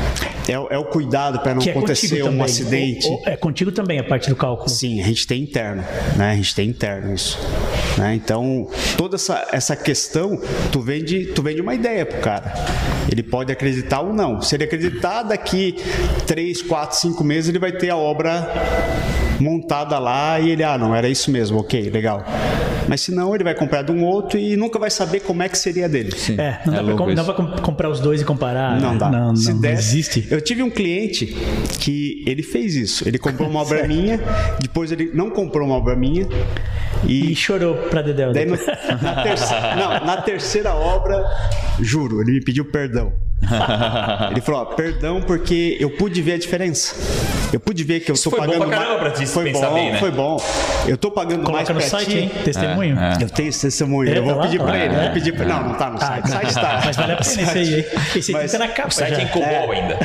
É, 0.47 0.57
o- 0.59 0.67
é 0.69 0.77
o 0.77 0.85
cuidado 0.85 1.39
para 1.39 1.53
não 1.53 1.61
Que 1.61 1.69
é 1.69 1.71
acontecer 1.71 2.21
um 2.23 2.27
também. 2.27 2.41
acidente. 2.41 3.07
Ou- 3.07 3.13
ou- 3.19 3.23
é 3.27 3.35
contigo 3.37 3.71
também 3.71 3.99
a 3.99 4.03
parte 4.03 4.29
do 4.29 4.35
cálculo. 4.35 4.69
Sim, 4.69 5.01
a 5.01 5.05
gente 5.05 5.25
tem 5.27 5.43
interno, 5.43 5.83
né? 6.15 6.31
A 6.31 6.35
gente 6.35 6.53
tem 6.55 6.69
interno 6.69 7.13
isso, 7.13 7.37
né? 7.97 8.15
Então 8.15 8.67
toda 8.97 9.15
essa, 9.15 9.47
essa 9.51 9.75
questão, 9.75 10.39
tu 10.71 10.81
vende, 10.81 11.25
tu 11.27 11.41
vende 11.41 11.61
uma 11.61 11.73
ideia 11.75 12.05
pro 12.05 12.19
cara. 12.19 12.53
Ele 13.11 13.21
pode 13.23 13.51
acreditar 13.51 14.01
ou 14.01 14.13
não. 14.13 14.41
Se 14.41 14.55
ele 14.55 14.63
acreditar, 14.63 15.23
daqui 15.23 15.75
3, 16.25 16.61
4, 16.63 16.97
5 16.97 17.23
meses 17.23 17.49
ele 17.49 17.59
vai 17.59 17.71
ter 17.71 17.89
a 17.89 17.97
obra 17.97 18.51
montada 19.39 19.99
lá 19.99 20.39
e 20.39 20.49
ele, 20.49 20.63
ah, 20.63 20.77
não, 20.77 20.95
era 20.95 21.07
isso 21.09 21.29
mesmo, 21.29 21.59
ok, 21.59 21.89
legal. 21.89 22.23
Mas 22.87 23.01
se 23.01 23.11
não, 23.13 23.33
ele 23.33 23.43
vai 23.43 23.55
comprar 23.55 23.81
de 23.81 23.91
um 23.91 24.03
outro 24.03 24.37
e 24.39 24.55
nunca 24.55 24.77
vai 24.77 24.89
saber 24.91 25.19
como 25.21 25.41
é 25.43 25.49
que 25.49 25.57
seria 25.57 25.89
dele. 25.89 26.13
É, 26.37 26.59
não 26.65 26.73
É 26.73 26.77
dá 26.77 26.77
pra, 26.77 26.81
louco 26.81 26.97
com- 27.03 27.09
isso. 27.11 27.15
não 27.17 27.25
dá 27.25 27.33
pra 27.33 27.33
com- 27.33 27.61
comprar 27.63 27.89
os 27.89 27.99
dois 27.99 28.21
e 28.21 28.25
comparar. 28.25 28.79
Não 28.79 28.95
dá. 28.97 29.09
Não, 29.09 29.35
Se 29.35 29.47
não, 29.47 29.53
não 29.55 29.61
desse- 29.61 29.73
existe. 29.97 30.27
Eu 30.29 30.39
tive 30.39 30.61
um 30.61 30.69
cliente 30.69 31.25
que 31.79 32.23
ele 32.27 32.43
fez 32.43 32.75
isso. 32.75 33.07
Ele 33.07 33.17
comprou 33.17 33.49
uma 33.49 33.61
obra 33.61 33.85
minha, 33.87 34.19
depois 34.61 34.91
ele 34.91 35.09
não 35.13 35.29
comprou 35.31 35.65
uma 35.67 35.75
obra 35.75 35.95
minha, 35.95 36.27
E, 37.03 37.31
E 37.31 37.35
chorou 37.35 37.75
pra 37.89 38.01
Dedéu. 38.01 38.31
daí 38.31 38.45
na, 38.45 38.57
terceira, 39.23 39.75
não, 39.75 40.05
na 40.05 40.17
terceira 40.21 40.73
obra, 40.73 41.23
juro, 41.79 42.21
ele 42.21 42.31
me 42.33 42.41
pediu 42.43 42.65
perdão. 42.65 43.13
Ele 44.31 44.41
falou, 44.41 44.61
ó, 44.61 44.65
perdão 44.65 45.21
porque 45.21 45.77
eu 45.79 45.89
pude 45.89 46.21
ver 46.21 46.33
a 46.33 46.37
diferença. 46.37 46.95
Eu 47.53 47.59
pude 47.59 47.83
ver 47.83 47.99
que 48.01 48.11
eu 48.11 48.15
tô 48.15 48.29
foi 48.31 48.39
bom 48.39 48.45
pagando 48.47 48.67
pra 48.67 48.77
caramba 48.77 49.01
mais. 49.03 49.13
pra 49.17 49.27
foi 49.27 49.51
bom, 49.51 49.73
bem, 49.73 49.91
né? 49.93 49.97
foi 49.99 50.11
bom. 50.11 50.37
Eu 50.87 50.97
tô 50.97 51.09
pagando 51.11 51.43
Coloca 51.43 51.63
no 51.73 51.75
mais 51.79 51.89
pra 51.89 51.99
site, 51.99 52.09
ti. 52.11 52.17
hein? 52.17 52.31
Testemunho. 52.43 52.99
É, 52.99 53.17
Eu 53.23 53.29
tenho 53.29 53.49
esse 53.49 53.61
testemunho, 53.61 54.09
É, 54.13 54.17
eu 54.17 54.23
vou 54.25 54.35
tá 54.35 54.41
pedir 54.41 54.57
tá 54.57 54.63
pra 54.65 54.73
lá, 54.73 54.79
ele. 54.79 54.95
é. 54.95 55.03
Vou 55.03 55.09
pedir 55.11 55.33
pra... 55.33 55.45
Não, 55.45 55.63
não 55.69 55.73
tá 55.75 55.89
no 55.89 55.95
Ah, 55.97 55.99
site. 56.05 56.29
site 56.29 56.53
tá. 56.53 56.81
Mas 56.85 56.95
vale 56.97 57.13
a 57.13 57.15
pena 57.17 57.41
esse 57.41 57.57
aí, 57.57 57.75
hein? 57.79 57.85
Esse 58.15 58.35
aí 58.35 58.47
tá 58.49 58.57
na 58.57 58.67
capa 58.67 58.89
O 58.89 58.91
site 58.91 59.15
já. 59.15 59.21
é 59.21 59.23
em 59.23 59.27
COBOL 59.27 59.47
É. 59.47 59.79
ainda. 59.79 59.99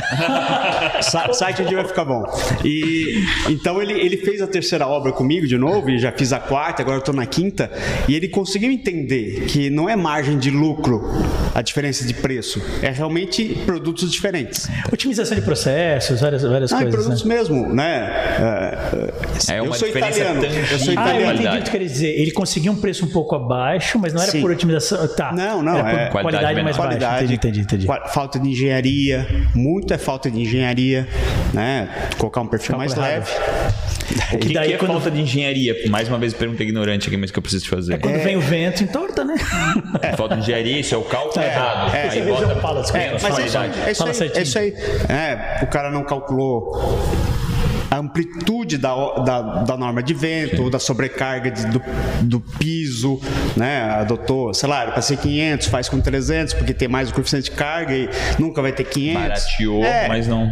Sa- 1.02 1.32
site 1.32 1.62
um 1.62 1.64
dia 1.66 1.76
vai 1.78 1.86
ficar 1.86 2.04
bom. 2.04 2.24
E 2.64 3.24
então 3.48 3.80
ele, 3.82 3.94
ele 3.94 4.16
fez 4.18 4.40
a 4.40 4.46
terceira 4.46 4.86
obra 4.86 5.12
comigo 5.12 5.46
de 5.46 5.56
novo, 5.58 5.90
e 5.90 5.98
já 5.98 6.12
fiz 6.12 6.32
a 6.32 6.38
quarta, 6.38 6.82
agora 6.82 6.98
eu 6.98 7.02
tô 7.02 7.12
na 7.12 7.26
quinta, 7.26 7.70
e 8.08 8.14
ele 8.14 8.28
conseguiu 8.28 8.70
entender 8.70 9.44
que 9.46 9.70
não 9.70 9.88
é 9.88 9.96
margem 9.96 10.38
de 10.38 10.50
lucro 10.50 11.02
a 11.54 11.62
diferença 11.62 12.06
de 12.06 12.14
preço, 12.14 12.62
é 12.82 12.90
realmente 12.90 13.29
produtos 13.66 14.10
diferentes. 14.10 14.68
Otimização 14.92 15.34
de 15.36 15.42
processos, 15.42 16.20
várias, 16.20 16.42
várias 16.42 16.72
Ah, 16.72 16.76
e 16.78 16.82
coisas. 16.82 17.00
produtos 17.00 17.24
né? 17.24 17.34
mesmo, 17.36 17.74
né? 17.74 18.10
É, 19.48 19.52
É 19.54 19.58
eu 19.60 19.64
uma 19.64 19.74
sou 19.74 19.88
diferença 19.88 20.18
italiano, 20.20 20.44
eu 20.44 20.50
sou 20.50 20.50
tangível. 20.50 20.76
Ah, 20.78 20.84
eu 20.86 20.92
italiano. 20.92 21.10
entendi 21.10 21.20
o 21.20 21.24
Qualidade. 21.24 21.58
que 21.58 21.64
tu 21.64 21.70
quer 21.72 21.78
dizer. 21.84 22.20
Ele 22.20 22.30
conseguiu 22.30 22.72
um 22.72 22.76
preço 22.76 23.04
um 23.04 23.08
pouco 23.10 23.34
abaixo, 23.34 23.98
mas 23.98 24.12
não 24.12 24.22
era 24.22 24.30
Sim. 24.32 24.40
por 24.40 24.50
otimização. 24.50 25.06
Tá. 25.08 25.32
Não, 25.32 25.62
não, 25.62 25.76
Era 25.76 25.82
por 25.82 25.90
é- 25.90 26.06
qualidade, 26.10 26.12
Qualidade 26.12 26.42
mais 26.42 26.56
menor. 26.56 26.64
baixa. 26.66 26.80
qualidade, 26.98 27.34
Entendi, 27.34 27.60
entendi, 27.60 27.84
entendi. 27.86 28.10
falta 28.12 28.38
de 28.38 28.48
engenharia, 28.48 29.26
muito 29.54 29.92
é 29.94 29.98
falta 29.98 30.30
de 30.30 30.40
engenharia, 30.40 31.06
né? 31.52 31.88
Colocar 32.18 32.40
um 32.40 32.46
perfil 32.46 32.76
mais 32.76 32.94
leve. 32.94 33.30
O 34.32 34.38
que, 34.38 34.52
daí 34.52 34.68
que 34.68 34.74
é 34.74 34.76
quando- 34.76 34.92
falta 34.92 35.10
de 35.10 35.20
engenharia? 35.20 35.74
Mais 35.88 36.08
uma 36.08 36.18
vez, 36.18 36.34
pergunta 36.34 36.62
ignorante 36.62 37.06
aqui, 37.08 37.16
mas 37.16 37.30
que 37.30 37.38
eu 37.38 37.42
preciso 37.42 37.64
te 37.64 37.70
fazer. 37.70 37.98
Quando 38.00 38.18
vem 38.22 38.36
o 38.36 38.40
vento, 38.40 38.82
entorta, 38.82 39.24
né? 39.24 39.34
Falta 40.16 40.34
de 40.36 40.42
engenharia, 40.42 40.80
isso 40.80 40.94
é 40.94 40.98
o 40.98 41.02
cálculo 41.02 41.44
errado. 41.44 41.94
é. 41.94 42.08
Aí 42.08 42.20
vez 42.22 42.26
bota 42.40 42.52
eu 42.52 42.60
falo, 42.60 42.80
desculpa, 42.82 43.06
É, 43.10 43.18
mas 43.22 43.38
é 43.38 43.46
isso, 43.46 43.58
é 43.58 43.90
isso 43.90 44.22
aí, 44.22 44.32
é 44.34 44.42
isso 44.42 44.58
aí. 44.58 44.74
É, 45.08 45.64
o 45.64 45.66
cara 45.66 45.90
não 45.90 46.04
calculou 46.04 46.78
a 47.90 47.96
amplitude 47.98 48.78
da, 48.78 48.94
o- 48.94 49.20
da, 49.24 49.40
da 49.64 49.76
norma 49.76 50.02
de 50.02 50.14
vento, 50.14 50.62
ou 50.62 50.70
da 50.70 50.78
sobrecarga 50.78 51.50
de- 51.50 51.66
do, 51.66 51.82
do 52.22 52.40
piso, 52.40 53.20
né? 53.56 53.82
Adotou, 53.90 54.54
sei 54.54 54.68
lá, 54.68 54.86
para 54.90 55.02
ser 55.02 55.16
500, 55.16 55.66
faz 55.68 55.88
com 55.88 56.00
300, 56.00 56.54
porque 56.54 56.72
tem 56.72 56.88
mais 56.88 57.10
o 57.10 57.14
coeficiente 57.14 57.50
de 57.50 57.56
carga 57.56 57.94
e 57.96 58.08
nunca 58.38 58.62
vai 58.62 58.72
ter 58.72 58.84
500. 58.84 59.20
Barateou, 59.22 59.84
É, 59.84 60.08
mas 60.08 60.26
não. 60.28 60.50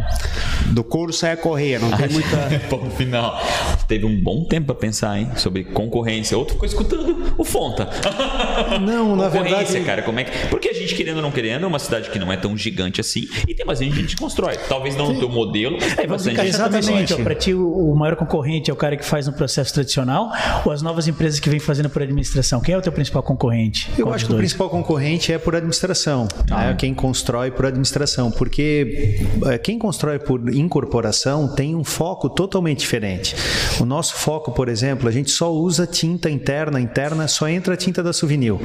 Do 0.67 0.83
couro 0.83 1.13
sai 1.13 1.31
a 1.31 1.37
correia, 1.37 1.79
não 1.79 1.91
tem 1.91 2.09
muita... 2.09 2.37
Ponto 2.69 2.89
final. 2.91 3.41
Teve 3.87 4.05
um 4.05 4.21
bom 4.21 4.43
tempo 4.45 4.67
pra 4.67 4.75
pensar, 4.75 5.17
hein? 5.17 5.29
Sobre 5.35 5.63
concorrência. 5.63 6.37
Outro 6.37 6.53
ficou 6.53 6.67
escutando 6.67 7.33
o 7.37 7.43
Fonta. 7.43 7.89
Não, 8.81 9.15
na 9.15 9.25
Concorrência, 9.29 9.57
verdade- 9.65 9.85
cara, 9.85 10.01
como 10.03 10.19
é 10.19 10.23
que. 10.25 10.47
Porque 10.47 10.69
a 10.69 10.73
gente, 10.73 10.93
querendo 10.95 11.17
ou 11.17 11.21
não 11.23 11.31
querendo, 11.31 11.63
é 11.63 11.67
uma 11.67 11.79
cidade 11.79 12.09
que 12.09 12.19
não 12.19 12.31
é 12.31 12.37
tão 12.37 12.55
gigante 12.55 13.01
assim 13.01 13.27
e 13.47 13.53
tem 13.55 13.65
bastante 13.65 13.95
gente 13.95 14.15
que 14.15 14.21
constrói. 14.21 14.57
Talvez 14.67 14.95
não 14.95 15.13
no 15.13 15.19
teu 15.19 15.29
modelo, 15.29 15.77
É, 15.97 16.05
bastante 16.05 16.35
gente. 16.37 16.45
o 16.45 16.49
Exatamente. 16.49 17.13
Pra 17.29 17.35
ti 17.35 17.53
o, 17.53 17.91
o 17.91 17.95
maior 17.95 18.15
concorrente 18.15 18.71
é 18.71 18.73
o 18.73 18.75
cara 18.75 18.97
que 18.97 19.05
faz 19.05 19.27
no 19.27 19.33
processo 19.33 19.71
tradicional 19.71 20.31
ou 20.65 20.71
as 20.71 20.81
novas 20.81 21.07
empresas 21.07 21.39
que 21.39 21.47
vêm 21.47 21.59
fazendo 21.59 21.87
por 21.87 22.01
administração? 22.01 22.59
Quem 22.59 22.73
é 22.73 22.77
o 22.77 22.81
teu 22.81 22.91
principal 22.91 23.21
concorrente? 23.21 23.87
Eu 23.95 24.07
Qual 24.07 24.15
acho 24.15 24.25
que 24.25 24.33
o 24.33 24.37
principal 24.37 24.67
concorrente 24.67 25.31
é 25.31 25.37
por 25.37 25.55
administração, 25.55 26.27
né? 26.49 26.75
quem 26.75 26.91
constrói 26.91 27.51
por 27.51 27.67
administração, 27.67 28.31
porque 28.31 29.21
eh, 29.45 29.57
quem 29.59 29.77
constrói 29.77 30.17
por 30.17 30.51
incorporação 30.51 31.53
tem 31.53 31.75
um 31.75 31.83
foco 31.83 32.29
totalmente 32.29 32.79
diferente. 32.79 33.35
O 33.79 33.85
nosso 33.85 34.15
foco, 34.15 34.51
por 34.51 34.67
exemplo, 34.67 35.07
a 35.07 35.11
gente 35.11 35.29
só 35.29 35.53
usa 35.53 35.85
tinta 35.85 36.31
interna, 36.31 36.81
interna 36.81 37.27
só 37.27 37.47
entra 37.47 37.75
a 37.75 37.77
tinta 37.77 38.01
da 38.01 38.11
Souvenir. 38.11 38.55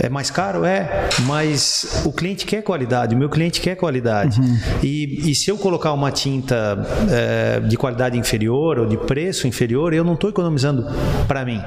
É 0.00 0.08
mais 0.08 0.32
caro? 0.32 0.64
É, 0.64 1.08
mas 1.26 2.02
o 2.04 2.12
cliente 2.12 2.44
quer 2.44 2.62
qualidade, 2.62 3.14
o 3.14 3.18
meu 3.18 3.28
cliente 3.28 3.60
quer 3.60 3.76
qualidade. 3.76 4.40
E, 4.82 5.30
e 5.30 5.34
se 5.34 5.48
eu 5.48 5.56
colocar 5.56 5.92
uma 5.92 6.10
tinta 6.10 6.76
eh, 7.08 7.60
de 7.60 7.76
qualidade 7.84 8.16
inferior 8.16 8.78
ou 8.78 8.86
de 8.86 8.96
preço 8.96 9.46
inferior, 9.46 9.92
eu 9.92 10.02
não 10.02 10.14
estou 10.14 10.30
economizando 10.30 10.86
para 11.28 11.44
mim. 11.44 11.60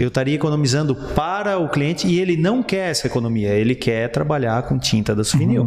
Eu 0.00 0.08
estaria 0.08 0.34
economizando 0.34 0.94
para 0.94 1.58
o 1.58 1.68
cliente 1.68 2.06
e 2.06 2.18
ele 2.18 2.38
não 2.38 2.62
quer 2.62 2.90
essa 2.90 3.06
economia, 3.06 3.50
ele 3.50 3.74
quer 3.74 4.08
trabalhar 4.08 4.62
com 4.62 4.78
tinta 4.78 5.14
da 5.14 5.22
Souvenir. 5.22 5.60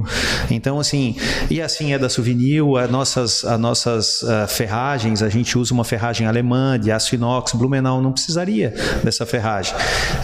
Então, 0.49 0.79
assim, 0.79 1.15
e 1.51 1.61
assim 1.61 1.93
é 1.93 1.99
da 1.99 2.09
Souvenir, 2.09 2.63
as 2.83 2.89
nossas, 2.89 3.45
as 3.45 3.59
nossas 3.59 4.23
ah, 4.23 4.47
ferragens, 4.47 5.21
a 5.21 5.29
gente 5.29 5.55
usa 5.55 5.71
uma 5.71 5.83
ferragem 5.83 6.25
alemã 6.25 6.79
de 6.79 6.91
aço 6.91 7.13
inox, 7.13 7.53
Blumenau 7.53 8.01
não 8.01 8.11
precisaria 8.11 8.73
dessa 9.03 9.23
ferragem. 9.23 9.75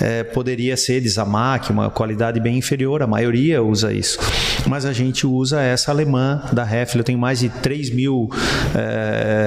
Eh, 0.01 0.23
poderia 0.23 0.75
ser 0.75 1.01
de 1.01 1.09
Zamac, 1.09 1.71
uma 1.71 1.91
qualidade 1.91 2.39
bem 2.39 2.57
inferior, 2.57 3.03
a 3.03 3.07
maioria 3.07 3.61
usa 3.61 3.93
isso. 3.93 4.17
Mas 4.65 4.85
a 4.85 4.93
gente 4.93 5.27
usa 5.27 5.61
essa 5.61 5.91
alemã 5.91 6.41
da 6.51 6.63
Heffel, 6.63 7.01
eu 7.01 7.03
tenho 7.03 7.19
mais 7.19 7.39
de 7.39 7.49
3 7.49 7.91
mil 7.91 8.27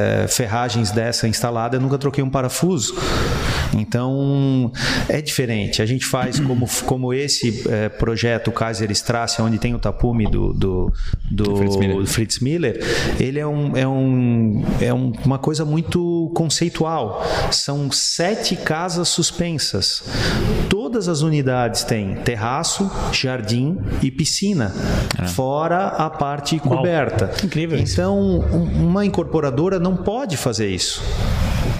eh, 0.04 0.26
ferragens 0.28 0.90
dessa 0.90 1.26
instalada, 1.26 1.76
eu 1.76 1.80
nunca 1.80 1.98
troquei 1.98 2.22
um 2.22 2.30
parafuso. 2.30 2.94
Então 3.76 4.70
é 5.08 5.20
diferente. 5.20 5.82
A 5.82 5.86
gente 5.86 6.06
faz 6.06 6.38
como, 6.38 6.68
como 6.86 7.12
esse 7.12 7.64
eh, 7.68 7.88
projeto 7.88 8.52
Kaiser 8.52 8.90
Strasse, 8.92 9.42
onde 9.42 9.58
tem 9.58 9.74
o 9.74 9.78
tapume 9.78 10.26
do, 10.30 10.52
do, 10.52 10.92
do 11.30 11.56
Fritz 11.56 11.76
Miller. 11.76 12.06
Fritz 12.06 12.38
Miller, 12.40 12.80
ele 13.18 13.38
é, 13.40 13.46
um, 13.46 13.76
é, 13.76 13.86
um, 13.88 14.64
é 14.80 14.94
um- 14.94 15.12
uma 15.24 15.38
coisa 15.38 15.64
muito 15.64 16.30
conceitual. 16.34 17.24
São 17.50 17.90
sete 17.90 18.54
casas 18.56 19.08
suspensas. 19.08 20.04
Todas 20.94 21.08
as 21.08 21.22
unidades 21.22 21.82
têm 21.82 22.14
terraço, 22.14 22.88
jardim 23.12 23.78
e 24.00 24.12
piscina, 24.12 24.72
fora 25.34 25.88
a 25.88 26.08
parte 26.08 26.60
Uau. 26.64 26.76
coberta. 26.76 27.32
Incrível 27.42 27.80
isso. 27.80 27.94
Então, 27.94 28.16
um- 28.16 28.86
uma 28.86 29.04
incorporadora 29.04 29.80
não 29.80 29.96
pode 29.96 30.36
fazer 30.36 30.68
isso. 30.68 31.02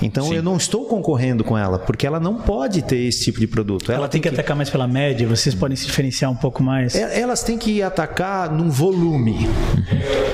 Então 0.02 0.32
eu 0.32 0.42
não 0.42 0.56
estou 0.56 0.84
concorrendo 0.84 1.42
com 1.44 1.56
ela, 1.56 1.78
porque 1.78 2.06
ela 2.06 2.20
não 2.20 2.34
pode 2.36 2.82
ter 2.82 2.98
esse 2.98 3.24
tipo 3.24 3.40
de 3.40 3.46
produto. 3.46 3.90
Ela 3.92 4.08
tem 4.08 4.20
que 4.20 4.28
atacar 4.28 4.56
mais 4.56 4.68
pela 4.70 4.86
média, 4.86 5.26
vocês 5.26 5.54
podem 5.54 5.76
se 5.76 5.86
diferenciar 5.86 6.30
um 6.30 6.36
pouco 6.36 6.62
mais. 6.62 6.94
E- 6.94 6.98
Elas 6.98 7.42
têm 7.42 7.56
que 7.58 7.82
atacar 7.82 8.50
num 8.52 8.70
volume. 8.70 9.48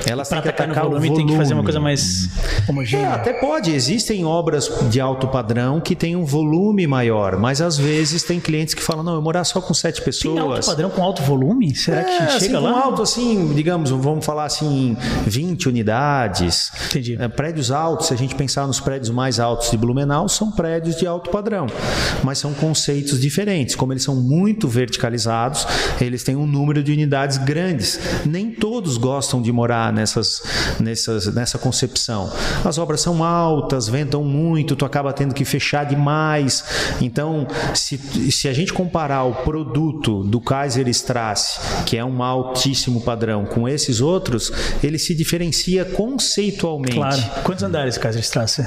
Elas 0.07 0.29
Para 0.29 0.41
têm 0.41 0.43
que 0.43 0.49
atacar 0.49 0.67
no 0.67 0.73
atacar 0.73 0.89
volume, 0.89 1.09
o 1.09 1.13
tem 1.15 1.25
que 1.25 1.31
fazer 1.37 1.53
uma 1.53 1.61
volume. 1.61 1.65
coisa 1.65 1.79
mais 1.79 2.29
É, 2.67 2.71
homogênea. 2.71 3.13
até 3.13 3.33
pode. 3.33 3.71
Existem 3.71 4.25
obras 4.25 4.69
de 4.89 4.99
alto 4.99 5.27
padrão 5.27 5.79
que 5.79 5.95
têm 5.95 6.15
um 6.15 6.25
volume 6.25 6.85
maior, 6.87 7.37
mas 7.37 7.61
às 7.61 7.77
vezes 7.77 8.23
tem 8.23 8.39
clientes 8.39 8.73
que 8.73 8.81
falam: 8.81 9.03
não, 9.03 9.13
eu 9.15 9.21
morar 9.21 9.43
só 9.43 9.61
com 9.61 9.73
sete 9.73 10.01
pessoas. 10.01 10.35
Tem 10.35 10.43
alto 10.43 10.65
padrão 10.65 10.89
com 10.89 11.01
alto 11.03 11.21
volume? 11.21 11.73
Será 11.75 12.03
que 12.03 12.11
É, 12.11 12.17
chega 12.17 12.35
assim, 12.35 12.51
lá? 12.53 12.59
com 12.61 12.67
alto, 12.79 13.01
assim, 13.01 13.53
digamos, 13.53 13.89
vamos 13.91 14.25
falar 14.25 14.45
assim, 14.45 14.97
20 15.25 15.69
unidades. 15.69 16.71
Entendi. 16.89 17.17
É, 17.19 17.27
prédios 17.27 17.71
altos, 17.71 18.07
se 18.07 18.13
a 18.13 18.17
gente 18.17 18.35
pensar 18.35 18.65
nos 18.67 18.79
prédios 18.79 19.09
mais 19.09 19.39
altos 19.41 19.71
de 19.71 19.77
Blumenau, 19.77 20.29
são 20.29 20.51
prédios 20.51 20.95
de 20.95 21.05
alto 21.05 21.29
padrão. 21.29 21.67
Mas 22.23 22.37
são 22.37 22.53
conceitos 22.53 23.19
diferentes. 23.19 23.75
Como 23.75 23.91
eles 23.91 24.03
são 24.03 24.15
muito 24.15 24.67
verticalizados, 24.67 25.67
eles 25.99 26.23
têm 26.23 26.35
um 26.35 26.47
número 26.47 26.83
de 26.83 26.91
unidades 26.91 27.37
grandes. 27.37 27.99
Nem 28.25 28.51
todos 28.51 28.97
gostam 28.97 29.41
de 29.41 29.51
morar 29.51 29.91
nessas, 29.91 30.41
nessas, 30.79 31.33
nessa 31.33 31.57
concepção. 31.57 32.31
As 32.63 32.77
obras 32.77 33.01
são 33.01 33.23
altas, 33.23 33.87
ventam 33.87 34.23
muito, 34.23 34.75
tu 34.75 34.85
acaba 34.85 35.11
tendo 35.11 35.33
que 35.33 35.43
fechar 35.43 35.85
demais. 35.85 36.63
Então, 37.01 37.47
se, 37.73 37.97
se 38.31 38.47
a 38.47 38.53
gente 38.53 38.71
comparar 38.71 39.23
o 39.23 39.33
produto 39.33 40.23
do 40.23 40.39
Kaiser 40.39 40.87
Strasse, 40.89 41.59
que 41.85 41.97
é 41.97 42.05
um 42.05 42.21
altíssimo 42.21 43.01
padrão, 43.01 43.45
com 43.45 43.67
esses 43.67 44.01
outros, 44.01 44.51
ele 44.83 44.99
se 44.99 45.15
diferencia 45.15 45.85
conceitualmente. 45.85 46.95
Claro. 46.95 47.21
Quantos 47.43 47.63
andares, 47.63 47.97
Kaiser 47.97 48.21
Strasse? 48.21 48.65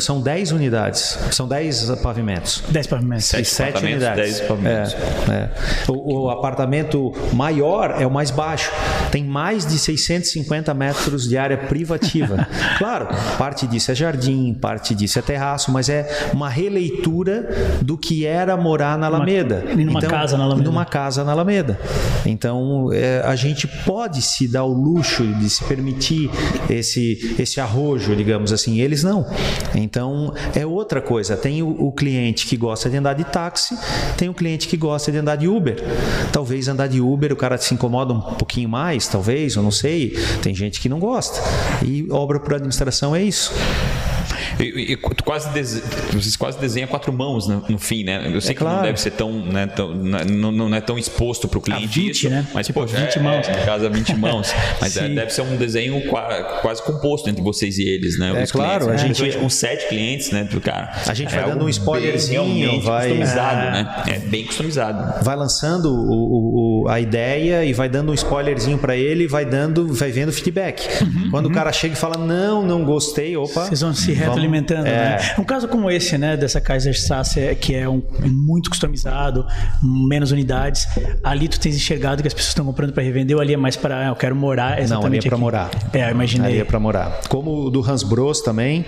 São 0.00 0.20
10 0.20 0.52
unidades, 0.52 1.18
são 1.30 1.46
10 1.48 1.90
pavimentos. 2.02 2.62
10 2.68 2.86
pavimentos. 2.86 3.24
Sete 3.24 3.42
E 3.42 3.44
sete 3.44 3.68
apartamentos, 3.68 4.06
unidades. 4.06 4.38
10 4.38 4.48
pavimentos. 4.48 4.96
É, 5.28 5.32
é. 5.32 5.50
O, 5.88 6.24
o 6.24 6.30
apartamento 6.30 7.12
maior 7.32 7.96
é 8.00 8.06
o 8.06 8.10
mais 8.10 8.30
baixo. 8.30 8.70
Tem 9.10 9.24
mais 9.24 9.66
de 9.66 9.78
650 9.78 10.72
metros 10.74 11.28
de 11.28 11.36
área 11.36 11.56
privativa. 11.56 12.46
Claro, 12.78 13.08
parte 13.36 13.66
disso 13.66 13.90
é 13.90 13.94
jardim, 13.94 14.54
parte 14.54 14.94
disso 14.94 15.18
é 15.18 15.22
terraço, 15.22 15.72
mas 15.72 15.88
é 15.88 16.28
uma 16.32 16.48
releitura 16.48 17.48
do 17.82 17.96
que 17.96 18.24
era 18.24 18.56
morar 18.56 18.96
na 18.96 19.06
Alameda. 19.06 19.64
e 19.76 19.84
numa 19.84 20.00
casa 20.00 20.36
na 20.36 20.44
Alameda. 20.44 20.68
Numa 20.70 20.84
casa 20.84 21.24
na 21.24 21.32
Alameda. 21.32 21.78
Então, 22.24 22.90
é, 22.92 23.22
a 23.24 23.34
gente 23.34 23.66
pode 23.66 24.22
se 24.22 24.46
dar 24.46 24.64
o 24.64 24.72
luxo 24.72 25.26
de 25.26 25.50
se 25.50 25.64
permitir 25.64 26.30
esse, 26.70 27.34
esse 27.38 27.60
arrojo, 27.60 28.14
digamos 28.14 28.52
assim. 28.52 28.80
Eles 28.80 29.02
não. 29.02 29.26
Então, 29.74 29.87
é 30.54 30.66
outra 30.66 31.00
coisa. 31.00 31.36
Tem 31.36 31.62
o, 31.62 31.68
o 31.68 31.92
cliente 31.92 32.46
que 32.46 32.56
gosta 32.56 32.88
de 32.88 32.96
andar 32.96 33.14
de 33.14 33.24
táxi, 33.24 33.76
tem 34.16 34.28
o 34.28 34.34
cliente 34.34 34.68
que 34.68 34.76
gosta 34.76 35.10
de 35.10 35.18
andar 35.18 35.36
de 35.36 35.48
Uber. 35.48 35.82
Talvez 36.32 36.68
andar 36.68 36.88
de 36.88 37.00
Uber 37.00 37.32
o 37.32 37.36
cara 37.36 37.58
se 37.58 37.74
incomoda 37.74 38.12
um 38.12 38.20
pouquinho 38.20 38.68
mais, 38.68 39.08
talvez, 39.08 39.54
eu 39.54 39.62
não 39.62 39.70
sei. 39.70 40.16
Tem 40.42 40.54
gente 40.54 40.80
que 40.80 40.88
não 40.88 40.98
gosta. 40.98 41.40
E 41.84 42.06
obra 42.10 42.38
por 42.38 42.54
administração 42.54 43.14
é 43.14 43.22
isso. 43.22 43.52
E, 44.60 44.92
e, 44.92 44.96
tu 44.96 45.24
quase 45.24 45.48
dese... 45.50 45.82
Vocês 46.12 46.36
quase 46.36 46.58
desenham 46.58 46.88
quatro 46.88 47.12
mãos 47.12 47.46
no, 47.48 47.64
no 47.68 47.78
fim, 47.78 48.04
né? 48.04 48.22
Eu 48.32 48.40
sei 48.40 48.52
É 48.52 48.54
que 48.54 48.62
não 48.64 48.70
claro. 48.70 48.86
deve 48.86 49.00
ser 49.00 49.10
tão, 49.12 49.32
né, 49.32 49.66
tão 49.66 49.94
não, 49.94 50.50
não 50.52 50.74
é 50.74 50.80
tão 50.80 50.98
exposto 50.98 51.46
para 51.48 51.58
o 51.58 51.62
cliente 51.62 51.86
20, 52.00 52.10
isso, 52.10 52.28
né? 52.30 52.46
mas 52.54 52.66
Tipo, 52.66 52.80
poxa, 52.80 52.96
20 52.96 53.16
é, 53.18 53.22
mãos. 53.22 53.48
É, 53.48 53.56
no 53.60 53.64
caso, 53.66 53.84
é 53.86 53.88
20 53.88 54.14
mãos. 54.16 54.52
Mas 54.80 54.96
é, 54.96 55.08
deve 55.08 55.30
ser 55.32 55.42
um 55.42 55.56
desenho 55.56 56.00
qua- 56.08 56.58
quase 56.62 56.82
composto 56.82 57.28
entre 57.30 57.42
vocês 57.42 57.78
e 57.78 57.82
eles, 57.88 58.18
né? 58.18 58.32
É 58.38 58.42
os 58.44 58.52
claro, 58.52 58.84
clientes, 58.86 58.88
a 58.88 58.90
né? 58.90 58.98
gente- 58.98 59.06
Principalmente 59.18 59.38
com 59.38 59.48
sete 59.50 59.88
clientes, 59.88 60.30
né? 60.30 60.44
do 60.44 60.60
Cara, 60.60 60.92
A 61.06 61.14
gente 61.14 61.34
é 61.34 61.40
vai 61.40 61.50
dando 61.50 61.64
um 61.64 61.68
spoilerzinho, 61.68 62.80
vai- 62.82 63.08
customizado, 63.08 63.60
É. 63.60 63.70
né? 63.70 64.02
É 64.08 64.18
bem 64.18 64.44
customizado. 64.44 65.24
vai 65.24 65.36
lançando 65.36 65.86
o- 65.92 66.84
o- 66.84 66.88
a 66.88 67.00
ideia 67.00 67.64
e 67.64 67.72
vai 67.72 67.88
dando 67.88 68.10
um 68.10 68.14
spoilerzinho 68.14 68.78
pra 68.78 68.96
ele, 68.96 69.24
e 69.24 69.26
vai 69.26 69.44
dando, 69.44 69.92
vai 69.92 70.10
vendo 70.10 70.32
feedback. 70.32 70.86
Quando 71.30 71.46
o 71.46 71.50
cara 71.50 71.72
chega 71.72 71.94
e 71.94 71.96
fala 71.96 72.16
não, 72.18 72.64
não 72.66 72.84
gostei, 72.84 73.36
opa, 73.36 73.66
Vocês 73.66 73.80
vão 73.80 73.94
se 73.94 74.12
vamos- 74.14 74.37
retroalimentando, 74.38 74.86
é. 74.86 74.92
né? 74.92 75.34
Um 75.38 75.44
caso 75.44 75.68
como 75.68 75.90
esse, 75.90 76.16
né, 76.16 76.36
dessa 76.36 76.60
Kaiserstrasse, 76.60 77.56
que 77.60 77.74
é 77.74 77.88
um, 77.88 78.02
muito 78.24 78.70
customizado, 78.70 79.46
menos 79.82 80.30
unidades, 80.30 80.86
ali 81.22 81.48
tu 81.48 81.58
tens 81.58 81.76
enxergado 81.76 82.22
que 82.22 82.28
as 82.28 82.34
pessoas 82.34 82.50
estão 82.50 82.64
comprando 82.64 82.92
para 82.92 83.02
revender 83.02 83.36
ou 83.36 83.42
ali 83.42 83.54
é 83.54 83.56
mais 83.56 83.76
para, 83.76 84.06
ah, 84.06 84.08
eu 84.08 84.16
quero 84.16 84.34
morar 84.34 84.68
Não, 84.68 84.72
ali 84.74 84.82
exatamente 84.82 85.26
é 85.26 85.30
aqui? 85.30 85.40
morar. 85.40 85.70
É, 85.92 86.06
eu 86.06 86.10
imaginei. 86.10 86.52
Ali 86.52 86.60
é 86.60 86.64
pra 86.64 86.78
morar. 86.78 87.20
Como 87.28 87.66
o 87.66 87.70
do 87.70 87.82
Hans 87.88 88.02
Bros 88.02 88.40
também, 88.40 88.84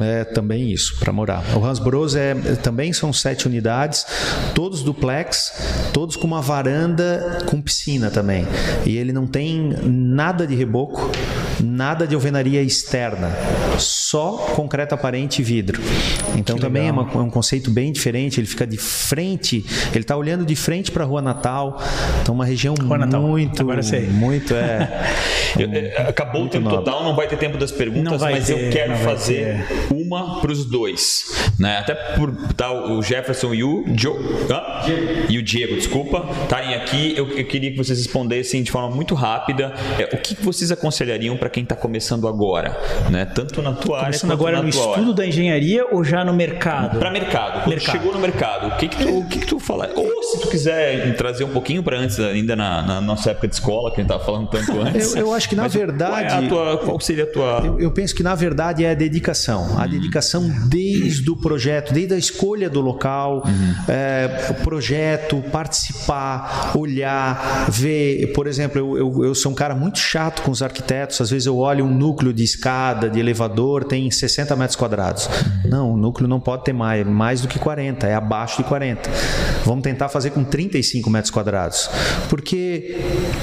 é 0.00 0.24
também 0.24 0.70
isso, 0.70 0.98
pra 0.98 1.12
morar. 1.12 1.42
O 1.56 1.64
Hans 1.64 1.78
Bros 1.78 2.14
é, 2.14 2.34
também 2.62 2.92
são 2.92 3.12
sete 3.12 3.46
unidades, 3.46 4.06
todos 4.54 4.82
duplex, 4.82 5.90
todos 5.92 6.16
com 6.16 6.26
uma 6.26 6.40
varanda 6.40 7.38
com 7.46 7.60
piscina 7.60 8.10
também. 8.10 8.46
E 8.86 8.96
ele 8.96 9.12
não 9.12 9.26
tem 9.26 9.74
nada 9.84 10.46
de 10.46 10.54
reboco, 10.54 11.10
nada 11.60 12.06
de 12.06 12.14
alvenaria 12.14 12.62
externa, 12.62 13.30
só 14.14 14.30
concreto 14.54 14.94
aparente 14.94 15.40
e 15.42 15.44
vidro. 15.44 15.82
Então 16.36 16.56
também 16.56 16.86
é, 16.86 16.92
uma- 16.92 17.10
é 17.14 17.18
um 17.18 17.28
conceito 17.28 17.68
bem 17.68 17.90
diferente, 17.90 18.38
ele 18.38 18.46
fica 18.46 18.64
de 18.64 18.76
frente, 18.76 19.64
ele 19.90 20.02
está 20.02 20.16
olhando 20.16 20.46
de 20.46 20.54
frente 20.54 20.92
para 20.92 21.02
a 21.02 21.06
Rua 21.06 21.20
Natal, 21.20 21.80
então 22.22 22.32
uma 22.32 22.44
região 22.44 22.74
Rua 22.80 22.96
Natal, 22.98 23.20
muito, 23.20 23.60
agora 23.60 23.82
sei. 23.82 24.02
muito 24.02 24.54
é 24.54 24.88
Eu- 25.58 25.68
é, 25.72 26.08
acabou 26.08 26.44
o 26.44 26.48
tempo 26.48 26.64
nobre. 26.64 26.84
total, 26.84 27.02
não 27.04 27.14
vai 27.16 27.26
ter 27.26 27.36
tempo 27.38 27.58
das 27.58 27.72
perguntas, 27.72 28.20
mas 28.22 28.46
ter, 28.46 28.52
eu 28.66 28.70
quero 28.70 28.96
fazer 28.98 29.64
uma 29.90 30.40
para 30.40 30.50
os 30.52 30.64
dois. 30.64 31.50
Né? 31.58 31.78
Até 31.78 31.94
por 31.94 32.32
tá, 32.56 32.72
o 32.72 33.00
Jefferson 33.02 33.52
e 33.54 33.62
o 33.64 33.84
Joe, 33.96 34.16
hã? 34.50 34.62
e 35.28 35.38
o 35.38 35.42
Diego, 35.42 35.74
desculpa, 35.76 36.28
estarem 36.42 36.74
aqui. 36.74 37.14
Eu, 37.16 37.28
eu 37.36 37.44
queria 37.46 37.70
que 37.70 37.76
vocês 37.76 37.98
respondessem 37.98 38.62
de 38.64 38.70
forma 38.70 38.94
muito 38.94 39.14
rápida 39.14 39.72
é, 39.98 40.04
o 40.14 40.18
que, 40.18 40.34
que 40.34 40.44
vocês 40.44 40.70
aconselhariam 40.72 41.36
para 41.36 41.48
quem 41.48 41.62
está 41.62 41.76
começando 41.76 42.26
agora, 42.28 42.76
né? 43.10 43.24
tanto 43.24 43.62
na 43.62 43.72
tua 43.72 44.03
área 44.06 44.18
agora 44.32 44.62
no 44.62 44.68
estudo 44.68 45.12
da 45.14 45.26
engenharia 45.26 45.86
ou 45.90 46.02
já 46.04 46.24
no 46.24 46.32
mercado? 46.32 46.98
Para 46.98 47.10
mercado. 47.10 47.68
Mercado. 47.68 47.92
chegou 47.98 48.12
no 48.12 48.18
mercado, 48.18 48.68
o 48.68 48.76
que 48.76 48.88
que 48.88 48.96
tu, 48.96 49.18
o 49.18 49.26
que 49.28 49.38
que 49.40 49.46
tu 49.46 49.58
fala? 49.58 49.90
Ou 49.94 50.22
se 50.22 50.40
tu 50.40 50.48
quiser 50.48 51.14
trazer 51.16 51.44
um 51.44 51.50
pouquinho 51.50 51.82
para 51.82 51.98
antes, 51.98 52.18
ainda 52.20 52.54
na, 52.56 52.82
na 52.82 53.00
nossa 53.00 53.30
época 53.30 53.48
de 53.48 53.54
escola, 53.54 53.90
que 53.90 54.00
a 54.00 54.04
gente 54.04 54.10
estava 54.12 54.24
falando 54.24 54.48
tanto 54.48 54.72
antes. 54.80 55.14
Eu- 55.14 55.24
eu 55.26 55.32
acho 55.34 55.48
que, 55.48 55.54
na 55.56 55.62
Mas 55.64 55.72
Qual, 55.72 55.82
é 55.82 55.86
verdade- 55.86 56.48
tua, 56.48 56.78
qual 56.78 57.00
seria 57.00 57.24
a 57.24 57.26
tua... 57.26 57.62
Eu, 57.64 57.80
eu 57.80 57.90
penso 57.90 58.14
que 58.14 58.22
na 58.22 58.34
verdade 58.34 58.84
é 58.84 58.90
a 58.90 58.94
dedicação. 58.94 59.78
A 59.78 59.86
dedicação 59.86 60.48
desde 60.68 61.30
o 61.30 61.36
projeto, 61.36 61.92
desde 61.92 62.14
a 62.14 62.18
escolha 62.18 62.68
do 62.70 62.80
local, 62.80 63.42
é, 63.88 64.48
o 64.50 64.54
projeto, 64.62 65.42
participar, 65.50 66.72
olhar, 66.76 67.66
ver. 67.70 68.32
Por 68.32 68.46
exemplo, 68.46 68.78
eu, 68.78 68.96
eu, 68.98 69.24
eu 69.24 69.34
sou 69.34 69.52
um 69.52 69.54
cara 69.54 69.74
muito 69.74 69.98
chato 69.98 70.42
com 70.42 70.50
os 70.50 70.62
arquitetos. 70.62 71.20
Às 71.20 71.30
vezes 71.30 71.46
eu 71.46 71.58
olho 71.58 71.84
um 71.84 71.90
núcleo 71.94 72.32
de 72.32 72.42
escada, 72.42 73.08
de 73.08 73.18
elevador, 73.20 73.84
tem 73.94 74.10
60 74.10 74.56
metros 74.56 74.74
quadrados. 74.74 75.30
Não, 75.64 75.92
o 75.92 75.96
núcleo 75.96 76.26
não 76.26 76.40
pode 76.40 76.64
ter 76.64 76.72
mais, 76.72 77.06
mais 77.06 77.40
do 77.40 77.46
que 77.46 77.60
40, 77.60 78.08
é 78.08 78.14
abaixo 78.16 78.56
de 78.56 78.68
40. 78.68 79.08
Vamos 79.64 79.84
tentar 79.84 80.08
fazer 80.08 80.30
com 80.30 80.42
35 80.42 81.08
metros 81.08 81.30
quadrados. 81.30 81.88
Porque 82.28 83.00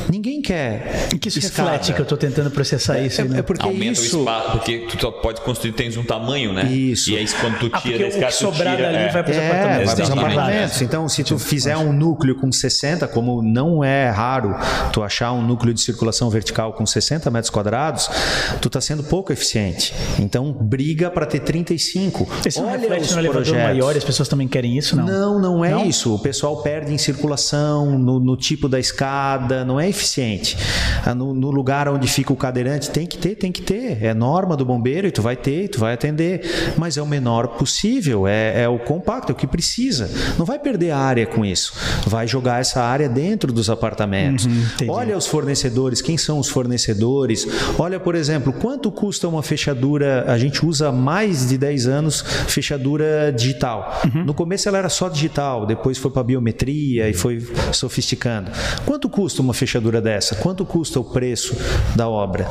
ninguém 0.10 0.21
quer. 0.42 1.08
Que 1.20 1.28
isso 1.30 1.40
escada. 1.40 1.72
reflete 1.72 1.94
que 1.94 2.00
eu 2.00 2.04
estou 2.04 2.18
tentando 2.18 2.50
processar 2.52 3.00
isso? 3.00 3.22
É, 3.22 3.24
né? 3.26 3.40
é 3.40 3.42
porque 3.42 3.66
Aumenta 3.66 3.92
isso. 4.02 4.18
o 4.18 4.20
espaço, 4.22 4.52
porque 4.52 4.88
tu 4.90 5.00
só 5.00 5.12
pode 5.12 5.42
construir, 5.42 5.72
tens 5.74 5.96
um 5.98 6.04
tamanho, 6.04 6.52
né? 6.54 6.64
Isso. 6.72 7.12
E 7.12 7.18
aí 7.18 7.26
quando 7.40 7.60
tu 7.60 7.70
Ah, 7.72 7.80
tira 7.82 8.08
o 8.08 8.12
cara, 8.12 8.26
que 8.26 8.28
tu 8.28 8.34
sobrar 8.34 8.76
tira, 8.76 8.92
dali 8.92 9.04
é. 9.06 9.10
vai 9.12 9.24
para 9.24 9.32
os 9.32 9.38
É, 9.38 9.48
apartamentos. 9.48 9.86
vai 9.94 10.02
Exatamente. 10.06 10.34
apartamentos. 10.38 10.82
Então, 10.82 11.08
se 11.10 11.24
tu 11.24 11.40
fizer 11.40 11.78
um 11.78 11.94
núcleo 11.94 12.36
com 12.36 12.52
60, 12.52 13.08
como 13.08 13.42
não 13.42 13.84
é 13.84 14.10
raro 14.10 14.56
tu 14.92 15.02
achar 15.04 15.32
um 15.34 15.42
núcleo 15.42 15.74
de 15.74 15.82
circulação 15.82 16.30
vertical 16.30 16.74
com 16.74 16.86
60 16.86 17.30
metros 17.32 17.50
quadrados, 17.50 18.10
tu 18.62 18.68
está 18.68 18.82
sendo 18.82 19.04
pouco 19.04 19.32
eficiente. 19.32 19.94
Então, 20.20 20.52
briga 20.52 21.10
para 21.12 21.26
ter 21.26 21.40
35. 21.40 22.28
Esse 22.46 22.60
não 22.60 22.68
Olha 22.70 22.80
reflete 22.80 23.12
no 23.14 23.20
elevador 23.20 23.44
projetos. 23.44 23.64
maior 23.64 23.96
e 23.96 23.98
as 23.98 24.04
pessoas 24.04 24.28
também 24.28 24.48
querem 24.48 24.78
isso, 24.78 24.96
não? 24.96 25.06
Não, 25.06 25.40
não 25.40 25.66
é 25.66 25.70
Não? 25.72 25.86
isso. 25.86 26.14
O 26.16 26.20
pessoal 26.20 26.62
perde 26.62 26.94
em 26.94 26.98
circulação, 26.98 27.98
no, 28.00 28.20
no 28.20 28.36
tipo 28.38 28.68
da 28.68 28.80
escada, 28.80 29.64
não 29.66 29.80
é 29.80 29.88
eficiente. 29.90 30.31
Ah, 31.06 31.16
No, 31.16 31.34
no 31.34 31.50
lugar 31.52 31.88
onde 31.88 32.08
fica 32.08 32.32
o 32.32 32.36
cadeirante, 32.36 32.90
tem 32.90 33.06
que 33.06 33.18
ter, 33.18 33.36
tem 33.36 33.52
que 33.52 33.62
ter. 33.62 34.04
É 34.04 34.14
norma 34.14 34.56
do 34.56 34.66
bombeiro 34.66 35.08
e 35.08 35.12
tu 35.12 35.22
vai 35.22 35.36
ter, 35.36 35.68
tu 35.68 35.80
vai 35.80 35.94
atender. 35.94 36.74
Mas 36.78 36.98
é 36.98 37.02
o 37.02 37.08
menor 37.08 37.50
possível, 37.50 38.28
é, 38.28 38.64
é 38.64 38.70
o 38.70 38.80
compacto, 38.80 39.32
é 39.32 39.34
o 39.34 39.36
que 39.36 39.48
precisa. 39.48 40.10
Não 40.38 40.46
vai 40.46 40.60
perder 40.60 40.92
área 40.92 41.26
com 41.26 41.44
isso. 41.44 41.74
Vai 42.08 42.28
jogar 42.28 42.62
essa 42.62 42.82
área 42.82 43.10
dentro 43.10 43.52
dos 43.52 43.70
apartamentos. 43.70 44.46
Uhum. 44.46 44.90
Olha 44.90 45.18
os 45.18 45.28
fornecedores, 45.28 46.02
quem 46.02 46.18
são 46.18 46.40
os 46.40 46.50
fornecedores? 46.50 47.48
Olha, 47.78 48.00
por 48.00 48.16
exemplo, 48.16 48.54
quanto 48.54 48.92
custa 48.92 49.28
uma 49.28 49.44
fechadura? 49.44 50.26
A 50.28 50.38
gente 50.38 50.66
usa 50.66 50.90
há 50.90 50.92
mais 50.92 51.50
de 51.50 51.58
10 51.58 51.88
anos 51.88 52.22
fechadura 52.48 53.32
digital. 53.32 54.02
Uhum. 54.06 54.26
No 54.26 54.34
começo 54.34 54.68
ela 54.68 54.78
era 54.78 54.90
só 54.90 55.10
digital, 55.10 55.66
depois 55.66 55.98
foi 55.98 56.12
para 56.12 56.24
biometria 56.24 57.10
e 57.10 57.14
foi 57.14 57.42
sofisticando. 57.72 58.52
Quanto 58.86 59.10
custa 59.10 59.42
uma 59.42 59.54
fechadura 59.54 60.02
dessa? 60.02 60.21
Quanto 60.40 60.66
custa 60.66 61.00
o 61.00 61.04
preço 61.04 61.56
da 61.96 62.08
obra? 62.08 62.48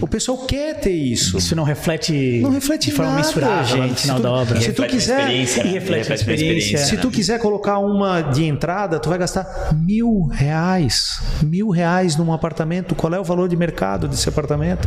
O 0.00 0.06
pessoal 0.06 0.38
quer 0.38 0.78
ter 0.78 0.92
isso. 0.92 1.38
Isso 1.38 1.56
não 1.56 1.64
reflete, 1.64 2.38
Não 2.40 2.50
reflete 2.50 2.90
de 2.90 2.92
forma 2.92 3.12
nada, 3.12 3.26
mensurável 3.26 3.76
lá 3.78 3.82
no 3.82 3.88
gente. 3.88 4.02
final 4.02 4.16
Se 4.16 4.22
tu- 4.22 4.22
da 4.22 4.32
obra. 4.32 4.60
se 4.60 4.66
tu 4.72 4.82
Reflete 4.82 4.90
quiser- 4.90 5.18
experiência, 5.20 5.64
né? 5.64 5.70
E 5.70 5.72
reflete 5.72 6.08
na 6.08 6.14
experiência. 6.14 6.78
Se 6.78 6.96
tu 6.98 7.10
quiser 7.10 7.40
colocar 7.40 7.78
uma 7.78 8.20
de 8.20 8.44
entrada, 8.44 9.00
tu 9.00 9.08
vai 9.08 9.18
gastar 9.18 9.70
mil 9.74 10.28
reais. 10.32 11.20
Mil 11.42 11.70
reais 11.70 12.16
num 12.16 12.32
apartamento. 12.32 12.94
Qual 12.94 13.12
é 13.12 13.18
o 13.18 13.24
valor 13.24 13.48
de 13.48 13.56
mercado 13.56 14.06
desse 14.06 14.28
apartamento? 14.28 14.86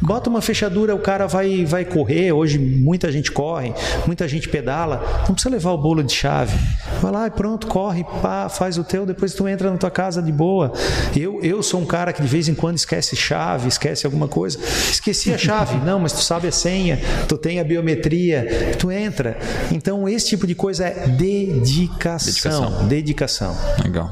Bota 0.00 0.28
uma 0.28 0.40
fechadura, 0.42 0.94
o 0.94 0.98
cara 0.98 1.26
vai, 1.28 1.64
vai 1.64 1.84
correr. 1.84 2.32
Hoje 2.32 2.58
muita 2.58 3.12
gente 3.12 3.30
corre, 3.30 3.72
muita 4.06 4.26
gente 4.26 4.48
pedala. 4.48 5.04
Não 5.28 5.34
precisa 5.34 5.50
levar 5.54 5.70
o 5.72 5.78
bolo 5.78 6.02
de 6.02 6.12
chave. 6.12 6.58
Vai 7.00 7.12
lá 7.12 7.26
e 7.26 7.30
pronto, 7.30 7.66
corre, 7.68 8.04
pá, 8.22 8.48
faz 8.48 8.76
o 8.76 8.82
teu, 8.82 9.06
depois 9.06 9.34
tu 9.34 9.46
entra 9.46 9.70
na 9.70 9.76
tua 9.76 9.90
casa 9.90 10.20
de 10.20 10.32
boa. 10.32 10.72
Eu, 11.16 11.27
eu 11.42 11.62
sou 11.62 11.80
um 11.80 11.86
cara 11.86 12.12
que 12.12 12.20
de 12.22 12.28
vez 12.28 12.48
em 12.48 12.54
quando 12.54 12.76
esquece 12.76 13.14
chave, 13.16 13.68
esquece 13.68 14.06
alguma 14.06 14.28
coisa. 14.28 14.58
Esqueci 14.90 15.32
a 15.32 15.38
chave. 15.38 15.76
Não, 15.84 15.98
mas 16.00 16.12
tu 16.12 16.20
sabe 16.20 16.48
a 16.48 16.52
senha, 16.52 16.98
tu 17.28 17.36
tem 17.38 17.60
a 17.60 17.64
biometria, 17.64 18.74
tu 18.78 18.90
entra. 18.90 19.38
Então 19.72 20.08
esse 20.08 20.28
tipo 20.28 20.46
de 20.46 20.54
coisa 20.54 20.86
é 20.86 21.06
dedicação. 21.08 22.86
Dedicação. 22.88 23.56
Legal. 23.84 24.10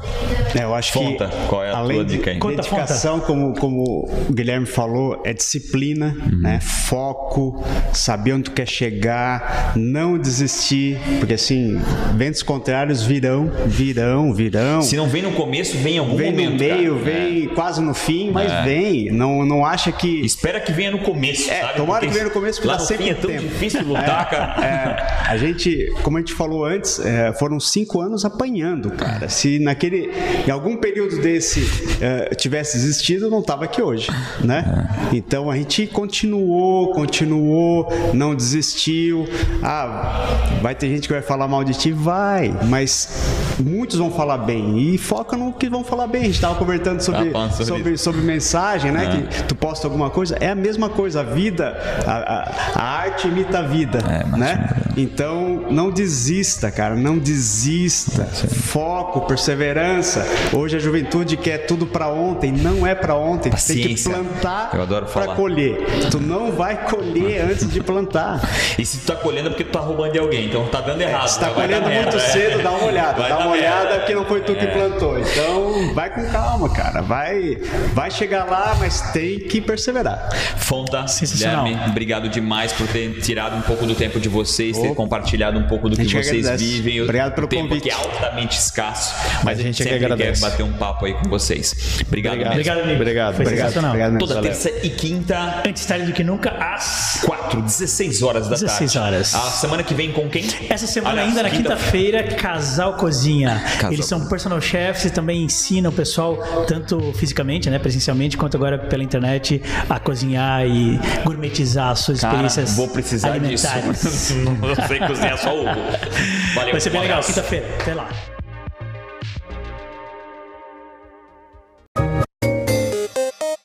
É, 0.55 0.63
eu 0.63 0.73
acho 0.73 0.93
Fonta, 0.93 1.27
que 1.27 1.47
qual 1.47 1.63
é 1.63 1.71
a 1.71 1.77
além 1.77 1.97
tua 1.97 2.05
de 2.05 2.17
dica 2.17 2.31
aí? 2.31 2.39
Conta, 2.39 2.61
dedicação, 2.61 3.19
como, 3.19 3.53
como 3.55 4.09
o 4.29 4.33
Guilherme 4.33 4.65
falou, 4.65 5.21
é 5.25 5.33
disciplina, 5.33 6.15
Uhum. 6.27 6.39
né? 6.41 6.59
foco, 6.59 7.63
saber 7.93 8.33
onde 8.33 8.43
tu 8.43 8.51
quer 8.51 8.67
chegar, 8.67 9.73
não 9.75 10.17
desistir, 10.17 10.97
porque 11.19 11.33
assim, 11.33 11.79
ventos 12.15 12.41
contrários 12.43 13.03
virão, 13.03 13.51
virão, 13.65 14.33
virão. 14.33 14.81
Se 14.81 14.95
não 14.95 15.07
vem 15.07 15.21
no 15.21 15.31
começo, 15.31 15.77
vem 15.77 15.95
em 15.95 15.99
algum 15.99 16.15
Vem 16.15 16.31
momento. 16.31 16.51
no 16.53 16.57
meio, 16.59 16.93
cara. 16.99 17.05
Vem 17.11 17.47
quase 17.49 17.81
no 17.81 17.93
fim, 17.93 18.31
mas 18.31 18.51
É. 18.51 18.61
vem. 18.63 19.11
Não, 19.11 19.45
não 19.45 19.65
acha 19.65 19.91
que. 19.91 20.21
Espera 20.25 20.59
que 20.59 20.71
venha 20.71 20.91
no 20.91 20.99
começo, 20.99 21.49
É, 21.51 21.61
sabe? 21.61 21.73
tomara 21.75 21.99
Porque 21.99 22.07
que 22.07 22.13
venha 22.13 22.25
no 22.25 22.31
começo, 22.31 22.59
porque 22.59 22.67
lá 22.67 22.75
dá 22.75 22.81
no 22.81 22.87
sempre 22.87 23.03
fim 23.05 23.09
é 23.11 23.13
tão 23.13 23.29
tempo. 23.29 23.43
difícil 23.43 23.83
lutar, 23.83 24.29
cara. 24.29 24.65
É, 24.65 25.29
a 25.31 25.37
gente, 25.37 25.91
como 26.03 26.17
a 26.17 26.19
gente 26.19 26.33
falou 26.33 26.65
antes, 26.65 26.99
é, 26.99 27.33
foram 27.33 27.59
cinco 27.59 28.01
anos 28.01 28.25
apanhando, 28.25 28.91
cara. 28.91 29.29
Se 29.29 29.59
naquele, 29.59 30.11
em 30.47 30.51
algum 30.51 30.77
período 30.77 31.21
desse 31.21 31.67
é, 32.01 32.33
tivesse 32.35 32.77
existido, 32.77 33.29
não 33.29 33.41
tava 33.41 33.65
aqui 33.65 33.81
hoje, 33.81 34.09
né? 34.43 34.87
Então 35.13 35.49
a 35.49 35.55
gente 35.55 35.87
continuou, 35.87 36.91
continuou, 36.93 37.87
não 38.13 38.35
desistiu. 38.35 39.27
Ah, 39.63 40.37
vai 40.61 40.75
ter 40.75 40.89
gente 40.89 41.07
que 41.07 41.13
vai 41.13 41.21
falar 41.21 41.47
mal 41.47 41.63
de 41.63 41.73
ti, 41.73 41.91
vai, 41.91 42.53
mas 42.65 43.55
muitos 43.59 43.97
vão 43.97 44.11
falar 44.11 44.37
bem 44.39 44.77
e 44.93 44.97
foca 44.97 45.35
no 45.37 45.53
que 45.53 45.69
vão 45.69 45.83
falar 45.83 46.07
bem. 46.07 46.23
A 46.23 46.25
gente 46.25 46.41
tava 46.41 46.55
conversando, 46.55 46.96
falando 46.97 47.01
sobre, 47.01 47.31
Tava 47.31 47.31
falando 47.31 47.51
sobre 47.53 47.77
sobre, 47.77 47.97
sobre, 47.97 48.21
mensagem, 48.21 48.91
né? 48.91 49.25
Que 49.29 49.43
tu 49.43 49.55
posta 49.55 49.87
alguma 49.87 50.09
coisa. 50.09 50.37
É 50.39 50.49
a 50.49 50.55
mesma 50.55 50.89
coisa. 50.89 51.21
A 51.21 51.23
vida, 51.23 51.77
a, 52.05 52.11
a, 52.11 52.81
a 52.81 52.83
arte 52.99 53.27
imita 53.27 53.59
a 53.59 53.61
vida, 53.63 53.99
né? 54.37 54.69
Então, 54.95 55.65
não 55.69 55.91
desista, 55.91 56.71
cara. 56.71 56.95
Não 56.95 57.17
desista. 57.17 58.25
Foco, 58.25 59.21
perseverança. 59.21 60.25
Hoje 60.53 60.77
a 60.77 60.79
juventude 60.79 61.37
quer 61.37 61.59
tudo 61.59 61.85
pra 61.85 62.07
ontem. 62.09 62.51
Não 62.51 62.85
é 62.85 62.95
pra 62.95 63.15
ontem. 63.15 63.49
Tu 63.51 63.65
tem 63.67 63.77
que 63.77 63.89
Paciência. 63.93 64.11
plantar 64.11 64.71
falar. 65.07 65.35
colher. 65.35 65.85
Tu 66.09 66.19
não 66.19 66.51
vai 66.51 66.77
colher 66.85 67.41
antes 67.51 67.69
de 67.71 67.81
plantar. 67.81 68.41
E 68.77 68.85
se 68.85 68.99
tu 68.99 69.05
tá 69.07 69.15
colhendo 69.15 69.47
é 69.47 69.49
porque 69.49 69.63
tu 69.63 69.71
tá 69.71 69.79
roubando 69.79 70.13
de 70.13 70.19
alguém, 70.19 70.45
então 70.47 70.67
tá 70.67 70.81
dando 70.81 71.01
errado. 71.01 71.27
Se 71.27 71.39
tá 71.39 71.47
dar 71.47 71.53
colhendo 71.53 71.87
merda, 71.87 72.11
muito 72.11 72.17
é. 72.17 72.19
cedo, 72.19 72.63
dá 72.63 72.71
uma 72.71 72.85
olhada. 72.85 73.21
Vai 73.21 73.29
dá 73.29 73.37
uma 73.39 73.51
olhada 73.51 73.83
merda. 73.83 73.99
porque 73.99 74.15
não 74.15 74.25
foi 74.25 74.41
tu 74.41 74.55
que 74.55 74.65
É. 74.65 74.67
plantou. 74.67 75.19
Então, 75.19 75.93
vai 75.93 76.09
com 76.13 76.25
calma, 76.29 76.69
cara. 76.69 76.86
Vai, 77.05 77.57
vai 77.93 78.09
chegar 78.11 78.45
lá, 78.45 78.75
mas 78.79 79.01
tem 79.11 79.39
que 79.39 79.59
perseverar. 79.61 80.29
Fonta, 80.57 81.07
Sensacional. 81.07 81.65
Guilherme, 81.65 81.89
obrigado 81.91 82.29
demais 82.29 82.71
por 82.73 82.87
ter 82.87 83.19
tirado 83.21 83.55
um 83.55 83.61
pouco 83.61 83.85
do 83.85 83.95
tempo 83.95 84.19
de 84.19 84.29
vocês, 84.29 84.77
ter 84.77 84.87
Opa. 84.87 84.95
compartilhado 84.95 85.57
um 85.59 85.67
pouco 85.67 85.89
do 85.89 85.93
A 85.93 85.97
que 85.97 86.03
gente 86.03 86.15
que 86.17 86.23
vocês 86.23 86.45
agradece. 86.45 86.63
vivem. 86.71 87.01
Obrigado 87.01 87.33
pelo 87.33 87.45
o 87.47 87.49
tempo 87.49 87.67
convite. 87.69 87.83
que 87.83 87.89
é 87.89 87.93
altamente 87.93 88.57
escasso, 88.57 89.15
mas 89.43 89.59
a 89.59 89.61
gente, 89.61 89.77
gente 89.77 89.89
que 89.89 89.99
sempre 89.99 90.17
quer 90.17 90.39
bater 90.39 90.63
um 90.63 90.73
papo 90.73 91.05
aí 91.05 91.13
com 91.13 91.29
vocês. 91.29 91.75
Obrigado, 92.07 92.37
mesmo. 92.37 92.51
Obrigado, 92.51 92.79
amigo. 92.79 92.95
Obrigado, 93.01 93.35
Foi 93.35 93.45
obrigado, 93.45 93.67
sensacional. 93.67 93.91
obrigado. 93.91 94.17
Toda 94.19 94.35
Valeu. 94.35 94.49
terça 94.51 94.69
e 94.83 94.89
quinta, 94.89 95.61
Antes 95.67 95.85
tarde 95.85 96.05
do 96.05 96.13
que 96.13 96.23
nunca, 96.23 96.51
às 96.51 97.19
4, 97.23 97.61
16 97.61 98.21
horas 98.23 98.43
da 98.47 98.55
16 98.55 98.93
tarde. 98.93 98.97
horas. 99.15 99.35
A 99.35 99.39
semana 99.51 99.83
que 99.83 99.93
vem 99.93 100.11
com 100.11 100.27
quem? 100.29 100.45
Essa 100.69 100.87
semana 100.87 101.11
Aliás, 101.13 101.29
ainda 101.29 101.43
na 101.43 101.49
quinta- 101.49 101.75
quinta-feira, 101.75 102.23
Casal 102.23 102.93
Cozinha. 102.93 103.61
Casal 103.75 103.93
Eles 103.93 104.05
são 104.05 104.25
personal 104.27 104.59
chefs 104.61 105.05
e 105.05 105.09
também 105.09 105.43
ensinam 105.43 105.89
o 105.91 105.93
pessoal, 105.93 106.37
tanto 106.67 106.76
fisicamente, 107.13 107.69
né, 107.69 107.79
presencialmente, 107.79 108.37
quanto 108.37 108.57
agora 108.57 108.77
pela 108.77 109.03
internet, 109.03 109.61
a 109.89 109.99
cozinhar 109.99 110.65
e 110.65 110.99
gourmetizar 111.23 111.91
as 111.91 111.99
suas 111.99 112.21
Cara, 112.21 112.33
experiências 112.33 112.75
vou 112.75 112.87
precisar 112.87 113.37
disso. 113.39 113.67
Não 114.61 114.87
sei 114.87 114.99
cozinhar 114.99 115.37
só 115.37 115.53
ovo. 115.53 115.65
Valeu. 116.55 116.71
Vai 116.71 116.81
ser 116.81 116.89
bem 116.89 117.01
legal, 117.01 117.21
quinta-feira. 117.21 117.67
Até 117.79 117.93
lá. 117.93 118.09